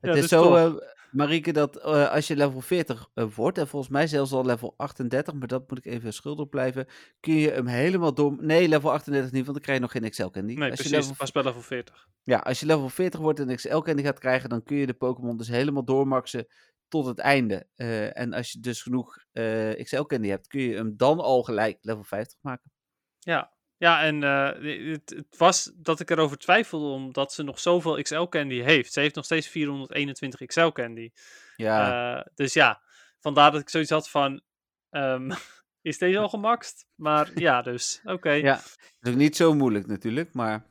Het 0.00 0.14
dus 0.14 0.18
is 0.18 0.28
zo, 0.28 0.42
toch. 0.42 0.94
Marieke, 1.16 1.52
dat 1.52 1.76
eh, 1.76 2.10
als 2.10 2.26
je 2.26 2.36
level 2.36 2.60
40 2.60 3.10
eh, 3.14 3.24
wordt, 3.34 3.58
en 3.58 3.68
volgens 3.68 3.92
mij 3.92 4.06
zelfs 4.06 4.32
al 4.32 4.44
level 4.44 4.74
38, 4.76 5.34
maar 5.34 5.48
dat 5.48 5.70
moet 5.70 5.78
ik 5.78 5.84
even 5.84 6.12
schuldig 6.12 6.48
blijven, 6.48 6.86
kun 7.20 7.34
je 7.34 7.50
hem 7.50 7.66
helemaal 7.66 8.14
door... 8.14 8.36
Nee, 8.40 8.68
level 8.68 8.92
38 8.92 9.32
niet, 9.32 9.44
want 9.44 9.52
dan 9.52 9.62
krijg 9.62 9.78
je 9.78 9.84
nog 9.84 9.92
geen 9.92 10.04
Excel 10.04 10.30
Candy. 10.30 10.54
nee, 10.54 10.70
als 10.70 10.80
je 10.80 10.88
precies. 10.88 10.90
level 10.90 11.16
Pas 11.16 11.32
bij 11.32 11.42
level 11.42 11.62
40. 11.62 12.08
Ja, 12.22 12.38
als 12.38 12.60
je 12.60 12.66
level 12.66 12.88
40 12.88 13.20
wordt 13.20 13.40
en 13.40 13.56
XL 13.56 13.78
Candy 13.78 14.02
gaat 14.02 14.18
krijgen, 14.18 14.48
dan 14.48 14.62
kun 14.62 14.76
je 14.76 14.86
de 14.86 14.94
Pokémon 14.94 15.36
dus 15.36 15.48
helemaal 15.48 15.84
doormaxen 15.84 16.46
tot 16.88 17.06
het 17.06 17.18
einde. 17.18 17.66
Eh, 17.74 18.18
en 18.18 18.32
als 18.32 18.52
je 18.52 18.60
dus 18.60 18.82
genoeg 18.82 19.24
eh, 19.32 19.82
XL 19.82 20.02
Candy 20.02 20.28
hebt, 20.28 20.46
kun 20.46 20.60
je 20.60 20.76
hem 20.76 20.96
dan 20.96 21.20
al 21.20 21.42
gelijk 21.42 21.78
level 21.80 22.04
50 22.04 22.38
maken. 22.40 22.70
Ja. 23.18 23.55
Ja, 23.78 24.02
en 24.02 24.22
eh, 24.22 24.90
het, 24.92 25.10
het 25.10 25.36
was 25.36 25.72
dat 25.76 26.00
ik 26.00 26.10
erover 26.10 26.38
twijfelde 26.38 26.86
omdat 26.86 27.32
ze 27.32 27.42
nog 27.42 27.60
zoveel 27.60 28.02
XL 28.02 28.22
Candy 28.22 28.60
heeft. 28.60 28.92
Ze 28.92 29.00
heeft 29.00 29.14
nog 29.14 29.24
steeds 29.24 29.48
421 29.48 30.46
XL 30.46 30.68
Candy. 30.68 31.10
Ja, 31.56 32.16
Eh, 32.16 32.26
dus 32.34 32.52
ja, 32.52 32.82
vandaar 33.20 33.50
dat 33.50 33.60
ik 33.60 33.68
zoiets 33.68 33.90
had 33.90 34.10
van... 34.10 34.42
ehm, 34.90 35.30
is 35.82 35.98
deze 35.98 36.18
al 36.18 36.28
gemaxt? 36.28 36.86
Maar 36.94 37.30
ja, 37.34 37.62
dus. 37.62 38.00
Oké. 38.04 38.30
ja. 38.30 38.54
Dat 38.54 38.76
is 39.00 39.10
ook 39.10 39.16
niet 39.16 39.36
zo 39.36 39.54
moeilijk 39.54 39.86
natuurlijk, 39.86 40.32
maar 40.32 40.66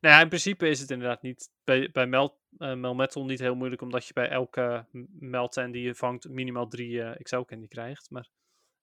Nou 0.00 0.14
ja, 0.14 0.20
in 0.20 0.28
principe 0.28 0.68
is 0.68 0.80
het 0.80 0.90
inderdaad 0.90 1.22
niet 1.22 1.50
bij, 1.64 1.90
bij 1.92 2.06
Mel, 2.06 2.40
eh, 2.58 2.74
Melmetal 2.74 3.24
niet 3.24 3.40
heel 3.40 3.54
moeilijk, 3.54 3.82
omdat 3.82 4.06
je 4.06 4.12
bij 4.12 4.28
elke 4.28 4.86
Meltan 5.18 5.70
die 5.70 5.82
je 5.82 5.94
vangt 5.94 6.28
minimaal 6.28 6.68
drie 6.68 7.02
eh 7.02 7.22
XL 7.22 7.40
candy 7.40 7.68
krijgt. 7.68 8.10
Maar 8.10 8.28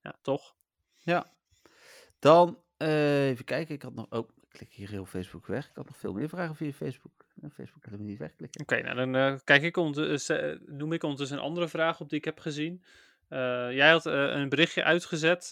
ja, 0.01 0.15
toch. 0.21 0.55
ja. 0.97 1.31
Dan 2.19 2.62
eh, 2.83 3.27
even 3.27 3.45
kijken, 3.45 3.75
ik 3.75 3.81
had 3.81 3.93
nog... 3.93 4.05
Oh, 4.09 4.29
ik 4.41 4.49
klik 4.49 4.73
hier 4.73 4.89
heel 4.89 5.05
Facebook 5.05 5.47
weg. 5.47 5.69
Ik 5.69 5.75
had 5.75 5.85
nog 5.85 5.97
veel 5.97 6.13
meer 6.13 6.29
vragen 6.29 6.55
via 6.55 6.71
Facebook. 6.71 7.25
Eh, 7.41 7.49
Facebook 7.53 7.81
kan 7.81 7.91
hem 7.91 8.03
niet 8.03 8.19
wegklikken. 8.19 8.61
Oké, 8.61 8.81
nou 8.81 8.95
dan 8.95 9.15
eh, 9.15 9.39
kijk 9.43 9.63
ik 9.63 9.77
ondertussen, 9.77 10.61
noem 10.65 10.93
ik 10.93 11.03
ondertussen 11.03 11.37
een 11.37 11.43
andere 11.43 11.67
vraag 11.67 11.99
op 11.99 12.09
die 12.09 12.17
ik 12.17 12.25
heb 12.25 12.39
gezien. 12.39 12.83
Jij 13.69 13.89
had 13.89 14.05
een 14.05 14.49
berichtje 14.49 14.83
uitgezet 14.83 15.51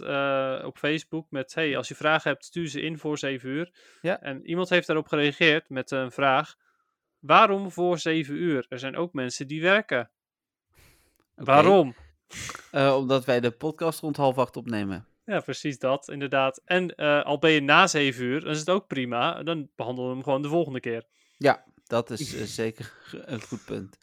op 0.66 0.78
Facebook 0.78 1.32
met: 1.32 1.54
Hey, 1.54 1.78
als 1.78 1.88
je 1.88 1.96
vragen 1.96 2.32
hebt, 2.32 2.46
stuur 2.46 2.68
ze 2.68 2.82
in 2.82 2.98
voor 2.98 3.18
7 3.18 3.50
uur. 3.50 3.72
Ja. 4.02 4.22
En 4.22 4.46
iemand 4.46 4.70
heeft 4.70 4.88
daarop 4.88 5.08
gereageerd 5.08 5.70
met 5.70 5.92
een 5.92 6.12
vraag: 6.12 6.56
Waarom 7.20 7.72
voor 7.72 8.00
7 8.00 8.36
uur? 8.36 8.66
Er 8.70 8.80
zijn 8.80 8.96
ook 8.96 9.14
mensen 9.14 9.48
die 9.48 9.62
werken. 9.62 10.10
Waarom? 11.36 11.96
Omdat 12.72 13.26
wij 13.26 13.40
de 13.40 13.52
podcast 13.52 14.00
rond 14.00 14.18
half 14.18 14.38
acht 14.38 14.58
opnemen. 14.58 15.06
Ja, 15.26 15.40
precies 15.40 15.80
dat, 15.80 16.10
inderdaad. 16.10 16.62
En 16.66 16.96
eh, 16.96 17.24
al 17.24 17.40
ben 17.40 17.52
je 17.52 17.62
na 17.62 17.88
7 17.88 18.24
uur, 18.24 18.42
dan 18.42 18.52
is 18.52 18.60
het 18.60 18.70
ook 18.70 18.88
prima. 18.88 19.44
Dan 19.44 19.70
behandelen 19.76 20.10
we 20.10 20.16
hem 20.16 20.24
gewoon 20.24 20.42
de 20.42 20.48
volgende 20.48 20.80
keer. 20.80 21.04
Ja, 21.38 21.64
dat 21.84 22.10
is 22.10 22.36
eh, 22.36 22.44
zeker 22.64 22.94
een 23.12 23.42
goed 23.42 23.66
punt. 23.66 23.98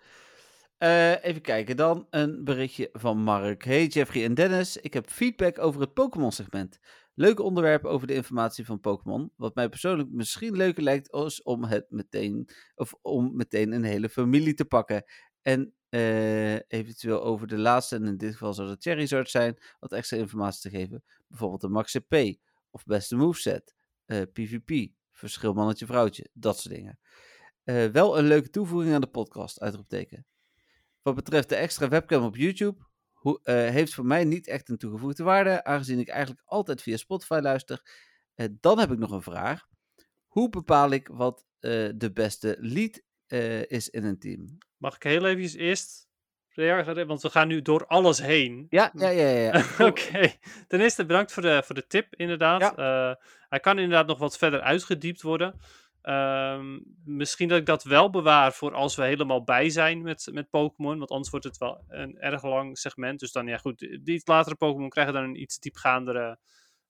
Eh, 0.78 1.24
even 1.24 1.40
kijken, 1.40 1.76
dan 1.76 2.06
een 2.10 2.44
berichtje 2.44 2.88
van 2.92 3.18
Mark. 3.18 3.64
Hey 3.64 3.86
Jeffrey 3.86 4.24
en 4.24 4.34
Dennis, 4.34 4.76
ik 4.76 4.94
heb 4.94 5.10
feedback 5.10 5.58
over 5.58 5.80
het 5.80 5.94
Pokémon-segment. 5.94 6.78
Leuke 7.14 7.42
onderwerp 7.42 7.84
over 7.84 8.06
de 8.06 8.14
informatie 8.14 8.64
van 8.64 8.80
Pokémon. 8.80 9.32
Wat 9.36 9.54
mij 9.54 9.68
persoonlijk 9.68 10.08
misschien 10.10 10.56
leuker 10.56 10.82
lijkt 10.82 11.14
is 11.14 11.42
om 11.42 11.64
het 11.64 11.86
meteen, 11.88 12.48
of 12.74 12.94
om 13.02 13.36
meteen 13.36 13.72
een 13.72 13.84
hele 13.84 14.08
familie 14.08 14.54
te 14.54 14.64
pakken. 14.64 15.04
En 15.48 15.74
eh, 15.88 16.54
eventueel 16.54 17.22
over 17.22 17.46
de 17.46 17.58
laatste, 17.58 17.96
en 17.96 18.06
in 18.06 18.16
dit 18.16 18.32
geval 18.32 18.54
zou 18.54 18.68
dat 18.68 18.82
Charizard 18.82 19.30
zijn, 19.30 19.58
wat 19.80 19.92
extra 19.92 20.16
informatie 20.16 20.70
te 20.70 20.76
geven. 20.76 21.04
Bijvoorbeeld 21.28 21.60
de 21.60 21.68
Max 21.68 21.96
CP, 21.98 22.38
of 22.70 22.84
beste 22.84 23.16
moveset, 23.16 23.74
eh, 24.04 24.22
PvP, 24.32 24.90
verschil 25.12 25.52
mannetje-vrouwtje, 25.52 26.28
dat 26.32 26.58
soort 26.58 26.74
dingen. 26.74 26.98
Eh, 27.64 27.86
wel 27.86 28.18
een 28.18 28.24
leuke 28.26 28.50
toevoeging 28.50 28.94
aan 28.94 29.00
de 29.00 29.06
podcast, 29.06 29.60
uitroepteken. 29.60 30.26
Wat 31.02 31.14
betreft 31.14 31.48
de 31.48 31.56
extra 31.56 31.88
webcam 31.88 32.24
op 32.24 32.36
YouTube, 32.36 32.86
hoe, 33.12 33.40
heeft 33.44 33.94
voor 33.94 34.06
mij 34.06 34.24
niet 34.24 34.46
echt 34.46 34.68
een 34.68 34.78
toegevoegde 34.78 35.22
waarde, 35.22 35.64
aangezien 35.64 35.98
ik 35.98 36.08
eigenlijk 36.08 36.42
altijd 36.44 36.82
via 36.82 36.96
Spotify 36.96 37.38
luister. 37.42 37.90
Dan 38.50 38.78
heb 38.78 38.90
ik 38.90 38.98
nog 38.98 39.10
een 39.10 39.22
vraag. 39.22 39.66
Hoe 40.26 40.48
bepaal 40.48 40.90
ik 40.90 41.08
wat 41.08 41.46
de 41.60 42.10
beste 42.14 42.56
lead 42.60 43.02
eh, 43.28 43.70
is 43.70 43.90
in 43.90 44.04
een 44.04 44.18
team? 44.18 44.58
Mag 44.76 44.94
ik 44.94 45.02
heel 45.02 45.26
even 45.26 45.58
eerst 45.60 46.08
reageren? 46.48 47.06
Want 47.06 47.22
we 47.22 47.30
gaan 47.30 47.48
nu 47.48 47.62
door 47.62 47.86
alles 47.86 48.18
heen. 48.20 48.66
Ja, 48.70 48.90
ja, 48.94 49.08
ja. 49.08 49.28
ja, 49.28 49.52
ja. 49.52 49.64
Oké, 49.88 50.32
ten 50.66 50.80
eerste 50.80 51.06
bedankt 51.06 51.32
voor 51.32 51.42
de, 51.42 51.62
voor 51.64 51.74
de 51.74 51.86
tip, 51.86 52.14
inderdaad. 52.14 52.60
Ja. 52.60 52.74
Eh, 52.76 53.14
hij 53.48 53.60
kan 53.60 53.78
inderdaad 53.78 54.06
nog 54.06 54.18
wat 54.18 54.38
verder 54.38 54.60
uitgediept 54.60 55.22
worden. 55.22 55.60
Ehm, 56.02 56.78
misschien 57.04 57.48
dat 57.48 57.58
ik 57.58 57.66
dat 57.66 57.82
wel 57.82 58.10
bewaar 58.10 58.52
voor 58.52 58.74
als 58.74 58.96
we 58.96 59.04
helemaal 59.04 59.44
bij 59.44 59.70
zijn 59.70 60.02
met, 60.02 60.28
met 60.32 60.50
Pokémon. 60.50 60.98
Want 60.98 61.10
anders 61.10 61.30
wordt 61.30 61.44
het 61.44 61.58
wel 61.58 61.84
een 61.88 62.18
erg 62.18 62.42
lang 62.42 62.78
segment. 62.78 63.20
Dus 63.20 63.32
dan, 63.32 63.46
ja 63.46 63.56
goed, 63.56 63.78
die 63.78 64.14
iets 64.14 64.26
latere 64.26 64.56
Pokémon 64.56 64.88
krijgen 64.88 65.14
dan 65.14 65.22
een 65.22 65.40
iets 65.40 65.58
diepgaandere 65.58 66.38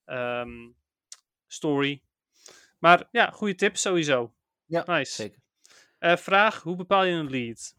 ehm, 0.05 0.70
story. 1.47 2.03
Maar 2.78 3.09
ja, 3.11 3.30
goede 3.30 3.55
tip 3.55 3.76
sowieso. 3.76 4.34
Ja, 4.66 4.82
Nice. 4.86 5.12
zeker. 5.12 5.41
Eh, 5.99 6.16
vraag, 6.16 6.62
hoe 6.62 6.76
bepaal 6.76 7.05
je 7.05 7.12
een 7.12 7.30
lead? 7.30 7.74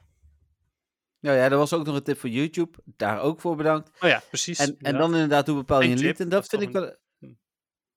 Nou 1.19 1.37
ja, 1.37 1.43
er 1.43 1.57
was 1.57 1.73
ook 1.73 1.85
nog 1.85 1.95
een 1.95 2.03
tip 2.03 2.19
voor 2.19 2.29
YouTube. 2.29 2.77
Daar 2.85 3.21
ook 3.21 3.41
voor 3.41 3.55
bedankt. 3.55 3.91
Oh 3.99 4.09
ja, 4.09 4.21
precies. 4.27 4.59
En, 4.59 4.75
en 4.79 4.97
dan 4.97 5.13
inderdaad, 5.13 5.47
hoe 5.47 5.55
bepaal 5.55 5.81
je 5.81 5.89
een 5.89 5.99
lead? 5.99 6.19
En 6.19 6.29
dat 6.29 6.47
vind 6.47 6.61
ik 6.61 6.71
wel... 6.71 6.95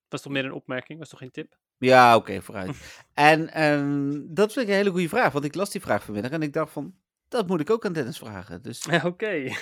was 0.08 0.22
toch 0.22 0.32
meer 0.32 0.44
een 0.44 0.52
opmerking? 0.52 0.98
Was 0.98 1.08
toch 1.08 1.18
geen 1.18 1.30
tip? 1.30 1.58
Ja, 1.78 2.16
oké, 2.16 2.42
vooruit. 2.42 3.02
en 3.14 3.52
ehm, 3.52 4.20
dat 4.34 4.52
vind 4.52 4.64
ik 4.64 4.70
een 4.70 4.78
hele 4.78 4.90
goede 4.90 5.08
vraag, 5.08 5.32
want 5.32 5.44
ik 5.44 5.54
las 5.54 5.70
die 5.70 5.80
vraag 5.80 6.04
vanmiddag 6.04 6.30
en 6.30 6.42
ik 6.42 6.52
dacht 6.52 6.72
van, 6.72 6.94
dat 7.28 7.46
moet 7.46 7.60
ik 7.60 7.70
ook 7.70 7.84
aan 7.84 7.92
Dennis 7.92 8.18
vragen. 8.18 8.62
Dus 8.62 8.84
Ja, 8.84 9.02
oké. 9.04 9.32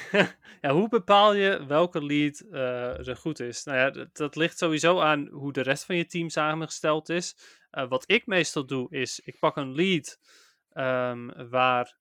ja, 0.61 0.73
hoe 0.73 0.89
bepaal 0.89 1.35
je 1.35 1.67
welke 1.67 2.05
lead 2.05 2.41
eh, 2.41 3.09
er 3.09 3.17
goed 3.17 3.41
is? 3.41 3.65
Nou 3.65 3.79
ja, 3.79 3.91
dat, 3.91 4.17
dat 4.17 4.37
ligt 4.37 4.59
sowieso 4.59 5.01
aan 5.01 5.29
hoe 5.29 5.53
de 5.53 5.63
rest 5.63 5.85
van 5.85 5.97
je 5.97 6.07
team 6.07 6.29
samengesteld 6.29 7.09
is. 7.09 7.37
Eh, 7.71 7.89
wat 7.89 8.11
ik 8.11 8.27
meestal 8.27 8.67
doe, 8.67 8.87
is 8.91 9.21
ik 9.25 9.39
pak 9.39 9.57
een 9.57 9.75
lead 9.75 10.19
ehm, 10.73 11.49
waar 11.49 11.99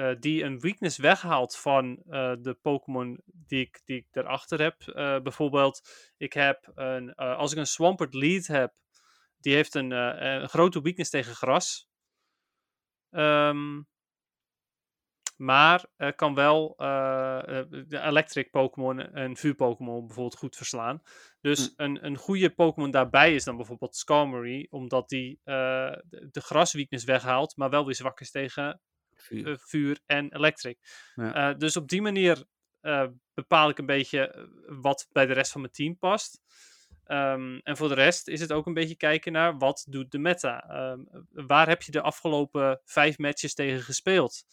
eh, 0.00 0.14
die 0.18 0.44
een 0.44 0.60
weakness 0.60 0.98
weghaalt 0.98 1.56
van 1.56 2.02
eh, 2.08 2.32
de 2.40 2.54
Pokémon 2.62 3.20
die 3.24 3.60
ik, 3.60 3.80
die 3.84 3.96
ik 3.96 4.06
erachter 4.10 4.60
heb. 4.62 4.80
Eh, 4.82 5.20
bijvoorbeeld, 5.20 5.88
ik 6.16 6.32
heb 6.32 6.72
een, 6.74 7.14
als 7.14 7.52
ik 7.52 7.58
een 7.58 7.66
Swampert 7.66 8.14
lead 8.14 8.46
heb, 8.46 8.74
die 9.38 9.54
heeft 9.54 9.74
een, 9.74 9.90
een 9.90 10.48
grote 10.48 10.82
weakness 10.82 11.10
tegen 11.10 11.34
gras. 11.34 11.88
Ehm, 13.10 13.82
maar 15.40 15.86
eh, 15.96 16.08
kan 16.16 16.34
wel 16.34 16.74
eh, 16.76 17.58
eh, 17.58 17.66
de 17.86 17.98
electric 18.00 18.50
Pokémon 18.50 19.12
en 19.12 19.36
vuur 19.36 19.54
Pokémon 19.54 20.06
bijvoorbeeld 20.06 20.38
goed 20.38 20.56
verslaan. 20.56 21.02
Dus 21.40 21.72
een, 21.76 22.06
een 22.06 22.16
goede 22.16 22.50
Pokémon 22.50 22.90
daarbij 22.90 23.34
is 23.34 23.44
dan 23.44 23.56
bijvoorbeeld 23.56 23.96
Skarmory, 23.96 24.66
omdat 24.70 25.08
die 25.08 25.40
de, 25.44 26.28
de 26.30 26.40
grasweakness 26.40 27.04
weghaalt, 27.04 27.56
maar 27.56 27.70
wel 27.70 27.84
weer 27.84 27.94
zwak 27.94 28.20
is 28.20 28.30
tegen 28.30 28.80
vuur. 29.14 29.58
vuur 29.62 30.00
en 30.06 30.34
electric. 30.34 30.78
Ja. 31.14 31.54
Dus 31.54 31.76
op 31.76 31.88
die 31.88 32.02
manier 32.02 32.44
bepaal 33.34 33.68
ik 33.68 33.78
een 33.78 33.86
beetje 33.86 34.48
wat 34.66 35.08
bij 35.12 35.26
de 35.26 35.32
rest 35.32 35.52
van 35.52 35.60
mijn 35.60 35.72
team 35.72 35.98
past. 35.98 36.42
Ehm, 37.04 37.58
en 37.62 37.76
voor 37.76 37.88
de 37.88 37.94
rest 37.94 38.28
is 38.28 38.40
het 38.40 38.52
ook 38.52 38.66
een 38.66 38.74
beetje 38.74 38.96
kijken 38.96 39.32
naar 39.32 39.58
wat 39.58 39.86
doet 39.88 40.10
de 40.10 40.18
meta. 40.18 40.68
Ehm, 40.68 41.00
waar 41.30 41.68
heb 41.68 41.82
je 41.82 41.92
de 41.92 42.02
afgelopen 42.02 42.80
vijf 42.84 43.18
matches 43.18 43.54
tegen 43.54 43.82
gespeeld? 43.82 44.44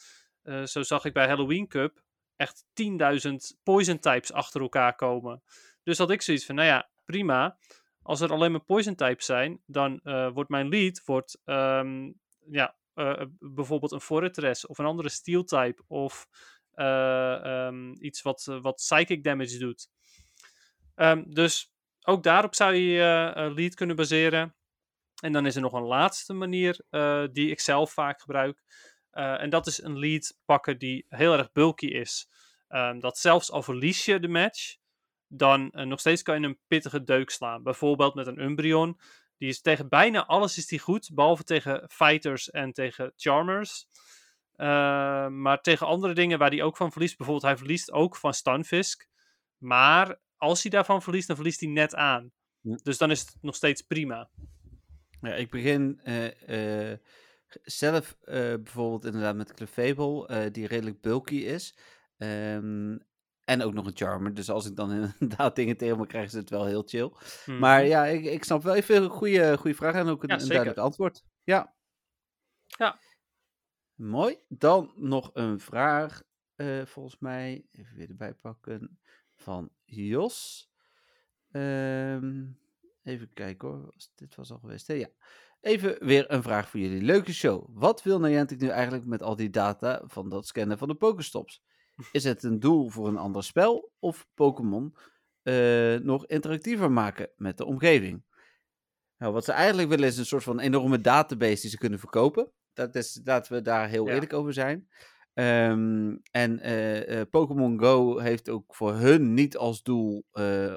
Eh, 0.47 0.63
zo 0.63 0.83
zag 0.83 1.05
ik 1.05 1.13
bij 1.13 1.27
Halloween 1.27 1.67
Cup 1.67 2.01
echt 2.35 2.65
10.000 2.73 3.57
poison 3.63 3.99
types 3.99 4.31
achter 4.31 4.61
elkaar 4.61 4.95
komen. 4.95 5.43
Dus 5.83 5.97
had 5.97 6.11
ik 6.11 6.21
zoiets 6.21 6.45
van, 6.45 6.55
nou 6.55 6.67
ja, 6.67 6.89
prima. 7.05 7.57
Als 8.01 8.21
er 8.21 8.31
alleen 8.31 8.51
maar 8.51 8.63
poison 8.63 8.95
types 8.95 9.25
zijn, 9.25 9.61
dan 9.65 9.99
eh, 10.03 10.31
wordt 10.33 10.49
mijn 10.49 10.69
lead 10.69 11.01
wordt, 11.05 11.41
ehm, 11.45 12.11
ja, 12.49 12.75
eh, 12.93 13.21
bijvoorbeeld 13.39 13.91
een 13.91 14.01
Fortress 14.01 14.65
of 14.65 14.77
een 14.77 14.85
andere 14.85 15.09
steel 15.09 15.43
type 15.43 15.83
of 15.87 16.27
eh, 16.71 17.45
ehm, 17.45 17.91
iets 17.91 18.21
wat, 18.21 18.43
wat 18.61 18.75
psychic 18.75 19.23
damage 19.23 19.57
doet. 19.57 19.89
Ehm, 20.95 21.23
dus 21.27 21.71
ook 22.01 22.23
daarop 22.23 22.55
zou 22.55 22.73
je 22.73 22.89
je 22.89 23.51
lead 23.55 23.75
kunnen 23.75 23.95
baseren. 23.95 24.55
En 25.21 25.31
dan 25.31 25.45
is 25.45 25.55
er 25.55 25.61
nog 25.61 25.73
een 25.73 25.87
laatste 25.87 26.33
manier 26.33 26.85
die 27.31 27.49
ik 27.49 27.59
zelf 27.59 27.91
vaak 27.91 28.21
gebruik. 28.21 28.63
Eh, 29.17 29.41
en 29.41 29.49
dat 29.49 29.67
is 29.67 29.81
een 29.81 29.99
lead 29.99 30.37
pakken 30.45 30.77
die 30.79 31.05
heel 31.09 31.33
erg 31.33 31.51
bulky 31.51 31.85
is. 31.85 32.29
Ehm, 32.67 32.99
dat 32.99 33.17
zelfs 33.17 33.51
al 33.51 33.63
verlies 33.63 34.05
je 34.05 34.19
de 34.19 34.27
match, 34.27 34.75
dan 35.27 35.71
eh, 35.71 35.85
nog 35.85 35.99
steeds 35.99 36.21
kan 36.21 36.41
je 36.41 36.47
een 36.47 36.59
pittige 36.67 37.03
deuk 37.03 37.29
slaan. 37.29 37.63
Bijvoorbeeld 37.63 38.15
met 38.15 38.27
een 38.27 38.41
Umbreon. 38.41 38.99
Die 39.37 39.49
is 39.49 39.61
tegen 39.61 39.89
bijna 39.89 40.25
alles 40.25 40.57
is 40.57 40.67
die 40.67 40.79
goed, 40.79 41.09
behalve 41.13 41.43
tegen 41.43 41.89
fighters 41.89 42.49
en 42.49 42.73
tegen 42.73 43.13
charmers. 43.15 43.87
Eh, 44.55 45.27
maar 45.27 45.61
tegen 45.61 45.87
andere 45.87 46.13
dingen 46.13 46.39
waar 46.39 46.49
hij 46.49 46.63
ook 46.63 46.77
van 46.77 46.91
verliest, 46.91 47.17
bijvoorbeeld 47.17 47.47
hij 47.47 47.57
verliest 47.57 47.91
ook 47.91 48.15
van 48.15 48.33
Stunfisk. 48.33 49.07
Maar 49.57 50.19
als 50.35 50.61
hij 50.61 50.71
daarvan 50.71 51.01
verliest, 51.01 51.27
dan 51.27 51.35
verliest 51.35 51.59
hij 51.59 51.69
net 51.69 51.95
aan. 51.95 52.31
Ja. 52.61 52.77
Dus 52.83 52.97
dan 52.97 53.11
is 53.11 53.19
het 53.19 53.37
nog 53.41 53.55
steeds 53.55 53.81
prima. 53.81 54.29
Ja, 55.21 55.33
ik 55.33 55.49
begin 55.49 55.99
eh, 56.03 56.91
eh, 56.91 56.99
zelf 57.63 58.17
eh, 58.21 58.35
bijvoorbeeld 58.35 59.05
inderdaad 59.05 59.35
met 59.35 59.53
Clefable, 59.53 60.27
eh 60.27 60.51
die 60.51 60.67
redelijk 60.67 61.01
bulky 61.01 61.35
is. 61.35 61.77
Ehm, 62.17 62.97
en 63.43 63.61
ook 63.61 63.73
nog 63.73 63.85
een 63.85 63.95
Charmer. 63.97 64.33
Dus 64.33 64.49
als 64.49 64.65
ik 64.65 64.75
dan 64.75 64.91
inderdaad 65.19 65.55
dingen 65.55 65.77
tegen 65.77 65.97
me 65.97 66.07
krijg, 66.07 66.25
is 66.25 66.33
het 66.33 66.49
wel 66.49 66.65
heel 66.65 66.83
chill. 66.85 67.11
Maar 67.59 67.79
Mhm. 67.81 67.89
ja, 67.89 68.05
ik, 68.05 68.25
ik 68.25 68.43
snap 68.43 68.63
wel 68.63 68.75
even 68.75 69.03
een 69.03 69.09
goede, 69.09 69.57
goede 69.57 69.75
vraag 69.75 69.93
en 69.95 70.07
ook 70.07 70.23
een, 70.23 70.27
Ja, 70.29 70.33
een 70.33 70.39
zeker. 70.39 70.53
duidelijk 70.55 70.85
antwoord. 70.85 71.23
Ja. 71.43 71.75
Ja. 72.65 72.99
Mooi. 73.95 74.37
Dan 74.47 74.91
nog 74.95 75.29
een 75.33 75.59
vraag, 75.59 76.23
eh, 76.55 76.85
volgens 76.85 77.17
mij. 77.19 77.65
Even 77.71 77.95
weer 77.95 78.09
erbij 78.09 78.33
pakken. 78.33 78.99
Van 79.35 79.69
Jos. 79.85 80.69
Ehm, 81.51 82.45
even 83.03 83.33
kijken 83.33 83.67
hoor. 83.67 83.93
Dit 84.15 84.35
was 84.35 84.51
al 84.51 84.59
geweest. 84.59 84.87
Hè? 84.87 84.93
Ja. 84.93 85.07
Even 85.61 86.05
weer 86.05 86.31
een 86.31 86.43
vraag 86.43 86.69
voor 86.69 86.79
jullie. 86.79 87.01
Leuke 87.01 87.33
show. 87.33 87.67
Wat 87.73 88.03
wil 88.03 88.19
Niantic 88.19 88.59
nu 88.59 88.67
eigenlijk 88.67 89.05
met 89.05 89.21
al 89.21 89.35
die 89.35 89.49
data 89.49 90.03
van 90.05 90.29
dat 90.29 90.47
scannen 90.47 90.77
van 90.77 90.87
de 90.87 90.95
Pokestops? 90.95 91.63
Is 92.11 92.23
het 92.23 92.43
een 92.43 92.59
doel 92.59 92.89
voor 92.89 93.07
een 93.07 93.17
ander 93.17 93.43
spel 93.43 93.91
of 93.99 94.27
Pokémon 94.33 94.95
eh, 95.41 95.95
nog 95.95 96.25
interactiever 96.25 96.91
maken 96.91 97.29
met 97.35 97.57
de 97.57 97.65
omgeving? 97.65 98.23
Nou, 99.17 99.33
wat 99.33 99.45
ze 99.45 99.51
eigenlijk 99.51 99.89
willen 99.89 100.07
is 100.07 100.17
een 100.17 100.25
soort 100.25 100.43
van 100.43 100.59
enorme 100.59 101.01
database 101.01 101.61
die 101.61 101.69
ze 101.69 101.77
kunnen 101.77 101.99
verkopen. 101.99 102.51
Dat 102.73 102.95
is, 102.95 103.21
laten 103.23 103.53
we 103.53 103.61
daar 103.61 103.87
heel 103.89 104.07
Ja. 104.07 104.13
eerlijk 104.13 104.33
over 104.33 104.53
zijn. 104.53 104.87
Ehm, 105.33 106.17
en 106.31 106.59
eh, 106.59 107.19
eh, 107.19 107.29
Pokémon 107.29 107.79
Go 107.79 108.19
heeft 108.19 108.49
ook 108.49 108.75
voor 108.75 108.93
hun 108.93 109.33
niet 109.33 109.57
als 109.57 109.83
doel 109.83 110.25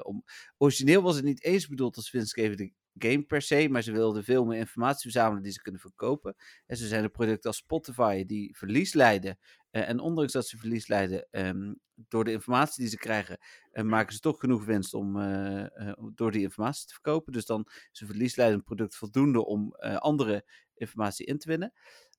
om. 0.01 0.23
Origineel 0.57 1.01
was 1.01 1.15
het 1.15 1.25
niet 1.25 1.43
eens 1.43 1.67
bedoeld 1.67 1.95
als 1.95 2.11
winstgevende 2.11 2.73
game 2.97 3.23
per 3.23 3.41
se, 3.41 3.67
maar 3.69 3.81
ze 3.81 3.91
wilden 3.91 4.23
veel 4.23 4.45
meer 4.45 4.57
informatie 4.57 5.11
verzamelen 5.11 5.43
die 5.43 5.51
ze 5.51 5.61
kunnen 5.61 5.81
verkopen. 5.81 6.35
En 6.65 6.77
zo 6.77 6.85
zijn 6.85 7.03
er 7.03 7.09
producten 7.09 7.49
als 7.49 7.57
Spotify 7.57 8.25
die 8.25 8.57
verlies 8.57 8.93
lijden. 8.93 9.37
Eh, 9.71 9.89
en 9.89 9.99
ondanks 9.99 10.33
dat 10.33 10.47
ze 10.47 10.57
verlies 10.57 10.87
lijden 10.87 11.27
ehm, 11.31 11.73
door 12.07 12.23
de 12.23 12.31
informatie 12.31 12.81
die 12.81 12.91
ze 12.91 12.97
krijgen, 12.97 13.37
eh, 13.71 13.83
maken 13.83 14.13
ze 14.13 14.19
toch 14.19 14.39
genoeg 14.39 14.65
winst 14.65 14.93
om 14.93 15.19
eh, 15.19 15.89
eh, 15.89 15.93
door 16.15 16.31
die 16.31 16.41
informatie 16.41 16.87
te 16.87 16.93
verkopen. 16.93 17.33
Dus 17.33 17.45
dan 17.45 17.67
is 17.91 18.01
een 18.01 18.07
verliesleidend 18.07 18.63
product 18.63 18.95
voldoende 18.95 19.45
om 19.45 19.75
andere 19.81 20.45
informatie 20.73 21.25
in 21.25 21.37
te 21.37 21.47
winnen. 21.47 21.73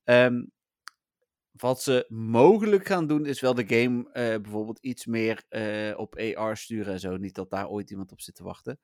Ehm, 0.05 0.45
wat 1.53 1.83
ze 1.83 2.07
mogelijk 2.09 2.87
gaan 2.87 3.07
doen, 3.07 3.27
is 3.27 3.41
wel 3.41 3.55
de 3.55 3.67
game 3.67 4.11
bijvoorbeeld 4.41 4.79
iets 4.79 5.07
meer 5.07 5.45
op 5.97 6.19
AR 6.19 6.57
sturen 6.57 6.93
en 6.93 7.01
zo. 7.01 7.17
Niet 7.17 7.35
dat 7.35 7.51
daar 7.51 7.69
ooit 7.69 7.91
iemand 7.91 8.13
op 8.13 8.21
zit 8.21 8.35
te 8.35 8.43
wachten. 8.43 8.79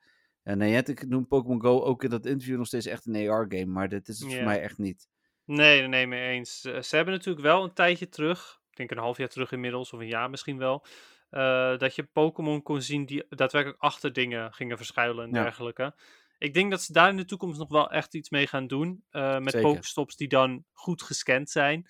En 0.48 0.58
Niantic 0.58 1.08
noemt 1.08 1.28
Pokémon 1.28 1.60
Go 1.60 1.80
ook 1.82 2.04
in 2.04 2.10
dat 2.10 2.26
interview 2.26 2.56
nog 2.56 2.66
steeds 2.66 2.86
echt 2.86 3.06
een 3.06 3.28
AR-game, 3.28 3.64
maar 3.66 3.88
dit 3.88 4.08
is 4.08 4.20
het 4.20 4.34
voor 4.34 4.44
mij 4.44 4.60
echt 4.62 4.78
niet. 4.78 5.08
Nee, 5.44 5.86
nee, 5.86 6.06
mee 6.06 6.28
eens. 6.28 6.64
Eh, 6.64 6.82
ze 6.82 6.96
hebben 6.96 7.14
natuurlijk 7.14 7.44
wel 7.44 7.64
een 7.64 7.72
tijdje 7.72 8.08
terug, 8.08 8.60
ik 8.70 8.76
denk 8.76 8.90
een 8.90 8.98
half 8.98 9.16
jaar 9.16 9.28
terug 9.28 9.52
inmiddels, 9.52 9.92
of 9.92 10.00
een 10.00 10.06
jaar 10.06 10.30
misschien 10.30 10.58
wel, 10.58 10.84
eh, 11.30 11.78
dat 11.78 11.94
je 11.94 12.02
Pokémon 12.04 12.62
kon 12.62 12.82
zien 12.82 13.06
die 13.06 13.26
daadwerkelijk 13.28 13.80
achter 13.82 14.12
dingen 14.12 14.52
gingen 14.52 14.76
verschuilen 14.76 15.24
en 15.24 15.32
Ja. 15.32 15.42
dergelijke. 15.42 15.94
Ik 16.38 16.54
denk 16.54 16.70
dat 16.70 16.82
ze 16.82 16.92
daar 16.92 17.08
in 17.08 17.16
de 17.16 17.24
toekomst 17.24 17.58
nog 17.58 17.68
wel 17.68 17.90
echt 17.90 18.14
iets 18.14 18.30
mee 18.30 18.46
gaan 18.46 18.66
doen, 18.66 19.04
eh, 19.10 19.38
met 19.38 19.52
Zeker. 19.52 19.70
Pokestops 19.70 20.16
die 20.16 20.28
dan 20.28 20.64
goed 20.72 21.02
gescand 21.02 21.50
zijn. 21.50 21.86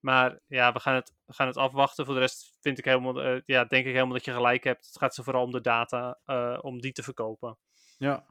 Maar 0.00 0.40
ja, 0.46 0.72
we 0.72 0.80
gaan 0.80 0.94
het, 0.94 1.14
we 1.24 1.32
gaan 1.32 1.46
het 1.46 1.56
afwachten. 1.56 2.04
Voor 2.04 2.14
de 2.14 2.20
rest 2.20 2.56
vind 2.60 2.78
ik 2.78 2.84
helemaal, 2.84 3.22
eh, 3.22 3.40
ja, 3.44 3.64
denk 3.64 3.86
ik 3.86 3.92
helemaal 3.92 4.14
dat 4.14 4.24
je 4.24 4.32
gelijk 4.32 4.64
hebt. 4.64 4.86
Het 4.86 4.98
gaat 4.98 5.14
ze 5.14 5.22
vooral 5.22 5.44
om 5.44 5.50
de 5.50 5.60
data, 5.60 6.18
eh, 6.24 6.58
om 6.60 6.80
die 6.80 6.92
te 6.92 7.02
verkopen. 7.02 7.58
Ja. 7.98 8.26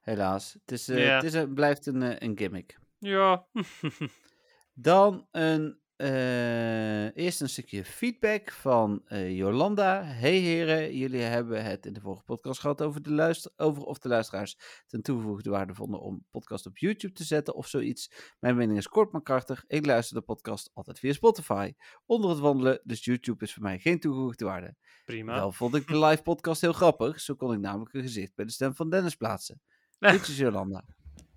Helaas. 0.00 0.52
Het, 0.52 0.72
is, 0.72 0.88
eh, 0.88 1.14
het 1.14 1.34
is 1.34 1.44
blijft 1.54 1.86
een, 1.86 2.02
eh, 2.02 2.28
een 2.28 2.38
gimmick. 2.38 2.78
Ja, 2.98 3.46
Dan 4.74 5.26
een, 5.30 5.80
eh, 5.98 7.16
eerst 7.16 7.40
een 7.40 7.48
stukje 7.48 7.84
feedback 7.84 8.52
van 8.52 9.02
eh, 9.04 9.36
Jolanda. 9.36 10.02
Hey 10.02 10.36
heren, 10.36 10.96
jullie 10.96 11.20
hebben 11.20 11.64
het 11.64 11.86
in 11.86 11.92
de 11.92 12.00
vorige 12.00 12.22
podcast 12.22 12.60
gehad 12.60 12.82
over, 12.82 13.02
de 13.02 13.10
luister 13.12 13.52
over 13.56 13.82
of 13.82 13.98
de 13.98 14.08
luisteraars 14.08 14.58
ten 14.86 15.02
toegevoegde 15.02 15.50
waarde 15.50 15.74
vonden 15.74 16.00
om 16.00 16.26
podcast 16.30 16.66
op 16.66 16.78
YouTube 16.78 17.14
te 17.14 17.24
zetten 17.24 17.54
of 17.54 17.66
zoiets. 17.66 18.10
Mijn 18.40 18.56
mening 18.56 18.78
is 18.78 18.88
kort 18.88 19.12
maar 19.12 19.22
krachtig. 19.22 19.64
Ik 19.66 19.86
luister 19.86 20.16
de 20.16 20.22
podcast 20.22 20.70
altijd 20.74 20.98
via 20.98 21.12
Spotify. 21.12 21.72
Onder 22.06 22.30
het 22.30 22.38
wandelen, 22.38 22.80
dus 22.84 23.04
YouTube 23.04 23.44
is 23.44 23.54
voor 23.54 23.62
mij 23.62 23.78
geen 23.78 24.00
toegevoegde 24.00 24.44
waarde. 24.44 24.76
prima. 25.04 25.34
Wel 25.34 25.52
vond 25.52 25.74
ik 25.74 25.86
de 25.86 25.98
live 25.98 26.22
podcast 26.22 26.60
heel 26.60 26.72
grappig. 26.72 27.20
Zo 27.20 27.34
kon 27.34 27.52
ik 27.52 27.60
namelijk 27.60 27.94
een 27.94 28.02
gezicht 28.02 28.34
bij 28.34 28.44
de 28.44 28.52
stem 28.52 28.74
van 28.74 28.90
Dennis 28.90 29.14
plaatsen. 29.14 29.60
Groetjes 29.98 30.36
Jolanda. 30.36 30.84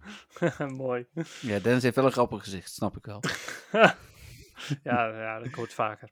Mooi. 0.68 1.07
Ja, 1.41 1.59
Dennis 1.59 1.84
heeft 1.84 1.95
wel 1.95 2.05
een 2.05 2.12
grappig 2.12 2.43
gezicht, 2.43 2.74
snap 2.74 2.97
ik 2.97 3.05
wel. 3.05 3.20
ja, 4.84 5.07
ja, 5.07 5.39
dat 5.39 5.51
hoort 5.51 5.74
vaker. 5.74 6.09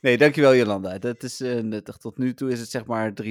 Nee, 0.00 0.18
dankjewel 0.18 0.54
Jolanda. 0.54 0.98
Dat 0.98 1.22
is 1.22 1.40
eh, 1.40 1.60
nuttig. 1.60 1.96
Tot 1.96 2.18
nu 2.18 2.34
toe 2.34 2.50
is 2.50 2.60
het 2.60 2.70
zeg 2.70 2.86
maar 2.86 3.12
3-0. 3.22 3.24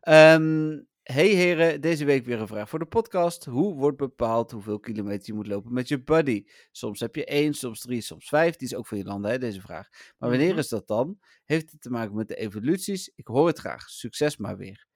Ehm, 0.00 0.78
hey 1.02 1.28
heren, 1.28 1.80
deze 1.80 2.04
week 2.04 2.24
weer 2.26 2.40
een 2.40 2.46
vraag 2.46 2.68
voor 2.68 2.78
de 2.78 2.84
podcast. 2.86 3.44
Hoe 3.44 3.74
wordt 3.74 3.96
bepaald 3.96 4.50
hoeveel 4.50 4.78
kilometer 4.80 5.26
je 5.26 5.32
moet 5.34 5.46
lopen 5.46 5.72
met 5.72 5.88
je 5.88 6.02
buddy? 6.02 6.44
Soms 6.70 7.00
heb 7.00 7.14
je 7.14 7.24
1, 7.24 7.54
soms 7.54 7.80
3, 7.80 8.00
soms 8.00 8.28
5. 8.28 8.56
Die 8.56 8.68
is 8.68 8.74
ook 8.74 8.86
voor 8.86 8.98
Jolanda, 8.98 9.28
hè, 9.28 9.38
deze 9.38 9.60
vraag. 9.60 9.88
Maar 10.18 10.28
wanneer 10.30 10.48
Mhm. 10.50 10.58
is 10.58 10.68
dat 10.68 10.86
dan? 10.86 11.18
Heeft 11.44 11.70
het 11.70 11.80
te 11.80 11.90
maken 11.90 12.14
met 12.14 12.28
de 12.28 12.36
evoluties? 12.36 13.12
Ik 13.14 13.26
hoor 13.26 13.46
het 13.46 13.58
graag. 13.58 13.88
Succes 13.88 14.36
maar 14.36 14.56
weer. 14.56 14.86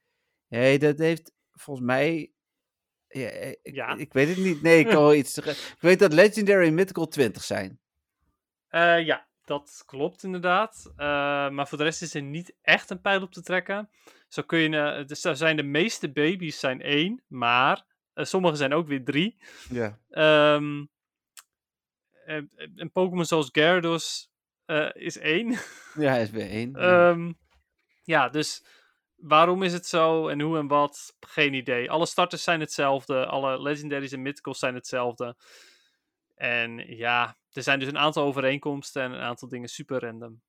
Hey, 0.48 0.78
dat 0.78 0.98
heeft 0.98 1.32
volgens 1.50 1.86
mij... 1.86 2.32
Ja, 3.08 3.28
eh, 3.28 3.50
ik, 3.50 3.74
Ja. 3.74 3.96
ik 3.96 4.12
weet 4.12 4.28
het 4.28 4.36
niet. 4.36 4.62
Nee, 4.62 4.78
ik 4.78 4.86
kan 4.86 5.02
wel 5.02 5.14
iets 5.22 5.32
zeggen. 5.32 5.52
Ik 5.52 5.80
weet 5.80 5.98
dat 5.98 6.12
Legendary 6.12 6.66
en 6.66 6.74
Mythical 6.74 7.08
20 7.08 7.42
zijn. 7.44 7.80
Eh, 8.72 9.04
ja, 9.04 9.26
dat 9.44 9.82
klopt 9.86 10.22
inderdaad. 10.22 10.92
Eh, 10.96 11.06
maar 11.48 11.68
voor 11.68 11.78
de 11.78 11.84
rest 11.84 12.02
is 12.02 12.14
er 12.14 12.22
niet 12.22 12.54
echt 12.62 12.90
een 12.90 13.00
pijl 13.00 13.22
op 13.22 13.32
te 13.32 13.42
trekken. 13.42 13.90
Zo 14.28 14.42
kun 14.42 14.58
je, 14.58 15.04
dus 15.06 15.20
zijn 15.20 15.56
de 15.56 15.62
meeste 15.62 16.12
baby's 16.12 16.58
zijn 16.58 16.80
één, 16.80 17.22
maar 17.28 17.84
sommige 18.14 18.56
zijn 18.56 18.74
ook 18.74 18.86
weer 18.86 19.04
drie. 19.04 19.36
Ja. 19.70 19.98
Ehm, 20.10 20.84
en, 22.24 22.50
en 22.76 22.92
Pokémon 22.92 23.24
zoals 23.24 23.48
Gyarados 23.52 24.30
is 24.92 25.18
één. 25.18 25.50
Ja, 25.94 26.10
hij 26.10 26.22
is 26.22 26.30
weer 26.30 26.50
één. 26.50 26.70
ja. 26.72 27.10
Ehm, 27.10 27.32
ja, 28.02 28.28
dus 28.28 28.64
waarom 29.16 29.62
is 29.62 29.72
het 29.72 29.86
zo 29.86 30.28
en 30.28 30.40
hoe 30.40 30.58
en 30.58 30.66
wat? 30.66 31.16
Geen 31.20 31.54
idee. 31.54 31.90
Alle 31.90 32.06
starters 32.06 32.42
zijn 32.42 32.60
hetzelfde. 32.60 33.26
Alle 33.26 33.62
legendaries 33.62 34.12
en 34.12 34.22
mythicals 34.22 34.58
zijn 34.58 34.74
hetzelfde. 34.74 35.36
En 36.34 36.96
ja, 36.96 37.36
er 37.52 37.62
zijn 37.62 37.78
dus 37.78 37.88
een 37.88 37.98
aantal 37.98 38.24
overeenkomsten 38.24 39.02
en 39.02 39.12
een 39.12 39.20
aantal 39.20 39.48
dingen 39.48 39.68
super 39.68 40.00
random. 40.00 40.40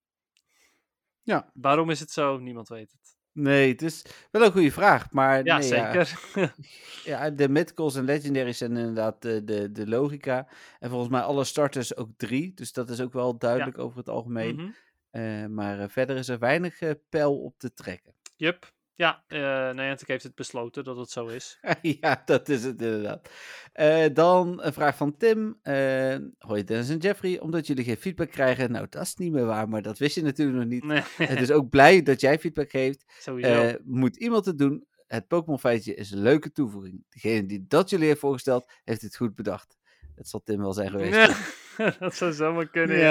Ja. 1.22 1.52
Waarom 1.54 1.90
is 1.90 2.00
het 2.00 2.12
zo? 2.12 2.38
Niemand 2.38 2.68
weet 2.68 2.92
het. 2.92 3.18
Nee, 3.32 3.72
het 3.72 3.82
is 3.82 4.06
wel 4.32 4.46
een 4.46 4.52
goede 4.52 4.72
vraag. 4.72 5.12
Maar 5.12 5.46
Ja, 5.46 5.58
nee, 5.58 5.68
zeker. 5.68 6.20
Ja, 7.04 7.30
de 7.30 7.50
mythicals 7.50 7.96
en 7.96 8.04
legendaries 8.04 8.58
zijn 8.58 8.78
inderdaad 8.78 9.22
de, 9.22 9.44
de, 9.44 9.72
de 9.72 9.88
logica. 9.88 10.48
En 10.80 10.90
volgens 10.90 11.12
mij 11.12 11.22
alle 11.22 11.44
starters 11.44 11.96
ook 11.96 12.10
drie. 12.18 12.54
Dus 12.54 12.74
dat 12.74 12.90
is 12.90 13.02
ook 13.02 13.14
wel 13.14 13.38
duidelijk 13.38 13.78
over 13.78 13.98
het 13.98 14.10
algemeen. 14.10 14.56
Mhm. 14.56 14.70
Eh, 15.10 15.46
maar 15.46 15.80
eh, 15.80 15.90
verder 15.90 16.16
is 16.16 16.30
er 16.30 16.40
weinig 16.40 16.80
eh, 16.80 16.92
pijl 17.10 17.42
op 17.44 17.58
te 17.58 17.74
trekken. 17.74 18.14
Yup. 18.36 18.74
Ja, 18.96 19.24
eh 19.28 19.72
Niantic 19.72 20.08
heeft 20.08 20.24
het 20.24 20.36
besloten 20.36 20.84
dat 20.84 20.98
het 20.98 21.10
zo 21.10 21.28
is. 21.28 21.60
ja, 22.02 22.22
dat 22.26 22.50
is 22.50 22.64
het 22.64 22.82
inderdaad. 22.82 23.30
Eh, 23.74 24.06
dan 24.14 24.64
een 24.64 24.74
vraag 24.74 24.98
van 24.98 25.18
Tim. 25.18 25.60
Eh 25.62 26.16
hoi 26.38 26.64
Dennis 26.64 26.90
en 26.90 26.98
Jeffrey. 26.98 27.40
Omdat 27.40 27.68
jullie 27.68 27.84
geen 27.84 27.98
feedback 27.98 28.30
krijgen. 28.32 28.72
Nou, 28.72 28.86
dat 28.90 29.02
is 29.02 29.16
niet 29.16 29.32
meer 29.32 29.46
waar. 29.46 29.70
Maar 29.70 29.82
dat 29.82 29.98
wist 29.98 30.16
je 30.16 30.22
natuurlijk 30.22 30.58
nog 30.58 30.68
niet. 30.68 30.84
Nee, 30.84 31.02
Het 31.16 31.42
is 31.42 31.52
ook 31.52 31.70
blij 31.70 32.02
dat 32.02 32.22
jij 32.22 32.40
feedback 32.40 32.70
geeft. 32.70 33.04
sowieso. 33.20 33.74
Moet 33.84 34.18
iemand 34.18 34.46
het 34.46 34.58
doen? 34.58 34.86
Het 35.08 35.28
Pokémon 35.28 35.60
feitje 35.60 35.96
is 35.96 36.12
een 36.12 36.22
leuke 36.22 36.52
toevoeging. 36.52 37.04
Degene 37.10 37.46
die 37.46 37.66
dat 37.68 37.90
jullie 37.90 38.08
heeft 38.08 38.20
voorgesteld, 38.20 38.72
heeft 38.84 39.02
het 39.02 39.16
goed 39.16 39.36
bedacht. 39.36 39.78
Dat 40.16 40.28
zal 40.28 40.42
Tim 40.44 40.60
wel 40.60 40.74
zijn 40.74 40.90
geweest. 40.96 41.32
dat 42.00 42.16
zou 42.16 42.34
zomaar 42.34 42.68
kunnen. 42.70 42.98
Ja. 42.98 43.04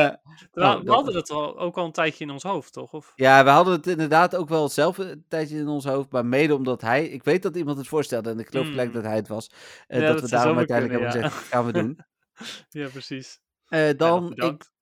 Ja. 0.52 0.72
Oh, 0.72 0.78
we 0.78 0.84
dat- 0.84 0.94
hadden 0.94 1.14
het 1.14 1.30
al, 1.30 1.58
ook 1.58 1.76
al 1.76 1.84
een 1.84 1.92
tijdje 1.92 2.24
in 2.24 2.30
ons 2.30 2.42
hoofd, 2.42 2.72
toch? 2.72 2.92
Of? 2.92 3.12
ja, 3.16 3.44
we 3.44 3.50
hadden 3.50 3.72
het 3.74 3.86
inderdaad 3.86 4.36
ook 4.36 4.48
wel 4.48 4.68
zelf 4.68 4.98
een 4.98 5.24
tijdje 5.28 5.58
in 5.58 5.68
ons 5.68 5.84
hoofd. 5.84 6.10
Maar 6.12 6.26
mede 6.26 6.54
omdat 6.54 6.80
hij... 6.80 7.04
Ik 7.06 7.24
weet 7.24 7.42
dat 7.42 7.56
iemand 7.56 7.78
het 7.78 7.88
voorstelde 7.88 8.30
en 8.30 8.38
ik 8.38 8.48
geloof 8.48 8.64
Mm. 8.64 8.70
gelijk 8.70 8.92
dat 8.92 9.04
hij 9.04 9.16
het 9.16 9.28
was. 9.28 9.50
eh, 9.86 10.00
Ja, 10.00 10.06
dat, 10.06 10.14
dat 10.20 10.30
we 10.30 10.36
daarom 10.36 10.56
uiteindelijk 10.56 10.98
kunnen, 11.00 11.12
hebben 11.20 11.30
gezegd, 11.32 11.52
gaan 11.52 11.66
we 11.66 11.72
doen. 11.72 11.98
Ja, 12.82 12.88
precies. 12.88 13.40
Ja, 13.66 13.92
dan, 13.92 14.24
ik, 14.28 14.34
bedankt. 14.34 14.72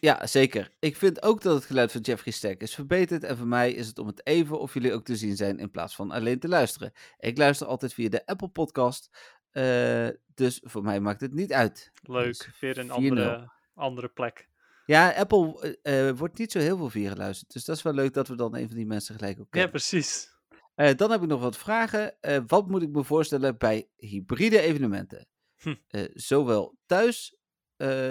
ja, 0.00 0.26
zeker. 0.26 0.70
Ik 0.78 0.96
vind 0.96 1.22
ook 1.22 1.42
dat 1.42 1.54
het 1.54 1.64
geluid 1.64 1.92
van 1.92 2.00
Jeffrey 2.00 2.32
sterk 2.32 2.62
is 2.62 2.74
verbeterd. 2.74 3.24
En 3.24 3.36
voor 3.36 3.46
mij 3.46 3.72
is 3.72 3.86
het 3.86 3.98
om 3.98 4.06
het 4.06 4.26
even 4.26 4.58
of 4.60 4.74
jullie 4.74 4.92
ook 4.92 5.04
te 5.04 5.16
zien 5.16 5.36
zijn 5.36 5.58
in 5.58 5.70
plaats 5.70 5.94
van 5.94 6.10
alleen 6.10 6.38
te 6.38 6.48
luisteren. 6.48 6.92
Ik 7.18 7.38
luister 7.38 7.66
altijd 7.66 7.94
via 7.94 8.08
de 8.08 8.26
Apple 8.26 8.48
Podcast. 8.48 9.10
Eh, 9.50 10.08
dus 10.34 10.60
voor 10.64 10.82
mij 10.82 11.00
maakt 11.00 11.20
het 11.20 11.32
niet 11.34 11.52
uit. 11.52 11.90
Leuk. 12.02 12.24
Dus 12.26 12.60
Weer 12.60 12.78
een 12.78 12.86
4-0. 12.88 12.90
andere, 12.90 13.52
andere 13.74 14.08
plek. 14.08 14.48
Ja, 14.86 15.10
Apple 15.10 15.76
eh, 15.82 16.08
eh, 16.08 16.16
wordt 16.16 16.38
niet 16.38 16.52
zo 16.52 16.58
heel 16.58 16.76
veel 16.76 16.90
via 16.90 17.10
geluisterd. 17.10 17.52
Dus 17.52 17.64
dat 17.64 17.76
is 17.76 17.82
wel 17.82 17.92
leuk 17.92 18.12
dat 18.14 18.28
we 18.28 18.34
dan 18.36 18.56
een 18.56 18.66
van 18.66 18.76
die 18.76 18.86
mensen 18.86 19.14
gelijk 19.14 19.32
ook 19.38 19.44
Ja, 19.44 19.50
kennen. 19.50 19.70
precies. 19.70 20.28
Eh, 20.74 20.94
dan 20.96 21.10
heb 21.10 21.22
ik 21.22 21.28
nog 21.28 21.40
wat 21.40 21.56
vragen. 21.56 22.16
Wat 22.46 22.68
moet 22.68 22.82
ik 22.82 22.88
me 22.90 23.04
voorstellen 23.04 23.58
bij 23.58 23.88
hybride 23.96 24.60
evenementen? 24.60 25.26
Hm. 25.56 25.74
Zowel 26.14 26.76
thuis 26.86 27.36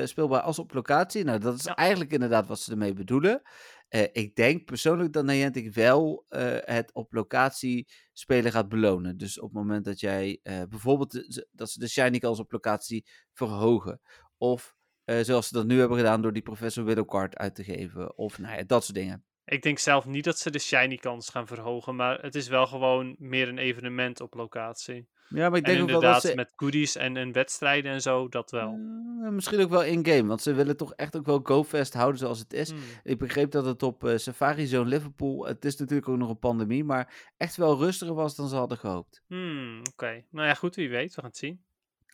speelbaar 0.04 0.42
als 0.42 0.60
op 0.60 0.74
locatie. 0.74 1.24
Nou, 1.24 1.40
dat 1.40 1.56
is 1.56 1.64
Ja. 1.64 1.76
eigenlijk 1.76 2.12
inderdaad 2.12 2.48
wat 2.48 2.60
ze 2.60 2.72
ermee 2.72 2.94
bedoelen. 2.94 3.42
Eh, 3.90 4.08
ik 4.12 4.36
denk 4.36 4.66
persoonlijk 4.66 5.14
dat 5.14 5.26
Niantic 5.26 5.74
wel 5.74 6.26
eh, 6.28 6.58
het 6.60 6.94
op 6.94 7.14
locatie 7.14 7.88
spelen 8.14 8.52
gaat 8.52 8.70
belonen. 8.70 9.18
Dus 9.18 9.40
op 9.40 9.44
het 9.50 9.54
moment 9.58 9.86
dat 9.86 10.00
jij 10.00 10.40
eh, 10.44 10.62
bijvoorbeeld 10.70 11.12
de- 11.12 11.48
dat 11.52 11.70
ze 11.70 11.80
de 11.80 11.88
shiny 11.88 12.18
kans 12.20 12.40
op 12.40 12.52
locatie 12.52 13.06
verhogen. 13.34 14.02
Of 14.38 14.78
zoals 15.22 15.48
ze 15.48 15.54
dat 15.54 15.66
nu 15.66 15.80
hebben 15.80 15.98
gedaan 15.98 16.22
door 16.22 16.34
die 16.34 16.42
Professor 16.42 16.84
Widow 16.84 17.08
card 17.08 17.38
uit 17.38 17.56
te 17.56 17.64
geven. 17.64 18.18
Of 18.18 18.40
nou 18.40 18.58
ja, 18.58 18.64
dat 18.64 18.84
soort 18.84 18.98
dingen. 18.98 19.26
Ik 19.46 19.62
denk 19.62 19.80
zelf 19.80 20.06
niet 20.06 20.24
dat 20.24 20.40
ze 20.40 20.52
de 20.52 20.60
shiny 20.60 20.96
kans 20.96 21.30
gaan 21.30 21.48
verhogen, 21.48 21.96
maar 21.96 22.22
het 22.22 22.36
is 22.36 22.48
wel 22.48 22.68
gewoon 22.68 23.16
meer 23.20 23.48
een 23.48 23.58
evenement 23.58 24.22
op 24.22 24.34
locatie. 24.34 25.08
Ja, 25.30 25.50
maar 25.50 25.58
ik 25.60 25.66
En 25.66 25.72
denk 25.72 25.82
ook 25.84 25.90
wel 25.90 26.02
dat 26.02 26.10
inderdaad, 26.10 26.22
ze... 26.22 26.36
met 26.36 26.54
goodies 26.56 26.96
en, 26.96 27.18
en 27.18 27.32
wedstrijden 27.32 27.92
en 27.92 28.02
zo, 28.02 28.28
dat 28.28 28.52
wel. 28.52 28.80
Eh, 29.24 29.30
misschien 29.30 29.62
ook 29.62 29.70
wel 29.70 29.84
in-game, 29.84 30.28
want 30.28 30.42
ze 30.42 30.54
willen 30.54 30.78
toch 30.78 30.94
echt 30.94 31.18
ook 31.18 31.26
wel 31.26 31.40
GoFest 31.44 31.94
houden 31.94 32.20
zoals 32.20 32.40
het 32.40 32.54
is. 32.54 32.70
Hmm. 32.70 32.80
Ik 33.04 33.18
begreep 33.18 33.52
dat 33.52 33.66
het 33.66 33.84
op 33.84 34.04
eh, 34.04 34.18
Safari 34.18 34.66
Zone 34.66 34.90
Liverpool, 34.90 35.46
het 35.46 35.66
is 35.66 35.76
natuurlijk 35.78 36.10
ook 36.10 36.18
nog 36.18 36.30
een 36.30 36.40
pandemie, 36.40 36.84
maar 36.84 37.32
echt 37.38 37.56
wel 37.56 37.78
rustiger 37.78 38.14
was 38.14 38.36
dan 38.36 38.48
ze 38.48 38.56
hadden 38.56 38.78
gehoopt. 38.78 39.24
Hmm, 39.28 39.82
Oké, 39.92 40.24
nou 40.30 40.48
ja, 40.48 40.54
goed, 40.54 40.76
wie 40.76 40.90
weet, 40.90 41.16
we 41.16 41.22
gaan 41.22 41.30
het 41.30 41.40
zien. 41.40 41.62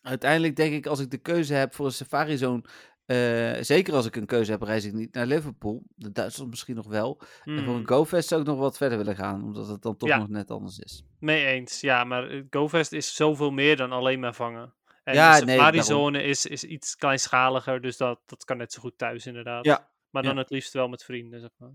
Uiteindelijk 0.02 0.56
denk 0.56 0.74
ik, 0.74 0.86
als 0.86 1.00
ik 1.00 1.12
de 1.12 1.18
keuze 1.18 1.54
heb 1.54 1.74
voor 1.74 1.86
een 1.86 1.92
Safari 1.92 2.38
Zone, 2.38 2.64
eh, 3.06 3.54
zeker 3.64 3.94
als 3.94 4.06
ik 4.06 4.16
een 4.16 4.26
keuze 4.26 4.52
heb, 4.52 4.62
reis 4.62 4.86
ik 4.86 4.94
niet 4.94 5.14
naar 5.14 5.26
Liverpool. 5.26 5.84
De 5.96 6.12
Duitsland 6.12 6.50
misschien 6.50 6.76
nog 6.76 6.88
wel. 6.88 7.18
En 7.22 7.28
voor 7.44 7.64
Hmm, 7.64 7.76
een 7.76 7.88
GoFest 7.88 8.28
zou 8.28 8.42
ik 8.42 8.48
nog 8.48 8.58
wat 8.60 8.78
verder 8.78 8.98
willen 8.98 9.16
gaan, 9.16 9.44
omdat 9.44 9.68
het 9.68 9.82
dan 9.82 9.98
toch 9.98 10.10
Ja. 10.10 10.18
nog 10.18 10.30
net 10.30 10.52
anders 10.52 10.78
is. 10.80 11.04
Mee 11.20 11.46
eens, 11.46 11.82
ja, 11.82 12.04
maar 12.04 12.30
eh, 12.30 12.44
GoFest 12.50 12.92
is 12.92 13.16
zoveel 13.16 13.52
meer 13.52 13.78
dan 13.78 13.92
alleen 13.92 14.20
maar 14.20 14.36
vangen. 14.36 14.74
En 15.04 15.14
Ja, 15.14 15.40
de 15.40 15.46
nee, 15.46 15.56
safari-zone 15.58 16.24
is, 16.24 16.46
is 16.46 16.64
iets 16.64 16.96
kleinschaliger, 16.96 17.82
dus 17.82 17.98
dat, 17.98 18.20
dat 18.26 18.44
kan 18.46 18.58
net 18.58 18.74
zo 18.74 18.82
goed 18.82 18.98
thuis 18.98 19.26
inderdaad. 19.26 19.66
Ja, 19.66 19.90
Maar 20.10 20.24
dan 20.24 20.34
ja. 20.36 20.42
het 20.42 20.50
liefst 20.50 20.74
wel 20.74 20.88
met 20.88 21.04
vrienden, 21.04 21.40
zeg 21.40 21.50
maar. 21.58 21.74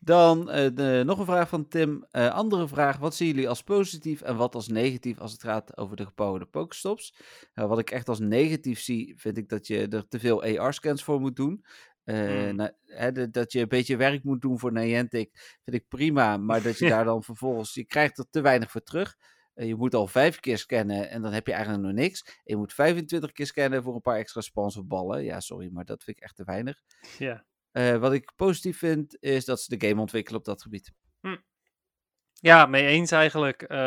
Dan 0.00 0.50
eh, 0.50 0.70
de- 0.74 1.02
nog 1.06 1.18
een 1.18 1.24
vraag 1.24 1.48
van 1.48 1.68
Tim. 1.68 2.06
Eh, 2.10 2.30
andere 2.34 2.68
vraag. 2.68 2.96
Wat 2.98 3.14
zien 3.14 3.26
jullie 3.28 3.48
als 3.48 3.62
positief 3.62 4.20
en 4.22 4.36
wat 4.36 4.54
als 4.54 4.68
negatief 4.68 5.18
als 5.18 5.32
het 5.32 5.42
gaat 5.42 5.76
over 5.76 5.96
de 5.96 6.04
gepowerde 6.04 6.46
Pokestops? 6.46 7.14
Eh, 7.52 7.66
wat 7.66 7.78
ik 7.78 7.90
echt 7.90 8.08
als 8.08 8.18
negatief 8.18 8.80
zie, 8.80 9.14
vind 9.18 9.36
ik 9.36 9.48
dat 9.48 9.66
je 9.66 9.88
er 9.88 10.08
te 10.08 10.18
veel 10.18 10.42
AR-scans 10.58 11.04
voor 11.04 11.20
moet 11.20 11.36
doen. 11.36 11.64
eh, 12.04 12.46
Mm. 12.48 12.56
na- 12.56 12.72
hè, 12.84 13.12
de- 13.12 13.30
dat 13.30 13.52
je 13.52 13.60
een 13.60 13.68
beetje 13.68 13.96
werk 13.96 14.24
moet 14.24 14.40
doen 14.40 14.58
voor 14.58 14.72
Niantic, 14.72 15.56
vind 15.62 15.76
ik 15.76 15.88
prima. 15.88 16.36
Maar 16.36 16.62
dat 16.62 16.78
je 16.78 16.84
Ja. 16.84 16.90
daar 16.96 17.04
dan 17.04 17.22
vervolgens, 17.22 17.74
je 17.74 17.84
krijgt 17.84 18.18
er 18.18 18.26
te 18.30 18.40
weinig 18.40 18.70
voor 18.70 18.82
terug. 18.82 19.16
Je 19.54 19.74
moet 19.74 19.94
al 19.94 20.06
vijf 20.06 20.40
keer 20.40 20.58
scannen 20.58 21.10
en 21.10 21.22
dan 21.22 21.32
heb 21.32 21.46
je 21.46 21.52
eigenlijk 21.52 21.82
nog 21.82 21.92
niks. 21.92 22.22
En 22.24 22.32
je 22.44 22.56
moet 22.56 22.72
25 22.72 23.32
keer 23.32 23.46
scannen 23.46 23.82
voor 23.82 23.94
een 23.94 24.00
paar 24.00 24.16
extra 24.18 24.40
spawns 24.40 24.76
of 24.76 24.86
ballen. 24.86 25.24
Ja, 25.24 25.40
sorry, 25.40 25.68
maar 25.72 25.84
dat 25.84 26.04
vind 26.04 26.16
ik 26.16 26.22
echt 26.22 26.36
te 26.36 26.44
weinig. 26.44 26.80
Ja. 27.18 27.44
Eh, 27.72 27.96
wat 27.96 28.12
ik 28.12 28.32
positief 28.36 28.78
vind, 28.78 29.16
is 29.20 29.44
dat 29.44 29.60
ze 29.60 29.76
de 29.76 29.88
game 29.88 30.00
ontwikkelen 30.00 30.38
op 30.38 30.44
dat 30.44 30.62
gebied. 30.62 30.92
Ja, 32.40 32.66
mee 32.66 32.86
eens 32.86 33.10
eigenlijk. 33.10 33.62
Eh, 33.62 33.78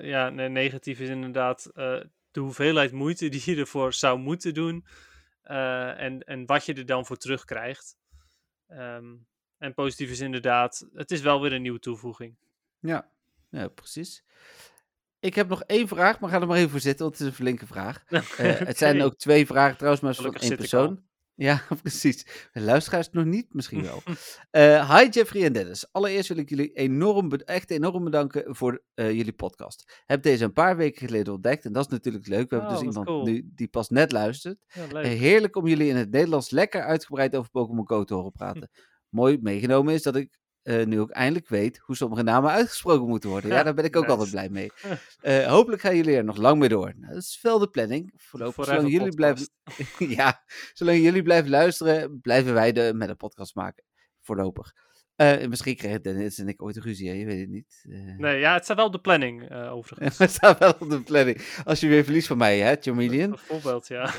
ja, 0.00 0.28
ne- 0.30 0.48
negatief 0.48 1.00
is 1.00 1.08
inderdaad 1.08 1.66
eh, 1.66 2.00
de 2.30 2.40
hoeveelheid 2.40 2.92
moeite 2.92 3.28
die 3.28 3.42
je 3.44 3.56
ervoor 3.56 3.92
zou 3.92 4.18
moeten 4.18 4.54
doen. 4.54 4.86
en, 5.42 6.20
en 6.20 6.46
wat 6.46 6.66
je 6.66 6.74
er 6.74 6.86
dan 6.86 7.06
voor 7.06 7.16
terugkrijgt. 7.16 7.96
Ehm, 8.66 9.14
en 9.58 9.74
positief 9.74 10.10
is 10.10 10.20
inderdaad, 10.20 10.88
het 10.94 11.10
is 11.10 11.20
wel 11.20 11.40
weer 11.40 11.52
een 11.52 11.62
nieuwe 11.62 11.78
toevoeging. 11.78 12.36
Ja, 12.78 13.10
ja 13.50 13.68
precies. 13.68 14.24
Ik 15.20 15.34
heb 15.34 15.48
nog 15.48 15.62
één 15.62 15.88
vraag, 15.88 16.20
maar 16.20 16.30
ga 16.30 16.40
er 16.40 16.46
maar 16.46 16.56
even 16.56 16.70
voor 16.70 16.80
zitten, 16.80 17.04
want 17.04 17.18
het 17.18 17.26
is 17.26 17.32
een 17.32 17.44
flinke 17.44 17.66
vraag. 17.66 18.04
Het 18.68 18.78
zijn 18.78 19.02
ook 19.02 19.16
twee 19.16 19.46
vragen 19.46 19.76
trouwens, 19.76 20.02
maar 20.02 20.14
van 20.14 20.34
één 20.34 20.56
persoon. 20.56 21.04
Ja, 21.34 21.62
precies. 21.82 22.26
De 22.52 22.60
luisteraars 22.60 23.10
nog 23.10 23.24
niet, 23.24 23.54
misschien 23.54 23.82
wel. 23.82 24.02
Eh, 24.50 24.96
hi 24.98 25.08
Jeffrey 25.08 25.44
en 25.44 25.52
Dennis. 25.52 25.92
Allereerst 25.92 26.28
wil 26.28 26.36
ik 26.38 26.48
jullie 26.48 26.72
enorm, 26.72 27.32
echt 27.32 27.70
enorm 27.70 28.04
bedanken 28.04 28.56
voor 28.56 28.82
eh, 28.94 29.10
jullie 29.12 29.32
podcast. 29.32 30.02
Heb 30.06 30.22
deze 30.22 30.44
een 30.44 30.52
paar 30.52 30.76
weken 30.76 31.06
geleden 31.06 31.32
ontdekt 31.32 31.64
en 31.64 31.72
dat 31.72 31.84
is 31.84 31.90
natuurlijk 31.90 32.26
leuk. 32.26 32.50
We 32.50 32.56
hebben 32.56 32.76
Oh, 32.76 32.82
dus 32.82 32.94
wat 32.94 32.94
iemand 32.94 33.06
cool. 33.06 33.24
nu 33.24 33.50
die 33.54 33.68
pas 33.68 33.88
net 33.88 34.12
luistert. 34.12 34.64
Ja, 34.68 35.00
Eh, 35.00 35.18
heerlijk 35.18 35.56
om 35.56 35.66
jullie 35.66 35.88
in 35.88 35.96
het 35.96 36.10
Nederlands 36.10 36.50
lekker 36.50 36.82
uitgebreid 36.82 37.36
over 37.36 37.50
Pokémon 37.50 37.88
Go 37.88 38.04
te 38.04 38.14
horen 38.14 38.32
praten. 38.32 38.70
Mooi 39.08 39.38
meegenomen 39.42 39.94
is 39.94 40.02
dat 40.02 40.16
ik 40.16 40.38
eh, 40.62 40.86
nu 40.86 41.00
ook 41.00 41.10
eindelijk 41.10 41.48
weet 41.48 41.78
hoe 41.78 41.96
sommige 41.96 42.22
namen 42.22 42.50
uitgesproken 42.50 43.08
moeten 43.08 43.30
worden. 43.30 43.50
Ja, 43.50 43.62
daar 43.62 43.74
ben 43.74 43.84
ik 43.84 43.96
ook 43.96 44.02
nice. 44.02 44.14
altijd 44.14 44.30
blij 44.30 44.48
mee. 44.48 44.70
Eh, 45.20 45.46
hopelijk 45.46 45.82
gaan 45.82 45.96
jullie 45.96 46.16
er 46.16 46.24
nog 46.24 46.36
lang 46.36 46.58
mee 46.58 46.68
door. 46.68 46.92
Nou, 46.96 47.14
dat 47.14 47.22
is 47.22 47.38
wel 47.42 47.58
de 47.58 47.68
planning. 47.68 48.12
Voorlopig, 48.16 48.64
zolang 48.64 48.90
jullie, 48.90 49.14
blijven, 49.14 49.48
ja, 50.16 50.44
zolang 50.72 50.98
jullie 50.98 51.22
blijven 51.22 51.50
luisteren, 51.50 52.20
blijven 52.20 52.54
wij 52.54 52.72
de, 52.72 52.92
met 52.94 53.08
een 53.08 53.16
podcast 53.16 53.54
maken. 53.54 53.84
Voorlopig. 54.20 54.72
Eh, 55.16 55.46
misschien 55.46 55.76
kregen 55.76 56.02
Dennis 56.02 56.38
en 56.38 56.48
ik 56.48 56.62
ooit 56.62 56.76
ruzie, 56.76 57.08
hè? 57.08 57.14
je 57.14 57.24
weet 57.24 57.40
het 57.40 57.48
niet. 57.48 57.84
Nee, 58.16 58.38
ja, 58.38 58.54
het 58.54 58.64
staat 58.64 58.76
wel 58.76 58.86
op 58.86 58.92
de 58.92 59.00
planning, 59.00 59.52
overigens. 59.52 60.18
het 60.24 60.30
staat 60.30 60.58
wel 60.58 60.74
op 60.78 60.90
de 60.90 61.02
planning. 61.02 61.60
Als 61.64 61.80
je 61.80 61.88
weer 61.88 62.04
verliest 62.04 62.26
van 62.26 62.38
mij, 62.38 62.58
hè, 62.58 62.76
Chameleon. 62.80 63.30
Bijvoorbeeld, 63.30 63.86
ja. 63.88 64.12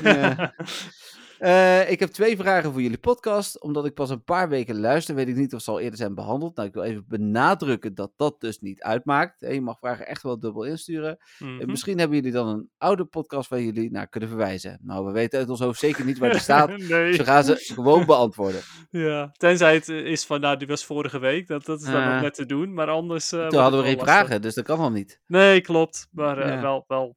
Eh, 1.44 1.90
ik 1.90 2.00
heb 2.00 2.10
twee 2.10 2.36
vragen 2.36 2.72
voor 2.72 2.82
jullie 2.82 2.98
podcast. 2.98 3.60
Omdat 3.62 3.86
ik 3.86 3.94
pas 3.94 4.10
een 4.10 4.24
paar 4.24 4.48
weken 4.48 4.80
luister, 4.80 5.14
weet 5.14 5.28
ik 5.28 5.36
niet 5.36 5.54
of 5.54 5.60
ze 5.62 5.70
al 5.70 5.80
eerder 5.80 5.98
zijn 5.98 6.14
behandeld. 6.14 6.56
Nou, 6.56 6.68
ik 6.68 6.74
wil 6.74 6.82
even 6.82 7.04
benadrukken 7.08 7.94
dat 7.94 8.12
dat 8.16 8.40
dus 8.40 8.58
niet 8.60 8.82
uitmaakt. 8.82 9.42
Eh, 9.42 9.54
Je 9.54 9.60
mag 9.60 9.78
vragen 9.78 10.06
echt 10.06 10.22
wel 10.22 10.38
dubbel 10.40 10.62
insturen. 10.64 11.16
Eh, 11.38 11.46
Mhm. 11.48 11.66
misschien 11.70 11.98
hebben 11.98 12.16
jullie 12.16 12.32
dan 12.32 12.48
een 12.48 12.70
oude 12.78 13.04
podcast 13.04 13.48
waar 13.50 13.60
jullie 13.60 13.90
naar 13.90 14.08
kunnen 14.08 14.28
verwijzen. 14.28 14.78
Nou, 14.82 15.06
we 15.06 15.12
weten 15.12 15.38
uit 15.38 15.48
ons 15.48 15.60
hoofd 15.60 15.78
zeker 15.80 16.04
niet 16.04 16.18
waar 16.18 16.30
die 16.30 16.40
staat. 16.40 16.68
nee. 16.78 16.86
Dus 17.08 17.16
we 17.16 17.24
gaan 17.24 17.44
ze 17.44 17.56
gewoon 17.56 18.06
beantwoorden. 18.06 18.60
Ja, 18.90 19.30
tenzij 19.36 19.74
het 19.74 19.88
eh, 19.88 19.96
is 20.06 20.24
van, 20.24 20.40
nou, 20.40 20.56
die 20.56 20.66
was 20.68 20.84
vorige 20.84 21.18
week. 21.18 21.46
Dat, 21.46 21.64
dat 21.64 21.80
is 21.80 21.86
dan 21.86 22.02
Eh. 22.02 22.12
nog 22.12 22.22
net 22.22 22.34
te 22.34 22.46
doen. 22.46 22.74
Maar 22.74 22.88
anders. 22.88 23.32
eh, 23.32 23.46
Toen 23.46 23.60
hadden 23.60 23.80
we 23.80 23.86
wel 23.86 23.94
geen 23.96 24.04
vragen, 24.04 24.42
dus 24.42 24.54
dat 24.54 24.64
kan 24.64 24.78
al 24.78 24.90
niet. 24.90 25.20
Nee, 25.26 25.60
klopt. 25.60 26.08
Maar 26.10 26.38
eh, 26.38 26.48
Ja. 26.48 26.60
wel, 26.60 26.84
wel 26.88 27.16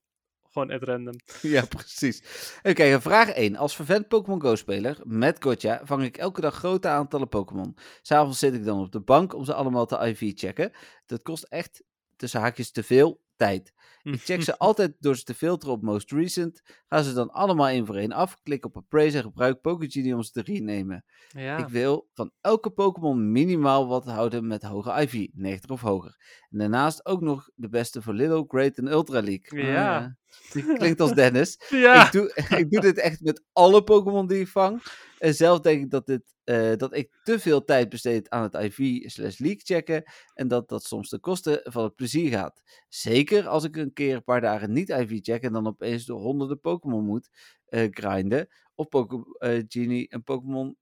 gewoon 0.58 0.76
at 0.76 0.84
random. 0.84 1.16
Ja, 1.56 1.66
precies. 1.66 2.24
Oké, 2.64 3.02
vraag 3.02 3.30
1. 3.30 3.56
Als 3.56 3.76
vervent 3.76 4.08
Pokémon 4.08 4.42
Go-speler 4.42 4.98
met 5.04 5.44
Gotcha 5.44 5.82
vang 5.84 6.04
ik 6.04 6.18
elke 6.18 6.42
dag 6.42 6.56
grote 6.56 6.88
aantallen 6.88 7.30
Pokémon. 7.30 7.76
S'avonds 8.02 8.40
zit 8.40 8.54
ik 8.54 8.66
dan 8.66 8.80
op 8.80 8.92
de 8.92 9.02
bank 9.02 9.34
om 9.34 9.46
ze 9.46 9.54
allemaal 9.54 9.86
te 9.86 10.08
IV-checken. 10.08 10.72
Dat 11.06 11.22
kost 11.22 11.44
echt, 11.44 11.84
tussen 12.16 12.40
haakjes, 12.40 12.72
te 12.72 12.84
veel 12.84 13.22
tijd. 13.38 13.74
Ik 14.04 14.22
check 14.22 14.42
ze 14.42 14.58
altijd 14.68 14.96
door 15.00 15.16
ze 15.16 15.24
te 15.24 15.34
filteren 15.34 15.76
op 15.76 15.82
Most 15.82 16.12
Recent. 16.12 16.62
Ga 16.88 17.02
ze 17.02 17.14
dan 17.14 17.30
allemaal 17.32 17.68
één 17.68 17.86
voor 17.86 17.96
één 17.96 18.12
af. 18.12 18.38
Klik 18.44 18.66
op 18.66 18.76
Appraise 18.78 19.18
en 19.18 19.24
gebruik 19.24 19.62
Pokegenie 19.62 20.16
om 20.16 20.24
ze 20.24 20.32
te 20.32 20.42
renemen. 20.42 21.06
Ja. 21.28 21.58
Ik 21.58 21.68
wil 21.68 22.10
van 22.14 22.32
elke 22.42 22.70
Pokémon 22.70 23.32
minimaal 23.32 23.88
wat 23.88 24.06
houden 24.06 24.48
met 24.48 24.64
hoge 24.64 25.02
IV, 25.02 25.28
90 25.34 25.70
of 25.70 25.82
hoger. 25.82 26.46
En 26.50 26.58
daarnaast 26.58 27.06
ook 27.06 27.22
nog 27.22 27.50
de 27.56 27.70
beste 27.70 28.02
voor 28.02 28.14
Little, 28.14 28.46
Great 28.48 28.78
en 28.78 28.88
Ultra 28.88 29.22
League. 29.22 29.62
Ah, 29.62 29.68
Ja. 29.68 30.18
Die 30.52 30.64
klinkt 30.80 31.02
als 31.02 31.14
Dennis. 31.14 31.60
ja. 31.70 32.06
Ik, 32.06 32.12
doe, 32.12 32.32
ik 32.58 32.72
doe 32.72 32.82
dit 32.82 32.98
echt 32.98 33.22
met 33.22 33.44
alle 33.54 33.84
Pokémon 33.84 34.28
die 34.28 34.40
ik 34.40 34.48
vang. 34.48 34.82
En 35.20 35.34
zelf 35.34 35.60
denk 35.60 35.84
ik 35.84 35.90
dat, 35.92 36.06
dit, 36.06 36.22
eh, 36.48 36.76
dat 36.76 36.96
ik 36.96 37.20
te 37.24 37.40
veel 37.40 37.64
tijd 37.64 37.90
besteed 37.90 38.30
aan 38.30 38.44
het 38.44 38.54
IV 38.54 39.10
slash 39.10 39.38
leak 39.38 39.60
checken. 39.64 40.04
En 40.34 40.48
dat 40.48 40.70
dat 40.70 40.84
soms 40.84 41.10
ten 41.10 41.20
koste 41.20 41.60
van 41.70 41.84
het 41.84 41.96
plezier 41.96 42.30
gaat. 42.32 42.62
Zeker 42.90 43.48
als 43.48 43.64
ik 43.64 43.76
een 43.76 43.94
keer 43.94 44.16
een 44.16 44.24
paar 44.24 44.42
dagen 44.42 44.72
niet 44.72 44.90
IV 44.90 45.20
check 45.22 45.44
en 45.44 45.54
dan 45.54 45.68
opeens 45.68 46.06
door 46.06 46.20
honderden 46.20 46.60
Pokémon 46.60 47.06
moet 47.06 47.30
eh, 47.66 47.88
grinden. 47.92 48.48
Of 48.76 48.88
Poké 48.88 49.24
eh, 49.40 49.64
Genie 49.68 50.06
een 50.14 50.24
Pokémon 50.24 50.78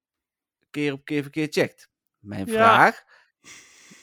keer 0.69 0.93
op 0.93 1.05
keer 1.05 1.21
verkeerd 1.21 1.53
checkt. 1.53 1.89
Mijn 2.19 2.45
Ja. 2.45 2.51
vraag 2.53 3.03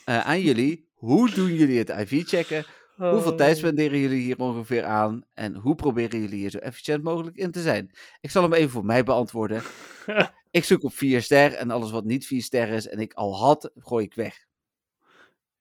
aan 0.05 0.41
jullie. 0.49 0.89
Hoe 0.95 1.31
doen 1.31 1.55
jullie 1.55 1.79
het 1.79 1.89
IV 1.89 2.23
checken? 2.27 2.65
Hoeveel 2.97 3.31
Oh. 3.31 3.37
tijd 3.37 3.57
spenderen 3.57 3.99
jullie 3.99 4.21
hier 4.23 4.39
ongeveer 4.39 4.85
aan? 4.85 5.25
En 5.35 5.55
hoe 5.55 5.75
proberen 5.75 6.21
jullie 6.21 6.39
hier 6.39 6.51
zo 6.51 6.59
efficiënt 6.59 7.03
mogelijk 7.03 7.37
in 7.37 7.51
te 7.51 7.61
zijn? 7.61 7.91
Ik 8.21 8.31
zal 8.31 8.43
hem 8.43 8.53
even 8.53 8.71
voor 8.71 8.85
mij 8.85 9.03
beantwoorden. 9.05 9.63
ik 10.53 10.65
zoek 10.65 10.83
op 10.85 10.95
4 10.95 11.23
ster 11.23 11.55
en 11.55 11.71
alles 11.71 11.91
wat 11.91 12.05
niet 12.05 12.27
4 12.27 12.43
ster 12.43 12.69
is 12.69 12.89
en 12.89 12.99
ik 12.99 13.13
al 13.13 13.39
had, 13.39 13.71
gooi 13.79 14.05
ik 14.05 14.15
weg. 14.15 14.45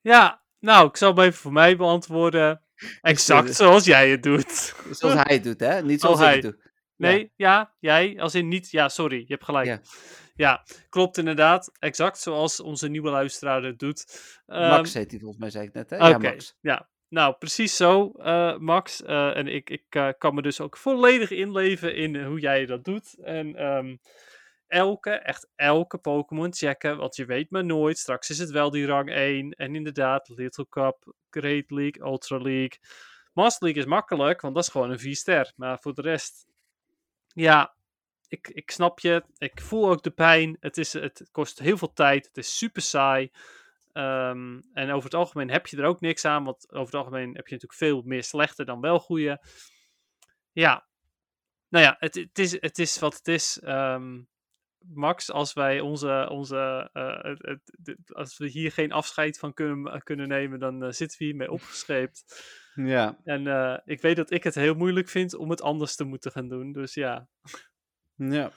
Ja, 0.01 0.41
nou, 0.59 0.87
ik 0.87 0.97
zal 0.97 1.13
hem 1.15 1.23
even 1.25 1.39
voor 1.39 1.51
mij 1.53 1.77
beantwoorden. 1.77 2.61
Exact 3.01 3.55
zoals 3.55 3.85
jij 3.85 4.09
het 4.09 4.23
doet. 4.23 4.75
Zoals 4.91 5.15
hij 5.15 5.33
het 5.35 5.43
doet, 5.43 5.59
hè? 5.59 5.81
Niet 5.83 6.01
zoals 6.01 6.19
Oh, 6.19 6.27
ik 6.27 6.33
het 6.33 6.43
hij. 6.43 6.51
doe. 6.51 6.69
Nee, 6.95 7.31
ja. 7.35 7.73
jij, 7.79 8.19
als 8.19 8.35
in 8.35 8.47
niet. 8.47 8.71
Ja, 8.71 8.89
sorry, 8.89 9.17
je 9.17 9.25
hebt 9.27 9.43
gelijk. 9.43 9.65
Ja. 9.67 9.81
Ja, 10.35 10.63
klopt 10.89 11.17
inderdaad. 11.17 11.71
Exact 11.79 12.17
zoals 12.19 12.59
onze 12.59 12.87
nieuwe 12.87 13.09
luisteraar 13.09 13.63
het 13.63 13.79
doet. 13.79 14.05
Ehm, 14.45 14.69
Max 14.69 14.93
heet 14.93 15.11
hij 15.11 15.19
volgens 15.19 15.39
mij, 15.41 15.49
zei 15.49 15.65
ik 15.67 15.73
net, 15.73 15.89
hè? 15.89 15.95
Ja, 15.95 16.17
Max. 16.17 16.57
ja. 16.61 16.89
Nou, 17.09 17.35
precies 17.39 17.75
zo, 17.75 18.11
eh, 18.11 18.57
Max. 18.57 19.03
Eh, 19.03 19.37
en 19.37 19.47
ik, 19.47 19.69
ik 19.69 19.83
eh, 19.89 20.09
kan 20.17 20.35
me 20.35 20.41
dus 20.41 20.59
ook 20.61 20.77
volledig 20.77 21.31
inleven 21.31 21.95
in 21.95 22.23
hoe 22.23 22.39
jij 22.39 22.65
dat 22.65 22.83
doet. 22.85 23.15
En 23.23 23.55
ehm, 23.55 23.95
elke, 24.71 25.09
echt 25.09 25.49
elke 25.55 25.97
Pokémon 25.97 26.53
checken, 26.53 26.97
want 26.97 27.15
je 27.15 27.25
weet 27.25 27.51
maar 27.51 27.65
nooit. 27.65 27.97
Straks 27.97 28.29
is 28.29 28.37
het 28.37 28.51
wel 28.51 28.69
die 28.69 28.85
rang 28.85 29.09
1. 29.09 29.51
En 29.51 29.75
inderdaad, 29.75 30.29
Little 30.29 30.69
Cup, 30.69 31.13
Great 31.29 31.71
League, 31.71 32.05
Ultra 32.05 32.37
League. 32.37 32.79
Master 33.33 33.63
League 33.63 33.83
is 33.83 33.89
makkelijk, 33.89 34.41
want 34.41 34.55
dat 34.55 34.63
is 34.63 34.69
gewoon 34.69 34.91
een 34.91 34.99
4 34.99 35.15
ster. 35.15 35.53
Maar 35.55 35.79
voor 35.79 35.93
de 35.93 36.01
rest, 36.01 36.47
ja, 37.27 37.75
ik, 38.27 38.47
ik 38.47 38.71
snap 38.71 38.99
je. 38.99 39.23
Ik 39.37 39.61
voel 39.61 39.89
ook 39.89 40.03
de 40.03 40.11
pijn. 40.11 40.57
Het, 40.59 40.77
is, 40.77 40.93
het 40.93 41.27
kost 41.31 41.59
heel 41.59 41.77
veel 41.77 41.93
tijd. 41.93 42.25
Het 42.25 42.37
is 42.37 42.57
super 42.57 42.81
saai. 42.81 43.31
Ehm, 43.93 44.59
en 44.73 44.91
over 44.91 45.03
het 45.03 45.13
algemeen 45.13 45.49
heb 45.49 45.67
je 45.67 45.77
er 45.77 45.85
ook 45.85 46.01
niks 46.01 46.25
aan, 46.25 46.43
want 46.43 46.71
over 46.71 46.85
het 46.85 46.95
algemeen 46.95 47.35
heb 47.35 47.47
je 47.47 47.53
natuurlijk 47.53 47.73
veel 47.73 48.01
meer 48.05 48.23
slechte 48.23 48.65
dan 48.65 48.81
wel 48.81 48.99
goede. 48.99 49.41
Ja, 50.51 50.87
nou 51.69 51.85
ja, 51.85 51.95
het, 51.99 52.15
het, 52.15 52.39
is, 52.39 52.61
het 52.61 52.79
is 52.79 52.99
wat 52.99 53.13
het 53.13 53.27
is. 53.27 53.59
Ehm, 53.59 54.19
Max, 54.93 55.31
als 55.31 55.53
wij 55.53 55.79
onze, 55.79 56.27
onze 56.31 56.89
eh, 56.93 57.23
het, 57.23 57.71
het- 57.83 58.13
als 58.15 58.37
we 58.37 58.47
hier 58.47 58.71
geen 58.71 58.91
afscheid 58.91 59.39
van 59.39 59.53
kunnen, 59.53 60.03
kunnen 60.03 60.27
nemen, 60.27 60.59
dan 60.59 60.83
eh, 60.83 60.91
zitten 60.91 61.17
we 61.19 61.25
hiermee 61.25 61.51
opgescheept. 61.51 62.43
Ja. 62.75 63.19
En 63.23 63.47
eh, 63.47 63.77
ik 63.85 64.01
weet 64.01 64.15
dat 64.15 64.31
ik 64.31 64.43
het 64.43 64.55
heel 64.55 64.73
moeilijk 64.73 65.09
vind 65.09 65.35
om 65.35 65.49
het 65.49 65.61
anders 65.61 65.95
te 65.95 66.03
moeten 66.03 66.31
gaan 66.31 66.47
doen. 66.47 66.71
Dus 66.71 66.93
ja, 66.93 67.27
Ja. 68.15 68.51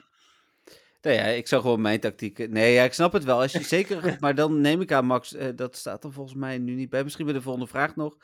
Nee, 1.01 1.14
ja, 1.16 1.22
ik 1.24 1.48
zou 1.48 1.62
gewoon 1.62 1.80
mijn 1.80 2.01
tactiek. 2.01 2.48
Nee, 2.48 2.72
ja, 2.74 2.82
ik 2.84 2.92
snap 2.92 3.12
het 3.12 3.24
wel. 3.24 3.40
Als 3.40 3.52
je 3.52 3.62
zeker. 3.76 4.16
maar 4.20 4.34
dan 4.34 4.60
neem 4.60 4.80
ik 4.80 4.92
aan, 4.92 5.06
Max, 5.06 5.34
eh, 5.34 5.48
dat 5.56 5.76
staat 5.76 6.05
er 6.05 6.12
volgens 6.12 6.34
mij 6.36 6.59
nu 6.59 6.74
niet 6.74 6.90
bij. 6.90 7.02
Misschien 7.05 7.24
bij 7.24 7.34
de 7.34 7.42
volgende 7.42 7.66
vraag 7.68 7.96
nog. 7.96 8.16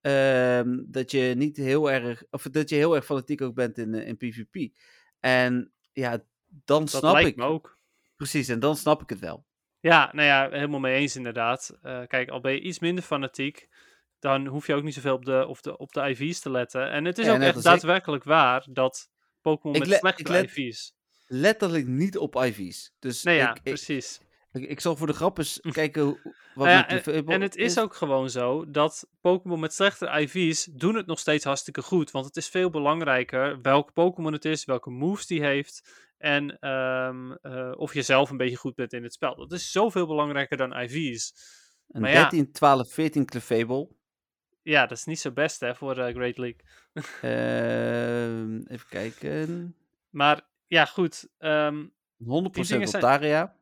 ehm, 0.00 0.82
dat 0.86 1.10
je 1.10 1.34
niet 1.36 1.56
heel 1.56 1.90
erg. 1.90 2.22
Of 2.30 2.42
dat 2.42 2.68
je 2.68 2.76
heel 2.76 2.94
erg 2.94 3.04
fanatiek 3.04 3.40
ook 3.42 3.54
bent 3.54 3.78
in, 3.78 3.94
eh, 3.94 4.06
in 4.08 4.16
PvP. 4.16 4.74
En 5.20 5.72
ja, 5.92 6.24
dan 6.64 6.80
dat 6.80 6.90
snap 6.90 7.12
lijkt 7.12 7.28
ik. 7.28 7.36
me 7.36 7.44
ook. 7.44 7.78
Precies, 8.16 8.48
en 8.48 8.60
dan 8.60 8.76
snap 8.76 9.02
ik 9.02 9.08
het 9.08 9.18
wel. 9.18 9.46
Ja, 9.80 10.08
nou 10.12 10.26
ja, 10.26 10.48
helemaal 10.50 10.80
mee 10.80 10.94
eens 10.96 11.16
inderdaad. 11.16 11.78
Eh, 11.82 12.00
kijk, 12.06 12.28
al 12.30 12.40
ben 12.40 12.52
je 12.52 12.60
iets 12.60 12.78
minder 12.78 13.04
fanatiek, 13.04 13.68
dan 14.18 14.46
hoef 14.46 14.66
je 14.66 14.74
ook 14.74 14.82
niet 14.82 14.94
zoveel 14.94 15.14
op 15.14 15.24
de, 15.24 15.46
op 15.46 15.62
de, 15.62 15.76
op 15.76 15.92
de 15.92 16.00
IV's 16.08 16.40
te 16.40 16.50
letten. 16.50 16.90
En 16.90 17.04
het 17.04 17.18
is 17.18 17.26
Ja, 17.26 17.34
ook 17.34 17.40
echt 17.40 17.56
ik. 17.56 17.62
daadwerkelijk 17.62 18.24
waar 18.24 18.66
dat 18.70 19.08
Pokémon 19.40 19.78
met 19.78 19.88
let- 19.88 19.98
slechte 19.98 20.32
let- 20.32 20.44
IV's. 20.50 20.94
Letterlijk 21.26 21.86
niet 21.86 22.18
op 22.18 22.34
IV's. 22.36 22.92
Dus 22.98 23.22
Nee, 23.22 23.36
ja, 23.36 23.54
ik, 23.54 23.62
precies. 23.62 24.20
ik, 24.52 24.68
ik 24.68 24.80
zal 24.80 24.96
voor 24.96 25.06
de 25.06 25.12
grap 25.12 25.38
eens 25.38 25.60
kijken 25.72 26.04
wat 26.54 26.66
Nou 26.66 26.68
ja, 26.68 26.82
PvP 26.82 27.28
En 27.28 27.40
het 27.40 27.56
is 27.56 27.78
ook 27.78 27.94
gewoon 27.94 28.30
zo 28.30 28.70
dat 28.70 29.08
Pokémon 29.20 29.60
met 29.60 29.74
slechte 29.74 30.18
IV's 30.20 30.64
doen 30.64 30.94
het 30.94 31.06
nog 31.06 31.18
steeds 31.18 31.44
hartstikke 31.44 31.82
goed. 31.82 32.10
Want 32.10 32.24
het 32.26 32.36
is 32.36 32.48
veel 32.48 32.70
belangrijker 32.70 33.60
welke 33.60 33.92
Pokémon 33.92 34.32
het 34.32 34.44
is, 34.44 34.64
welke 34.64 34.90
moves 34.90 35.26
die 35.26 35.40
heeft. 35.44 36.04
En 36.26 36.58
ehm, 36.58 37.32
eh, 37.32 37.72
of 37.76 37.94
je 37.94 38.02
zelf 38.02 38.30
een 38.30 38.36
beetje 38.36 38.56
goed 38.56 38.74
bent 38.74 38.92
in 38.92 39.02
het 39.02 39.12
spel. 39.12 39.36
Dat 39.36 39.52
is 39.52 39.70
zoveel 39.72 40.06
belangrijker 40.06 40.56
dan 40.56 40.72
IV's. 40.72 41.32
Een 41.88 42.00
Maar 42.00 42.10
ja. 42.10 42.20
13, 42.20 42.52
12, 42.52 42.92
14 42.92 43.24
Clefable. 43.24 43.88
Ja, 44.62 44.86
dat 44.86 44.98
is 44.98 45.04
niet 45.04 45.20
zo 45.20 45.30
best 45.32 45.60
hè, 45.60 45.74
voor 45.74 45.98
eh, 45.98 46.14
Great 46.14 46.38
League. 46.38 46.60
Ehm, 47.20 48.60
even 48.66 48.88
kijken. 48.88 49.76
Maar 50.10 50.40
ja, 50.66 50.84
goed. 50.84 51.28
ehm 51.38 51.86
100% 52.18 52.68
dingen 52.68 52.88
zijn- 52.88 53.02
Altaria. 53.02 53.56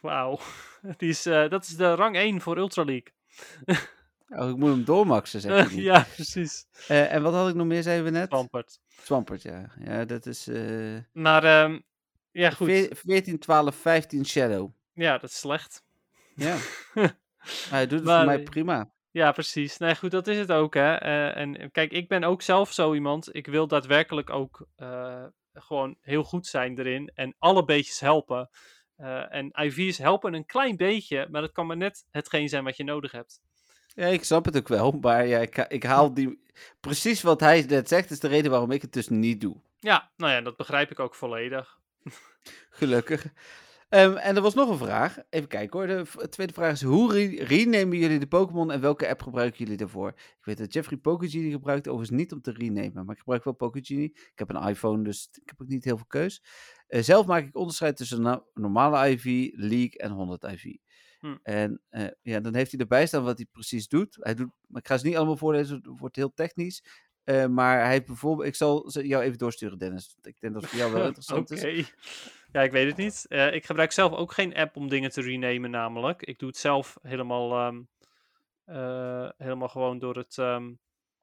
wauw. 0.00 0.38
Die 0.98 1.08
is, 1.08 1.26
eh, 1.26 1.48
dat 1.48 1.64
is 1.64 1.76
de 1.76 1.94
rang 1.94 2.16
1 2.16 2.40
voor 2.40 2.56
Ultra 2.58 2.84
League. 2.84 3.12
Oh, 4.36 4.48
ik 4.50 4.56
moet 4.56 4.70
hem 4.70 4.84
doormaxen, 4.84 5.40
zeg 5.40 5.70
niet. 5.72 5.82
ja, 5.84 6.06
precies. 6.14 6.66
Eh, 6.88 7.12
en 7.12 7.22
wat 7.22 7.32
had 7.34 7.48
ik 7.48 7.54
nog 7.54 7.66
meer, 7.66 7.82
zeiden 7.82 8.04
we 8.04 8.10
net? 8.10 8.28
Pampert. 8.28 8.80
Swampert, 8.88 9.42
ja. 9.42 9.70
Ja, 9.84 10.04
dat 10.04 10.26
is... 10.26 10.48
eh 10.48 10.96
Maar 11.12 11.44
ehm, 11.44 11.78
ja, 12.30 12.50
goed. 12.50 12.66
veer- 12.66 12.96
14, 12.96 13.38
12, 13.38 13.74
15 13.76 14.26
Shadow. 14.26 14.70
Ja, 14.92 15.18
dat 15.18 15.30
is 15.30 15.38
slecht. 15.38 15.84
Ja. 16.34 16.56
Maar 17.42 17.70
hij 17.70 17.86
doet 17.86 17.98
het 17.98 18.08
Maar, 18.08 18.16
voor 18.16 18.26
mij 18.26 18.38
eh, 18.38 18.44
prima. 18.50 18.92
Ja, 19.10 19.32
precies. 19.32 19.76
Nee, 19.78 19.96
goed, 19.96 20.10
dat 20.10 20.26
is 20.26 20.38
het 20.38 20.52
ook, 20.52 20.74
hè. 20.74 20.94
Eh, 20.94 21.36
en 21.36 21.70
kijk, 21.70 21.92
ik 21.92 22.08
ben 22.08 22.24
ook 22.24 22.42
zelf 22.42 22.72
zo 22.72 22.94
iemand. 22.94 23.34
Ik 23.34 23.46
wil 23.46 23.66
daadwerkelijk 23.66 24.30
ook 24.30 24.66
eh, 24.76 25.24
gewoon 25.52 25.96
heel 26.00 26.22
goed 26.24 26.46
zijn 26.46 26.78
erin 26.78 27.10
en 27.14 27.34
alle 27.38 27.64
beetjes 27.64 28.00
helpen. 28.00 28.50
Eh, 28.96 29.34
en 29.34 29.50
IV's 29.64 29.98
helpen 29.98 30.34
een 30.34 30.46
klein 30.46 30.76
beetje, 30.76 31.28
maar 31.30 31.40
dat 31.40 31.52
kan 31.52 31.66
maar 31.66 31.76
net 31.76 32.04
hetgeen 32.10 32.48
zijn 32.48 32.64
wat 32.64 32.76
je 32.76 32.84
nodig 32.84 33.12
hebt. 33.12 33.40
Ja, 33.94 34.06
ik 34.06 34.24
snap 34.24 34.44
het 34.44 34.56
ook 34.56 34.68
wel. 34.68 34.90
Maar 35.00 35.26
ja, 35.26 35.38
ik, 35.38 35.56
ha- 35.56 35.68
ik 35.68 35.82
haal 35.82 36.14
die... 36.14 36.40
Precies 36.80 37.22
wat 37.22 37.40
hij 37.40 37.64
net 37.68 37.88
zegt, 37.88 38.10
is 38.10 38.20
de 38.20 38.28
reden 38.28 38.50
waarom 38.50 38.70
ik 38.70 38.82
het 38.82 38.92
dus 38.92 39.08
niet 39.08 39.40
doe. 39.40 39.56
Ja, 39.78 40.10
nou 40.16 40.32
ja, 40.32 40.40
dat 40.40 40.56
begrijp 40.56 40.90
ik 40.90 40.98
ook 41.00 41.14
volledig. 41.14 41.78
Gelukkig. 42.70 43.26
Ehm, 43.88 44.16
en 44.16 44.36
er 44.36 44.42
was 44.42 44.54
nog 44.54 44.68
een 44.70 44.78
vraag. 44.86 45.18
Even 45.30 45.48
kijken 45.48 45.78
hoor. 45.78 45.86
De 46.20 46.28
tweede 46.28 46.52
vraag 46.52 46.72
is: 46.72 46.82
hoe 46.82 47.12
re- 47.12 47.44
renamen 47.44 47.98
jullie 47.98 48.18
de 48.18 48.26
Pokémon 48.26 48.70
en 48.72 48.80
welke 48.80 49.08
app 49.08 49.22
gebruiken 49.22 49.58
jullie 49.58 49.76
daarvoor? 49.76 50.08
Ik 50.08 50.38
weet 50.44 50.58
dat 50.58 50.72
Jeffrey 50.72 50.98
Pokegenie 50.98 51.50
gebruikt, 51.50 51.88
overigens 51.88 52.18
niet 52.18 52.32
om 52.32 52.40
te 52.40 52.52
renamen. 52.52 53.04
Maar 53.04 53.14
ik 53.14 53.18
gebruik 53.20 53.44
wel 53.44 53.52
Pokegenie. 53.54 54.10
Ik 54.14 54.32
heb 54.34 54.50
een 54.50 54.68
iPhone, 54.68 55.04
dus 55.04 55.28
ik 55.32 55.48
heb 55.48 55.60
ook 55.62 55.68
niet 55.68 55.84
heel 55.84 55.96
veel 55.96 56.06
keus. 56.06 56.42
Eh, 56.86 57.02
zelf 57.02 57.26
maak 57.26 57.46
ik 57.46 57.56
onderscheid 57.56 57.96
tussen 57.96 58.22
no- 58.22 58.46
normale 58.54 59.08
IV, 59.10 59.50
League 59.54 59.96
en 59.98 60.10
100 60.10 60.42
IV. 60.44 60.64
Hm. 61.22 61.36
En 61.42 61.80
eh, 61.88 62.06
ja, 62.22 62.40
dan 62.40 62.54
heeft 62.54 62.70
hij 62.70 62.80
erbij 62.80 63.06
staan 63.06 63.24
wat 63.24 63.36
hij 63.36 63.46
precies 63.52 63.88
doet. 63.88 64.16
Hij 64.20 64.34
doet 64.34 64.50
ik 64.74 64.86
ga 64.86 64.98
ze 64.98 65.06
niet 65.06 65.16
allemaal 65.16 65.36
voorlezen, 65.36 65.76
het 65.76 65.98
wordt 65.98 66.16
heel 66.16 66.34
technisch. 66.34 66.84
Eh, 67.24 67.46
maar 67.46 67.78
hij 67.80 67.90
heeft 67.90 68.06
bijvoorbeeld, 68.06 68.48
ik 68.48 68.54
zal 68.54 68.90
jou 68.90 69.22
even 69.22 69.38
doorsturen, 69.38 69.78
Dennis. 69.78 70.16
Ik 70.22 70.36
denk 70.40 70.54
dat 70.54 70.62
het 70.62 70.70
voor 70.70 70.80
jou 70.80 70.92
wel 70.92 71.04
interessant 71.12 71.50
Oké. 71.50 71.66
is. 71.66 71.94
Ja, 72.52 72.62
ik 72.62 72.72
weet 72.72 72.86
het 72.86 72.96
niet. 72.96 73.26
Eh, 73.28 73.54
ik 73.54 73.66
gebruik 73.66 73.92
zelf 73.92 74.12
ook 74.12 74.32
geen 74.32 74.54
app 74.54 74.76
om 74.76 74.88
dingen 74.88 75.10
te 75.10 75.20
renamen, 75.20 75.70
namelijk. 75.70 76.22
Ik 76.22 76.38
doe 76.38 76.48
het 76.48 76.58
zelf 76.58 76.98
helemaal, 77.02 77.52
ehm, 77.52 77.82
eh, 78.64 79.28
helemaal 79.36 79.68
gewoon 79.68 79.98
door 79.98 80.16
het. 80.16 80.38
ehm, 80.38 80.72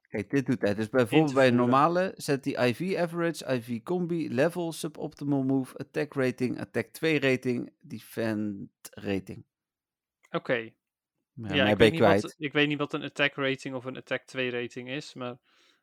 Kijk, 0.08 0.30
dit 0.30 0.46
doet 0.46 0.62
hij. 0.62 0.76
Dus 0.76 0.90
bijvoorbeeld 0.90 1.34
bij 1.34 1.48
een 1.48 1.56
normale 1.56 2.14
zet 2.16 2.46
hij 2.46 2.70
IV 2.70 2.98
average, 2.98 3.54
IV 3.54 3.84
combi, 3.84 4.34
level, 4.34 4.72
suboptimal 4.72 5.44
move, 5.44 5.78
attack 5.78 6.14
rating, 6.14 6.60
attack 6.60 6.88
2 6.88 7.20
rating, 7.20 7.74
defend 7.80 8.70
rating. 8.90 9.46
Oké. 10.32 10.72
Ja, 11.34 11.68
ik, 11.68 11.78
weet 11.78 11.96
kwijt. 11.96 12.22
wat, 12.22 12.36
ik 12.38 12.54
weet 12.54 12.68
niet 12.68 12.78
wat 12.78 12.94
een 12.94 13.04
attack 13.04 13.36
rating 13.36 13.76
of 13.76 13.86
een 13.86 13.98
attack 13.98 14.26
2 14.26 14.50
rating 14.50 14.90
is, 14.90 15.14
maar 15.14 15.32
Ik 15.32 15.40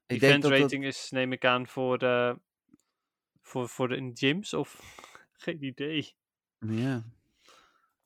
denk 0.06 0.20
defense 0.20 0.40
dat 0.40 0.50
dat, 0.50 0.60
rating 0.60 0.84
is, 0.84 1.10
neem 1.10 1.32
ik 1.32 1.44
aan, 1.44 1.66
voor 1.68 1.98
de, 1.98 2.38
voor, 3.42 3.68
voor 3.68 3.88
de 3.88 4.10
gyms 4.14 4.54
of 4.54 4.80
geen 5.44 5.64
idee. 5.64 6.14
ja. 6.58 7.04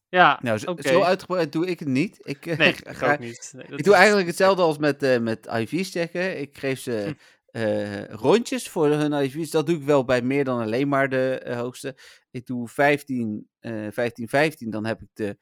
Ja, 0.09 0.39
Nou, 0.43 0.59
zo, 0.59 1.03
uitgebreid 1.03 1.53
doe 1.53 1.67
ik 1.67 1.79
het 1.79 1.89
niet. 1.89 2.19
Ik, 2.23 2.47
eh, 2.47 2.59
Nee, 2.59 2.73
ga- 2.87 3.07
ik 3.07 3.13
ook 3.13 3.19
niet. 3.27 3.53
Nee, 3.57 3.67
dat 3.69 3.79
ik 3.79 3.85
doe 3.85 3.93
is- 3.95 3.99
eigenlijk 3.99 4.29
hetzelfde 4.33 4.63
als 4.63 4.79
met, 4.79 5.03
eh, 5.03 5.19
met 5.19 5.47
IV's 5.47 5.91
checken. 5.91 6.41
Ik 6.41 6.59
geef 6.59 6.81
ze 6.81 7.17
Hm. 7.53 7.57
eh, 7.59 8.05
rondjes 8.05 8.69
voor 8.69 8.87
hun 8.89 9.13
IV's. 9.13 9.51
Dat 9.51 9.67
doe 9.67 9.77
ik 9.77 9.83
wel 9.83 10.05
bij 10.05 10.23
meer 10.23 10.45
dan 10.45 10.61
alleen 10.61 10.89
maar 10.89 11.09
de 11.09 11.53
hoogste. 11.57 11.97
Ik 12.31 12.47
doe 12.47 12.69
15, 12.69 13.49
eh 13.59 13.87
15, 13.91 14.29
15. 14.29 14.71
Dan 14.71 14.87
heb 14.87 15.01
ik 15.03 15.09
de 15.13 15.37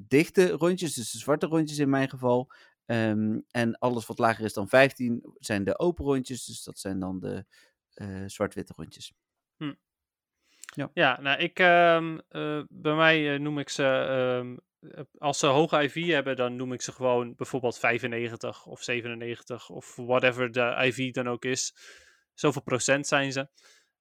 dichte 0.00 0.50
rondjes, 0.50 0.94
dus 0.94 1.10
de 1.10 1.18
zwarte 1.18 1.46
rondjes 1.46 1.78
in 1.78 1.90
mijn 1.90 2.08
geval. 2.08 2.52
Ehm, 2.86 3.40
en 3.50 3.78
alles 3.78 4.06
wat 4.06 4.18
lager 4.18 4.44
is 4.44 4.52
dan 4.52 4.68
15 4.68 5.34
zijn 5.38 5.64
de 5.64 5.78
open 5.78 6.04
rondjes. 6.04 6.44
Dus 6.44 6.64
dat 6.64 6.78
zijn 6.78 6.98
dan 6.98 7.20
de 7.20 7.44
eh, 7.94 8.22
zwart-witte 8.26 8.72
rondjes. 8.76 9.12
Ja, 10.94 11.20
nou, 11.20 11.38
ik, 11.38 11.58
ehm, 11.58 12.18
eh, 12.28 12.62
bij 12.68 12.94
mij 12.94 13.34
eh, 13.34 13.40
noem 13.40 13.58
ik 13.58 13.68
ze, 13.68 13.84
ehm, 13.84 14.56
eh, 14.90 15.04
als 15.18 15.38
ze 15.38 15.46
hoge 15.46 15.82
IV 15.82 16.06
hebben, 16.06 16.36
dan 16.36 16.56
noem 16.56 16.72
ik 16.72 16.82
ze 16.82 16.92
gewoon 16.92 17.34
bijvoorbeeld 17.34 17.78
95 17.78 18.66
of 18.66 18.82
97 18.82 19.68
of 19.68 19.96
whatever 19.96 20.52
de 20.52 20.76
IV 20.84 21.10
dan 21.10 21.28
ook 21.28 21.44
is. 21.44 21.74
Zoveel 22.34 22.62
procent 22.62 23.06
zijn 23.06 23.32
ze. 23.32 23.48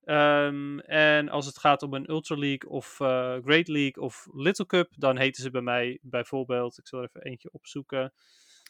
Ehm, 0.04 0.80
en 0.80 1.30
als 1.30 1.46
het 1.46 1.58
gaat 1.58 1.84
om 1.84 1.94
een 1.94 2.10
Ultra 2.10 2.36
League 2.36 2.70
of 2.70 3.00
eh, 3.00 3.36
Great 3.44 3.68
League 3.68 4.04
of 4.04 4.28
Little 4.34 4.66
Cup, 4.66 4.90
dan 4.96 5.18
heten 5.18 5.44
ze 5.44 5.52
bij 5.52 5.62
mij 5.62 6.00
bijvoorbeeld, 6.02 6.78
ik 6.78 6.88
zal 6.88 7.00
er 7.00 7.06
even 7.06 7.22
eentje 7.22 7.50
opzoeken. 7.52 8.14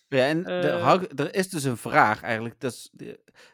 Ja, 0.08 0.28
en 0.28 0.44
de 0.44 0.50
Eh. 0.50 1.02
er 1.16 1.36
is 1.36 1.50
dus 1.50 1.64
een 1.64 1.78
vraag 1.78 2.22
eigenlijk. 2.22 2.60
Dat 2.60 2.72
is, 2.72 2.92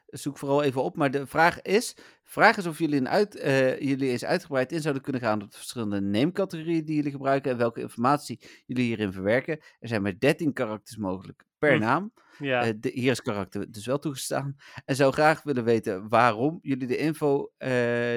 zoek 0.06 0.38
vooral 0.38 0.64
even 0.64 0.84
op. 0.84 0.95
Maar 0.95 1.12
de 1.12 1.28
vraag 1.28 1.62
is: 1.62 1.95
vraag 2.24 2.58
is 2.58 2.66
of 2.66 2.80
jullie, 2.80 2.99
een 2.99 3.10
uit, 3.10 3.36
eh, 3.36 3.80
jullie 3.80 4.10
eens 4.10 4.26
uitgebreid 4.26 4.72
in 4.72 4.82
zouden 4.82 5.04
kunnen 5.04 5.22
gaan 5.22 5.41
op 5.41 5.52
de 5.52 5.58
verschillende 5.58 5.99
namecategorieën 5.99 6.86
die 6.86 6.95
jullie 6.95 7.12
gebruiken 7.12 7.52
en 7.52 7.58
welke 7.58 7.82
informatie 7.82 8.40
jullie 8.66 8.84
hierin 8.86 9.14
verwerken. 9.14 9.60
Er 9.80 9.88
zijn 9.88 10.02
maar 10.02 10.20
13 10.20 10.54
karakters 10.54 10.98
mogelijk 10.98 11.45
per 11.58 11.74
Hm. 11.74 11.80
naam. 11.80 12.12
Ja, 12.40 12.64
Eh, 12.66 12.74
de, 12.80 12.90
hier 12.94 13.12
is 13.12 13.22
karakter 13.22 13.72
dus 13.72 13.86
wel 13.86 14.00
toegestaan. 14.00 14.56
En 14.86 14.96
zou 14.96 15.14
graag 15.14 15.44
willen 15.44 15.64
weten 15.64 16.10
waarom 16.10 16.60
jullie 16.62 16.88
de 16.88 16.98
info 16.98 17.52
eh, 17.58 17.70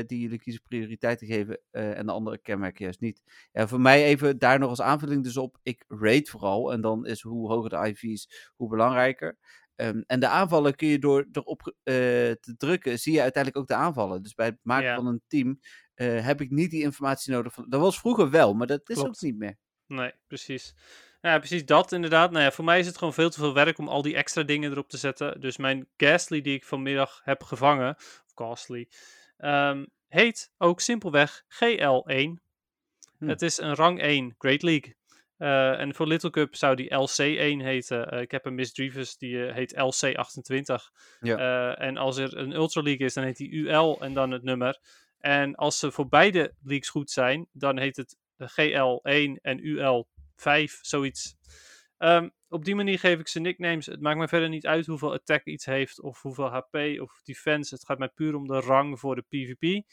die 0.07 0.21
jullie 0.21 0.39
kiezen 0.39 0.63
prioriteit 0.63 1.19
te 1.19 1.27
geven 1.27 1.61
eh, 1.71 1.99
en 1.99 2.07
de 2.07 2.13
andere 2.13 2.39
kenmerken 2.39 2.85
juist 2.85 3.01
niet. 3.01 3.23
Ja, 3.53 3.69
voor 3.69 3.81
mij 3.81 4.05
even 4.05 4.39
daar 4.39 4.59
nog 4.59 4.69
als 4.69 4.81
aanvulling 4.81 5.25
dus 5.25 5.37
op. 5.37 5.59
Ik 5.63 5.85
rate 5.89 6.31
vooral 6.31 6.73
en 6.73 6.81
dan 6.81 7.07
is 7.07 7.21
hoe 7.23 7.49
hoger 7.53 7.71
de 7.71 7.77
IV's, 7.89 8.51
hoe 8.57 8.69
belangrijker. 8.69 9.39
Ehm, 9.77 10.03
en 10.07 10.21
de 10.21 10.29
aanvallen 10.29 10.75
kun 10.75 10.89
je 10.89 10.99
door 10.99 11.27
erop 11.33 11.75
eh, 11.83 11.95
te 12.41 12.55
drukken, 12.57 12.99
zie 12.99 13.13
je 13.13 13.23
uiteindelijk 13.23 13.63
ook 13.63 13.69
de 13.69 13.83
aanvallen. 13.85 14.23
Dus 14.23 14.35
bij 14.35 14.47
het 14.47 14.59
maken 14.63 14.87
Ja. 14.89 14.95
van 14.97 15.07
een 15.07 15.23
team 15.27 15.61
heb 16.01 16.41
ik 16.41 16.51
niet 16.51 16.71
die 16.71 16.83
informatie 16.83 17.33
nodig. 17.33 17.53
Van, 17.53 17.67
dat 17.69 17.81
was 17.81 17.99
vroeger 18.01 18.31
wel, 18.31 18.55
maar 18.55 18.67
dat 18.67 18.89
is 18.91 18.99
ook 18.99 19.21
niet 19.21 19.37
meer. 19.39 19.57
nee, 19.87 20.13
precies. 20.27 20.75
Ja, 21.21 21.39
precies 21.39 21.65
dat 21.65 21.93
inderdaad. 21.93 22.31
Nou 22.31 22.45
ja, 22.45 22.51
voor 22.51 22.65
mij 22.65 22.79
is 22.79 22.87
het 22.87 22.99
gewoon 22.99 23.15
veel 23.15 23.31
te 23.31 23.39
veel 23.39 23.55
werk 23.55 23.79
om 23.79 23.89
al 23.89 24.03
die 24.03 24.15
extra 24.15 24.43
dingen 24.43 24.71
erop 24.71 24.89
te 24.89 24.97
zetten. 24.97 25.41
Dus 25.41 25.57
mijn 25.57 25.89
Ghastly 25.97 26.41
die 26.41 26.55
ik 26.55 26.65
vanmiddag 26.65 27.21
heb 27.25 27.43
gevangen, 27.43 27.95
of 27.97 28.33
Ghastly, 28.35 28.89
ehm, 29.37 29.85
heet 30.09 30.53
ook 30.59 30.81
simpelweg 30.81 31.45
GL1. 31.49 32.41
Hm. 33.19 33.29
Het 33.29 33.43
is 33.43 33.59
een 33.59 33.75
rang 33.75 34.03
1 34.03 34.35
Great 34.39 34.63
League. 34.63 34.99
Eh, 35.37 35.81
en 35.81 35.95
voor 35.95 36.07
Little 36.07 36.31
Cup 36.31 36.55
zou 36.55 36.77
die 36.77 36.95
LC1 36.95 37.61
heten. 37.61 38.11
Eh, 38.11 38.21
ik 38.21 38.31
heb 38.31 38.47
een 38.47 38.55
Miss 38.55 38.73
Drevis, 38.73 39.17
die 39.17 39.47
eh, 39.47 39.55
heet 39.55 39.75
LC28. 39.75 40.91
Ja. 41.21 41.77
En 41.77 41.97
als 41.97 42.17
er 42.17 42.37
een 42.37 42.53
Ultra 42.53 42.83
League 42.83 43.07
is, 43.07 43.15
dan 43.15 43.25
heet 43.25 43.37
die 43.37 43.53
UL 43.53 44.01
en 44.01 44.15
dan 44.15 44.31
het 44.31 44.43
nummer. 44.43 44.79
En 45.21 45.55
als 45.55 45.79
ze 45.79 45.91
voor 45.91 46.09
beide 46.09 46.55
leagues 46.63 46.89
goed 46.89 47.11
zijn, 47.11 47.49
dan 47.53 47.79
heet 47.79 47.97
het 47.97 48.17
eh, 48.37 48.49
GL1 48.49 49.41
en 49.43 49.67
UL5, 50.41 50.79
zoiets. 50.81 51.37
Ehm, 51.99 52.29
op 52.49 52.65
die 52.65 52.75
manier 52.75 52.99
geef 52.99 53.19
ik 53.19 53.29
ze 53.29 53.41
nicknames. 53.41 53.87
Het 53.87 54.01
maakt 54.01 54.19
me 54.19 54.29
verder 54.29 54.49
niet 54.49 54.67
uit 54.67 54.87
hoeveel 54.87 55.13
attack 55.13 55.45
iets 55.45 55.65
heeft, 55.65 56.01
of 56.01 56.23
hoeveel 56.23 56.51
HP 56.51 57.01
of 57.01 57.21
defense. 57.25 57.75
Het 57.75 57.85
gaat 57.85 57.99
mij 57.99 58.09
puur 58.09 58.35
om 58.35 58.47
de 58.47 58.61
rang 58.61 59.01
voor 59.01 59.15
de 59.15 59.25
PvP. 59.29 59.87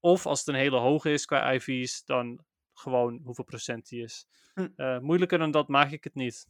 Of 0.00 0.26
als 0.26 0.38
het 0.38 0.48
een 0.48 0.54
hele 0.54 0.76
hoge 0.76 1.12
is 1.12 1.24
qua 1.24 1.52
IV's, 1.52 2.04
dan 2.04 2.44
gewoon 2.72 3.20
hoeveel 3.24 3.44
procent 3.44 3.88
die 3.88 4.02
is. 4.02 4.26
Hm. 4.54 4.68
Eh, 4.76 4.98
moeilijker 4.98 5.38
dan 5.38 5.50
dat 5.50 5.68
maak 5.68 5.90
ik 5.90 6.04
het 6.04 6.14
niet. 6.14 6.48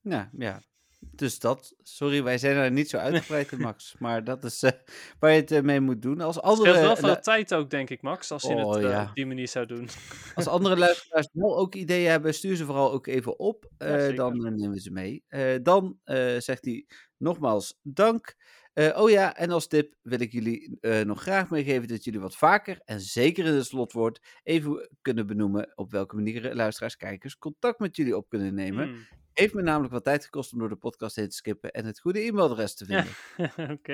Nou 0.00 0.28
ja, 0.32 0.62
dus 1.10 1.38
dat. 1.38 1.74
Sorry, 1.82 2.22
wij 2.22 2.38
zijn 2.38 2.56
er 2.56 2.70
niet 2.70 2.90
zo 2.90 2.96
uitgebreid 2.96 3.52
in, 3.52 3.60
Max. 3.68 3.94
Maar 3.98 4.24
dat 4.24 4.44
is 4.44 4.62
eh, 4.62 4.70
waar 5.18 5.30
je 5.30 5.40
het 5.40 5.50
eh, 5.50 5.62
mee 5.62 5.80
moet 5.80 6.02
doen. 6.02 6.20
Als 6.20 6.34
Het 6.34 6.44
andere, 6.44 6.70
scheelt 6.70 6.86
wel 6.86 6.96
veel 6.96 7.20
tijd 7.22 7.54
ook, 7.54 7.70
denk 7.70 7.90
ik, 7.90 8.02
Max, 8.02 8.30
als 8.30 8.42
je 8.42 8.48
Oh, 8.48 8.74
het 8.74 8.84
eh, 8.84 8.90
ja. 8.90 9.02
op 9.02 9.14
die 9.14 9.26
manier 9.26 9.48
zou 9.48 9.66
doen. 9.66 9.88
als 10.34 10.46
andere 10.46 10.76
luisteraars 10.76 11.28
wel 11.32 11.58
ook 11.58 11.74
ideeën 11.74 12.10
hebben, 12.10 12.34
stuur 12.34 12.56
ze 12.56 12.64
vooral 12.64 12.92
ook 12.92 13.06
even 13.06 13.38
op. 13.38 13.70
Ja, 13.78 14.12
dan 14.12 14.36
nemen 14.38 14.70
we 14.70 14.80
ze 14.80 14.90
mee. 14.90 15.24
Dan 15.62 15.98
zegt 16.38 16.64
hij 16.64 16.86
nogmaals 17.16 17.78
dank. 17.82 18.34
Oh 18.74 19.10
ja, 19.10 19.36
en 19.36 19.50
als 19.50 19.66
tip 19.66 19.94
wil 20.02 20.20
ik 20.20 20.32
jullie 20.32 20.78
nog 21.04 21.22
graag 21.22 21.50
meegeven 21.50 21.88
dat 21.88 22.04
jullie 22.04 22.20
wat 22.20 22.36
vaker, 22.36 22.80
en 22.84 23.00
zeker 23.00 23.44
in 23.46 23.54
het 23.54 23.66
slotwoord, 23.66 24.20
even 24.42 24.88
kunnen 25.02 25.26
benoemen 25.26 25.72
op 25.74 25.90
welke 25.90 26.16
manieren 26.16 26.56
luisteraars, 26.56 26.96
kijkers 26.96 27.38
contact 27.38 27.78
met 27.78 27.96
jullie 27.96 28.16
op 28.16 28.28
kunnen 28.28 28.54
nemen. 28.54 28.88
Hmm. 28.88 29.06
Heeft 29.34 29.54
me 29.54 29.62
namelijk 29.62 29.92
wat 29.92 30.04
tijd 30.04 30.24
gekost 30.24 30.52
om 30.52 30.58
door 30.58 30.68
de 30.68 30.76
podcast 30.76 31.16
heen 31.16 31.28
te 31.28 31.36
skippen 31.36 31.70
en 31.70 31.84
het 31.84 32.00
goede 32.00 32.20
e-mailadres 32.20 32.74
te 32.74 32.84
vinden. 32.84 33.12
Oké. 33.76 33.92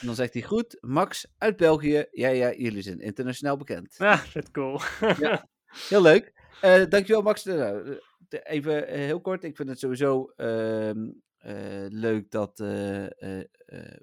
En 0.00 0.06
dan 0.06 0.14
zegt 0.14 0.32
hij 0.32 0.42
goed, 0.42 0.76
Max 0.80 1.26
uit 1.38 1.56
België. 1.56 2.06
Ja, 2.10 2.28
ja, 2.28 2.52
jullie 2.52 2.82
zijn 2.82 3.00
internationaal 3.00 3.56
bekend. 3.56 3.94
Ja, 3.98 4.18
vet 4.18 4.50
cool. 4.50 4.80
Ja. 5.18 5.48
Heel 5.88 6.02
leuk. 6.02 6.32
Eh, 6.60 6.82
dankjewel 6.88 7.22
Max. 7.22 7.44
Nou, 7.44 7.90
eh, 7.90 7.96
de- 8.28 8.42
even 8.42 8.86
eh, 8.86 8.98
heel 8.98 9.20
kort, 9.20 9.44
ik 9.44 9.56
vind 9.56 9.68
het 9.68 9.78
sowieso 9.78 10.32
ehm, 10.36 10.48
eh, 10.98 11.10
leuk 11.88 12.30
dat 12.30 12.60
eh, 12.60 13.04
eh, 13.04 13.38
eh, 13.40 13.44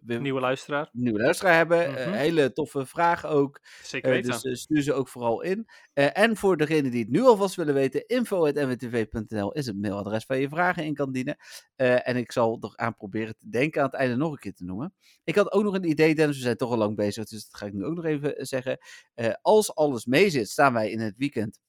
we 0.02 0.14
Nieuwe 0.14 0.40
luisteraar. 0.40 0.90
nieuwe 0.92 1.20
luisteraar 1.20 1.56
hebben. 1.56 1.96
Eh, 1.98 2.06
Mhm. 2.08 2.16
hele 2.16 2.54
toffe 2.54 2.86
vraag 2.86 3.26
ook. 3.26 3.60
Zeker 3.84 4.10
Eh, 4.10 4.16
weten. 4.16 4.32
dus 4.32 4.44
eh, 4.44 4.54
stuur 4.54 4.82
ze 4.82 4.94
ook 4.94 5.08
vooral 5.08 5.42
in. 5.42 5.68
Eh, 5.94 6.18
en 6.18 6.38
voor 6.38 6.58
degenen 6.58 6.92
die 6.92 7.00
het 7.02 7.10
nu 7.12 7.22
alvast 7.22 7.56
willen 7.56 7.74
weten, 7.74 8.08
info.nwtv.nl 8.08 9.52
is 9.52 9.66
het 9.66 9.78
mailadres 9.78 10.26
waar 10.26 10.38
je 10.38 10.50
vragen 10.50 10.84
in 10.86 10.94
kan 10.94 11.12
dienen. 11.12 11.38
Eh, 11.76 12.08
en 12.08 12.16
ik 12.18 12.32
zal 12.32 12.58
er 12.62 12.74
aan 12.76 12.96
proberen 12.96 13.38
te 13.38 13.50
denken 13.50 13.82
aan 13.82 13.88
het 13.88 13.96
einde 14.00 14.16
nog 14.16 14.32
een 14.32 14.38
keer 14.40 14.54
te 14.54 14.64
noemen. 14.64 14.94
Ik 15.24 15.36
had 15.36 15.52
ook 15.52 15.64
nog 15.64 15.74
een 15.74 15.90
idee, 15.90 16.16
Dennis, 16.16 16.36
we 16.36 16.42
zijn 16.44 16.58
toch 16.58 16.72
al 16.72 16.78
lang 16.78 16.96
bezig, 16.96 17.26
dus 17.26 17.44
dat 17.50 17.60
ga 17.60 17.66
ik 17.66 17.74
nu 17.74 17.86
ook 17.86 17.96
nog 17.96 18.06
even 18.06 18.38
eh, 18.38 18.44
zeggen. 18.46 18.78
Eh, 19.14 19.34
als 19.42 19.76
alles 19.76 20.06
mee 20.06 20.30
zit, 20.30 20.50
staan 20.50 20.74
wij 20.74 20.90
in 20.92 21.00
het 21.00 21.18
weekend, 21.18 21.60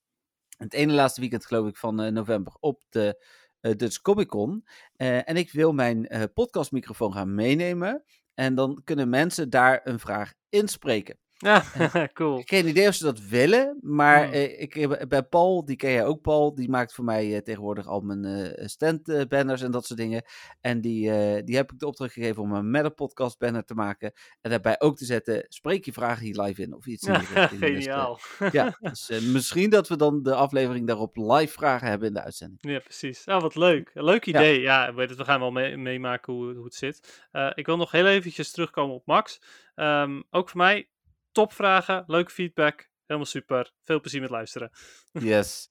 het 0.57 0.73
ene 0.75 0.93
laatste 0.93 1.21
weekend 1.21 1.47
geloof 1.47 1.69
ik 1.69 1.77
van 1.77 2.01
eh, 2.01 2.13
november, 2.13 2.57
op 2.61 2.81
de 2.89 3.25
eh, 3.61 3.77
Dutch 3.77 4.01
Comic 4.01 4.28
Con. 4.28 4.65
Eh, 4.97 5.28
en 5.28 5.37
ik 5.37 5.53
wil 5.53 5.73
mijn 5.73 6.09
eh, 6.09 6.23
podcastmicrofoon 6.35 7.12
gaan 7.12 7.35
meenemen. 7.35 8.05
En 8.35 8.55
dan 8.55 8.81
kunnen 8.85 9.09
mensen 9.09 9.51
daar 9.51 9.81
een 9.85 9.99
vraag 9.99 10.35
inspreken. 10.49 11.19
Ja, 11.43 11.62
cool. 12.12 12.43
Geen 12.45 12.69
idee 12.69 12.89
of 12.89 12.95
ze 12.95 13.05
dat 13.05 13.21
willen, 13.21 13.79
maar 13.81 14.25
Hmm. 14.25 14.33
eh, 14.33 14.61
ik 14.61 14.75
heb 14.75 15.05
bij 15.09 15.23
Paul, 15.23 15.65
die 15.65 15.77
ken 15.77 15.91
jij 15.91 16.05
ook 16.05 16.21
Paul, 16.21 16.55
die 16.55 16.69
maakt 16.69 16.95
voor 16.95 17.05
mij 17.05 17.35
eh, 17.35 17.41
tegenwoordig 17.43 17.87
al 17.87 18.01
mijn 18.01 18.25
eh 18.25 18.67
stand-banners 18.67 19.62
en 19.62 19.71
dat 19.71 19.87
soort 19.87 19.99
dingen. 19.99 20.23
En 20.61 20.81
die, 20.81 21.11
eh, 21.11 21.43
die 21.45 21.57
heb 21.57 21.73
ik 21.73 21.79
de 21.79 21.87
opdracht 21.87 22.12
gegeven 22.12 22.43
om 22.43 22.53
een 22.53 22.71
meta 22.71 22.89
podcast 22.89 23.39
banner 23.39 23.65
te 23.65 23.75
maken. 23.75 24.12
En 24.41 24.51
daarbij 24.51 24.81
ook 24.81 24.97
te 24.97 25.05
zetten, 25.05 25.45
spreek 25.49 25.85
je 25.85 25.93
vragen 25.93 26.25
hier 26.25 26.41
live 26.41 26.62
in 26.62 26.75
of 26.75 26.87
iets 26.87 27.07
in 27.07 27.15
richting. 27.35 27.49
Dus, 27.61 27.61
eh, 27.61 27.67
Geniaal. 27.69 28.19
ja, 28.53 28.77
dus 28.91 29.11
eh, 29.11 29.21
misschien 29.23 29.71
dat 29.71 29.89
we 29.89 29.97
dan 29.97 30.23
de 30.23 30.35
aflevering 30.35 30.87
daarop 30.87 31.17
live 31.17 31.53
vragen 31.53 31.89
hebben 31.89 32.09
in 32.09 32.15
de 32.15 32.23
uitzending. 32.23 32.59
Ja, 32.62 32.79
precies. 32.79 33.27
Ah, 33.27 33.41
wat 33.43 33.55
leuk. 33.55 33.91
Leuk 33.95 34.27
idee. 34.27 34.61
Ja, 34.61 34.95
weet 34.95 35.09
het, 35.09 35.19
we 35.19 35.25
gaan 35.25 35.41
wel 35.41 35.51
mee- 35.51 35.77
meemaken 35.77 36.33
hoe, 36.33 36.55
hoe 36.55 36.65
het 36.65 36.75
zit. 36.75 37.23
Eh, 37.31 37.51
ik 37.55 37.67
wil 37.67 37.77
nog 37.77 37.91
heel 37.91 38.07
eventjes 38.07 38.51
terugkomen 38.51 38.95
op 38.95 39.07
Max. 39.07 39.41
Ehm, 39.75 40.21
ook 40.31 40.49
voor 40.49 40.59
mij, 40.61 40.89
topvragen, 41.32 42.05
leuke 42.07 42.31
feedback. 42.31 42.89
Helemaal 43.07 43.31
super. 43.31 43.73
Veel 43.85 44.01
plezier 44.01 44.20
met 44.20 44.31
luisteren. 44.31 44.70
Yes. 45.12 45.69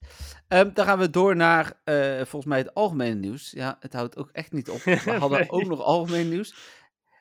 Ehm, 0.48 0.72
dan 0.74 0.84
gaan 0.86 0.98
we 0.98 1.10
door 1.10 1.36
naar 1.36 1.80
eh, 1.84 2.16
volgens 2.16 2.44
mij 2.44 2.58
het 2.58 2.74
algemene 2.74 3.14
nieuws. 3.14 3.50
Ja, 3.50 3.76
het 3.80 3.92
houdt 3.92 4.16
ook 4.16 4.30
echt 4.32 4.52
niet 4.52 4.68
op. 4.70 4.80
We 4.82 4.96
hadden 5.18 5.38
Nee. 5.38 5.50
ook 5.50 5.66
nog 5.66 5.80
algemeen 5.82 6.28
nieuws. 6.28 6.54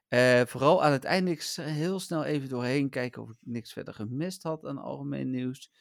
Eh, 0.07 0.41
vooral 0.45 0.83
aan 0.83 0.91
het 0.91 1.03
einde, 1.03 1.31
ik 1.31 1.41
s- 1.41 1.55
heel 1.55 1.99
snel 1.99 2.23
even 2.23 2.49
doorheen 2.49 2.89
kijken 2.89 3.21
of 3.21 3.29
ik 3.29 3.37
niks 3.41 3.73
verder 3.73 3.93
gemist 3.93 4.43
had 4.43 4.65
aan 4.65 4.77
algemeen 4.77 5.29
nieuws. 5.29 5.71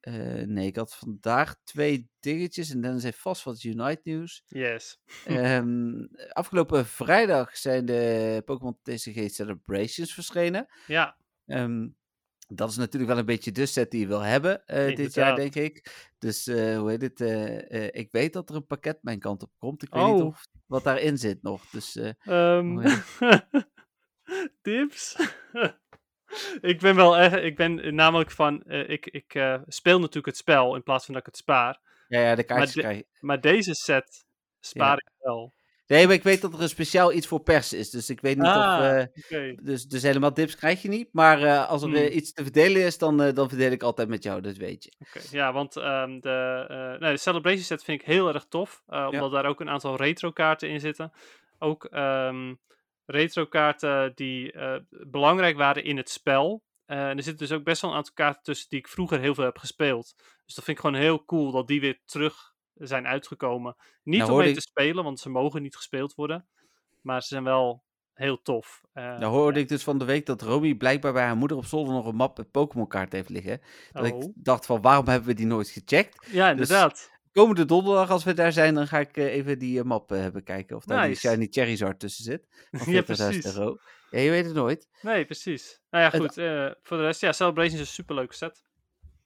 Eh, 0.00 0.14
nee, 0.46 0.66
ik 0.66 0.76
had 0.76 0.94
vandaag 0.96 1.56
twee 1.64 2.10
dingetjes 2.20 2.70
en 2.70 2.80
dan 2.80 2.98
heeft 3.00 3.18
vast 3.20 3.42
wat 3.44 3.62
Unite 3.62 4.00
nieuws. 4.04 4.42
Yes. 4.46 4.98
Ehm, 5.24 6.06
afgelopen 6.32 6.86
vrijdag 6.86 7.56
zijn 7.56 7.84
de 7.84 8.42
Pokémon 8.44 8.78
TCG 8.82 9.30
Celebrations 9.30 10.14
verschenen. 10.14 10.66
Ja, 10.86 11.16
Ehm, 11.46 11.88
dat 12.48 12.70
is 12.70 12.76
natuurlijk 12.76 13.10
wel 13.10 13.20
een 13.20 13.26
beetje 13.26 13.52
de 13.52 13.66
set 13.66 13.90
die 13.90 14.00
je 14.00 14.06
wil 14.06 14.20
hebben 14.20 14.66
eh, 14.66 14.96
dit 14.96 15.14
jaar, 15.14 15.36
denk 15.36 15.54
ik. 15.54 16.06
Dus 16.18 16.46
eh, 16.46 16.78
hoe 16.78 16.90
heet 16.90 17.02
het? 17.02 17.20
eh, 17.20 17.86
ik 18.00 18.08
weet 18.10 18.32
dat 18.32 18.50
er 18.50 18.56
een 18.56 18.66
pakket 18.66 18.98
mijn 19.02 19.18
kant 19.18 19.42
op 19.42 19.50
komt. 19.58 19.82
Ik 19.82 19.94
weet 19.94 20.04
niet 20.04 20.20
Oh. 20.20 20.26
of 20.26 20.46
wat 20.66 20.84
daarin 20.84 21.18
zit 21.18 21.42
nog. 21.42 21.64
Dus 21.70 21.96
eh, 21.96 22.10
Ehm 22.24 22.78
tips? 24.62 25.16
ik 26.60 26.78
ben 26.80 26.96
wel 26.96 27.16
echt, 27.16 27.34
ik 27.36 27.56
ben 27.56 27.94
namelijk 27.94 28.30
van, 28.30 28.64
ik, 28.70 29.06
ik 29.06 29.32
speel 29.66 29.98
natuurlijk 29.98 30.26
het 30.26 30.36
spel 30.36 30.74
in 30.74 30.82
plaats 30.82 31.04
van 31.04 31.14
dat 31.14 31.22
ik 31.22 31.28
het 31.32 31.40
spaar. 31.40 31.80
ja, 32.08 32.20
ja, 32.20 32.34
de 32.34 32.44
kaartjes 32.44 32.72
de- 32.72 32.80
krijg 32.80 32.96
je. 32.96 33.06
Maar 33.20 33.40
deze 33.40 33.74
set 33.74 34.24
spaar 34.60 34.96
Ja. 34.96 35.10
ik 35.10 35.12
wel. 35.18 35.52
Nee, 35.86 36.06
maar 36.06 36.14
ik 36.14 36.22
weet 36.22 36.40
dat 36.40 36.52
er 36.54 36.60
een 36.62 36.68
speciaal 36.68 37.12
iets 37.12 37.26
voor 37.26 37.40
pers 37.40 37.72
is. 37.72 37.90
Dus 37.90 38.10
ik 38.10 38.20
weet 38.20 38.36
niet 38.36 38.46
of... 38.46 38.52
Ah, 38.52 39.00
eh, 39.00 39.56
dus, 39.62 39.84
dus 39.86 40.02
helemaal 40.02 40.34
dips 40.34 40.56
krijg 40.56 40.82
je 40.82 40.88
niet. 40.88 41.08
Maar 41.12 41.42
eh, 41.42 41.68
als 41.68 41.82
er 41.82 41.88
Hmm. 41.88 41.96
eh, 41.96 42.14
iets 42.14 42.32
te 42.32 42.42
verdelen 42.42 42.82
is, 42.82 42.98
dan, 42.98 43.22
eh, 43.22 43.34
dan 43.34 43.48
verdeel 43.48 43.70
ik 43.70 43.82
altijd 43.82 44.08
met 44.08 44.22
jou. 44.22 44.40
Dat 44.40 44.56
weet 44.56 44.84
je. 44.84 44.92
Ja, 45.30 45.52
want 45.52 45.76
ehm, 45.76 46.20
de, 46.20 46.96
nee, 47.00 47.12
de 47.12 47.18
Celebration 47.18 47.62
set 47.64 47.84
vind 47.84 48.00
ik 48.00 48.06
heel 48.06 48.34
erg 48.34 48.46
tof. 48.48 48.82
omdat 48.86 49.30
daar 49.30 49.46
ook 49.46 49.60
een 49.60 49.70
aantal 49.70 49.96
retro 49.96 50.30
kaarten 50.30 50.68
in 50.68 50.80
zitten. 50.80 51.12
Ook 51.58 51.84
ehm 51.84 52.54
retro 53.04 53.46
kaarten 53.46 54.12
die 54.14 54.54
belangrijk 54.88 55.56
waren 55.56 55.84
in 55.84 55.96
het 55.96 56.10
spel. 56.10 56.64
En 56.86 57.16
er 57.16 57.22
zitten 57.22 57.48
dus 57.48 57.56
ook 57.56 57.64
best 57.64 57.80
wel 57.82 57.90
een 57.90 57.96
aantal 57.96 58.14
kaarten 58.14 58.42
tussen 58.42 58.68
die 58.68 58.78
ik 58.78 58.88
vroeger 58.88 59.20
heel 59.20 59.34
veel 59.34 59.44
heb 59.44 59.58
gespeeld. 59.58 60.14
Dus 60.44 60.54
dat 60.54 60.64
vind 60.64 60.76
ik 60.76 60.84
gewoon 60.84 61.00
heel 61.00 61.24
cool 61.24 61.50
dat 61.50 61.66
die 61.68 61.80
weer 61.80 62.00
terug 62.04 62.54
zijn 62.78 63.06
uitgekomen. 63.06 63.76
Niet 64.02 64.18
Nou, 64.20 64.30
om 64.32 64.38
mee 64.38 64.48
ik- 64.48 64.54
te 64.54 64.60
spelen, 64.60 65.04
want 65.04 65.20
ze 65.20 65.28
mogen 65.28 65.62
niet 65.62 65.76
gespeeld 65.76 66.14
worden. 66.14 66.46
Maar 67.02 67.22
ze 67.22 67.28
zijn 67.28 67.44
wel 67.44 67.84
heel 68.14 68.42
tof. 68.42 68.80
Eh, 68.92 69.04
Nou 69.18 69.24
hoorde 69.24 69.60
ik 69.60 69.68
dus 69.68 69.82
van 69.82 69.98
de 69.98 70.04
week 70.04 70.26
dat 70.26 70.42
Romy 70.42 70.74
blijkbaar 70.74 71.12
bij 71.12 71.24
haar 71.24 71.36
moeder 71.36 71.56
op 71.56 71.64
zolder 71.64 71.94
nog 71.94 72.06
een 72.06 72.14
map 72.16 72.36
met 72.36 72.50
Pokémon 72.50 72.88
kaart 72.88 73.12
heeft 73.12 73.28
liggen. 73.28 73.60
Dat 73.92 74.12
oh. 74.12 74.22
ik 74.22 74.30
dacht 74.34 74.66
van, 74.66 74.80
waarom 74.80 75.08
hebben 75.08 75.28
we 75.28 75.34
die 75.34 75.46
nooit 75.46 75.68
gecheckt? 75.68 76.26
Ja, 76.30 76.50
inderdaad. 76.50 77.10
Komende 77.32 77.64
donderdag, 77.64 78.10
als 78.10 78.24
we 78.24 78.34
daar 78.34 78.52
zijn, 78.52 78.74
dan 78.74 78.86
ga 78.86 78.98
ik 78.98 79.16
eh, 79.16 79.24
even 79.34 79.58
die 79.58 79.78
eh, 79.78 79.84
map 79.84 80.12
eh, 80.12 80.26
bekijken. 80.28 80.76
Of 80.76 80.84
daar 80.84 81.08
Nice. 81.08 81.20
die 81.20 81.30
Shiny 81.30 81.46
Charizard 81.50 82.00
tussen 82.00 82.24
zit. 82.24 82.46
Ja, 82.70 83.02
40.000 83.02 83.04
precies. 83.04 83.54
Ja, 84.10 84.20
je 84.20 84.30
weet 84.30 84.44
het 84.44 84.54
nooit. 84.54 84.88
Nee, 85.02 85.24
precies. 85.24 85.80
Nou 85.90 86.04
ja, 86.04 86.10
Het- 86.10 86.20
goed. 86.20 86.38
eh, 86.38 86.70
voor 86.82 86.96
de 86.96 87.02
rest, 87.02 87.20
ja, 87.20 87.32
Celebration 87.32 87.74
is 87.74 87.80
een 87.80 87.86
superleuke 87.86 88.34
set. 88.34 88.64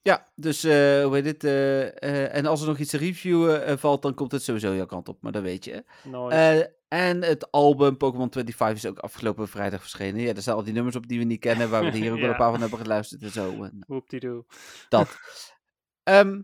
Ja, 0.02 0.28
dus 0.34 0.64
eh, 0.64 1.04
hoe 1.04 1.14
heet 1.14 1.24
het? 1.24 1.44
eh, 1.44 1.86
eh, 1.86 2.34
en 2.34 2.46
als 2.46 2.60
er 2.60 2.68
nog 2.68 2.78
iets 2.78 2.90
te 2.90 2.96
reviewen 2.96 3.78
valt, 3.78 4.02
dan 4.02 4.14
komt 4.14 4.32
het 4.32 4.42
sowieso 4.42 4.74
jouw 4.74 4.86
kant 4.86 5.08
op. 5.08 5.22
Maar 5.22 5.32
dat 5.32 5.42
weet 5.42 5.64
je. 5.64 5.84
Nice. 6.04 6.78
En 6.88 7.22
het 7.22 7.50
album 7.50 7.96
Pokémon 7.96 8.32
25 8.32 8.76
is 8.76 8.86
ook 8.86 8.98
afgelopen 8.98 9.48
vrijdag 9.48 9.80
verschenen. 9.80 10.20
Ja, 10.20 10.32
daar 10.32 10.42
staan 10.42 10.54
al 10.54 10.64
die 10.64 10.72
nummers 10.72 10.96
op 10.96 11.06
die 11.06 11.18
we 11.18 11.24
niet 11.24 11.40
kennen, 11.40 11.70
waar 11.70 11.80
we 11.80 11.86
er 11.86 11.92
hier 12.02 12.12
ook 12.12 12.20
wel 12.20 12.30
een 12.30 12.36
paar 12.36 12.50
van 12.50 12.60
hebben 12.60 12.78
geluisterd 12.78 13.22
en 13.22 13.30
zo. 13.30 13.62
En 13.62 13.84
Whoop-de-doo. 13.86 14.44
dat. 14.88 15.18
Ehm, 16.02 16.42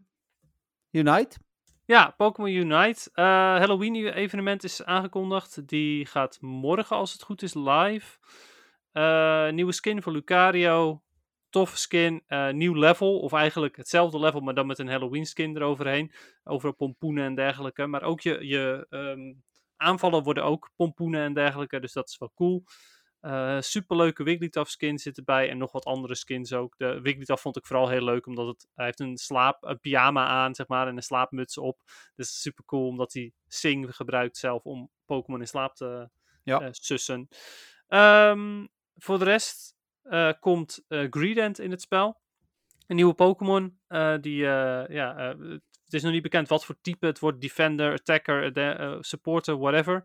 Unite? 0.91 1.37
Ja, 1.85 2.15
Pokémon 2.17 2.51
Unite. 2.51 3.11
Halloween-evenement 3.13 4.65
is 4.65 4.85
aangekondigd. 4.85 5.69
Die 5.69 6.07
gaat 6.07 6.39
morgen, 6.41 6.97
als 6.97 7.13
het 7.13 7.23
goed 7.23 7.43
is, 7.43 7.55
live. 7.55 8.19
Nieuwe 9.53 9.73
skin 9.73 10.03
voor 10.03 10.13
Lucario. 10.13 11.03
Toffe 11.57 11.77
skin. 11.77 12.23
eh, 12.27 12.51
nieuw 12.51 12.75
level. 12.75 13.19
Of 13.21 13.33
eigenlijk 13.33 13.77
hetzelfde 13.77 14.19
level, 14.19 14.41
maar 14.41 14.55
dan 14.55 14.67
met 14.67 14.79
een 14.79 14.89
Halloween-skin 14.89 15.57
eroverheen. 15.57 16.13
Overal 16.45 16.75
pompoenen 16.75 17.25
en 17.25 17.35
dergelijke. 17.35 17.87
Maar 17.87 18.03
ook 18.03 18.21
je, 18.21 18.47
je 18.47 18.87
ehm, 18.91 19.35
aanvallen 19.77 20.23
worden 20.23 20.45
ook 20.45 20.71
pompoenen 20.77 21.23
en 21.23 21.35
dergelijke. 21.35 21.81
Dus 21.81 21.93
dat 21.93 22.09
is 22.09 22.19
wel 22.19 22.33
cool. 22.35 22.65
Eh 23.21 23.61
superleuke 23.61 24.23
Wigglytuff 24.23 24.71
skin 24.71 24.99
zit 24.99 25.17
erbij. 25.17 25.51
En 25.51 25.59
nog 25.59 25.73
wat 25.73 25.85
andere 25.85 26.15
skins 26.15 26.53
ook. 26.53 26.75
De 26.79 27.01
Wigglytuff 27.01 27.43
vond 27.43 27.57
ik 27.57 27.67
vooral 27.67 27.89
heel 27.89 28.05
leuk. 28.05 28.27
Omdat 28.27 28.47
het, 28.47 28.67
hij 28.75 28.85
heeft 28.85 29.01
een 29.01 29.17
slaap, 29.17 29.65
een 29.65 29.81
pyjama 29.81 30.27
aan, 30.27 30.55
zeg 30.55 30.69
maar. 30.69 30.89
En 30.89 30.97
een 30.97 31.03
slaapmuts 31.03 31.59
op. 31.59 31.81
Dus 32.15 32.41
super 32.41 32.65
cool. 32.65 32.87
Omdat 32.87 33.13
hij 33.13 33.33
Sing 33.49 33.97
gebruikt 33.97 34.37
zelf 34.37 34.65
om 34.65 34.91
Pokémon 35.05 35.41
in 35.41 35.47
slaap 35.49 35.75
te 35.75 36.09
Ja. 36.43 36.61
eh, 36.61 36.69
sussen. 36.71 37.29
Ehm, 37.89 38.67
voor 38.97 39.19
de 39.19 39.25
rest 39.25 39.76
komt 40.41 40.85
eh 40.89 41.07
Greedent 41.11 41.59
in 41.59 41.71
het 41.71 41.81
spel. 41.81 42.21
Een 42.87 42.97
nieuwe 42.97 43.15
Pokémon. 43.15 43.79
eh, 43.87 44.15
die, 44.21 44.47
eh, 44.47 44.89
ja, 44.97 45.17
eh, 45.17 45.39
het 45.85 45.95
is 45.95 46.03
nog 46.03 46.13
niet 46.13 46.23
bekend 46.23 46.49
wat 46.49 46.65
voor 46.65 46.81
type. 46.81 47.07
Het 47.07 47.19
wordt 47.19 47.41
Defender, 47.41 47.93
Attacker, 47.93 48.57
eh, 48.57 48.97
Supporter, 49.01 49.59
whatever. 49.59 50.05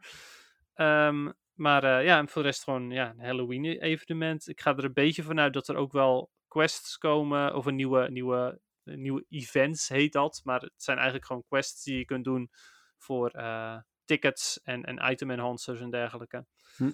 Ehm, 0.73 1.31
maar 1.53 1.83
eh, 1.83 2.05
ja, 2.05 2.17
en 2.17 2.29
voor 2.29 2.41
de 2.41 2.47
rest 2.47 2.63
gewoon 2.63 2.89
ja, 2.89 3.09
een 3.09 3.25
Halloween-evenement. 3.25 4.47
Ik 4.47 4.61
ga 4.61 4.75
er 4.75 4.83
een 4.83 4.93
beetje 4.93 5.23
vanuit 5.23 5.53
dat 5.53 5.67
er 5.67 5.75
ook 5.75 5.91
wel 5.91 6.31
quests 6.47 6.97
komen. 6.97 7.55
Of 7.55 7.65
een 7.65 7.75
nieuwe, 7.75 8.09
nieuwe, 8.09 8.59
nieuwe 8.83 9.25
events 9.29 9.87
heet 9.89 10.13
dat. 10.13 10.41
Maar 10.43 10.61
het 10.61 10.73
zijn 10.83 10.97
eigenlijk 10.97 11.27
gewoon 11.27 11.43
quests 11.47 11.83
die 11.83 11.97
je 11.97 12.05
kunt 12.05 12.23
doen 12.23 12.49
voor 12.97 13.29
eh, 13.29 13.77
tickets 14.05 14.61
en, 14.63 14.83
en 14.83 15.11
item 15.11 15.31
enhancers 15.31 15.79
en 15.79 15.89
dergelijke. 15.89 16.45
Hm. 16.77 16.91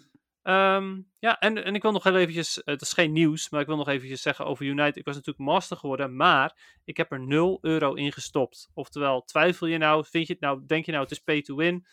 Ehm, 0.48 1.02
ja, 1.20 1.40
en, 1.40 1.64
en 1.64 1.76
ik 1.76 1.82
wil 1.82 1.92
nog 1.92 2.04
heel 2.04 2.16
eventjes, 2.16 2.62
het 2.66 2.82
is 2.82 2.94
geen 2.94 3.12
nieuws, 3.12 3.50
maar 3.50 3.62
ik 3.62 3.68
wil 3.68 3.76
nog 3.76 3.88
eventjes 3.88 4.22
zeggen 4.22 4.46
over 4.46 4.66
Unite. 4.66 5.00
Ik 5.00 5.06
was 5.06 5.16
natuurlijk 5.16 5.50
master 5.50 5.78
geworden, 5.78 6.16
maar 6.16 6.80
ik 6.84 6.98
heb 6.98 7.12
er 7.12 7.20
0 7.20 7.58
euro 7.62 7.94
in 7.94 8.12
gestopt. 8.12 8.70
Oftewel, 8.74 9.24
twijfel 9.24 9.68
je 9.68 9.78
nou, 9.78 10.06
vind 10.06 10.28
je 10.28 10.34
het 10.34 10.42
nou, 10.42 10.66
denk 10.66 10.86
je 10.86 10.92
nou 10.92 11.04
het 11.04 11.12
is 11.12 11.20
pay 11.20 11.42
to 11.42 11.56
win? 11.56 11.86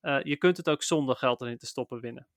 Eh, 0.00 0.22
je 0.22 0.36
kunt 0.36 0.56
het 0.56 0.68
ook 0.68 0.82
zonder 0.82 1.16
geld 1.16 1.40
erin 1.40 1.58
te 1.58 1.66
stoppen 1.66 2.00
winnen. 2.00 2.28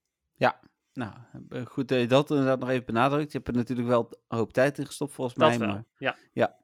Nou, 0.94 1.14
eh, 1.49 1.65
goed 1.65 1.88
dat 1.88 1.99
je 1.99 2.07
dat 2.07 2.30
inderdaad 2.30 2.60
nog 2.60 2.69
even 2.69 2.85
benadrukt. 2.85 3.31
Je 3.31 3.38
hebt 3.38 3.49
er 3.49 3.56
natuurlijk 3.56 3.88
wel 3.88 4.10
een 4.27 4.38
hoop 4.38 4.53
tijd 4.53 4.77
in 4.77 4.85
gestopt, 4.85 5.14
volgens 5.14 5.38
Dat 5.38 5.49
mij. 5.49 5.60
wel, 5.60 5.68
Maar... 5.68 5.84
ja. 6.34 6.57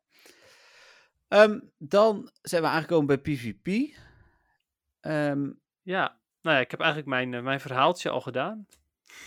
Ehm, 1.28 1.60
dan 1.78 2.30
zijn 2.42 2.62
we 2.62 2.68
aangekomen 2.68 3.08
bij 3.08 3.18
PvP. 3.18 3.98
Ehm, 5.00 5.52
Ja, 5.82 6.20
nou 6.42 6.56
ja, 6.56 6.62
ik 6.62 6.72
heb 6.72 6.80
eigenlijk 6.80 7.10
mijn, 7.10 7.34
eh, 7.34 7.42
mijn 7.42 7.60
verhaaltje 7.60 8.10
al 8.10 8.22
gedaan. 8.22 8.68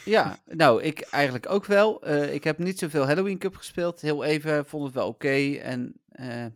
Ja, 0.04 0.38
nou, 0.44 0.82
ik 0.82 1.00
eigenlijk 1.00 1.48
ook 1.50 1.64
wel. 1.64 2.02
Eh, 2.02 2.34
ik 2.34 2.44
heb 2.44 2.58
niet 2.58 2.78
zoveel 2.78 3.06
Halloween 3.06 3.38
Cup 3.38 3.56
gespeeld. 3.56 4.00
Heel 4.00 4.24
even, 4.24 4.66
vond 4.66 4.84
het 4.84 4.94
wel 4.94 5.08
oké. 5.08 5.54
en 5.56 6.00
eh 6.08 6.46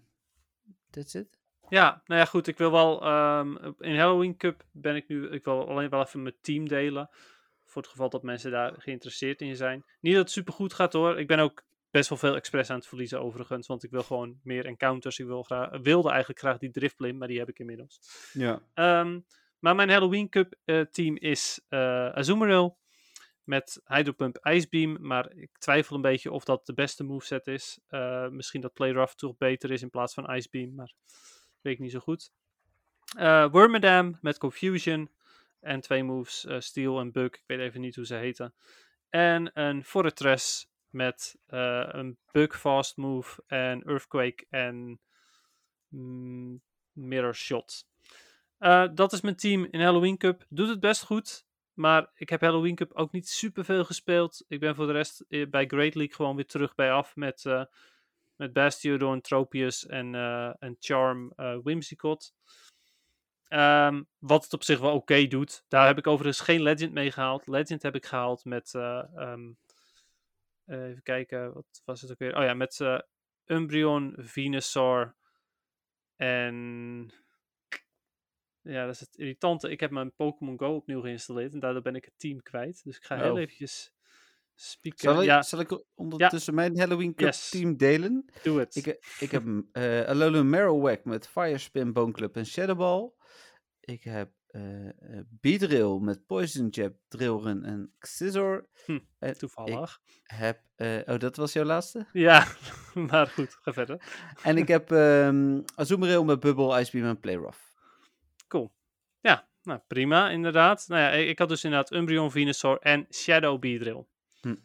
that's 0.90 1.14
it. 1.14 1.38
Ja, 1.68 2.02
nou 2.06 2.20
ja, 2.20 2.26
goed. 2.26 2.46
Ik 2.46 2.58
wil 2.58 2.70
wel. 2.70 3.02
ehm, 3.02 3.56
in 3.78 3.98
Halloween 3.98 4.36
Cup 4.36 4.64
ben 4.72 4.96
ik 4.96 5.08
nu. 5.08 5.28
Ik 5.28 5.44
wil 5.44 5.68
alleen 5.68 5.88
wel 5.88 6.02
even 6.02 6.22
mijn 6.22 6.34
team 6.40 6.68
delen. 6.68 7.10
Voor 7.64 7.82
het 7.82 7.90
geval 7.90 8.08
dat 8.08 8.22
mensen 8.22 8.50
daar 8.50 8.74
geïnteresseerd 8.78 9.40
in 9.40 9.56
zijn. 9.56 9.84
Niet 10.00 10.14
dat 10.14 10.22
het 10.22 10.32
super 10.32 10.52
goed 10.52 10.72
gaat 10.72 10.92
hoor. 10.92 11.18
Ik 11.18 11.26
ben 11.26 11.38
ook 11.38 11.62
best 11.90 12.08
wel 12.08 12.18
veel 12.18 12.34
expres 12.34 12.70
aan 12.70 12.76
het 12.76 12.86
verliezen 12.86 13.20
overigens. 13.20 13.66
Want 13.66 13.82
ik 13.82 13.90
wil 13.90 14.02
gewoon 14.02 14.40
meer 14.42 14.66
encounters. 14.66 15.18
Ik 15.18 15.26
wil 15.26 15.42
graag, 15.42 15.78
wilde 15.82 16.08
eigenlijk 16.08 16.40
graag 16.40 16.58
die 16.58 16.70
driftblim, 16.70 17.18
maar 17.18 17.28
die 17.28 17.38
heb 17.38 17.48
ik 17.48 17.58
inmiddels. 17.58 18.00
Ja. 18.32 18.60
Ehm, 18.74 19.20
maar 19.58 19.74
mijn 19.74 19.90
Halloween 19.90 20.28
Cup 20.28 20.54
eh, 20.64 20.80
team 20.80 21.16
is 21.16 21.60
eh 21.68 22.08
Azumarill. 22.08 22.74
Met 23.44 23.80
Hydropump 23.84 24.38
Icebeam. 24.42 24.96
Maar 25.00 25.32
ik 25.32 25.58
twijfel 25.58 25.96
een 25.96 26.02
beetje 26.02 26.30
of 26.30 26.44
dat 26.44 26.66
de 26.66 26.74
beste 26.74 27.04
moveset 27.04 27.46
is. 27.46 27.78
Eh, 27.86 28.28
misschien 28.28 28.60
dat 28.60 28.72
Play 28.72 28.90
Rough 28.90 29.12
toch 29.12 29.36
beter 29.36 29.70
is 29.70 29.82
in 29.82 29.90
plaats 29.90 30.14
van 30.14 30.34
Icebeam. 30.34 30.74
Maar 30.74 30.92
weet 31.60 31.72
ik 31.72 31.78
niet 31.78 31.90
zo 31.90 31.98
goed. 31.98 32.32
Eh 33.16 33.50
Wormadam 33.50 34.18
met 34.20 34.38
Confusion. 34.38 35.10
En 35.60 35.80
twee 35.80 36.02
moves, 36.02 36.44
eh, 36.44 36.60
Steel 36.60 37.00
en 37.00 37.12
Bug. 37.12 37.34
Ik 37.34 37.44
weet 37.46 37.58
even 37.58 37.80
niet 37.80 37.96
hoe 37.96 38.06
ze 38.06 38.14
heten. 38.14 38.54
En 39.08 39.50
een 39.60 39.84
Fortress 39.84 40.68
met 40.90 41.38
een 41.46 42.18
Bug 42.32 42.60
Fast 42.60 42.96
Move 42.96 43.42
en 43.46 43.82
Earthquake 43.82 44.46
en 44.50 45.00
mm, 45.88 46.62
Mirror 46.92 47.34
Shot. 47.34 47.86
Dat 48.94 49.12
is 49.12 49.20
mijn 49.20 49.36
team 49.36 49.66
in 49.70 49.80
Halloween 49.80 50.16
Cup. 50.16 50.46
Doet 50.48 50.68
het 50.68 50.80
best 50.80 51.02
goed. 51.04 51.44
Maar 51.80 52.10
ik 52.14 52.28
heb 52.28 52.40
Halloween 52.40 52.74
Cup 52.74 52.92
ook 52.92 53.12
niet 53.12 53.28
super 53.28 53.64
veel 53.64 53.84
gespeeld. 53.84 54.44
Ik 54.48 54.60
ben 54.60 54.74
voor 54.74 54.86
de 54.86 54.92
rest 54.92 55.24
eh, 55.28 55.48
bij 55.48 55.66
Great 55.66 55.94
League 55.94 56.14
gewoon 56.14 56.36
weer 56.36 56.46
terug 56.46 56.74
bij 56.74 56.92
af 56.92 57.16
met, 57.16 57.44
eh 57.46 57.64
met 58.36 58.52
Bastiodon, 58.52 59.20
Tropius 59.20 59.86
en, 59.86 60.14
eh, 60.14 60.52
en 60.58 60.76
Charm 60.78 61.32
eh 61.36 61.56
Whimsicott. 61.62 62.34
Ehm, 63.48 64.02
wat 64.18 64.44
het 64.44 64.52
op 64.52 64.62
zich 64.62 64.80
wel 64.80 64.94
oké 64.94 65.26
doet. 65.26 65.64
Daar 65.68 65.86
heb 65.86 65.98
ik 65.98 66.06
overigens 66.06 66.40
geen 66.40 66.62
Legend 66.62 66.92
mee 66.92 67.12
gehaald. 67.12 67.46
Legend 67.46 67.82
heb 67.82 67.94
ik 67.94 68.06
gehaald 68.06 68.44
met. 68.44 68.74
eh, 68.74 69.04
ehm, 69.14 69.52
eh, 70.64 70.88
even 70.88 71.02
kijken, 71.02 71.52
wat 71.52 71.82
was 71.84 72.00
het 72.00 72.10
ook 72.10 72.18
weer? 72.18 72.36
Oh 72.36 72.44
ja, 72.44 72.54
met 72.54 72.80
Umbreon, 73.46 74.14
Venusaur 74.18 75.14
en. 76.16 77.28
Ja, 78.62 78.84
dat 78.86 78.94
is 78.94 79.00
het 79.00 79.16
irritante. 79.16 79.70
Ik 79.70 79.80
heb 79.80 79.90
mijn 79.90 80.14
Pokémon 80.14 80.58
Go 80.58 80.74
opnieuw 80.74 81.00
geïnstalleerd 81.00 81.52
en 81.52 81.60
daardoor 81.60 81.82
ben 81.82 81.94
ik 81.94 82.04
het 82.04 82.14
team 82.16 82.42
kwijt. 82.42 82.84
Dus 82.84 82.96
ik 82.96 83.04
ga 83.04 83.16
heel 83.16 83.32
Oh. 83.32 83.38
eventjes 83.40 83.92
spieken. 84.54 84.98
Zal 85.00 85.20
ik, 85.20 85.26
Ja, 85.26 85.42
zal 85.42 85.60
ik 85.60 85.84
ondertussen 85.94 86.54
mijn 86.54 86.78
Halloween 86.78 87.14
Cup 87.14 87.26
Yes. 87.26 87.48
team 87.50 87.76
delen? 87.76 88.24
doe 88.42 88.58
het. 88.58 88.74
Ik, 88.76 88.86
ik 89.20 89.30
heb 89.30 89.44
eh 89.72 90.04
Alolan 90.06 90.48
Marowak 90.50 91.04
met 91.04 91.28
Firespin, 91.28 91.92
Bone 91.92 92.12
Club 92.12 92.36
en 92.36 92.46
Shadowball. 92.46 93.10
Ik 93.80 94.04
heb 94.04 94.30
eh 94.46 94.88
eh, 94.88 95.24
Beedrill 95.28 95.98
met 96.00 96.26
Poison 96.26 96.68
Jab, 96.68 96.94
Drillrun 97.08 97.64
en 97.64 97.94
Scizor. 97.98 98.68
Hm, 98.84 98.98
en 99.18 99.38
Toevallig. 99.38 100.00
heb, 100.22 100.60
eh, 100.76 100.98
oh, 101.06 101.18
dat 101.18 101.36
was 101.36 101.52
jouw 101.52 101.64
laatste? 101.64 102.06
Ja, 102.12 102.46
maar 103.10 103.26
goed, 103.26 103.54
ga 103.60 103.72
verder. 103.72 104.02
En 104.42 104.56
ik 104.56 104.68
heb 104.68 104.90
ehm 104.92 105.60
Azumarill 105.74 106.24
met 106.24 106.40
Bubble, 106.40 106.80
Icebeam 106.80 107.06
en 107.08 107.20
Playrough. 107.20 107.58
Cool. 108.50 108.72
Ja, 109.20 109.48
nou 109.62 109.80
prima, 109.86 110.30
inderdaad. 110.30 110.84
Nou 110.88 111.00
ja, 111.00 111.10
ik, 111.10 111.38
had 111.38 111.48
dus 111.48 111.64
inderdaad 111.64 111.92
Umbreon, 111.92 112.30
Venusaur 112.30 112.78
en 112.78 113.06
Shadow 113.10 113.58
Beedrill. 113.58 114.04
Hm. 114.40 114.56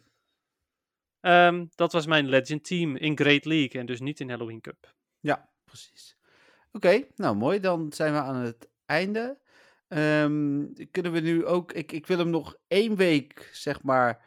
Ehm, 1.20 1.66
dat 1.74 1.92
was 1.92 2.06
mijn 2.06 2.28
Legend 2.28 2.64
team 2.64 2.96
in 2.96 3.16
Great 3.18 3.44
League 3.44 3.80
en 3.80 3.86
dus 3.86 4.00
niet 4.00 4.20
in 4.20 4.30
Halloween 4.30 4.60
Cup. 4.60 4.94
Ja, 5.20 5.48
precies. 5.64 6.16
Oké, 6.72 7.06
nou 7.16 7.36
mooi. 7.36 7.60
Dan 7.60 7.92
zijn 7.92 8.12
we 8.12 8.18
aan 8.18 8.36
het 8.36 8.68
einde. 8.86 9.38
Ehm, 9.88 10.64
kunnen 10.90 11.12
we 11.12 11.20
nu 11.20 11.44
ook... 11.46 11.72
Ik, 11.72 11.92
ik 11.92 12.06
wil 12.06 12.18
hem 12.18 12.30
nog 12.30 12.56
één 12.66 12.96
week, 12.96 13.50
zeg 13.52 13.82
maar, 13.82 14.24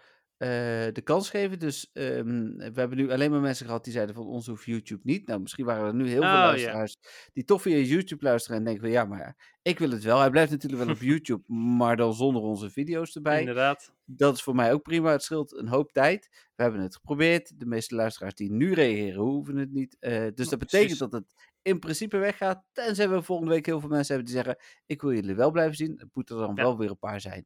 de 0.93 1.01
kans 1.03 1.29
geven. 1.29 1.59
Dus 1.59 1.89
ehm, 1.93 2.55
we 2.57 2.71
hebben 2.73 2.97
nu 2.97 3.11
alleen 3.11 3.31
maar 3.31 3.39
mensen 3.39 3.65
gehad 3.65 3.83
die 3.83 3.93
zeiden 3.93 4.15
van 4.15 4.25
ons 4.25 4.47
hoeft 4.47 4.65
YouTube 4.65 5.01
niet. 5.03 5.27
Nou, 5.27 5.41
misschien 5.41 5.65
waren 5.65 5.85
er 5.87 5.93
nu 5.95 6.07
heel 6.07 6.21
veel 6.21 6.31
Oh, 6.31 6.37
luisteraars 6.37 6.97
die 7.33 7.43
toch 7.43 7.61
via 7.61 7.77
YouTube 7.77 8.23
luisteren 8.23 8.57
en 8.57 8.63
denken 8.63 8.81
van 8.83 8.91
ja, 8.91 9.05
maar 9.05 9.57
ik 9.61 9.79
wil 9.79 9.89
het 9.91 10.03
wel. 10.03 10.19
Hij 10.19 10.29
blijft 10.29 10.51
natuurlijk 10.51 10.83
wel 10.83 10.93
op 10.93 11.01
YouTube, 11.11 11.53
maar 11.53 11.95
dan 11.97 12.13
zonder 12.13 12.41
onze 12.41 12.69
video's 12.69 13.15
erbij. 13.15 13.39
Inderdaad. 13.39 13.93
Dat 14.05 14.35
is 14.35 14.43
voor 14.43 14.55
mij 14.55 14.73
ook 14.73 14.81
prima. 14.81 15.11
Het 15.11 15.23
scheelt 15.23 15.57
een 15.57 15.67
hoop 15.67 15.91
tijd. 15.91 16.27
We 16.55 16.63
hebben 16.63 16.81
het 16.81 16.95
geprobeerd. 16.95 17.59
De 17.59 17.65
meeste 17.65 17.95
luisteraars 17.95 18.33
die 18.33 18.51
nu 18.51 18.73
reageren, 18.73 19.21
hoeven 19.21 19.55
het 19.57 19.71
niet. 19.71 19.97
Eh, 19.99 20.11
dus 20.33 20.49
dat 20.49 20.59
betekent 20.59 20.69
precies. 20.69 20.97
dat 20.97 21.11
het 21.11 21.33
in 21.61 21.79
principe 21.79 22.17
weggaat. 22.17 22.63
Tenzij 22.71 23.09
we 23.09 23.21
volgende 23.21 23.51
week 23.53 23.65
heel 23.65 23.79
veel 23.79 23.89
mensen 23.89 24.15
hebben 24.15 24.33
die 24.33 24.43
zeggen: 24.43 24.63
Ik 24.85 25.01
wil 25.01 25.13
jullie 25.13 25.35
wel 25.35 25.51
blijven 25.51 25.75
zien. 25.75 25.93
Het 25.97 26.09
moet 26.13 26.29
er 26.29 26.37
dan 26.37 26.55
Ja. 26.55 26.63
wel 26.63 26.77
weer 26.77 26.89
een 26.89 26.97
paar 26.99 27.21
zijn. 27.21 27.45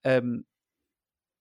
Ehm, 0.00 0.40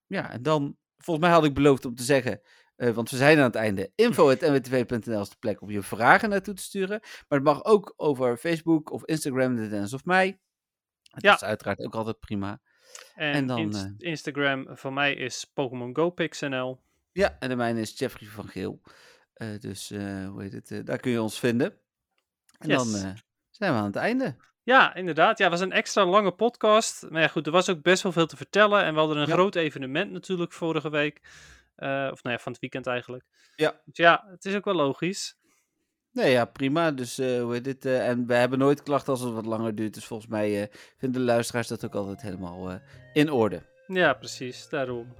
ja, 0.08 0.32
en 0.32 0.42
dan, 0.42 0.78
volgens 1.04 1.26
mij 1.26 1.36
had 1.36 1.46
ik 1.46 1.54
beloofd 1.54 1.86
om 1.86 1.96
te 1.96 2.04
zeggen. 2.04 2.42
eh, 2.76 2.90
want 2.92 3.10
we 3.10 3.18
zijn 3.18 3.38
aan 3.38 3.44
het 3.44 3.56
einde. 3.56 3.92
Info.nwtv.nl 3.96 5.22
is 5.22 5.30
de 5.30 5.36
plek 5.40 5.62
om 5.62 5.70
je 5.72 5.82
vragen 5.82 6.30
naartoe 6.30 6.54
te 6.54 6.62
sturen. 6.62 7.00
Maar 7.00 7.40
het 7.40 7.44
mag 7.44 7.64
ook 7.64 7.94
over 7.98 8.38
Facebook 8.38 8.92
of 8.92 9.06
Instagram, 9.06 9.56
de 9.56 9.68
Dennis 9.70 9.94
of 9.94 10.06
mij. 10.06 10.40
Dat 11.02 11.22
Ja. 11.24 11.34
is 11.34 11.44
uiteraard 11.44 11.80
ook 11.80 11.96
altijd 11.96 12.20
prima. 12.20 12.62
En, 13.16 13.32
En 13.34 13.48
dan, 13.48 13.58
Inst- 13.60 13.86
eh, 13.86 14.10
Instagram 14.10 14.68
van 14.78 14.94
mij 14.94 15.14
is 15.14 15.46
Pokémon 15.54 15.96
Go 15.96 16.10
PixNL. 16.10 16.84
Ja, 17.12 17.36
en 17.40 17.50
de 17.50 17.56
mijne 17.56 17.80
is 17.82 17.98
Jeffrey 18.00 18.30
van 18.30 18.48
Geel. 18.48 18.82
Eh, 19.34 19.60
dus 19.60 19.90
hoe 19.90 20.36
heet 20.42 20.70
het? 20.70 20.86
daar 20.86 21.00
kun 21.00 21.12
je 21.12 21.22
ons 21.22 21.40
vinden. 21.40 21.78
En 22.58 22.68
Yes. 22.70 22.78
dan 22.78 23.16
zijn 23.50 23.74
we 23.74 23.80
aan 23.80 23.86
het 23.86 23.96
einde. 23.96 24.36
Ja, 24.64 24.96
inderdaad. 24.96 25.38
Ja, 25.38 25.44
het 25.44 25.54
was 25.54 25.62
een 25.62 25.72
extra 25.72 26.06
lange 26.06 26.32
podcast. 26.32 27.06
Maar 27.10 27.22
ja, 27.22 27.28
goed, 27.28 27.46
er 27.46 27.52
was 27.52 27.70
ook 27.70 27.82
best 27.82 28.04
wel 28.04 28.12
veel 28.12 28.26
te 28.26 28.38
vertellen. 28.38 28.84
En 28.84 28.94
we 28.94 29.00
hadden 29.00 29.18
een 29.18 29.28
Ja. 29.28 29.34
groot 29.34 29.56
evenement 29.56 30.12
natuurlijk 30.12 30.52
vorige 30.54 30.90
week. 30.90 31.22
Eh, 31.76 32.10
of 32.12 32.24
nou 32.24 32.36
ja, 32.36 32.42
van 32.42 32.52
het 32.52 32.62
weekend 32.62 32.88
eigenlijk. 32.88 33.24
Ja. 33.56 33.82
Dus 33.86 33.98
ja, 33.98 34.26
het 34.32 34.46
is 34.46 34.56
ook 34.56 34.66
wel 34.66 34.74
logisch. 34.74 35.40
Nee, 36.12 36.32
ja, 36.32 36.46
prima. 36.46 36.92
Dus 36.92 37.18
eh, 37.20 37.42
hoe 37.42 37.54
heet 37.54 37.66
het? 37.66 37.86
eh, 37.86 38.08
en 38.10 38.28
we 38.28 38.34
hebben 38.34 38.60
nooit 38.60 38.84
klachten 38.84 39.14
als 39.14 39.22
het 39.22 39.34
wat 39.34 39.46
langer 39.46 39.76
duurt. 39.76 39.94
Dus 39.94 40.06
volgens 40.06 40.30
mij 40.30 40.70
vinden 40.98 41.20
de 41.22 41.28
luisteraars 41.28 41.68
dat 41.68 41.86
ook 41.86 41.96
altijd 41.96 42.22
helemaal 42.22 42.80
in 43.14 43.32
orde. 43.32 43.62
Ja, 43.88 44.14
precies. 44.14 44.70
Daarom. 44.70 45.14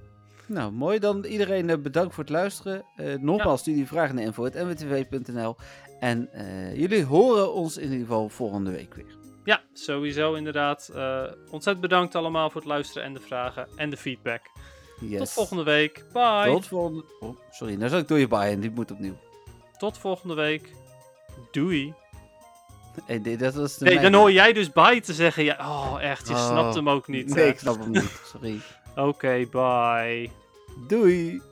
Nou, 0.46 0.72
mooi. 0.72 0.98
Dan 0.98 1.24
iedereen 1.24 1.82
bedankt 1.82 2.14
voor 2.14 2.24
het 2.24 2.32
luisteren. 2.32 2.84
Nogmaals, 3.20 3.60
stuur 3.60 3.74
die 3.74 3.86
vragen 3.86 4.14
naar 4.14 4.24
info.nwtv.nl. 4.24 5.56
En 6.00 6.28
jullie 6.74 7.04
horen 7.04 7.52
ons 7.52 7.76
in 7.76 7.82
ieder 7.82 7.98
geval 7.98 8.28
volgende 8.28 8.70
week 8.70 8.94
weer. 8.94 9.20
Ja, 9.44 9.62
sowieso 9.72 10.34
inderdaad. 10.34 10.90
Eh, 10.94 11.22
ontzettend 11.50 11.80
bedankt 11.80 12.14
allemaal 12.14 12.50
voor 12.50 12.60
het 12.60 12.70
luisteren 12.70 13.02
en 13.02 13.14
de 13.14 13.20
vragen 13.20 13.68
en 13.76 13.90
de 13.90 13.96
feedback. 13.96 14.40
Yes. 15.00 15.18
Tot 15.18 15.30
volgende 15.30 15.62
week. 15.62 16.04
Bye. 16.12 16.44
Tot 16.46 16.66
volgende... 16.66 17.04
Oh, 17.20 17.36
sorry, 17.50 17.74
nou 17.74 17.88
zal 17.88 17.98
ik 17.98 18.08
door 18.08 18.18
je 18.18 18.28
baaien. 18.28 18.60
Die 18.60 18.70
moet 18.70 18.90
opnieuw. 18.90 19.16
Tot 19.78 19.98
volgende 19.98 20.34
week. 20.34 20.72
Doei. 21.50 21.94
Hey, 23.06 23.18
nee, 23.18 23.36
dat 23.36 23.54
was 23.54 23.76
de 23.78 23.84
Nee, 23.84 24.00
dan 24.00 24.12
hoor 24.14 24.32
jij 24.32 24.52
dus 24.52 24.72
bye 24.72 25.00
te 25.00 25.12
zeggen. 25.14 25.44
Ja, 25.44 25.56
oh, 25.60 26.02
echt. 26.02 26.28
Je 26.28 26.34
Oh. 26.34 26.46
snapt 26.46 26.74
hem 26.74 26.88
ook 26.88 27.08
niet. 27.08 27.34
Nee, 27.34 27.44
hè. 27.44 27.50
ik 27.50 27.58
snap 27.58 27.78
hem 27.78 27.90
niet. 27.90 28.20
Sorry. 28.24 28.60
Oké, 29.08 29.46
bye. 29.50 30.30
Doei. 30.88 31.42